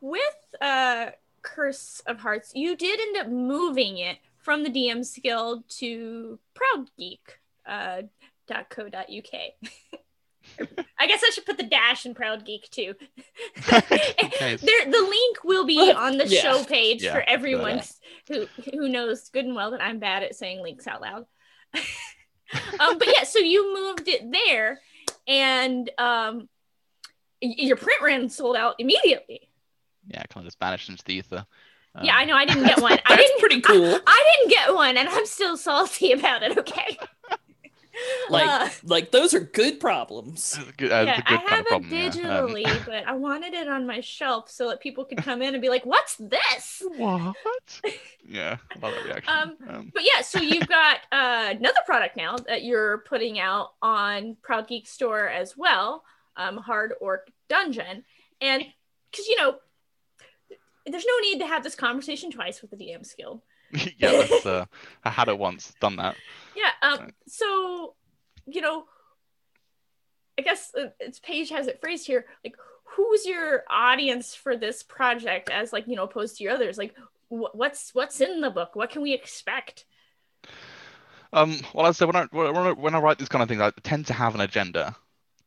with 0.00 0.22
uh, 0.60 1.10
Curse 1.46 2.02
of 2.06 2.20
Hearts, 2.20 2.52
you 2.54 2.76
did 2.76 3.00
end 3.00 3.16
up 3.16 3.28
moving 3.28 3.96
it 3.98 4.18
from 4.36 4.64
the 4.64 4.70
DM's 4.70 5.16
Guild 5.16 5.66
to 5.78 6.38
Proudgeek. 6.54 7.20
Uh. 7.64 8.02
I 10.98 11.06
guess 11.06 11.22
I 11.24 11.30
should 11.32 11.46
put 11.46 11.56
the 11.56 11.62
dash 11.64 12.06
in 12.06 12.14
Proud 12.14 12.44
Geek 12.44 12.68
too. 12.70 12.94
there, 13.70 13.80
the 14.58 15.06
link 15.08 15.44
will 15.44 15.64
be 15.66 15.90
on 15.92 16.18
the 16.18 16.26
Yeah. 16.28 16.40
show 16.40 16.64
page 16.64 17.02
Yeah, 17.02 17.12
for 17.14 17.24
everyone 17.26 17.82
who 18.28 18.46
who 18.72 18.88
knows 18.88 19.28
good 19.30 19.44
and 19.44 19.54
well 19.54 19.72
that 19.72 19.82
I'm 19.82 19.98
bad 19.98 20.22
at 20.22 20.34
saying 20.36 20.62
links 20.62 20.86
out 20.86 21.00
loud. 21.00 21.26
um, 21.74 22.98
but 22.98 23.08
yeah, 23.08 23.24
so 23.24 23.38
you 23.40 23.74
moved 23.74 24.08
it 24.08 24.30
there, 24.30 24.80
and 25.26 25.90
um, 25.98 26.48
your 27.40 27.76
print 27.76 28.00
ran 28.02 28.28
sold 28.28 28.56
out 28.56 28.76
immediately. 28.78 29.48
Yeah, 30.08 30.22
kind 30.28 30.44
of 30.44 30.44
just 30.46 30.58
vanished 30.58 30.88
into 30.88 31.04
the 31.04 31.14
ether. 31.14 31.46
yeah, 31.98 32.14
Um, 32.14 32.16
I 32.16 32.24
know 32.24 32.34
I 32.36 32.44
didn't 32.44 32.64
get 32.66 32.80
one. 32.80 32.98
I 33.06 33.16
That's 33.16 33.16
didn't. 33.16 33.40
pretty 33.40 33.60
cool. 33.60 34.00
I 34.06 34.34
didn't 34.36 34.50
get 34.50 34.74
one, 34.74 34.96
and 34.96 35.08
I'm 35.08 35.26
still 35.26 35.56
salty 35.56 36.12
about 36.12 36.42
it. 36.42 36.56
Okay. 36.58 36.98
Like, 38.28 38.44
Uh, 38.46 38.68
like 38.82 39.10
those 39.10 39.32
are 39.32 39.40
good 39.40 39.80
problems. 39.80 40.58
Good, 40.76 40.90
yeah, 40.90 41.20
good 41.22 41.24
I 41.26 41.36
kind 41.38 41.48
have 41.48 41.60
of 41.60 41.66
problem. 41.66 41.92
it 41.92 42.14
yeah. 42.14 42.38
Um, 42.40 42.48
digitally, 42.48 42.84
but 42.84 43.06
I 43.08 43.12
wanted 43.14 43.54
it 43.54 43.68
on 43.68 43.86
my 43.86 44.00
shelf 44.00 44.50
so 44.50 44.68
that 44.68 44.80
people 44.80 45.04
could 45.06 45.18
come 45.18 45.40
in 45.40 45.54
and 45.54 45.62
be 45.62 45.70
like, 45.70 45.86
"What's 45.86 46.16
this?" 46.16 46.82
what? 46.96 47.36
yeah, 48.28 48.58
love 48.82 48.94
that 48.94 49.04
reaction. 49.04 49.32
Um, 49.32 49.56
Um, 49.66 49.90
But 49.94 50.02
yeah, 50.04 50.20
so 50.22 50.40
you've 50.40 50.68
got 50.68 50.98
uh, 51.10 51.54
another 51.58 51.80
product 51.86 52.16
now 52.16 52.36
that 52.46 52.64
you're 52.64 52.98
putting 52.98 53.38
out 53.38 53.70
on 53.80 54.36
Proud 54.42 54.68
Geek 54.68 54.86
Store 54.86 55.28
as 55.28 55.56
well, 55.56 56.04
um, 56.36 56.58
Hard 56.58 56.92
Orc 57.00 57.30
Dungeon, 57.48 58.04
and 58.40 58.64
because 59.10 59.26
you 59.26 59.36
know, 59.36 59.58
there's 60.86 61.06
no 61.06 61.18
need 61.20 61.40
to 61.40 61.46
have 61.46 61.62
this 61.62 61.74
conversation 61.74 62.30
twice 62.30 62.62
with 62.62 62.70
the 62.70 62.76
DM's 62.76 63.14
Guild. 63.14 63.42
yeah, 63.98 64.12
that's, 64.12 64.46
uh, 64.46 64.64
I 65.04 65.10
had 65.10 65.28
it 65.28 65.38
once, 65.38 65.74
done 65.80 65.96
that. 65.96 66.16
Yeah. 66.54 66.70
Um. 66.82 67.10
So, 67.26 67.94
you 68.46 68.60
know, 68.60 68.84
I 70.38 70.42
guess 70.42 70.72
uh, 70.78 70.88
its 71.00 71.18
page 71.18 71.50
has 71.50 71.66
it 71.66 71.80
phrased 71.80 72.06
here. 72.06 72.26
Like, 72.44 72.56
who's 72.84 73.26
your 73.26 73.64
audience 73.70 74.34
for 74.34 74.56
this 74.56 74.82
project, 74.82 75.50
as 75.50 75.72
like 75.72 75.88
you 75.88 75.96
know, 75.96 76.04
opposed 76.04 76.36
to 76.38 76.44
your 76.44 76.52
others? 76.52 76.78
Like, 76.78 76.94
wh- 77.28 77.54
what's 77.54 77.94
what's 77.94 78.20
in 78.20 78.40
the 78.40 78.50
book? 78.50 78.76
What 78.76 78.90
can 78.90 79.02
we 79.02 79.12
expect? 79.12 79.84
Um, 81.32 81.58
well, 81.74 81.86
I 81.86 81.90
said 81.90 82.06
when 82.06 82.16
I 82.16 82.26
when 82.30 82.56
I, 82.56 82.72
when 82.72 82.94
I 82.94 82.98
write 83.00 83.18
these 83.18 83.28
kind 83.28 83.42
of 83.42 83.48
things, 83.48 83.60
I 83.60 83.72
tend 83.82 84.06
to 84.06 84.12
have 84.12 84.34
an 84.34 84.40
agenda 84.40 84.94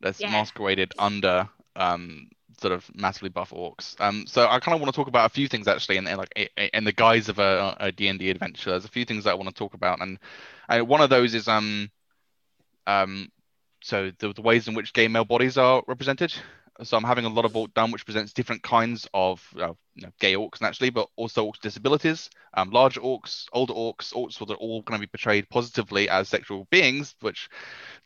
that's 0.02 0.20
Yeah. 0.20 0.32
masqueraded 0.32 0.94
under 1.00 1.50
um 1.76 2.30
sort 2.60 2.74
of 2.74 2.90
massively 2.96 3.30
buff 3.30 3.52
orcs. 3.52 4.00
Um, 4.00 4.26
so 4.28 4.48
I 4.48 4.60
kind 4.60 4.76
of 4.76 4.82
want 4.82 4.94
to 4.94 4.96
talk 4.96 5.08
about 5.08 5.26
a 5.26 5.34
few 5.34 5.48
things 5.48 5.68
actually, 5.68 5.98
in, 5.98 6.08
in 6.08 6.18
like 6.18 6.52
in 6.74 6.84
the 6.84 6.92
guise 6.92 7.30
of 7.30 7.40
a, 7.40 7.92
D&D 7.96 8.30
adventure. 8.30 8.72
There's 8.72 8.86
a 8.86 8.90
few 8.90 9.06
things 9.06 9.24
that 9.24 9.32
I 9.32 9.36
want 9.36 9.50
to 9.50 9.56
talk 9.56 9.74
about, 9.74 10.02
and 10.02 10.20
uh, 10.68 10.80
one 10.80 11.02
of 11.02 11.10
those 11.10 11.34
is 11.34 11.48
um 11.48 11.90
um 12.88 13.30
so 13.82 14.12
the, 14.20 14.34
the 14.34 14.42
ways 14.42 14.68
in 14.68 14.74
which 14.74 14.94
gay 14.94 15.08
male 15.08 15.26
bodies 15.26 15.58
are 15.58 15.84
represented. 15.88 16.34
So 16.84 16.98
I'm 16.98 17.04
having 17.04 17.26
a 17.26 17.30
lot 17.30 17.46
of 17.46 17.56
work 17.56 17.74
done, 17.74 17.92
which 17.92 18.06
presents 18.06 18.34
different 18.34 18.64
kinds 18.64 19.08
of 19.14 19.46
uh, 19.58 19.74
you 19.96 20.04
know, 20.04 20.12
gay 20.20 20.36
orcs 20.36 20.62
naturally, 20.62 20.90
but 20.90 21.10
also 21.18 21.46
orcs 21.46 21.60
disabilities, 21.60 22.30
um, 22.54 22.70
large 22.70 22.96
orcs, 22.98 23.46
older 23.52 23.74
orcs, 23.74 24.14
orcs 24.14 24.40
that 24.40 24.54
are 24.54 24.58
all 24.58 24.82
going 24.84 25.00
to 25.00 25.06
be 25.06 25.10
portrayed 25.10 25.50
positively 25.50 26.08
as 26.10 26.30
sexual 26.30 26.68
beings, 26.72 27.16
which 27.22 27.50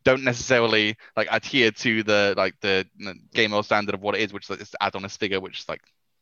don't 0.03 0.24
necessarily 0.24 0.97
like 1.15 1.28
adhere 1.32 1.71
to 1.71 2.03
the 2.03 2.34
like 2.38 2.55
the 2.61 2.86
you 2.97 3.05
know, 3.05 3.13
gay 3.34 3.47
male 3.47 3.63
standard 3.63 3.93
of 3.95 4.01
what 4.01 4.15
it 4.15 4.21
is, 4.21 4.34
which 4.34 4.45
is 4.45 4.49
like 4.49 4.59
this 4.59 4.76
Adonis 4.82 5.17
figure, 5.17 5.39
which 5.39 5.59
is 5.59 5.69
like 5.69 5.82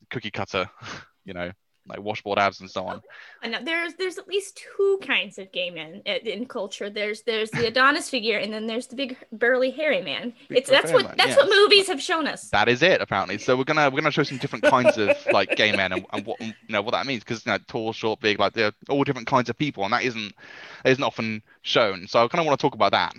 cookie 0.09 0.31
cutter, 0.31 0.69
you 1.25 1.33
know, 1.33 1.51
like 1.87 1.99
washboard 2.01 2.39
abs 2.39 2.59
and 2.59 2.69
so 2.69 2.85
on. 2.85 3.01
And 3.41 3.65
there's 3.65 3.95
there's 3.95 4.17
at 4.17 4.27
least 4.27 4.61
two 4.77 4.99
kinds 5.05 5.37
of 5.37 5.51
gay 5.51 5.69
men 5.69 6.01
in 6.05 6.45
culture. 6.45 6.89
There's 6.89 7.23
there's 7.23 7.51
the 7.51 7.67
Adonis 7.67 8.09
figure, 8.09 8.37
and 8.37 8.53
then 8.53 8.67
there's 8.67 8.87
the 8.87 8.95
big 8.95 9.17
burly 9.31 9.71
hairy 9.71 10.01
man. 10.01 10.33
Big 10.47 10.59
It's 10.59 10.69
that's 10.69 10.91
what 10.91 11.05
man, 11.05 11.15
that's 11.17 11.31
yeah. 11.31 11.37
what 11.37 11.49
movies 11.49 11.87
have 11.87 12.01
shown 12.01 12.27
us. 12.27 12.49
That 12.49 12.69
is 12.69 12.81
it, 12.81 13.01
apparently. 13.01 13.37
So 13.37 13.57
we're 13.57 13.63
gonna 13.63 13.89
we're 13.89 14.01
gonna 14.01 14.11
show 14.11 14.23
some 14.23 14.37
different 14.37 14.65
kinds 14.65 14.97
of 14.97 15.15
like 15.31 15.55
gay 15.55 15.75
men 15.75 15.91
and, 15.91 16.05
and 16.13 16.25
what 16.25 16.39
you 16.39 16.53
know 16.69 16.81
what 16.81 16.91
that 16.91 17.05
means 17.05 17.23
because 17.23 17.45
you 17.45 17.51
know 17.51 17.57
tall, 17.67 17.93
short, 17.93 18.19
big, 18.19 18.39
like 18.39 18.53
they're 18.53 18.73
all 18.89 19.03
different 19.03 19.27
kinds 19.27 19.49
of 19.49 19.57
people, 19.57 19.83
and 19.83 19.93
that 19.93 20.03
isn't 20.03 20.33
that 20.83 20.91
isn't 20.91 21.03
often 21.03 21.41
shown. 21.61 22.07
So 22.07 22.23
I 22.23 22.27
kind 22.27 22.39
of 22.39 22.45
want 22.45 22.59
to 22.59 22.63
talk 22.63 22.75
about 22.75 22.91
that 22.91 23.15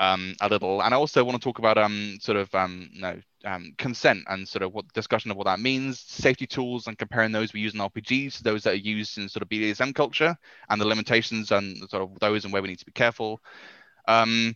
um 0.00 0.34
a 0.40 0.48
little, 0.48 0.82
and 0.82 0.94
I 0.94 0.96
also 0.96 1.24
want 1.24 1.40
to 1.40 1.44
talk 1.44 1.58
about 1.58 1.78
um 1.78 2.18
sort 2.20 2.36
of 2.36 2.54
um 2.54 2.88
you 2.92 3.02
know 3.02 3.20
um 3.44 3.72
consent 3.78 4.24
and 4.28 4.48
sort 4.48 4.62
of 4.62 4.72
what 4.72 4.92
discussion 4.92 5.30
of 5.30 5.36
what 5.36 5.46
that 5.46 5.60
means, 5.60 6.00
safety 6.00 6.46
tools, 6.46 6.86
and 6.86 6.98
comparing 6.98 7.32
those 7.32 7.52
we 7.52 7.60
use 7.60 7.74
in 7.74 7.80
RPGs 7.80 8.38
to 8.38 8.42
those 8.44 8.62
that 8.64 8.72
are 8.74 8.76
used 8.76 9.18
in 9.18 9.28
sort 9.28 9.42
of 9.42 9.48
BDSM 9.48 9.92
culture, 9.92 10.36
and 10.70 10.80
the 10.80 10.86
limitations 10.86 11.52
and 11.52 11.76
sort 11.90 12.02
of 12.02 12.18
those 12.20 12.44
and 12.44 12.52
where 12.52 12.62
we 12.62 12.68
need 12.68 12.78
to 12.80 12.86
be 12.86 12.92
careful. 12.92 13.40
Um, 14.08 14.54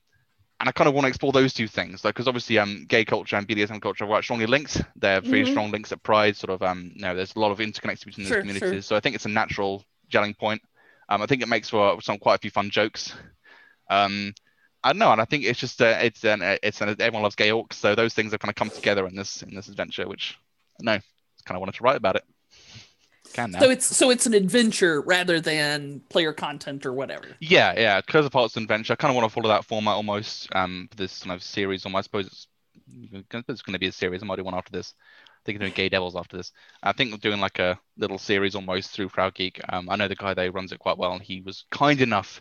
and 0.61 0.69
I 0.69 0.73
kind 0.73 0.89
of 0.89 0.95
want 0.95 1.05
to 1.05 1.09
explore 1.09 1.33
those 1.33 1.55
two 1.55 1.69
things, 1.69 2.05
like 2.05 2.15
because 2.15 2.29
obviously 2.29 2.59
um 2.59 2.87
gay 2.89 3.05
culture 3.05 3.37
and 3.37 3.47
BDSM 3.47 3.81
culture 3.81 4.05
are 4.05 4.09
quite 4.09 4.25
strongly 4.25 4.47
linked. 4.47 4.83
They're 4.97 5.21
very 5.21 5.45
Mhm. 5.45 5.47
strong 5.47 5.71
links 5.71 5.93
at 5.93 6.03
Pride. 6.03 6.37
Sort 6.37 6.51
of 6.51 6.63
um 6.63 6.93
you 6.95 7.03
know 7.03 7.15
there's 7.15 7.37
a 7.37 7.41
lot 7.41 7.53
of 7.53 7.59
interconnectivity 7.59 8.07
between 8.07 8.25
those 8.27 8.37
communities. 8.37 8.85
sure. 8.85 8.87
So 8.87 8.97
I 8.97 9.01
think 9.01 9.15
it's 9.15 9.27
a 9.27 9.31
natural 9.31 9.85
gelling 10.13 10.37
point. 10.39 10.63
Um, 11.09 11.23
I 11.23 11.27
think 11.27 11.43
it 11.43 11.49
makes 11.49 11.71
for 11.71 12.01
some 12.03 12.19
quite 12.19 12.37
a 12.37 12.39
few 12.39 12.51
fun 12.51 12.71
jokes. 12.71 13.15
Um, 13.91 14.33
I 14.89 14.93
don't 14.93 15.01
know, 15.01 15.13
and 15.13 15.21
I 15.21 15.27
think 15.27 15.45
it's 15.45 15.61
just 15.61 15.83
uh, 15.83 15.99
it's 16.01 16.25
an 16.25 16.41
it's 16.63 16.81
an 16.81 16.89
everyone 16.89 17.23
loves 17.23 17.35
gay 17.35 17.51
orcs, 17.51 17.75
so 17.75 17.95
those 17.95 18.15
things 18.15 18.33
have 18.33 18.41
kind 18.41 18.49
of 18.49 18.55
come 18.55 18.71
together 18.71 19.07
in 19.07 19.15
this 19.15 19.43
in 19.43 19.55
this 19.55 19.69
adventure, 19.69 20.09
which 20.09 20.39
no, 20.81 20.93
kind 20.93 21.57
of 21.57 21.61
wanted 21.61 21.75
to 21.75 21.83
write 21.83 21.97
about 21.97 22.17
it. 22.17 22.25
Can 23.35 23.51
now. 23.51 23.59
So 23.59 23.71
it's 23.71 23.85
so 23.85 24.09
it's 24.09 24.25
an 24.25 24.33
adventure 24.33 25.03
rather 25.03 25.41
than 25.41 26.01
player 26.09 26.33
content 26.33 26.87
or 26.87 26.95
whatever. 26.95 27.27
Yeah, 27.41 27.79
yeah. 27.79 28.01
Curse 28.01 28.25
of 28.25 28.33
Hearts 28.33 28.57
Adventure. 28.57 28.95
I 28.95 28.97
kind 28.97 29.11
of 29.11 29.17
want 29.17 29.29
to 29.29 29.35
follow 29.35 29.51
that 29.51 29.67
format 29.67 29.97
almost. 29.97 30.49
Um, 30.55 30.89
for 30.91 30.97
this 30.97 31.23
kind 31.23 31.35
of 31.35 31.43
series, 31.43 31.85
or 31.85 31.95
I 31.95 32.01
suppose 32.01 32.27
it's 32.27 32.47
it's 33.31 33.63
going 33.63 33.75
to 33.75 33.79
be 33.79 33.89
a 33.89 33.93
series. 33.93 34.23
I 34.23 34.27
might 34.27 34.37
do 34.37 34.45
one 34.45 34.55
after 34.55 34.73
this. 34.73 34.95
I 34.99 35.41
think 35.45 35.57
I'm 35.57 35.61
doing 35.61 35.75
Gay 35.75 35.91
Devils 35.91 36.17
after 36.17 36.39
this. 36.39 36.53
I 36.83 36.93
think 36.93 37.13
I'm 37.13 37.19
doing 37.19 37.41
like 37.41 37.59
a 37.59 37.79
little 37.99 38.19
series 38.19 38.55
almost 38.55 38.91
through 38.93 39.11
Proud 39.11 39.35
Geek. 39.35 39.61
Um, 39.69 39.91
I 39.91 39.97
know 39.97 40.09
the 40.09 40.17
guy 40.17 40.33
that 40.33 40.55
runs 40.55 40.73
it 40.73 40.79
quite 40.79 40.97
well, 40.97 41.13
and 41.13 41.23
he 41.23 41.43
was 41.43 41.67
kind 41.71 42.01
enough 42.01 42.41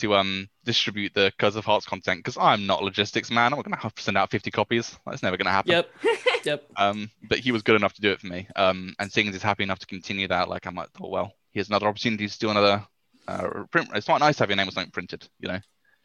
to 0.00 0.14
um 0.14 0.48
distribute 0.64 1.12
the 1.14 1.32
Curse 1.38 1.56
of 1.56 1.64
Hearts 1.64 1.86
content 1.86 2.20
because 2.20 2.36
I'm 2.38 2.66
not 2.66 2.82
a 2.82 2.84
logistics 2.84 3.30
man. 3.30 3.52
I'm 3.52 3.58
not 3.58 3.64
going 3.64 3.74
to 3.74 3.80
have 3.80 3.94
to 3.94 4.02
send 4.02 4.16
out 4.16 4.30
50 4.30 4.50
copies. 4.50 4.96
That's 5.06 5.22
never 5.22 5.36
going 5.36 5.46
to 5.46 5.52
happen. 5.52 5.72
Yep. 5.72 5.90
Yep. 6.42 6.64
Um, 6.78 7.10
but 7.28 7.38
he 7.38 7.52
was 7.52 7.62
good 7.62 7.76
enough 7.76 7.92
to 7.92 8.00
do 8.00 8.12
it 8.12 8.18
for 8.18 8.28
me. 8.28 8.48
Um, 8.56 8.94
and 8.98 9.12
seeing 9.12 9.28
as 9.28 9.34
he's 9.34 9.42
happy 9.42 9.62
enough 9.62 9.78
to 9.80 9.86
continue 9.86 10.26
that, 10.28 10.48
like 10.48 10.66
I 10.66 10.70
might 10.70 10.84
like, 10.84 11.02
oh 11.02 11.08
well, 11.08 11.34
here's 11.52 11.68
another 11.68 11.86
opportunity 11.86 12.26
to 12.26 12.38
do 12.38 12.48
another 12.48 12.82
uh, 13.28 13.64
print. 13.70 13.90
It's 13.94 14.06
quite 14.06 14.20
nice 14.20 14.36
to 14.36 14.44
have 14.44 14.48
your 14.48 14.56
name 14.56 14.66
on 14.66 14.72
something 14.72 14.90
printed. 14.90 15.28
You 15.38 15.48
know, 15.48 15.60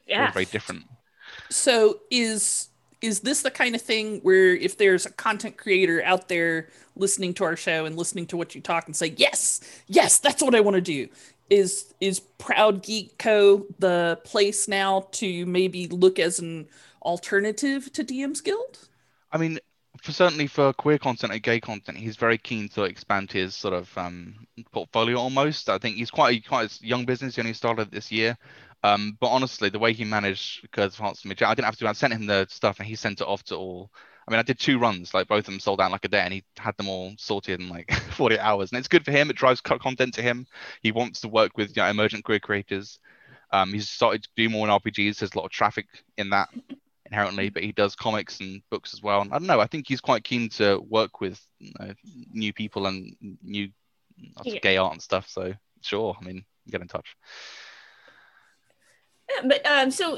Yeah. 0.06 0.30
Very 0.34 0.44
different. 0.44 0.84
So 1.50 2.02
is 2.12 2.68
is 3.02 3.22
this 3.22 3.44
the 3.44 3.52
kind 3.52 3.76
of 3.76 3.82
thing 3.82 4.20
where 4.22 4.56
if 4.56 4.78
there's 4.78 5.06
a 5.06 5.12
content 5.12 5.58
creator 5.58 6.04
out 6.04 6.28
there 6.28 6.70
listening 6.96 7.34
to 7.36 7.44
our 7.44 7.56
show 7.56 7.86
and 7.86 7.96
listening 7.96 8.26
to 8.28 8.38
what 8.38 8.56
you 8.56 8.62
talk 8.62 8.88
and 8.88 8.96
say, 8.96 9.14
yes, 9.18 9.62
yes, 9.88 10.18
that's 10.18 10.42
what 10.42 10.56
I 10.56 10.62
want 10.62 10.76
to 10.76 10.82
do. 10.82 11.08
Is 11.50 11.94
is 12.02 12.20
Proud 12.20 12.84
Geek 12.84 13.18
Co 13.18 13.66
the 13.80 14.20
place 14.24 14.68
now 14.68 15.08
to 15.12 15.46
maybe 15.46 15.88
look 15.88 16.20
as 16.20 16.40
an 16.40 16.68
alternative 17.04 17.92
to 17.94 18.04
DM's 18.04 18.42
Guild? 18.42 18.88
I 19.32 19.38
mean, 19.38 19.60
for 20.02 20.12
certainly 20.12 20.48
for 20.48 20.74
queer 20.74 20.98
content 20.98 21.34
and 21.34 21.42
gay 21.42 21.60
content, 21.60 21.98
he's 21.98 22.16
very 22.16 22.38
keen 22.38 22.70
to 22.70 22.84
expand 22.84 23.32
his 23.32 23.56
sort 23.56 23.74
of 23.74 23.96
um, 23.98 24.48
portfolio 24.72 25.18
almost. 25.18 25.70
I 25.70 25.78
think 25.78 25.98
he's 25.98 26.12
quite 26.12 26.38
a, 26.38 26.48
quite 26.48 26.72
a 26.72 26.86
young 26.86 27.06
business. 27.06 27.36
He 27.36 27.42
only 27.42 27.54
started 27.54 27.92
this 27.92 28.12
year. 28.12 28.38
Um, 28.84 29.18
but 29.20 29.30
honestly, 29.30 29.70
the 29.70 29.80
way 29.80 29.94
he 29.94 30.04
managed 30.04 30.72
Curse 30.72 30.94
of 30.94 31.00
Hearts 31.00 31.26
I 31.26 31.30
didn't 31.34 31.66
have 31.66 31.78
to. 31.78 31.88
I 31.88 31.94
sent 31.94 32.14
him 32.14 32.28
the 32.28 32.46
stuff 32.50 32.80
and 32.80 32.88
he 32.88 32.96
sent 32.96 33.22
it 33.22 33.28
off 33.28 33.44
to 33.46 33.56
all. 33.56 33.92
I 34.28 34.32
mean, 34.32 34.40
I 34.40 34.44
did 34.44 34.60
two 34.60 34.80
runs, 34.80 35.14
like 35.14 35.28
both 35.28 35.40
of 35.40 35.46
them 35.46 35.60
sold 35.60 35.80
out 35.80 35.88
in 35.88 35.92
like 35.92 36.06
a 36.06 36.10
day, 36.10 36.22
and 36.22 36.34
he 36.34 36.44
had 36.58 36.76
them 36.78 36.90
all 36.90 37.14
sorted 37.18 37.60
in 37.60 37.70
like 37.70 37.92
48 38.12 38.40
hours. 38.40 38.72
And 38.72 38.80
it's 38.80 38.88
good 38.88 39.06
for 39.06 39.12
him. 39.12 39.30
It 39.30 39.36
drives 39.36 39.62
content 39.62 40.16
to 40.16 40.22
him. 40.22 40.48
He 40.82 40.92
wants 40.92 41.22
to 41.22 41.28
work 41.28 41.58
with 41.58 41.76
you 41.76 41.84
know, 41.84 41.90
emergent 41.90 42.24
queer 42.24 42.40
creators. 42.40 43.00
Um, 43.52 43.72
he's 43.72 43.88
started 43.88 44.24
to 44.24 44.30
do 44.36 44.50
more 44.50 44.68
in 44.68 44.74
RPGs. 44.74 45.20
There's 45.20 45.34
a 45.34 45.38
lot 45.38 45.46
of 45.46 45.52
traffic 45.52 45.86
in 46.18 46.32
that 46.32 46.50
inherently, 47.06 47.50
but 47.50 47.64
he 47.64 47.72
does 47.72 47.96
comics 47.96 48.40
and 48.40 48.62
books 48.72 48.94
as 48.94 49.04
well. 49.04 49.22
And 49.22 49.32
I 49.32 49.38
don't 49.38 49.48
know. 49.48 49.60
I 49.60 49.68
think 49.68 49.88
he's 49.88 50.02
quite 50.02 50.24
keen 50.24 50.50
to 50.50 50.80
work 50.90 51.22
with 51.22 51.40
you 51.60 51.72
know, 51.80 51.94
new 52.34 52.52
people 52.52 52.88
and 52.88 53.16
new 53.44 53.70
yeah. 54.44 54.60
gay 54.60 54.78
art 54.78 54.94
and 54.94 55.02
stuff. 55.02 55.30
So 55.30 55.54
sure, 55.82 56.16
I 56.20 56.26
mean, 56.26 56.44
get 56.70 56.82
in 56.82 56.88
touch. 56.88 57.16
Yeah, 59.30 59.48
but 59.48 59.66
um, 59.66 59.92
so 59.92 60.18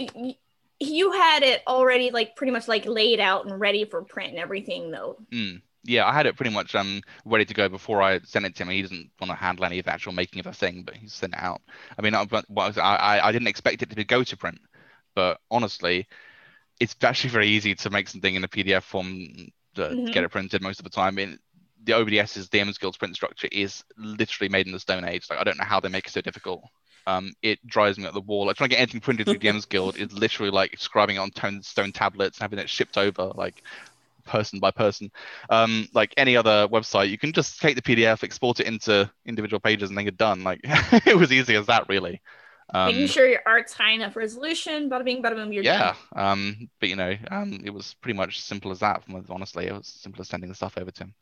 you 0.79 1.11
had 1.11 1.43
it 1.43 1.61
already 1.67 2.11
like 2.11 2.35
pretty 2.35 2.51
much 2.51 2.67
like 2.67 2.85
laid 2.85 3.19
out 3.19 3.45
and 3.45 3.59
ready 3.59 3.85
for 3.85 4.03
print 4.03 4.31
and 4.31 4.39
everything 4.39 4.91
though. 4.91 5.17
Mm. 5.31 5.61
Yeah, 5.83 6.05
I 6.05 6.13
had 6.13 6.25
it 6.25 6.35
pretty 6.35 6.51
much 6.51 6.75
um 6.75 7.01
ready 7.25 7.45
to 7.45 7.53
go 7.53 7.69
before 7.69 8.01
I 8.01 8.19
sent 8.19 8.45
it 8.45 8.55
to 8.55 8.63
him. 8.63 8.69
He 8.69 8.81
doesn't 8.81 9.09
want 9.19 9.31
to 9.31 9.35
handle 9.35 9.65
any 9.65 9.79
of 9.79 9.85
the 9.85 9.93
actual 9.93 10.11
making 10.11 10.39
of 10.39 10.47
a 10.47 10.53
thing, 10.53 10.83
but 10.83 10.95
he 10.95 11.07
sent 11.07 11.33
it 11.33 11.39
out. 11.39 11.61
I 11.97 12.01
mean, 12.01 12.13
I, 12.13 12.25
I, 12.77 13.27
I 13.27 13.31
didn't 13.31 13.47
expect 13.47 13.81
it 13.81 13.89
to 13.89 14.03
go 14.03 14.23
to 14.23 14.37
print, 14.37 14.59
but 15.15 15.39
honestly, 15.49 16.07
it's 16.79 16.95
actually 17.01 17.29
very 17.29 17.47
easy 17.47 17.73
to 17.73 17.89
make 17.89 18.07
something 18.09 18.35
in 18.35 18.43
a 18.43 18.47
PDF 18.47 18.83
form 18.83 19.27
to 19.75 19.81
mm-hmm. 19.81 20.11
get 20.11 20.23
it 20.23 20.29
printed 20.29 20.61
most 20.61 20.79
of 20.79 20.83
the 20.83 20.89
time. 20.89 21.15
The 21.15 21.93
OBS's 21.93 22.49
DM's 22.49 22.77
Guild's 22.77 22.97
print 22.97 23.15
structure 23.15 23.47
is 23.51 23.83
literally 23.97 24.49
made 24.49 24.67
in 24.67 24.73
the 24.73 24.79
Stone 24.79 25.05
Age. 25.05 25.27
Like 25.29 25.39
I 25.39 25.43
don't 25.43 25.57
know 25.57 25.63
how 25.63 25.79
they 25.79 25.89
make 25.89 26.07
it 26.07 26.11
so 26.11 26.21
difficult. 26.21 26.63
Um, 27.07 27.33
it 27.41 27.65
drives 27.65 27.97
me 27.97 28.05
up 28.05 28.13
the 28.13 28.21
wall. 28.21 28.45
Like 28.45 28.57
trying 28.57 28.69
to 28.69 28.75
get 28.75 28.81
anything 28.81 29.01
printed 29.01 29.27
through 29.27 29.39
DM's 29.39 29.65
Guild 29.65 29.97
is 29.97 30.13
literally 30.13 30.51
like 30.51 30.73
scribing 30.77 31.15
it 31.15 31.41
on 31.41 31.63
stone 31.63 31.93
tablets 31.93 32.37
and 32.37 32.43
having 32.43 32.59
it 32.59 32.69
shipped 32.69 32.97
over 32.97 33.31
like 33.35 33.63
person 34.25 34.59
by 34.59 34.71
person. 34.71 35.09
Um, 35.49 35.87
like 35.93 36.13
any 36.17 36.35
other 36.37 36.67
website, 36.67 37.09
you 37.09 37.17
can 37.17 37.31
just 37.33 37.61
take 37.61 37.75
the 37.75 37.81
PDF, 37.81 38.23
export 38.23 38.59
it 38.59 38.67
into 38.67 39.09
individual 39.25 39.59
pages, 39.59 39.89
and 39.89 39.97
then 39.97 40.05
you're 40.05 40.11
done. 40.11 40.43
Like 40.43 40.59
it 41.07 41.17
was 41.17 41.31
easy 41.31 41.55
as 41.55 41.67
that, 41.67 41.89
really. 41.89 42.21
Um, 42.73 42.87
Making 42.87 43.07
sure 43.07 43.27
your 43.27 43.41
art's 43.45 43.73
high 43.73 43.91
enough 43.91 44.17
resolution, 44.17 44.89
bada 44.89 45.05
bing, 45.05 45.23
bada 45.23 45.35
boom, 45.35 45.53
you're 45.53 45.63
yeah, 45.63 45.95
done. 46.13 46.27
um, 46.27 46.69
but 46.81 46.89
you 46.89 46.97
know, 46.97 47.15
um, 47.31 47.61
it 47.63 47.69
was 47.69 47.93
pretty 48.01 48.17
much 48.17 48.41
simple 48.41 48.71
as 48.71 48.79
that. 48.79 49.03
Honestly, 49.29 49.67
it 49.67 49.73
was 49.73 49.87
simple 49.87 50.21
as 50.21 50.27
sending 50.27 50.49
the 50.49 50.55
stuff 50.55 50.77
over 50.77 50.91
to 50.91 51.03
him. 51.05 51.13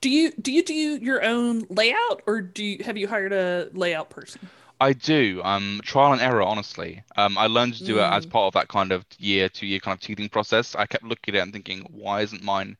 Do 0.00 0.08
you 0.08 0.30
do 0.40 0.52
you 0.52 0.62
do 0.62 0.74
your 0.74 1.24
own 1.24 1.64
layout, 1.70 2.22
or 2.26 2.40
do 2.40 2.64
you 2.64 2.84
have 2.84 2.96
you 2.96 3.08
hired 3.08 3.32
a 3.32 3.68
layout 3.72 4.10
person? 4.10 4.48
I 4.84 4.92
do. 4.92 5.40
Um, 5.42 5.80
trial 5.82 6.12
and 6.12 6.20
error, 6.20 6.42
honestly. 6.42 7.02
Um, 7.16 7.38
I 7.38 7.46
learned 7.46 7.74
to 7.74 7.84
do 7.84 7.96
mm. 7.96 8.06
it 8.06 8.12
as 8.12 8.26
mm. 8.26 8.30
part 8.30 8.48
of 8.48 8.54
that 8.54 8.68
kind 8.68 8.92
of 8.92 9.04
year, 9.18 9.48
two 9.48 9.66
year 9.66 9.80
kind 9.80 9.96
of 9.96 10.00
teething 10.00 10.28
process. 10.28 10.74
I 10.74 10.86
kept 10.86 11.04
looking 11.04 11.34
at 11.34 11.38
it 11.38 11.42
and 11.42 11.52
thinking, 11.52 11.86
why 11.90 12.20
isn't 12.22 12.42
mine 12.42 12.76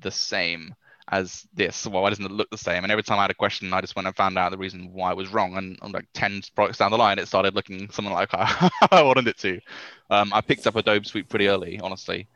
the 0.00 0.10
same? 0.10 0.74
as 1.10 1.46
this? 1.54 1.86
Well, 1.86 2.02
why 2.02 2.10
doesn't 2.10 2.24
it 2.24 2.30
look 2.30 2.50
the 2.50 2.58
same? 2.58 2.82
And 2.82 2.92
every 2.92 3.02
time 3.02 3.18
I 3.18 3.22
had 3.22 3.30
a 3.30 3.34
question, 3.34 3.72
I 3.72 3.80
just 3.80 3.96
went 3.96 4.06
and 4.06 4.14
found 4.14 4.36
out 4.36 4.50
the 4.50 4.58
reason 4.58 4.92
why 4.92 5.10
it 5.10 5.16
was 5.16 5.30
wrong. 5.30 5.56
And 5.56 5.78
like 5.90 6.06
10 6.12 6.42
products 6.54 6.78
down 6.78 6.90
the 6.90 6.98
line, 6.98 7.18
it 7.18 7.28
started 7.28 7.54
looking 7.54 7.88
something 7.90 8.12
like 8.12 8.28
I, 8.34 8.70
I 8.90 9.02
wanted 9.02 9.26
it 9.26 9.38
to. 9.38 9.58
Um, 10.10 10.32
I 10.34 10.42
picked 10.42 10.66
up 10.66 10.76
Adobe 10.76 11.06
Suite 11.06 11.28
pretty 11.28 11.48
early, 11.48 11.80
honestly. 11.80 12.28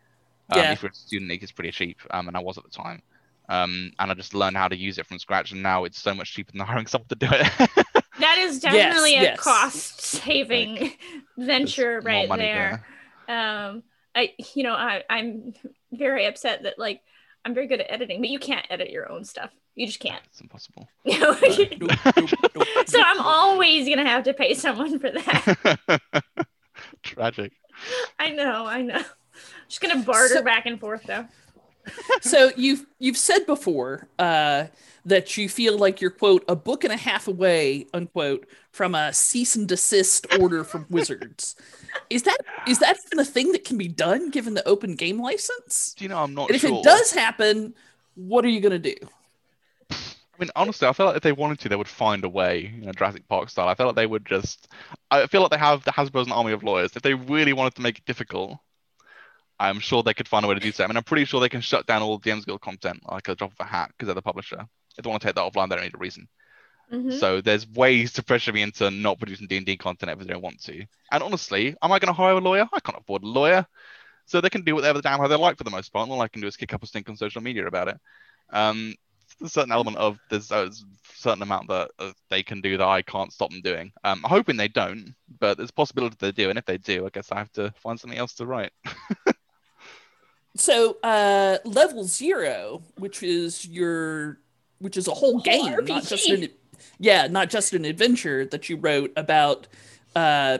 Um, 0.50 0.58
yeah. 0.58 0.72
If 0.72 0.82
you're 0.82 0.90
a 0.90 0.94
student, 0.94 1.30
it's 1.30 1.52
pretty 1.52 1.70
cheap, 1.70 1.98
um, 2.10 2.28
and 2.28 2.36
I 2.36 2.40
was 2.40 2.56
at 2.56 2.64
the 2.64 2.70
time. 2.70 3.02
Um, 3.48 3.92
and 3.98 4.10
I 4.10 4.14
just 4.14 4.34
learned 4.34 4.56
how 4.56 4.68
to 4.68 4.76
use 4.76 4.98
it 4.98 5.06
from 5.06 5.18
scratch, 5.18 5.52
and 5.52 5.62
now 5.62 5.84
it's 5.84 6.00
so 6.00 6.14
much 6.14 6.32
cheaper 6.32 6.52
than 6.52 6.60
hiring 6.66 6.86
someone 6.86 7.08
to 7.08 7.14
do 7.14 7.28
it. 7.30 7.81
That 8.22 8.38
is 8.38 8.60
definitely 8.60 9.12
yes, 9.12 9.20
a 9.20 9.24
yes. 9.24 9.40
cost-saving 9.40 10.76
like, 10.76 10.98
venture 11.36 12.00
right 12.00 12.28
there. 12.28 12.84
there. 13.26 13.38
Um, 13.38 13.82
I, 14.14 14.34
you 14.54 14.62
know, 14.62 14.74
I, 14.74 15.02
I'm 15.08 15.54
very 15.92 16.26
upset 16.26 16.64
that 16.64 16.78
like 16.78 17.00
I'm 17.44 17.54
very 17.54 17.66
good 17.66 17.80
at 17.80 17.90
editing, 17.90 18.20
but 18.20 18.30
you 18.30 18.38
can't 18.38 18.66
edit 18.70 18.90
your 18.90 19.10
own 19.10 19.24
stuff. 19.24 19.50
You 19.74 19.86
just 19.86 20.00
can't. 20.00 20.22
It's 20.26 20.40
impossible. 20.40 20.88
so 22.86 23.02
I'm 23.02 23.20
always 23.20 23.88
gonna 23.88 24.08
have 24.08 24.24
to 24.24 24.34
pay 24.34 24.54
someone 24.54 24.98
for 24.98 25.10
that. 25.10 26.00
Tragic. 27.02 27.52
I 28.18 28.30
know, 28.30 28.66
I 28.66 28.82
know. 28.82 29.02
Just 29.68 29.80
gonna 29.80 30.02
barter 30.04 30.34
so, 30.34 30.42
back 30.42 30.66
and 30.66 30.78
forth 30.78 31.04
though. 31.04 31.26
so 32.20 32.50
you've 32.56 32.86
you've 32.98 33.16
said 33.16 33.46
before 33.46 34.08
uh, 34.18 34.66
that 35.04 35.36
you 35.36 35.48
feel 35.48 35.76
like 35.76 36.00
you're 36.00 36.10
quote 36.10 36.44
a 36.48 36.56
book 36.56 36.84
and 36.84 36.92
a 36.92 36.96
half 36.96 37.28
away 37.28 37.86
unquote 37.92 38.46
from 38.70 38.94
a 38.94 39.12
cease 39.12 39.56
and 39.56 39.68
desist 39.68 40.26
order 40.38 40.64
from 40.64 40.86
Wizards. 40.90 41.56
Is 42.10 42.22
that 42.22 42.38
is 42.66 42.78
that 42.78 42.96
even 43.06 43.18
a 43.18 43.24
thing 43.24 43.52
that 43.52 43.64
can 43.64 43.76
be 43.76 43.88
done 43.88 44.30
given 44.30 44.54
the 44.54 44.66
open 44.66 44.94
game 44.94 45.20
license? 45.20 45.94
Do 45.96 46.04
you 46.04 46.08
know 46.08 46.18
I'm 46.18 46.34
not 46.34 46.50
and 46.50 46.60
sure. 46.60 46.70
If 46.70 46.76
it 46.76 46.84
does 46.84 47.12
happen, 47.12 47.74
what 48.14 48.44
are 48.44 48.48
you 48.48 48.60
gonna 48.60 48.78
do? 48.78 48.94
I 49.90 50.44
mean, 50.44 50.50
honestly, 50.56 50.88
I 50.88 50.92
feel 50.92 51.06
like 51.06 51.16
if 51.16 51.22
they 51.22 51.32
wanted 51.32 51.60
to, 51.60 51.68
they 51.68 51.76
would 51.76 51.86
find 51.86 52.24
a 52.24 52.28
way, 52.28 52.72
you 52.74 52.86
know, 52.86 52.92
Jurassic 52.92 53.28
Park 53.28 53.50
style. 53.50 53.68
I 53.68 53.74
feel 53.74 53.86
like 53.86 53.96
they 53.96 54.06
would 54.06 54.24
just. 54.24 54.68
I 55.10 55.26
feel 55.26 55.42
like 55.42 55.50
they 55.50 55.58
have 55.58 55.84
the 55.84 55.90
Hasbro's 55.90 56.26
an 56.26 56.32
army 56.32 56.52
of 56.52 56.62
lawyers. 56.62 56.96
If 56.96 57.02
they 57.02 57.14
really 57.14 57.52
wanted 57.52 57.74
to 57.74 57.82
make 57.82 57.98
it 57.98 58.06
difficult, 58.06 58.58
I'm 59.62 59.78
sure 59.78 60.02
they 60.02 60.14
could 60.14 60.26
find 60.26 60.44
a 60.44 60.48
way 60.48 60.54
to 60.54 60.60
do 60.60 60.72
so. 60.72 60.82
I 60.82 60.88
mean, 60.88 60.96
I'm 60.96 61.04
pretty 61.04 61.24
sure 61.24 61.40
they 61.40 61.48
can 61.48 61.60
shut 61.60 61.86
down 61.86 62.02
all 62.02 62.18
DM's 62.18 62.44
Guild 62.44 62.60
content 62.60 63.00
like 63.08 63.28
a 63.28 63.36
drop 63.36 63.52
of 63.52 63.60
a 63.60 63.64
hat 63.64 63.90
because 63.90 64.06
they're 64.06 64.14
the 64.14 64.22
publisher. 64.22 64.66
If 64.98 65.04
they 65.04 65.08
want 65.08 65.22
to 65.22 65.28
take 65.28 65.36
that 65.36 65.52
offline, 65.52 65.68
they 65.68 65.76
don't 65.76 65.84
need 65.84 65.94
a 65.94 65.98
reason. 65.98 66.28
Mm-hmm. 66.92 67.12
So 67.12 67.40
there's 67.40 67.68
ways 67.68 68.12
to 68.14 68.24
pressure 68.24 68.52
me 68.52 68.62
into 68.62 68.90
not 68.90 69.18
producing 69.18 69.46
D&D 69.46 69.76
content 69.76 70.10
if 70.10 70.18
they 70.18 70.32
don't 70.32 70.42
want 70.42 70.60
to. 70.64 70.84
And 71.12 71.22
honestly, 71.22 71.76
am 71.80 71.92
I 71.92 72.00
going 72.00 72.08
to 72.08 72.12
hire 72.12 72.34
a 72.34 72.40
lawyer? 72.40 72.68
I 72.72 72.80
can't 72.80 72.98
afford 72.98 73.22
a 73.22 73.28
lawyer. 73.28 73.64
So 74.26 74.40
they 74.40 74.50
can 74.50 74.62
do 74.62 74.74
whatever 74.74 74.98
the 74.98 75.02
damn 75.02 75.20
how 75.20 75.28
they 75.28 75.36
like 75.36 75.58
for 75.58 75.64
the 75.64 75.70
most 75.70 75.92
part. 75.92 76.04
And 76.04 76.12
all 76.12 76.20
I 76.20 76.28
can 76.28 76.42
do 76.42 76.48
is 76.48 76.56
kick 76.56 76.74
up 76.74 76.82
a 76.82 76.86
stink 76.86 77.08
on 77.08 77.16
social 77.16 77.40
media 77.40 77.66
about 77.66 77.88
it. 77.88 77.98
Um, 78.50 78.94
a 79.42 79.48
certain 79.48 79.72
element 79.72 79.96
of 79.96 80.18
there's 80.28 80.50
a 80.50 80.70
certain 81.14 81.42
amount 81.42 81.68
that 81.68 81.90
uh, 81.98 82.12
they 82.30 82.42
can 82.42 82.60
do 82.60 82.76
that 82.76 82.86
I 82.86 83.02
can't 83.02 83.32
stop 83.32 83.50
them 83.50 83.60
doing. 83.62 83.92
Um, 84.04 84.20
I'm 84.24 84.30
hoping 84.30 84.56
they 84.56 84.68
don't, 84.68 85.14
but 85.40 85.56
there's 85.56 85.70
a 85.70 85.74
possibility 85.74 86.16
they 86.18 86.32
do. 86.32 86.50
And 86.50 86.58
if 86.58 86.64
they 86.64 86.78
do, 86.78 87.06
I 87.06 87.10
guess 87.10 87.32
I 87.32 87.38
have 87.38 87.52
to 87.52 87.72
find 87.82 87.98
something 87.98 88.18
else 88.18 88.34
to 88.34 88.46
write. 88.46 88.72
so 90.54 90.98
uh, 91.02 91.58
level 91.64 92.04
zero, 92.04 92.82
which 92.98 93.22
is 93.22 93.66
your 93.66 94.38
which 94.78 94.96
is 94.96 95.06
a 95.08 95.12
whole 95.12 95.40
game, 95.40 95.72
RPG. 95.74 95.88
not 95.88 96.04
just 96.04 96.28
an 96.28 96.48
yeah, 96.98 97.26
not 97.26 97.50
just 97.50 97.72
an 97.72 97.84
adventure 97.84 98.44
that 98.46 98.68
you 98.68 98.76
wrote 98.76 99.12
about 99.16 99.66
uh, 100.14 100.58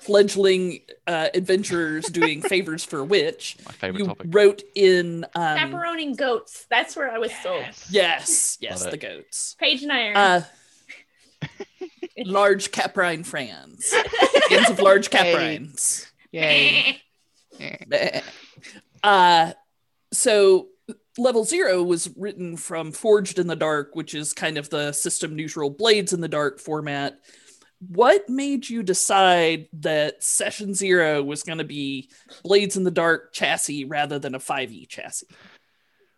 fledgling 0.00 0.80
uh, 1.06 1.28
adventurers 1.34 2.06
doing 2.06 2.42
favors 2.48 2.84
for 2.84 3.00
a 3.00 3.04
witch. 3.04 3.56
My 3.66 3.72
favorite 3.72 4.00
you 4.00 4.06
topic. 4.06 4.26
wrote 4.30 4.62
in 4.74 5.24
um, 5.34 5.58
pepperoni 5.58 6.16
goats. 6.16 6.66
That's 6.70 6.96
where 6.96 7.10
I 7.10 7.18
was 7.18 7.32
sold. 7.42 7.64
Yes, 7.90 8.58
yes, 8.60 8.84
the 8.86 8.96
goats. 8.96 9.56
Paige 9.58 9.82
and 9.82 9.92
iron. 9.92 10.16
Uh, 10.16 10.44
large 12.24 12.70
caprine 12.70 13.24
frans. 13.24 13.92
Ends 14.50 14.70
of 14.70 14.78
large 14.78 15.10
caprines. 15.10 16.10
Yay. 16.32 17.02
Yay. 17.58 18.22
Uh, 19.02 19.52
so 20.12 20.68
level 21.18 21.44
zero 21.44 21.82
was 21.82 22.10
written 22.16 22.56
from 22.56 22.92
Forged 22.92 23.38
in 23.38 23.46
the 23.46 23.56
Dark, 23.56 23.94
which 23.94 24.14
is 24.14 24.32
kind 24.32 24.58
of 24.58 24.70
the 24.70 24.92
system 24.92 25.36
neutral 25.36 25.70
Blades 25.70 26.12
in 26.12 26.20
the 26.20 26.28
Dark 26.28 26.58
format. 26.58 27.20
What 27.88 28.28
made 28.28 28.68
you 28.68 28.82
decide 28.82 29.68
that 29.74 30.22
session 30.22 30.74
zero 30.74 31.22
was 31.22 31.42
going 31.42 31.58
to 31.58 31.64
be 31.64 32.10
Blades 32.42 32.76
in 32.76 32.84
the 32.84 32.90
Dark 32.90 33.32
chassis 33.32 33.84
rather 33.84 34.18
than 34.18 34.34
a 34.34 34.38
5e 34.38 34.88
chassis? 34.88 35.26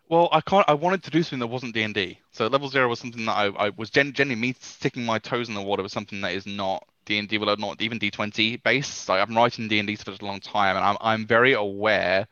Well, 0.08 0.28
I 0.32 0.40
can't. 0.42 0.68
I 0.68 0.74
wanted 0.74 1.02
to 1.04 1.10
do 1.10 1.22
something 1.22 1.38
that 1.38 1.46
wasn't 1.46 1.72
D 1.72 1.82
and 1.82 1.94
D. 1.94 2.18
So 2.32 2.46
level 2.46 2.68
zero 2.68 2.88
was 2.88 2.98
something 2.98 3.24
that 3.24 3.32
I, 3.32 3.46
I 3.46 3.70
was 3.70 3.88
gen- 3.88 4.12
generally 4.12 4.38
me 4.38 4.54
sticking 4.60 5.06
my 5.06 5.18
toes 5.18 5.48
in 5.48 5.54
the 5.54 5.62
water 5.62 5.82
with 5.82 5.92
something 5.92 6.20
that 6.20 6.32
is 6.32 6.46
not 6.46 6.86
D 7.06 7.18
and 7.18 7.28
D, 7.28 7.38
well, 7.38 7.56
not 7.56 7.80
even 7.80 7.98
D 7.98 8.10
twenty 8.10 8.58
based. 8.58 9.08
Like 9.08 9.26
I'm 9.26 9.34
writing 9.34 9.68
D 9.68 9.78
and 9.78 9.88
D 9.88 9.96
for 9.96 10.04
such 10.04 10.20
a 10.20 10.26
long 10.26 10.40
time, 10.40 10.76
and 10.76 10.84
I'm 10.84 10.98
I'm 11.00 11.26
very 11.26 11.54
aware 11.54 12.28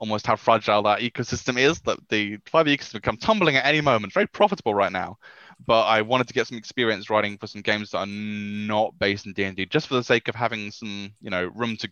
almost 0.00 0.26
how 0.26 0.34
fragile 0.34 0.82
that 0.82 1.00
ecosystem 1.00 1.58
is. 1.58 1.80
That 1.82 1.98
the 2.08 2.38
5e 2.38 2.76
ecosystem 2.76 3.02
come 3.02 3.16
tumbling 3.16 3.56
at 3.56 3.66
any 3.66 3.80
moment. 3.80 4.12
Very 4.12 4.26
profitable 4.26 4.74
right 4.74 4.90
now, 4.90 5.18
but 5.66 5.82
I 5.84 6.02
wanted 6.02 6.26
to 6.28 6.34
get 6.34 6.48
some 6.48 6.58
experience 6.58 7.08
writing 7.08 7.38
for 7.38 7.46
some 7.46 7.62
games 7.62 7.90
that 7.90 7.98
are 7.98 8.06
not 8.06 8.98
based 8.98 9.26
in 9.26 9.32
D&D, 9.32 9.66
just 9.66 9.86
for 9.86 9.94
the 9.94 10.02
sake 10.02 10.26
of 10.28 10.34
having 10.34 10.70
some, 10.72 11.12
you 11.20 11.30
know, 11.30 11.46
room 11.54 11.76
to 11.76 11.88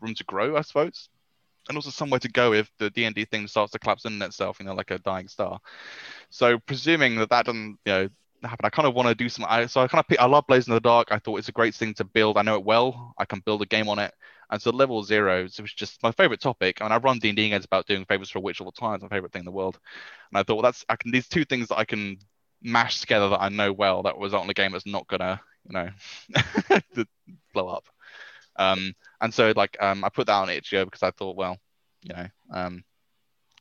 room 0.00 0.14
to 0.14 0.24
grow, 0.24 0.56
I 0.56 0.60
suppose, 0.60 1.08
and 1.68 1.76
also 1.76 1.90
somewhere 1.90 2.20
to 2.20 2.28
go 2.28 2.52
if 2.52 2.70
the 2.78 2.90
D&D 2.90 3.24
thing 3.24 3.48
starts 3.48 3.72
to 3.72 3.78
collapse 3.78 4.04
in 4.04 4.22
itself, 4.22 4.60
you 4.60 4.66
know, 4.66 4.74
like 4.74 4.90
a 4.90 4.98
dying 4.98 5.28
star. 5.28 5.58
So 6.30 6.58
presuming 6.58 7.16
that 7.16 7.30
that 7.30 7.46
doesn't, 7.46 7.78
you 7.84 7.92
know, 7.92 8.08
happen. 8.42 8.64
I 8.64 8.70
kind 8.70 8.86
of 8.86 8.94
want 8.94 9.08
to 9.08 9.14
do 9.14 9.28
some. 9.28 9.44
I, 9.48 9.66
so 9.66 9.80
I 9.80 9.88
kind 9.88 10.04
of 10.08 10.16
I 10.18 10.26
love 10.26 10.46
Blades 10.46 10.68
in 10.68 10.74
the 10.74 10.80
Dark. 10.80 11.08
I 11.10 11.18
thought 11.18 11.38
it's 11.38 11.48
a 11.48 11.52
great 11.52 11.74
thing 11.74 11.94
to 11.94 12.04
build. 12.04 12.38
I 12.38 12.42
know 12.42 12.54
it 12.54 12.64
well. 12.64 13.14
I 13.18 13.24
can 13.24 13.40
build 13.40 13.62
a 13.62 13.66
game 13.66 13.88
on 13.88 13.98
it. 13.98 14.14
And 14.50 14.60
so 14.60 14.70
level 14.70 15.02
zero 15.02 15.42
was 15.42 15.54
just 15.74 16.02
my 16.02 16.10
favorite 16.12 16.40
topic. 16.40 16.80
I 16.80 16.84
And 16.84 16.94
I 16.94 16.98
run 16.98 17.18
D 17.18 17.28
and 17.28 17.36
D 17.36 17.48
games 17.48 17.64
about 17.64 17.86
doing 17.86 18.04
favors 18.04 18.30
for 18.30 18.38
a 18.38 18.42
witch 18.42 18.60
all 18.60 18.70
the 18.70 18.80
time. 18.80 18.94
It's 18.94 19.02
my 19.02 19.08
favorite 19.08 19.32
thing 19.32 19.40
in 19.40 19.46
the 19.46 19.50
world. 19.52 19.78
And 20.30 20.38
I 20.38 20.42
thought, 20.42 20.54
well, 20.56 20.62
that's 20.62 20.84
I 20.88 20.96
can 20.96 21.10
these 21.10 21.28
two 21.28 21.44
things 21.44 21.68
that 21.68 21.78
I 21.78 21.84
can 21.84 22.18
mash 22.62 23.00
together 23.00 23.28
that 23.30 23.42
I 23.42 23.48
know 23.50 23.72
well. 23.72 24.02
That 24.02 24.18
was 24.18 24.34
on 24.34 24.48
a 24.48 24.54
game 24.54 24.72
that's 24.72 24.86
not 24.86 25.06
gonna, 25.06 25.40
you 25.68 25.72
know, 25.72 25.88
blow 27.54 27.68
up. 27.68 27.84
Um, 28.56 28.94
and 29.20 29.32
so 29.32 29.52
like 29.54 29.76
um, 29.80 30.04
I 30.04 30.08
put 30.08 30.26
that 30.26 30.32
on 30.34 30.50
itch.io 30.50 30.84
because 30.84 31.02
I 31.02 31.10
thought, 31.12 31.36
well, 31.36 31.58
you 32.02 32.14
know, 32.14 32.26
um, 32.52 32.84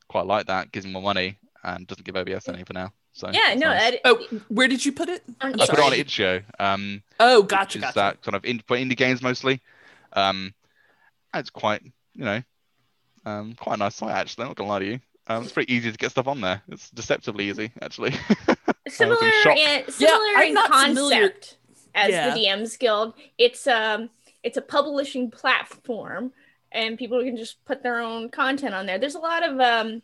quite 0.07 0.25
like 0.25 0.47
that. 0.47 0.71
Gives 0.71 0.85
me 0.85 0.93
more 0.93 1.01
money 1.01 1.37
and 1.63 1.85
doesn't 1.85 2.05
give 2.05 2.15
OBS 2.15 2.47
any 2.47 2.63
for 2.63 2.73
now. 2.73 2.91
So 3.13 3.29
Yeah, 3.31 3.55
no, 3.55 3.67
nice. 3.71 3.93
Ed, 3.93 3.99
Oh, 4.05 4.15
where 4.47 4.67
did 4.67 4.85
you 4.85 4.91
put 4.91 5.09
it? 5.09 5.23
on 5.41 5.59
I 5.59 5.65
put 5.65 5.79
it 5.79 5.85
on 5.85 5.93
itch.io. 5.93 6.41
Um, 6.59 7.03
Oh, 7.19 7.41
which 7.41 7.49
gotcha, 7.49 7.77
is 7.79 7.81
gotcha. 7.83 7.95
that 7.95 8.21
kind 8.21 8.35
of 8.35 8.45
in, 8.45 8.61
for 8.67 8.77
indie 8.77 8.95
games 8.95 9.21
mostly. 9.21 9.61
Um, 10.13 10.37
and 10.37 10.53
it's 11.39 11.49
quite, 11.49 11.81
you 12.13 12.25
know, 12.25 12.41
um, 13.25 13.53
quite 13.55 13.75
a 13.75 13.77
nice 13.77 13.95
site 13.95 14.11
actually. 14.15 14.43
I'm 14.43 14.49
not 14.49 14.57
gonna 14.57 14.69
lie 14.69 14.79
to 14.79 14.85
you. 14.85 14.99
Um, 15.27 15.43
it's 15.43 15.51
pretty 15.51 15.73
easy 15.73 15.91
to 15.91 15.97
get 15.97 16.11
stuff 16.11 16.27
on 16.27 16.39
there. 16.41 16.61
It's 16.69 16.89
deceptively 16.89 17.49
easy 17.49 17.71
actually. 17.81 18.13
similar 18.87 19.31
shocked. 19.43 19.59
in 19.59 19.91
similar 19.91 20.17
I'm 20.37 20.47
in 20.47 20.53
not 20.53 20.71
familiar- 20.87 21.29
concept 21.29 21.57
as 21.95 22.11
Yeah. 22.11 22.33
the 22.33 22.39
DM's 22.39 22.77
Guild. 22.77 23.13
It's 23.37 23.67
um 23.67 24.09
it's 24.43 24.57
a 24.57 24.61
publishing 24.61 25.29
platform 25.31 26.31
and 26.71 26.97
people 26.97 27.21
can 27.23 27.35
just 27.37 27.63
put 27.65 27.83
their 27.83 27.99
own 27.99 28.29
content 28.29 28.73
on 28.73 28.85
there. 28.85 28.97
There's 28.99 29.15
a 29.15 29.19
lot 29.19 29.43
of 29.47 29.59
um 29.59 30.01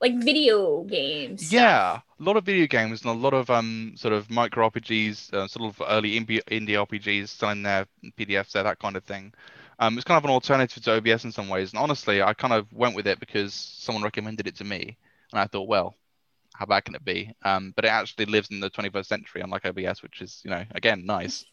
like 0.00 0.14
video 0.22 0.84
games. 0.84 1.40
stuff. 1.48 1.52
yeah, 1.52 2.00
a 2.20 2.22
lot 2.22 2.36
of 2.36 2.44
video 2.44 2.68
games 2.68 3.02
and 3.02 3.10
a 3.10 3.14
lot 3.14 3.34
of 3.34 3.50
um 3.50 3.94
sort 3.96 4.14
of 4.14 4.30
micro 4.30 4.70
RPGs, 4.70 5.32
uh, 5.34 5.48
sort 5.48 5.68
of 5.74 5.82
early 5.88 6.12
indie, 6.20 6.40
indie 6.44 6.76
RPGs 6.86 7.28
selling 7.30 7.64
their 7.64 7.86
PDFs 8.16 8.52
there, 8.52 8.62
that 8.62 8.78
kind 8.78 8.96
of 8.96 9.02
thing. 9.02 9.32
Um, 9.78 9.96
it's 9.96 10.04
kind 10.04 10.18
of 10.18 10.24
an 10.24 10.30
alternative 10.30 10.82
to 10.82 10.96
OBS 10.96 11.24
in 11.24 11.32
some 11.32 11.48
ways. 11.48 11.72
And 11.72 11.80
honestly, 11.80 12.22
I 12.22 12.34
kind 12.34 12.52
of 12.52 12.72
went 12.72 12.96
with 12.96 13.06
it 13.06 13.20
because 13.20 13.54
someone 13.54 14.02
recommended 14.02 14.46
it 14.46 14.56
to 14.56 14.64
me, 14.64 14.96
and 15.32 15.40
I 15.40 15.46
thought, 15.46 15.68
well, 15.68 15.94
how 16.54 16.66
bad 16.66 16.84
can 16.84 16.94
it 16.96 17.04
be? 17.04 17.32
Um, 17.44 17.72
but 17.76 17.84
it 17.84 17.88
actually 17.88 18.26
lives 18.26 18.50
in 18.50 18.60
the 18.60 18.70
21st 18.70 19.06
century, 19.06 19.42
unlike 19.42 19.64
OBS, 19.64 20.02
which 20.02 20.20
is, 20.20 20.40
you 20.44 20.50
know, 20.50 20.64
again, 20.74 21.06
nice. 21.06 21.44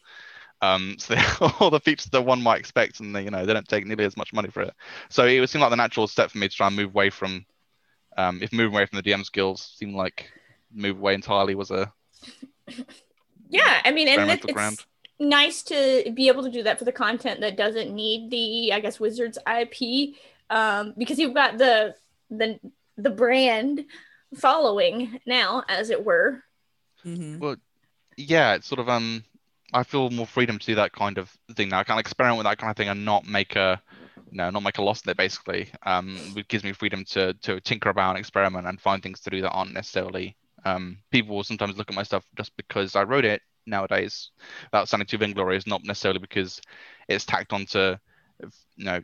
Um, 0.62 0.96
so 0.98 1.14
all 1.60 1.70
the 1.70 1.80
features 1.80 2.10
that 2.10 2.22
one 2.22 2.42
might 2.42 2.58
expect, 2.58 3.00
and 3.00 3.14
they, 3.14 3.22
you 3.22 3.30
know, 3.30 3.46
they 3.46 3.52
don't 3.52 3.68
take 3.68 3.86
nearly 3.86 4.04
as 4.04 4.16
much 4.16 4.32
money 4.32 4.48
for 4.48 4.62
it. 4.62 4.74
So 5.08 5.26
it 5.26 5.38
would 5.38 5.50
seem 5.50 5.60
like 5.60 5.70
the 5.70 5.76
natural 5.76 6.08
step 6.08 6.30
for 6.30 6.38
me 6.38 6.48
to 6.48 6.54
try 6.54 6.66
and 6.66 6.76
move 6.76 6.90
away 6.90 7.10
from, 7.10 7.46
um, 8.16 8.42
if 8.42 8.52
moving 8.52 8.74
away 8.74 8.86
from 8.86 8.96
the 8.96 9.02
DM's 9.02 9.30
Guild 9.30 9.60
seemed 9.60 9.94
like 9.94 10.30
move 10.72 10.98
away 10.98 11.14
entirely 11.14 11.54
was 11.54 11.70
a 11.70 11.92
Yeah, 13.48 13.80
I 13.84 13.92
mean, 13.92 14.08
and 14.08 14.30
it's. 14.30 14.76
Nice 15.18 15.62
to 15.64 16.10
be 16.14 16.28
able 16.28 16.42
to 16.44 16.50
do 16.50 16.62
that 16.64 16.78
for 16.78 16.84
the 16.84 16.92
content 16.92 17.40
that 17.40 17.56
doesn't 17.56 17.94
need 17.94 18.30
the, 18.30 18.72
I 18.72 18.80
guess, 18.80 19.00
Wizards 19.00 19.38
IP, 19.46 20.16
um, 20.50 20.94
because 20.96 21.18
you've 21.18 21.34
got 21.34 21.58
the 21.58 21.94
the 22.30 22.58
the 22.96 23.10
brand 23.10 23.84
following 24.34 25.20
now, 25.26 25.64
as 25.68 25.90
it 25.90 26.04
were. 26.04 26.42
hmm 27.04 27.38
yeah, 28.16 28.54
it's 28.54 28.66
sort 28.66 28.80
of 28.80 28.88
um 28.88 29.24
I 29.72 29.82
feel 29.82 30.10
more 30.10 30.26
freedom 30.26 30.58
to 30.58 30.66
do 30.66 30.74
that 30.76 30.92
kind 30.92 31.18
of 31.18 31.30
thing 31.56 31.68
now. 31.70 31.80
I 31.80 31.84
can 31.84 31.98
experiment 31.98 32.38
with 32.38 32.46
that 32.46 32.58
kind 32.58 32.70
of 32.70 32.76
thing 32.76 32.88
and 32.88 33.04
not 33.04 33.26
make 33.26 33.56
a 33.56 33.82
you 34.30 34.38
know, 34.38 34.50
not 34.50 34.62
make 34.62 34.78
a 34.78 34.82
loss 34.82 35.02
in 35.04 35.10
it 35.10 35.16
basically. 35.16 35.70
Um 35.84 36.34
it 36.36 36.48
gives 36.48 36.64
me 36.64 36.72
freedom 36.72 37.04
to 37.06 37.34
to 37.34 37.60
tinker 37.60 37.90
about 37.90 38.10
and 38.10 38.18
experiment 38.18 38.66
and 38.66 38.80
find 38.80 39.02
things 39.02 39.20
to 39.22 39.30
do 39.30 39.42
that 39.42 39.50
aren't 39.50 39.72
necessarily 39.74 40.36
um 40.64 40.98
people 41.10 41.36
will 41.36 41.44
sometimes 41.44 41.76
look 41.76 41.90
at 41.90 41.96
my 41.96 42.02
stuff 42.02 42.24
just 42.36 42.56
because 42.56 42.96
I 42.96 43.02
wrote 43.04 43.24
it 43.24 43.42
nowadays 43.66 44.30
without 44.64 44.88
sounding 44.88 45.06
too 45.06 45.18
vainglorious, 45.18 45.66
not 45.66 45.84
necessarily 45.84 46.20
because 46.20 46.60
it's 47.08 47.24
tacked 47.24 47.52
onto 47.52 47.96
you 48.76 48.84
know 48.84 49.00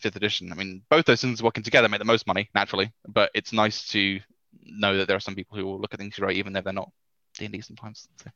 fifth 0.00 0.16
edition. 0.16 0.52
I 0.52 0.56
mean 0.56 0.82
both 0.90 1.04
those 1.04 1.20
things 1.20 1.42
working 1.42 1.62
together 1.62 1.88
make 1.88 2.00
the 2.00 2.04
most 2.04 2.26
money, 2.26 2.50
naturally, 2.54 2.92
but 3.06 3.30
it's 3.34 3.52
nice 3.52 3.88
to 3.88 4.20
know 4.64 4.96
that 4.96 5.08
there 5.08 5.16
are 5.16 5.20
some 5.20 5.34
people 5.34 5.56
who 5.56 5.64
will 5.64 5.80
look 5.80 5.94
at 5.94 6.00
things 6.00 6.18
you 6.18 6.24
write 6.24 6.36
even 6.36 6.52
though 6.52 6.60
they're 6.60 6.72
not 6.72 6.90
D&D 7.38 7.60
sometimes. 7.60 8.08
So. 8.22 8.30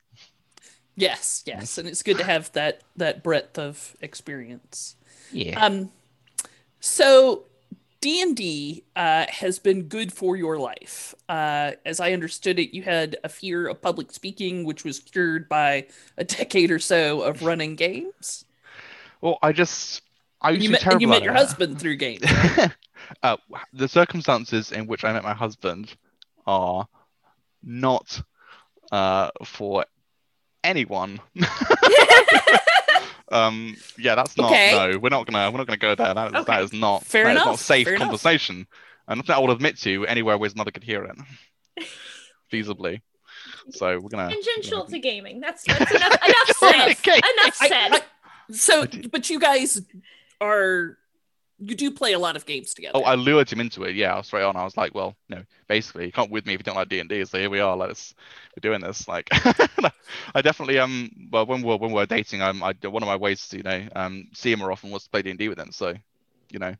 Yes, 0.96 1.44
yes, 1.46 1.78
and 1.78 1.86
it's 1.86 2.02
good 2.02 2.18
to 2.18 2.24
have 2.24 2.50
that 2.52 2.82
that 2.96 3.22
breadth 3.22 3.56
of 3.56 3.96
experience. 4.00 4.96
Yeah. 5.32 5.64
Um, 5.64 5.92
so 6.80 7.44
D 8.00 8.22
and 8.22 8.36
D 8.36 8.84
uh, 8.94 9.26
has 9.28 9.58
been 9.58 9.84
good 9.84 10.12
for 10.12 10.36
your 10.36 10.58
life. 10.58 11.14
Uh, 11.28 11.72
as 11.84 11.98
I 11.98 12.12
understood 12.12 12.58
it, 12.58 12.74
you 12.74 12.82
had 12.82 13.16
a 13.24 13.28
fear 13.28 13.66
of 13.66 13.82
public 13.82 14.12
speaking, 14.12 14.64
which 14.64 14.84
was 14.84 15.00
cured 15.00 15.48
by 15.48 15.86
a 16.16 16.24
decade 16.36 16.70
or 16.70 16.78
so 16.78 17.22
of 17.22 17.42
running 17.42 17.74
games. 17.74 18.44
Well, 19.20 19.38
I 19.42 19.52
just 19.52 20.02
I 20.40 20.50
used 20.50 20.62
You 20.62 20.68
to 20.68 20.72
met, 20.72 20.80
terrible 20.82 21.00
you 21.02 21.08
met 21.08 21.22
your 21.22 21.34
it. 21.34 21.38
husband 21.38 21.80
through 21.80 21.96
games. 21.96 22.22
uh, 23.22 23.36
the 23.72 23.88
circumstances 23.88 24.70
in 24.70 24.86
which 24.86 25.04
I 25.04 25.12
met 25.12 25.24
my 25.24 25.34
husband 25.34 25.96
are 26.46 26.86
not 27.64 28.22
uh, 28.92 29.30
for 29.44 29.84
anyone. 30.62 31.20
um, 33.30 33.76
yeah, 33.98 34.14
that's 34.14 34.36
not. 34.36 34.50
Okay. 34.50 34.72
No, 34.72 34.98
we're 34.98 35.08
not 35.10 35.26
gonna. 35.26 35.50
We're 35.50 35.58
not 35.58 35.66
gonna 35.66 35.76
go 35.76 35.94
there. 35.94 36.14
That 36.14 36.28
is, 36.28 36.34
Okay. 36.34 36.44
that 36.52 36.62
is 36.62 36.72
not. 36.72 37.04
Fair 37.04 37.24
that 37.24 37.30
is 37.32 37.36
not 37.36 37.46
enough, 37.48 37.60
safe 37.60 37.86
fair 37.86 37.94
enough. 37.94 38.06
conversation. 38.06 38.66
And 39.06 39.18
nothing 39.18 39.34
I 39.34 39.38
will 39.38 39.50
admit 39.52 39.78
to 39.78 40.06
anywhere 40.06 40.36
where 40.36 40.46
his 40.46 40.56
mother 40.56 40.70
could 40.70 40.84
hear 40.84 41.04
it, 41.04 41.86
feasibly. 42.52 43.00
So 43.70 43.98
we're 43.98 44.08
gonna. 44.08 44.30
Tangential 44.30 44.82
we're 44.84 44.90
to 44.90 44.98
gaming. 44.98 45.40
That's, 45.40 45.64
that's 45.64 45.90
enough. 45.90 46.18
enough 46.26 46.48
said. 46.58 46.90
Okay. 46.92 47.16
Enough 47.18 47.56
I- 47.60 47.68
said. 47.68 47.92
I- 47.92 48.02
so, 48.50 48.82
I 48.82 48.86
do- 48.86 49.08
but 49.10 49.28
you 49.28 49.38
guys 49.38 49.80
are 50.40 50.96
you 51.60 51.74
do 51.74 51.90
play 51.90 52.12
a 52.12 52.18
lot 52.18 52.36
of 52.36 52.46
games 52.46 52.72
together. 52.72 52.92
Oh, 52.96 53.02
I 53.02 53.14
lured 53.14 53.50
him 53.50 53.60
into 53.60 53.82
it. 53.84 53.96
Yeah, 53.96 54.14
I 54.14 54.18
was 54.18 54.26
straight 54.26 54.44
on. 54.44 54.56
I 54.56 54.64
was 54.64 54.76
like, 54.76 54.94
well, 54.94 55.16
no, 55.28 55.42
basically, 55.66 56.06
you 56.06 56.12
can't 56.12 56.30
with 56.30 56.46
me 56.46 56.54
if 56.54 56.60
you 56.60 56.64
don't 56.64 56.76
like 56.76 56.88
D 56.88 57.00
and 57.00 57.08
D. 57.08 57.24
So 57.24 57.38
here 57.38 57.50
we 57.50 57.60
are. 57.60 57.76
Let's 57.76 58.14
we're 58.56 58.68
doing 58.68 58.80
this. 58.80 59.08
Like, 59.08 59.28
I 60.34 60.42
definitely 60.42 60.78
um. 60.78 61.10
Well, 61.30 61.46
when 61.46 61.62
we're 61.62 61.76
when 61.76 61.92
we're 61.92 62.06
dating, 62.06 62.42
um, 62.42 62.62
I 62.62 62.74
one 62.82 63.02
of 63.02 63.08
my 63.08 63.16
ways 63.16 63.48
to 63.48 63.56
you 63.56 63.62
know 63.62 63.88
um 63.96 64.28
see 64.34 64.52
him 64.52 64.60
more 64.60 64.72
often 64.72 64.90
was 64.90 65.04
to 65.04 65.10
play 65.10 65.22
D 65.22 65.30
and 65.30 65.38
D 65.38 65.48
with 65.48 65.58
him. 65.58 65.72
So, 65.72 65.94
you 66.50 66.58
know, 66.58 66.74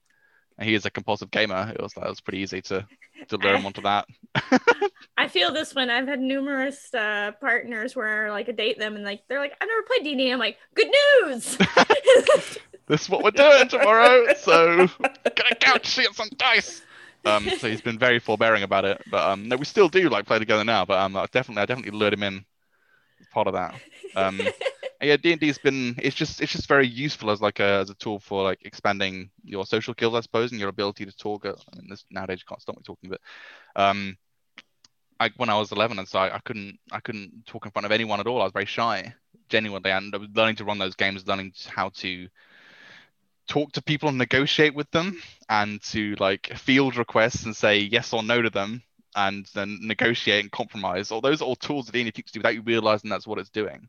and 0.59 0.69
he 0.69 0.75
is 0.75 0.87
a 0.87 0.91
compulsive 0.91 1.31
gamer. 1.31 1.73
It 1.75 1.83
was 1.83 1.97
like 1.97 2.07
it 2.07 2.11
was 2.11 2.21
pretty 2.21 2.39
easy 2.39 2.61
to 2.63 2.87
to 3.29 3.37
lure 3.37 3.57
him 3.57 3.67
onto 3.67 3.83
that. 3.83 4.07
I 5.17 5.29
feel 5.29 5.53
this 5.53 5.75
one. 5.75 5.91
I've 5.91 6.07
had 6.07 6.21
numerous 6.21 6.93
uh, 6.95 7.33
partners 7.41 7.97
where 7.97 8.31
like 8.31 8.49
I 8.49 8.53
date 8.53 8.79
them 8.79 8.97
and 8.97 9.05
like 9.05 9.23
they're 9.29 9.41
like, 9.41 9.53
I've 9.61 9.69
never 9.69 9.83
played 9.83 10.05
D&D. 10.05 10.31
I'm 10.31 10.39
like, 10.39 10.59
good 10.75 10.91
news. 11.27 11.59
this 12.89 13.03
is 13.03 13.11
what 13.11 13.23
we're 13.23 13.31
doing 13.31 13.69
tomorrow. 13.69 14.27
So 14.35 14.87
get 15.25 15.53
a 15.53 15.55
couch, 15.55 15.87
see 15.87 16.07
some 16.13 16.29
dice. 16.37 16.83
Um, 17.25 17.49
so 17.59 17.69
he's 17.69 17.81
been 17.81 17.99
very 17.99 18.19
forbearing 18.19 18.63
about 18.63 18.85
it, 18.85 19.03
but 19.11 19.29
um, 19.29 19.49
no, 19.49 19.57
we 19.57 19.65
still 19.65 19.89
do 19.89 20.09
like 20.09 20.27
play 20.27 20.39
together 20.39 20.65
now. 20.65 20.85
But 20.85 20.99
um, 20.99 21.17
I 21.17 21.27
definitely, 21.27 21.63
I 21.63 21.67
definitely 21.67 21.99
lured 21.99 22.15
him 22.15 22.23
in 22.23 22.45
part 23.33 23.47
of 23.49 23.55
that. 23.55 23.75
Um, 24.17 24.41
yeah, 25.03 25.17
D 25.17 25.33
and 25.33 25.41
D's 25.41 25.59
been 25.59 25.95
it's 25.99 26.17
just 26.17 26.41
it's 26.41 26.53
just 26.53 26.69
very 26.69 26.87
useful 26.87 27.31
as 27.31 27.41
like 27.41 27.61
a 27.61 27.65
as 27.81 27.91
a 27.91 27.95
tool 27.95 28.19
for 28.19 28.43
like 28.43 28.61
expanding 28.65 29.31
your 29.45 29.67
social 29.67 29.95
skills, 29.95 30.15
I 30.15 30.21
suppose, 30.21 30.51
and 30.51 30.61
your 30.61 30.71
ability 30.71 31.05
to 31.07 31.17
talk. 31.17 31.45
I 31.45 31.53
mean, 31.77 31.89
this 31.89 32.05
nowadays 32.11 32.41
you 32.41 32.49
can't 32.49 32.63
stop 32.63 32.77
me 32.77 32.83
talking, 32.85 33.11
but 33.11 33.21
um, 33.77 34.17
I 35.21 35.31
when 35.37 35.51
I 35.51 35.59
was 35.59 35.73
11 35.73 35.99
and 35.99 36.09
so 36.09 36.19
I, 36.19 36.37
I 36.37 36.39
couldn't 36.41 36.79
I 36.91 37.01
couldn't 37.01 37.47
talk 37.47 37.67
in 37.67 37.73
front 37.73 37.87
of 37.87 37.93
anyone 37.93 38.21
at 38.21 38.27
all. 38.27 38.41
I 38.41 38.45
was 38.45 38.53
very 38.53 38.67
shy, 38.67 39.15
genuinely, 39.49 39.91
and 39.91 40.15
I 40.15 40.19
was 40.19 40.29
learning 40.35 40.57
to 40.57 40.65
run 40.65 40.79
those 40.79 40.95
games, 40.95 41.27
learning 41.27 41.53
how 41.67 41.91
to 41.97 42.29
talk 43.49 43.73
to 43.73 43.83
people 43.83 44.09
and 44.09 44.19
negotiate 44.19 44.75
with 44.75 44.91
them 44.91 45.21
and 45.49 45.83
to 45.83 46.15
like 46.21 46.53
field 46.57 46.97
requests 46.97 47.45
and 47.45 47.57
say 47.57 47.79
yes 47.81 48.13
or 48.13 48.23
no 48.23 48.43
to 48.43 48.51
them 48.51 48.83
and 49.17 49.47
then 49.55 49.79
negotiate 49.83 50.43
and 50.45 50.53
compromise. 50.53 51.11
All 51.11 51.21
those 51.21 51.41
are 51.43 51.47
all 51.47 51.57
tools 51.57 51.87
that 51.87 51.93
D&D 51.93 52.11
teaches 52.13 52.35
you 52.35 52.41
without 52.41 52.55
you 52.55 52.63
realizing 52.63 53.11
that's 53.11 53.27
what 53.27 53.39
it's 53.39 53.51
doing. 53.51 53.89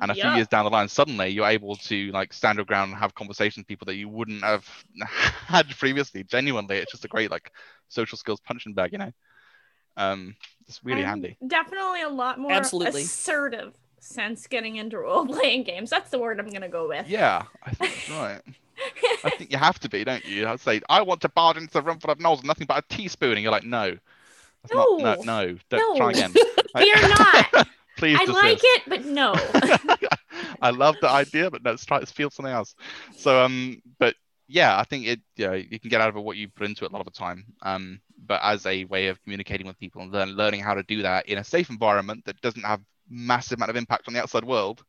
And 0.00 0.10
a 0.10 0.14
few 0.14 0.30
years 0.30 0.46
down 0.46 0.64
the 0.64 0.70
line 0.70 0.88
suddenly 0.88 1.28
you're 1.30 1.48
able 1.48 1.74
to 1.76 2.10
like 2.12 2.32
stand 2.32 2.56
your 2.58 2.66
ground 2.66 2.90
and 2.92 3.00
have 3.00 3.14
conversations 3.14 3.62
with 3.62 3.66
people 3.66 3.86
that 3.86 3.96
you 3.96 4.08
wouldn't 4.08 4.44
have 4.44 4.68
had 5.08 5.68
previously. 5.78 6.22
Genuinely 6.22 6.76
it's 6.76 6.92
just 6.92 7.04
a 7.04 7.08
great 7.08 7.30
like 7.30 7.50
social 7.88 8.18
skills 8.18 8.40
punching 8.40 8.74
bag 8.74 8.92
you 8.92 8.98
know? 8.98 9.12
Um 9.96 10.36
it's 10.68 10.84
really 10.84 11.02
I'm 11.02 11.08
handy. 11.08 11.38
Definitely 11.44 12.02
a 12.02 12.08
lot 12.10 12.38
more 12.38 12.52
Absolutely. 12.52 13.00
assertive 13.00 13.74
since 13.98 14.46
getting 14.46 14.76
into 14.76 14.98
role 14.98 15.26
playing 15.26 15.64
games. 15.64 15.90
That's 15.90 16.10
the 16.10 16.18
word 16.18 16.38
I'm 16.38 16.50
gonna 16.50 16.68
go 16.68 16.86
with. 16.86 17.08
yeah 17.08 17.42
i 17.64 17.70
think 17.70 17.94
that's 17.94 18.10
right 18.10 18.42
i 19.24 19.30
think 19.30 19.50
you 19.52 19.58
have 19.58 19.78
to 19.78 19.88
be 19.88 20.04
don't 20.04 20.24
you 20.24 20.46
i'd 20.48 20.60
say 20.60 20.80
i 20.88 21.02
want 21.02 21.20
to 21.20 21.28
barge 21.30 21.56
into 21.56 21.72
the 21.72 21.82
room 21.82 21.98
full 21.98 22.10
of 22.10 22.18
gnolls 22.18 22.38
with 22.38 22.46
nothing 22.46 22.66
but 22.66 22.84
a 22.84 22.94
teaspoon 22.94 23.32
and 23.32 23.40
you're 23.42 23.52
like 23.52 23.64
no 23.64 23.96
that's 24.62 24.74
not 24.74 24.88
no 24.98 25.14
No. 25.14 25.22
no 25.22 25.56
don't 25.70 25.96
try 25.96 26.06
No. 26.06 26.18
again 26.18 26.34
We 26.74 26.92
are 26.92 27.08
not. 27.08 27.68
please 27.96 28.18
I 28.20 28.26
desist. 28.26 28.44
like 28.44 28.58
it, 28.62 28.82
but 28.86 29.04
no. 29.06 29.32
I 30.60 30.70
love 30.70 30.96
the 31.00 31.08
idea, 31.08 31.50
but 31.50 31.62
let's 31.64 31.84
try 31.84 31.98
to 31.98 32.06
feel 32.06 32.30
something 32.30 32.52
else. 32.52 32.74
So 33.16 33.42
um, 33.42 33.80
but 33.98 34.14
yeah, 34.48 34.78
I 34.78 34.84
think 34.84 35.06
it 35.06 35.20
yeah 35.36 35.54
you 35.54 35.80
can 35.80 35.88
get 35.90 36.00
out 36.00 36.10
of 36.10 36.16
it 36.16 36.20
what 36.20 36.36
you 36.36 36.48
put 36.48 36.66
into 36.66 36.84
it 36.84 36.90
a 36.90 36.94
lot 36.94 37.04
of 37.06 37.12
the 37.12 37.18
time. 37.18 37.44
Um, 37.62 38.00
but 38.26 38.40
as 38.44 38.66
a 38.66 38.84
way 38.84 39.08
of 39.08 39.20
communicating 39.24 39.66
with 39.66 39.78
people 39.78 40.02
and 40.02 40.12
learn, 40.12 40.30
learning 40.30 40.60
how 40.60 40.74
to 40.74 40.82
do 40.82 41.02
that 41.02 41.26
in 41.26 41.38
a 41.38 41.44
safe 41.44 41.70
environment 41.70 42.24
that 42.26 42.40
doesn't 42.42 42.64
have 42.64 42.80
massive 43.08 43.58
amount 43.58 43.70
of 43.70 43.76
impact 43.76 44.06
on 44.06 44.14
the 44.14 44.20
outside 44.22 44.44
world, 44.44 44.84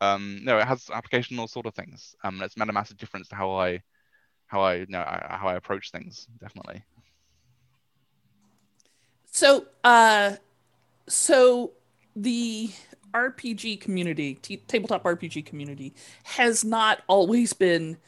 Um, 0.00 0.40
no, 0.42 0.58
it 0.58 0.66
has 0.66 0.90
application 0.92 1.36
on 1.36 1.40
all 1.40 1.48
sort 1.48 1.66
of 1.66 1.74
things. 1.74 2.14
Um, 2.22 2.42
it's 2.42 2.56
made 2.56 2.68
a 2.68 2.72
massive 2.72 2.96
difference 2.98 3.28
to 3.28 3.34
how 3.36 3.52
I, 3.52 3.80
how 4.46 4.60
I, 4.60 4.74
you 4.76 4.86
know, 4.88 5.00
I- 5.00 5.36
how 5.40 5.48
I 5.48 5.54
approach 5.54 5.90
things. 5.90 6.26
Definitely. 6.40 6.84
So, 9.30 9.66
uh, 9.84 10.36
so 11.08 11.72
the 12.14 12.70
RPG 13.12 13.80
community, 13.80 14.34
t- 14.34 14.56
tabletop 14.68 15.04
RPG 15.04 15.44
community, 15.46 15.94
has 16.24 16.64
not 16.64 17.02
always 17.06 17.52
been 17.52 17.98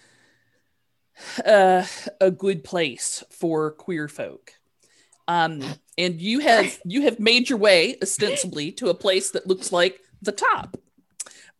uh, 1.45 1.84
a 2.20 2.30
good 2.30 2.64
place 2.64 3.24
for 3.30 3.72
queer 3.72 4.09
folk. 4.09 4.53
Um, 5.26 5.62
and 5.99 6.20
you 6.20 6.39
have 6.41 6.78
you 6.84 7.03
have 7.03 7.20
made 7.20 7.51
your 7.51 7.59
way 7.59 7.97
ostensibly 8.03 8.72
to 8.72 8.89
a 8.89 8.95
place 8.95 9.30
that 9.32 9.47
looks 9.47 9.72
like 9.72 10.01
the 10.22 10.32
top. 10.32 10.78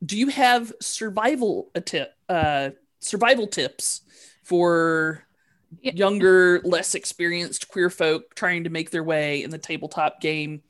Do 0.05 0.17
you 0.17 0.29
have 0.29 0.73
survival 0.81 1.71
a 1.75 1.81
tip, 1.81 2.15
uh, 2.29 2.71
survival 3.01 3.47
tips 3.47 4.03
for 4.45 5.25
Yeah. 5.81 5.93
younger, 5.95 6.61
less 6.65 6.95
experienced 6.95 7.69
queer 7.69 7.91
folk 7.91 8.35
trying 8.35 8.65
to 8.65 8.71
make 8.71 8.91
their 8.91 9.05
way 9.05 9.43
in 9.43 9.51
the 9.51 9.59
tabletop 9.59 10.21
game 10.21 10.63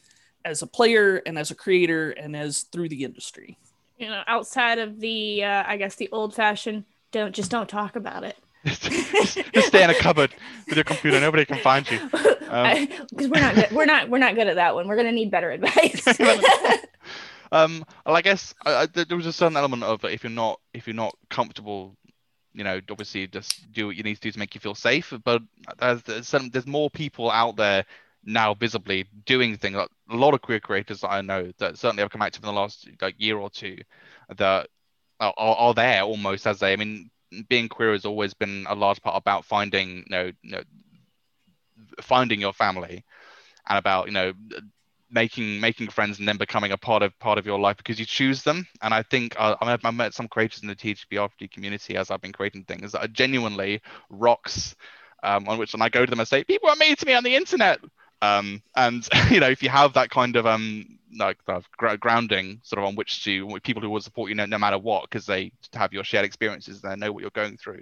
as 0.45 0.63
a 0.63 0.67
player 0.67 1.17
and 1.27 1.39
as 1.39 1.51
a 1.51 1.55
creator 1.55 2.11
and 2.11 2.35
as 2.35 2.63
through 2.63 2.89
the 2.89 3.05
industry? 3.05 3.59
You 3.99 4.09
know, 4.09 4.23
outside 4.27 4.79
of 4.79 4.99
the, 5.01 5.45
uh, 5.45 5.65
I 5.67 5.77
guess 5.77 5.97
the 5.97 6.09
old 6.11 6.35
fashioned, 6.35 6.85
don't 7.13 7.35
just 7.35 7.51
don't 7.51 7.69
talk 7.69 7.97
about 7.97 8.25
it. 8.25 8.37
Just 8.65 9.69
stay 9.69 9.85
in 9.85 9.89
a 9.91 9.95
cupboard 9.95 10.35
with 10.67 10.75
your 10.77 10.85
computer. 10.85 11.21
Nobody 11.21 11.45
can 11.45 11.59
find 11.59 11.89
you. 11.91 12.01
Because 12.11 13.29
we're 13.29 13.41
not 13.41 13.55
good. 13.55 13.71
We're 13.73 13.85
not. 13.85 14.09
We're 14.09 14.19
not 14.19 14.35
good 14.35 14.47
at 14.49 14.57
that 14.57 14.75
one. 14.75 14.89
We're 14.89 14.97
gonna 14.97 15.13
need 15.13 15.31
better 15.31 15.51
advice. 15.51 16.03
Um, 17.53 17.85
well, 18.05 18.17
I 18.17 18.23
guess 18.23 18.55
I, 18.65 18.75
I, 18.83 18.87
there 18.87 19.17
was 19.17 19.27
a 19.27 19.33
certain 19.33 19.57
element 19.57 19.83
of 19.83 20.05
if 20.05 20.23
you're 20.23 20.31
not 20.31 20.61
if 20.75 20.87
you're 20.87 20.95
not 20.95 21.17
comfortable, 21.31 21.97
you 22.53 22.65
know, 22.65 22.81
obviously 22.91 23.27
just 23.27 23.71
do 23.73 23.87
what 23.87 23.97
you 23.97 24.03
need 24.03 24.17
to 24.17 24.21
do 24.21 24.33
to 24.33 24.39
make 24.39 24.55
you 24.55 24.61
feel 24.61 24.75
safe. 24.75 25.13
But 25.25 25.43
there's 25.79 26.03
there's, 26.03 26.29
some, 26.29 26.51
there's 26.51 26.67
more 26.67 26.91
people 26.91 27.31
out 27.31 27.57
there 27.57 27.85
now 28.25 28.55
visibly 28.55 29.07
doing 29.25 29.57
things. 29.57 29.77
Like, 29.77 29.91
a 30.11 30.17
lot 30.17 30.35
of 30.35 30.43
queer 30.43 30.61
creators 30.61 31.01
that 31.01 31.11
I 31.11 31.21
know 31.21 31.53
that 31.59 31.79
certainly 31.79 32.03
have 32.03 32.11
come 32.11 32.23
active 32.23 32.43
in 32.43 32.49
the 32.49 32.53
last 32.61 32.89
like 33.01 33.15
year 33.19 33.39
or 33.39 33.51
two 33.51 33.79
that 34.37 34.69
are, 35.21 35.35
are, 35.37 35.57
are 35.57 35.75
there 35.75 36.03
almost 36.03 36.47
as 36.47 36.59
they. 36.61 36.73
I 36.73 36.77
mean, 36.77 37.11
being 37.49 37.69
queer 37.69 37.93
has 37.93 38.05
always 38.05 38.35
been 38.35 38.67
a 38.69 38.75
large 38.75 39.01
part 39.03 39.17
about 39.17 39.45
finding, 39.45 39.99
you 39.99 40.05
know, 40.11 40.33
you 40.43 40.51
know 40.51 40.63
finding 42.03 42.41
your 42.41 42.53
family 42.53 43.05
and 43.69 43.79
about 43.79 44.07
you 44.07 44.13
know 44.13 44.33
making 45.11 45.61
making 45.61 45.89
friends 45.89 46.19
and 46.19 46.29
then 46.29 46.37
becoming 46.37 46.73
a 46.73 46.77
part 46.77 47.03
of 47.03 47.19
part 47.19 47.39
of 47.39 47.47
your 47.47 47.59
life 47.59 47.77
because 47.77 47.99
you 47.99 48.07
choose 48.07 48.43
them. 48.43 48.67
And 48.83 48.93
I 48.95 49.03
think 49.03 49.35
uh, 49.39 49.57
I 49.61 49.73
I've 49.73 49.95
met 49.95 50.15
some 50.15 50.29
creators 50.29 50.63
in 50.63 50.69
the 50.69 50.77
TTRPG 50.77 51.51
community 51.51 51.97
as 51.97 52.11
I've 52.11 52.21
been 52.21 52.33
creating 52.33 52.65
things 52.65 52.93
that 52.93 53.05
are 53.05 53.09
genuinely 53.09 53.81
rocks. 54.11 54.75
Um, 55.23 55.49
on 55.49 55.59
which 55.59 55.75
and 55.75 55.83
I 55.83 55.89
go 55.89 56.07
to 56.07 56.11
them 56.11 56.21
and 56.21 56.29
say, 56.29 56.45
people 56.45 56.69
are 56.69 56.77
mean 56.77 56.95
to 56.95 57.07
me 57.07 57.13
on 57.15 57.25
the 57.25 57.35
internet. 57.35 57.81
Um, 58.23 58.63
and 58.77 59.07
you 59.31 59.41
know, 59.41 59.49
if 59.49 59.63
you 59.63 59.69
have 59.69 59.95
that 59.95 60.11
kind 60.11 60.37
of 60.37 60.47
um 60.47 60.99
like 61.19 61.39
uh, 61.49 61.61
gr- 61.77 61.97
grounding 61.97 62.61
sort 62.63 62.79
of 62.79 62.87
on 62.87 62.95
which 62.95 63.25
to 63.25 63.59
people 63.63 63.83
who 63.83 63.91
will 63.91 64.01
support 64.01 64.29
you 64.29 64.35
no, 64.35 64.47
no 64.47 64.59
matter 64.59 64.79
what 64.79 65.03
because 65.05 65.27
they 65.27 65.51
have 65.73 65.93
your 65.93 66.05
shared 66.05 66.25
experiences 66.25 66.83
and 66.83 66.93
they 66.93 67.07
know 67.07 67.13
what 67.13 67.23
you're 67.23 67.31
going 67.31 67.57
through 67.57 67.81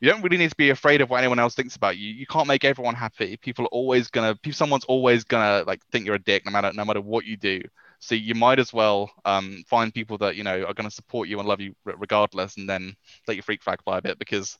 you 0.00 0.08
don't 0.10 0.22
really 0.22 0.36
need 0.36 0.50
to 0.50 0.56
be 0.56 0.70
afraid 0.70 1.00
of 1.00 1.10
what 1.10 1.18
anyone 1.18 1.38
else 1.38 1.54
thinks 1.54 1.76
about 1.76 1.96
you. 1.96 2.12
You 2.12 2.26
can't 2.26 2.46
make 2.46 2.64
everyone 2.64 2.94
happy. 2.94 3.36
People 3.36 3.64
are 3.64 3.68
always 3.68 4.08
gonna, 4.08 4.34
pe- 4.36 4.52
someone's 4.52 4.84
always 4.84 5.24
gonna 5.24 5.64
like 5.66 5.80
think 5.90 6.06
you're 6.06 6.14
a 6.14 6.18
dick, 6.22 6.44
no 6.44 6.52
matter 6.52 6.72
no 6.72 6.84
matter 6.84 7.00
what 7.00 7.24
you 7.24 7.36
do. 7.36 7.60
So 8.00 8.14
you 8.14 8.36
might 8.36 8.60
as 8.60 8.72
well 8.72 9.10
um, 9.24 9.64
find 9.66 9.92
people 9.92 10.18
that 10.18 10.36
you 10.36 10.44
know 10.44 10.62
are 10.64 10.74
gonna 10.74 10.90
support 10.90 11.28
you 11.28 11.38
and 11.40 11.48
love 11.48 11.60
you 11.60 11.74
regardless, 11.84 12.56
and 12.56 12.68
then 12.68 12.94
let 13.26 13.34
your 13.34 13.42
freak 13.42 13.62
flag 13.62 13.82
fly 13.82 13.98
a 13.98 14.02
bit 14.02 14.18
because 14.20 14.56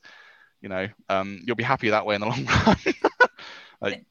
you 0.61 0.69
know 0.69 0.89
um, 1.09 1.41
you'll 1.45 1.55
be 1.57 1.63
happy 1.63 1.91
that 1.91 2.05
way 2.05 2.17
in 2.17 2.21
the 2.21 2.27
long 2.33 2.45
run. 2.45 3.95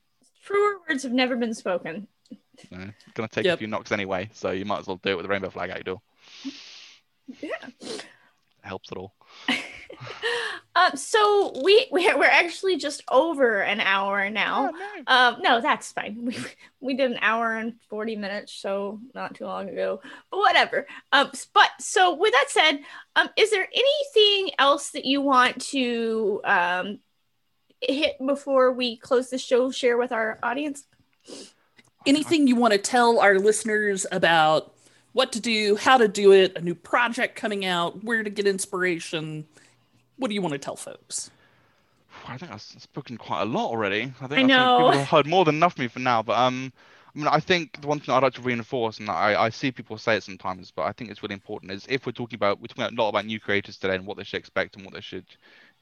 Truer 0.45 0.77
words 0.87 1.03
have 1.03 1.11
never 1.11 1.35
been 1.35 1.53
spoken. 1.53 2.07
you 2.29 2.37
know, 2.77 2.85
it's 2.85 3.13
gonna 3.15 3.27
take 3.27 3.43
Yep. 3.43 3.55
a 3.55 3.57
few 3.57 3.67
knocks 3.67 3.91
anyway, 3.91 4.29
so 4.31 4.51
you 4.51 4.63
might 4.63 4.79
as 4.79 4.87
well 4.87 4.95
do 5.03 5.09
it 5.09 5.17
with 5.17 5.25
a 5.25 5.29
rainbow 5.29 5.49
flag 5.49 5.71
out 5.71 5.75
your 5.75 5.83
door. 5.83 6.01
Yeah. 7.41 7.67
It 7.81 8.05
helps 8.61 8.91
at 8.93 8.97
all. 8.97 9.13
Um, 10.75 10.95
so 10.95 11.59
we 11.63 11.87
we 11.91 12.13
we're 12.13 12.25
actually 12.25 12.77
just 12.77 13.03
over 13.09 13.61
an 13.61 13.79
hour 13.79 14.29
now. 14.29 14.69
no. 14.69 15.03
Um, 15.07 15.37
no, 15.41 15.61
that's 15.61 15.91
fine. 15.91 16.17
We 16.27 16.37
we 16.79 16.93
did 16.93 17.11
an 17.11 17.17
hour 17.21 17.57
and 17.57 17.73
forty 17.89 18.15
minutes, 18.15 18.53
so 18.53 18.99
not 19.15 19.33
too 19.33 19.45
long 19.45 19.69
ago. 19.69 20.01
But 20.29 20.37
whatever. 20.37 20.85
Um, 21.11 21.31
but 21.53 21.69
so 21.79 22.13
with 22.13 22.31
that 22.33 22.45
said, 22.49 22.79
um, 23.15 23.29
is 23.35 23.49
there 23.49 23.67
anything 23.73 24.53
else 24.59 24.91
that 24.91 25.05
you 25.05 25.21
want 25.21 25.61
to 25.69 26.41
um 26.43 26.99
hit 27.81 28.17
before 28.23 28.71
we 28.71 28.97
close 28.97 29.29
the 29.31 29.39
show? 29.39 29.71
Share 29.71 29.97
with 29.97 30.11
our 30.11 30.37
audience. 30.43 30.85
Anything 32.05 32.47
you 32.47 32.55
want 32.55 32.73
to 32.73 32.79
tell 32.79 33.19
our 33.19 33.39
listeners 33.39 34.05
about 34.11 34.73
what 35.13 35.31
to 35.31 35.39
do, 35.39 35.75
how 35.75 35.97
to 35.97 36.07
do 36.07 36.31
it, 36.31 36.55
a 36.55 36.61
new 36.61 36.75
project 36.75 37.35
coming 37.35 37.65
out, 37.65 38.03
where 38.03 38.21
to 38.21 38.29
get 38.29 38.45
inspiration? 38.45 39.47
What 40.17 40.29
do 40.29 40.33
you 40.33 40.41
want 40.41 40.53
to 40.53 40.59
tell 40.59 40.75
folks? 40.75 41.31
I 42.27 42.37
think 42.37 42.51
I've 42.51 42.61
spoken 42.61 43.17
quite 43.17 43.41
a 43.41 43.45
lot 43.45 43.69
already. 43.69 44.13
I 44.21 44.27
think 44.27 44.31
I 44.39 44.41
I've 44.41 44.47
know. 44.47 44.77
people 44.77 44.91
have 44.91 45.07
heard 45.07 45.27
more 45.27 45.45
than 45.45 45.55
enough 45.55 45.73
of 45.73 45.79
me 45.79 45.87
for 45.87 45.99
now. 45.99 46.23
But 46.23 46.37
um, 46.37 46.73
I 47.15 47.17
mean, 47.17 47.27
I 47.27 47.39
think 47.39 47.81
the 47.81 47.87
one 47.87 47.99
thing 47.99 48.13
I'd 48.13 48.23
like 48.23 48.33
to 48.33 48.41
reinforce, 48.41 48.99
and 48.99 49.09
I, 49.09 49.41
I 49.43 49.49
see 49.49 49.71
people 49.71 49.97
say 49.97 50.17
it 50.17 50.23
sometimes, 50.23 50.71
but 50.71 50.83
I 50.83 50.91
think 50.91 51.09
it's 51.09 51.23
really 51.23 51.33
important, 51.35 51.71
is 51.71 51.85
if 51.89 52.05
we're 52.05 52.11
talking 52.11 52.35
about 52.35 52.59
we're 52.59 52.67
talking 52.67 52.83
a 52.83 53.01
lot 53.01 53.09
about 53.09 53.25
new 53.25 53.39
creators 53.39 53.77
today 53.77 53.95
and 53.95 54.05
what 54.05 54.17
they 54.17 54.23
should 54.23 54.39
expect 54.39 54.75
and 54.75 54.85
what 54.85 54.93
they 54.93 55.01
should 55.01 55.25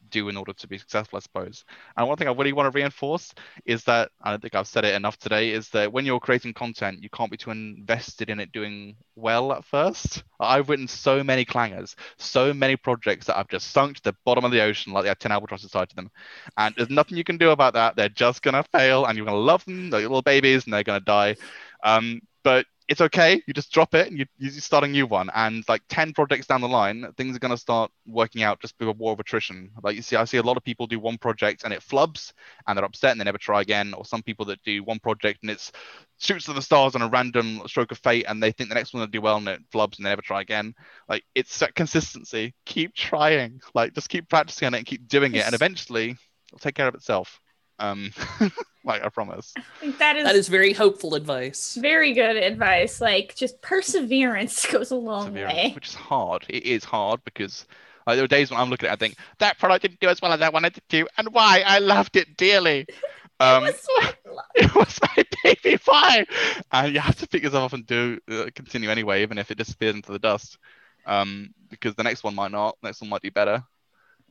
do 0.10 0.30
in 0.30 0.38
order 0.38 0.54
to 0.54 0.68
be 0.68 0.78
successful, 0.78 1.18
I 1.18 1.20
suppose. 1.20 1.64
And 1.98 2.08
one 2.08 2.18
thing 2.18 2.28
I 2.28 2.32
really 2.34 2.54
want 2.54 2.72
to 2.72 2.76
reinforce 2.76 3.34
is 3.66 3.84
that 3.86 4.12
I 4.22 4.32
don't 4.32 4.42
think 4.42 4.56
I've 4.56 4.68
said 4.68 4.86
it 4.86 4.96
enough 4.96 5.18
today 5.18 5.52
is 5.52 5.70
that 5.70 5.92
when 5.92 6.06
you're 6.06 6.20
creating 6.20 6.54
content, 6.54 7.02
you 7.02 7.10
can't 7.10 7.32
be 7.32 7.38
too 7.38 7.52
invested 7.52 8.30
in 8.30 8.40
it 8.40 8.52
doing 8.52 8.96
well 9.16 9.54
at 9.54 9.66
first. 9.66 10.24
I've 10.40 10.70
written 10.70 10.88
so 10.88 11.24
many 11.24 11.46
clangers, 11.46 11.96
so 12.18 12.54
many 12.54 12.76
projects 12.76 13.28
that 13.28 13.38
I've 13.38 13.50
just 13.50 13.72
sunk 13.72 13.98
to 13.98 14.04
the 14.04 14.16
bottom 14.26 14.46
of 14.46 14.52
the 14.52 14.62
ocean 14.62 14.94
like 14.94 15.04
they 15.04 15.10
had 15.10 15.20
10 15.20 15.32
albatrosses 15.32 15.72
tied 15.72 15.90
to 15.90 15.96
them. 15.96 16.12
And 16.58 16.74
there's 16.76 16.90
nothing 16.90 17.18
you 17.18 17.24
can 17.24 17.38
do 17.38 17.52
about 17.52 17.74
that. 17.74 17.96
They're 17.96 18.10
just 18.10 18.42
gonna 18.42 18.64
fail, 18.72 19.06
and 19.06 19.18
you're 19.18 19.26
gonna 19.26 19.38
love 19.38 19.66
them. 19.66 19.90
They're 19.90 20.02
little 20.02 20.22
babies, 20.22 20.66
and 20.66 20.74
they're 20.74 20.84
gonna 20.84 21.00
die. 21.00 21.36
Um, 21.84 22.22
but 22.44 22.66
it's 22.88 23.02
okay. 23.02 23.42
You 23.48 23.54
just 23.54 23.72
drop 23.72 23.96
it, 23.96 24.08
and 24.08 24.20
you 24.20 24.26
you 24.38 24.50
start 24.52 24.84
a 24.84 24.88
new 24.88 25.08
one. 25.08 25.32
And 25.34 25.64
like 25.68 25.82
ten 25.90 26.14
projects 26.14 26.46
down 26.46 26.62
the 26.62 26.68
line, 26.68 27.06
things 27.18 27.36
are 27.36 27.40
gonna 27.40 27.58
start 27.58 27.92
working 28.06 28.44
out 28.44 28.60
just 28.62 28.76
with 28.80 28.90
a 28.90 28.92
war 28.92 29.14
of 29.14 29.20
attrition. 29.20 29.72
Like 29.82 29.96
you 29.96 30.02
see, 30.02 30.16
I 30.16 30.26
see 30.26 30.38
a 30.38 30.44
lot 30.44 30.58
of 30.58 30.64
people 30.64 30.86
do 30.86 31.00
one 31.00 31.18
project 31.18 31.64
and 31.64 31.74
it 31.74 31.82
flubs, 31.82 32.32
and 32.68 32.78
they're 32.78 32.86
upset 32.86 33.12
and 33.12 33.20
they 33.20 33.26
never 33.26 33.40
try 33.40 33.62
again. 33.62 33.94
Or 33.94 34.06
some 34.06 34.22
people 34.22 34.46
that 34.46 34.62
do 34.64 34.84
one 34.84 35.00
project 35.00 35.40
and 35.42 35.50
it's 35.50 35.72
shoots 36.18 36.46
to 36.46 36.54
the 36.54 36.62
stars 36.62 36.96
on 36.96 37.02
a 37.02 37.08
random 37.08 37.62
stroke 37.66 37.92
of 37.92 37.98
fate, 38.00 38.26
and 38.28 38.42
they 38.42 38.52
think 38.52 38.70
the 38.70 38.76
next 38.76 38.94
one 38.94 39.02
will 39.02 39.08
do 39.08 39.22
well 39.22 39.38
and 39.38 39.48
it 39.48 39.62
flubs 39.74 39.98
and 39.98 40.06
they 40.06 40.10
never 40.10 40.22
try 40.22 40.42
again. 40.42 40.76
Like 41.10 41.24
it's 41.34 41.60
that 41.60 41.76
consistency. 41.76 42.54
Keep 42.66 42.94
trying. 42.94 43.62
Like 43.74 43.94
just 43.94 44.10
keep 44.10 44.30
practicing 44.30 44.68
on 44.68 44.76
it 44.76 44.80
and 44.80 44.88
keep 44.88 45.08
doing 45.08 45.34
it, 45.34 45.46
and 45.46 45.56
eventually 45.56 46.18
it'll 46.50 46.60
take 46.60 46.76
care 46.76 46.88
of 46.88 46.96
itself. 46.96 47.40
Um, 47.80 48.12
like 48.86 49.04
I 49.04 49.10
promise. 49.10 49.54
I 49.58 49.62
think 49.80 49.98
that 49.98 50.16
is, 50.16 50.24
That 50.24 50.36
is 50.36 50.48
very 50.48 50.72
hopeful 50.74 51.16
advice. 51.16 51.76
very 51.82 52.14
good 52.14 52.38
advice. 52.38 53.02
Like 53.02 53.36
just 53.36 53.62
perseverance 53.62 54.66
goes 54.72 54.92
a 54.92 54.96
long 54.96 55.34
way. 55.34 55.72
which 55.76 55.88
is 55.90 55.96
hard. 55.96 56.46
It 56.48 56.64
is 56.64 56.84
hard 56.84 57.24
because 57.26 57.66
like, 58.08 58.16
there 58.18 58.26
are 58.26 58.28
days 58.28 58.52
when 58.52 58.60
I'm 58.60 58.70
looking 58.70 58.88
at 58.88 58.92
it, 58.92 58.94
I 58.94 58.98
think 58.98 59.16
that 59.40 59.58
product 59.58 59.82
didn't 59.82 60.00
do 60.00 60.08
as 60.08 60.22
well 60.22 60.32
as 60.32 60.42
I 60.42 60.50
wanted 60.50 60.78
it 60.78 60.84
to 60.90 61.02
do, 61.02 61.08
and 61.18 61.30
why? 61.34 61.64
I 61.66 61.80
loved 61.80 62.16
it 62.16 62.38
dearly. 62.38 62.86
Um, 63.42 63.64
What's 63.64 63.86
my 63.98 64.14
it 64.56 64.74
was 64.76 64.98
my 65.02 65.24
baby. 65.44 65.78
Why? 65.84 66.26
And 66.72 66.94
you 66.94 67.02
have 67.02 67.18
to 67.18 67.28
pick 67.28 67.44
yourself 67.44 67.66
up 67.66 67.74
and 67.74 67.86
do 67.86 68.18
uh, 68.32 68.46
continue 68.56 68.90
anyway, 68.90 69.24
even 69.24 69.38
if 69.38 69.52
it 69.52 69.58
disappears 69.58 69.94
into 69.94 70.14
the 70.14 70.20
dust, 70.20 70.58
um, 71.06 71.50
because 71.70 71.96
the 71.96 72.04
next 72.04 72.24
one 72.24 72.34
might 72.34 72.52
not. 72.54 72.78
Next 72.82 73.02
one 73.02 73.10
might 73.10 73.24
do 73.24 73.32
better. 73.32 73.62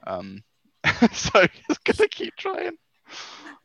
Um, 0.06 0.43
so 1.12 1.39
you're 1.40 1.48
just 1.68 1.85
gonna 1.85 2.09
keep 2.09 2.35
trying. 2.36 2.78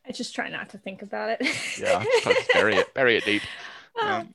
I 0.06 0.12
just 0.12 0.34
try 0.34 0.48
not 0.48 0.70
to 0.70 0.78
think 0.78 1.02
about 1.02 1.30
it. 1.30 1.78
Yeah, 1.78 2.04
bury 2.52 2.76
it, 2.76 2.92
bury 2.94 3.16
it 3.16 3.24
deep. 3.24 3.42
Yeah. 3.96 4.24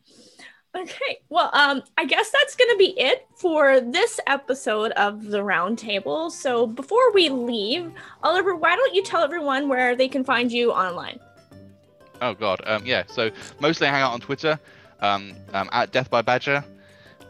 Um, 0.76 0.84
okay. 0.84 1.20
Well, 1.30 1.50
um, 1.54 1.82
I 1.98 2.06
guess 2.06 2.30
that's 2.30 2.56
gonna 2.56 2.76
be 2.76 2.94
it 3.00 3.26
for 3.38 3.80
this 3.80 4.20
episode 4.28 4.92
of 4.92 5.24
the 5.24 5.40
Roundtable. 5.40 6.30
So 6.30 6.68
before 6.68 7.12
we 7.14 7.30
leave, 7.30 7.92
Oliver, 8.22 8.56
why 8.56 8.76
don't 8.76 8.94
you 8.94 9.02
tell 9.02 9.24
everyone 9.24 9.70
where 9.70 9.96
they 9.96 10.10
can 10.10 10.24
find 10.24 10.52
you 10.52 10.72
online? 10.72 11.20
Oh 12.22 12.34
god, 12.34 12.62
um, 12.66 12.86
yeah. 12.86 13.04
So 13.08 13.32
mostly 13.60 13.88
I 13.88 13.92
hang 13.92 14.02
out 14.02 14.12
on 14.12 14.20
Twitter, 14.20 14.60
um, 15.00 15.34
um, 15.54 15.70
at 15.72 15.92
Death 15.92 16.10
by 16.10 16.22
Badger. 16.22 16.64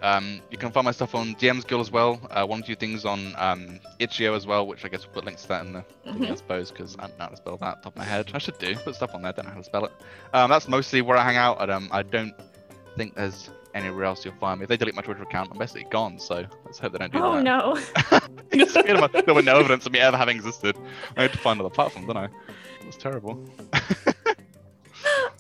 Um, 0.02 0.42
you 0.52 0.58
can 0.58 0.72
find 0.72 0.86
my 0.86 0.92
stuff 0.92 1.16
on 1.16 1.36
DM's 1.36 1.64
Guild 1.64 1.82
as 1.82 1.92
well. 1.92 2.20
Uh, 2.30 2.46
one 2.46 2.62
or 2.62 2.64
two 2.64 2.76
things 2.76 3.06
on 3.06 3.34
um, 3.38 3.80
Itch.io 4.00 4.34
as 4.36 4.46
well, 4.46 4.68
which 4.68 4.86
I 4.86 4.90
guess 4.90 5.06
we'll 5.06 5.14
put 5.14 5.26
links 5.26 5.44
to 5.44 5.48
that 5.50 5.66
in 5.66 5.74
the 5.74 5.82
thing, 6.04 6.26
I 6.32 6.36
suppose, 6.36 6.72
because 6.72 6.96
I 7.00 7.08
don't 7.08 7.18
know 7.18 7.26
how 7.26 7.30
to 7.30 7.38
spell 7.38 7.58
that 7.58 7.66
off 7.66 7.76
the 7.78 7.84
top 7.86 7.94
of 7.94 7.98
my 7.98 8.04
head. 8.04 8.32
I 8.34 8.38
should 8.38 8.58
do 8.60 8.76
put 8.76 8.96
stuff 8.96 9.16
on 9.16 9.22
there. 9.22 9.34
Don't 9.34 9.46
know 9.46 9.52
how 9.52 9.58
to 9.58 9.64
spell 9.64 9.86
it. 9.86 9.92
Um, 10.34 10.50
that's 10.50 10.68
mostly 10.68 11.02
where 11.02 11.18
I 11.18 11.24
hang 11.24 11.38
out. 11.38 11.62
And, 11.62 11.72
um, 11.72 11.90
I 11.92 12.04
don't 12.04 12.34
think 12.98 13.16
there's 13.16 13.50
anywhere 13.74 14.06
else 14.06 14.24
you'll 14.24 14.34
find 14.36 14.60
me. 14.60 14.64
If 14.64 14.70
they 14.70 14.78
delete 14.78 14.96
my 14.96 15.02
Twitter 15.02 15.24
account, 15.24 15.50
I'm 15.52 15.58
basically 15.58 15.86
gone. 15.90 16.18
So 16.20 16.46
let's 16.66 16.80
hope 16.80 16.94
they 16.94 16.98
don't 17.00 17.12
do 17.12 17.20
Oh 17.20 17.34
that. 17.34 17.40
Oh 17.40 17.42
no. 17.42 17.80
there 19.26 19.34
was 19.34 19.46
no 19.46 19.60
evidence 19.60 19.86
of 19.86 19.92
me 19.92 20.00
ever 20.00 20.18
having 20.18 20.38
existed. 20.38 20.78
I 21.18 21.24
had 21.24 21.34
to 21.34 21.38
find 21.38 21.60
another 21.60 21.74
platform, 21.74 22.06
didn't 22.08 22.18
I? 22.18 22.26
It 22.26 22.86
was 22.86 22.98
terrible. 22.98 23.44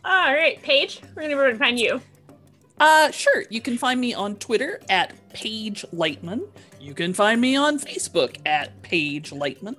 All 0.05 0.33
right, 0.33 0.61
Paige, 0.61 1.01
we're 1.15 1.23
gonna 1.23 1.35
go 1.35 1.49
and 1.49 1.57
find 1.57 1.79
you. 1.79 2.01
Uh, 2.79 3.11
sure. 3.11 3.43
You 3.49 3.61
can 3.61 3.77
find 3.77 4.01
me 4.01 4.13
on 4.13 4.35
Twitter 4.35 4.81
at 4.89 5.13
Paige 5.29 5.85
Lightman. 5.93 6.49
You 6.79 6.93
can 6.93 7.13
find 7.13 7.39
me 7.39 7.55
on 7.55 7.79
Facebook 7.79 8.35
at 8.45 8.81
Paige 8.81 9.31
Lightman. 9.31 9.77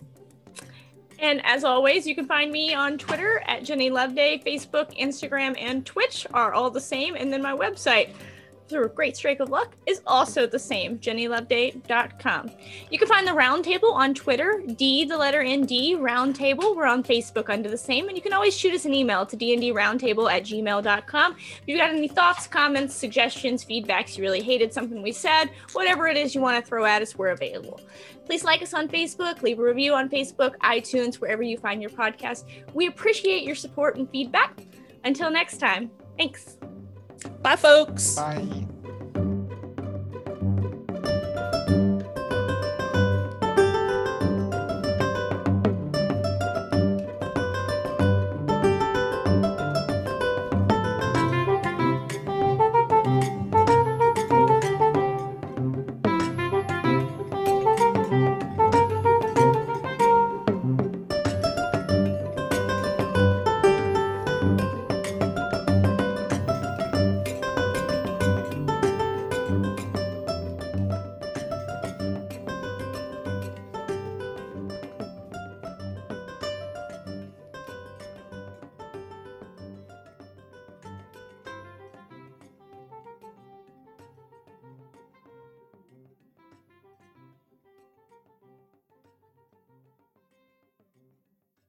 And 1.18 1.40
as 1.46 1.64
always, 1.64 2.06
you 2.06 2.14
can 2.14 2.26
find 2.26 2.52
me 2.52 2.74
on 2.74 2.98
Twitter 2.98 3.42
at 3.46 3.64
Jenny 3.64 3.88
Loveday. 3.90 4.44
Facebook, 4.44 4.94
Instagram, 4.98 5.56
and 5.58 5.86
Twitch 5.86 6.26
are 6.34 6.52
all 6.52 6.70
the 6.70 6.80
same. 6.80 7.14
And 7.14 7.32
then 7.32 7.40
my 7.40 7.56
website, 7.56 8.10
through 8.68 8.84
a 8.84 8.88
great 8.88 9.16
streak 9.16 9.40
of 9.40 9.50
luck, 9.50 9.74
is 9.86 10.00
also 10.06 10.46
the 10.46 10.58
same, 10.58 10.98
jennyloveday.com. 10.98 12.50
You 12.90 12.98
can 12.98 13.08
find 13.08 13.26
the 13.26 13.32
Roundtable 13.32 13.92
on 13.92 14.14
Twitter, 14.14 14.62
D, 14.76 15.04
the 15.04 15.16
letter 15.16 15.40
N, 15.40 15.66
D, 15.66 15.96
Roundtable. 15.96 16.76
We're 16.76 16.86
on 16.86 17.02
Facebook 17.02 17.48
under 17.50 17.70
the 17.70 17.78
same. 17.78 18.08
And 18.08 18.16
you 18.16 18.22
can 18.22 18.32
always 18.32 18.56
shoot 18.56 18.74
us 18.74 18.84
an 18.84 18.94
email 18.94 19.26
to 19.26 19.36
dndroundtable 19.36 20.30
at 20.30 20.44
gmail.com. 20.44 21.32
If 21.32 21.62
you've 21.66 21.78
got 21.78 21.90
any 21.90 22.08
thoughts, 22.08 22.46
comments, 22.46 22.94
suggestions, 22.94 23.64
feedbacks, 23.64 24.16
you 24.16 24.22
really 24.22 24.42
hated 24.42 24.72
something 24.72 25.02
we 25.02 25.12
said, 25.12 25.50
whatever 25.72 26.06
it 26.06 26.16
is 26.16 26.34
you 26.34 26.40
want 26.40 26.62
to 26.62 26.68
throw 26.68 26.84
at 26.84 27.02
us, 27.02 27.16
we're 27.16 27.28
available. 27.28 27.80
Please 28.26 28.44
like 28.44 28.62
us 28.62 28.74
on 28.74 28.88
Facebook, 28.88 29.42
leave 29.42 29.58
a 29.58 29.62
review 29.62 29.94
on 29.94 30.08
Facebook, 30.08 30.56
iTunes, 30.58 31.16
wherever 31.16 31.42
you 31.42 31.56
find 31.56 31.80
your 31.80 31.90
podcast. 31.90 32.44
We 32.74 32.88
appreciate 32.88 33.44
your 33.44 33.54
support 33.54 33.96
and 33.96 34.10
feedback. 34.10 34.60
Until 35.04 35.30
next 35.30 35.58
time, 35.58 35.90
thanks. 36.18 36.58
Bye, 37.42 37.56
folks. 37.56 38.16
Bye. 38.16 38.66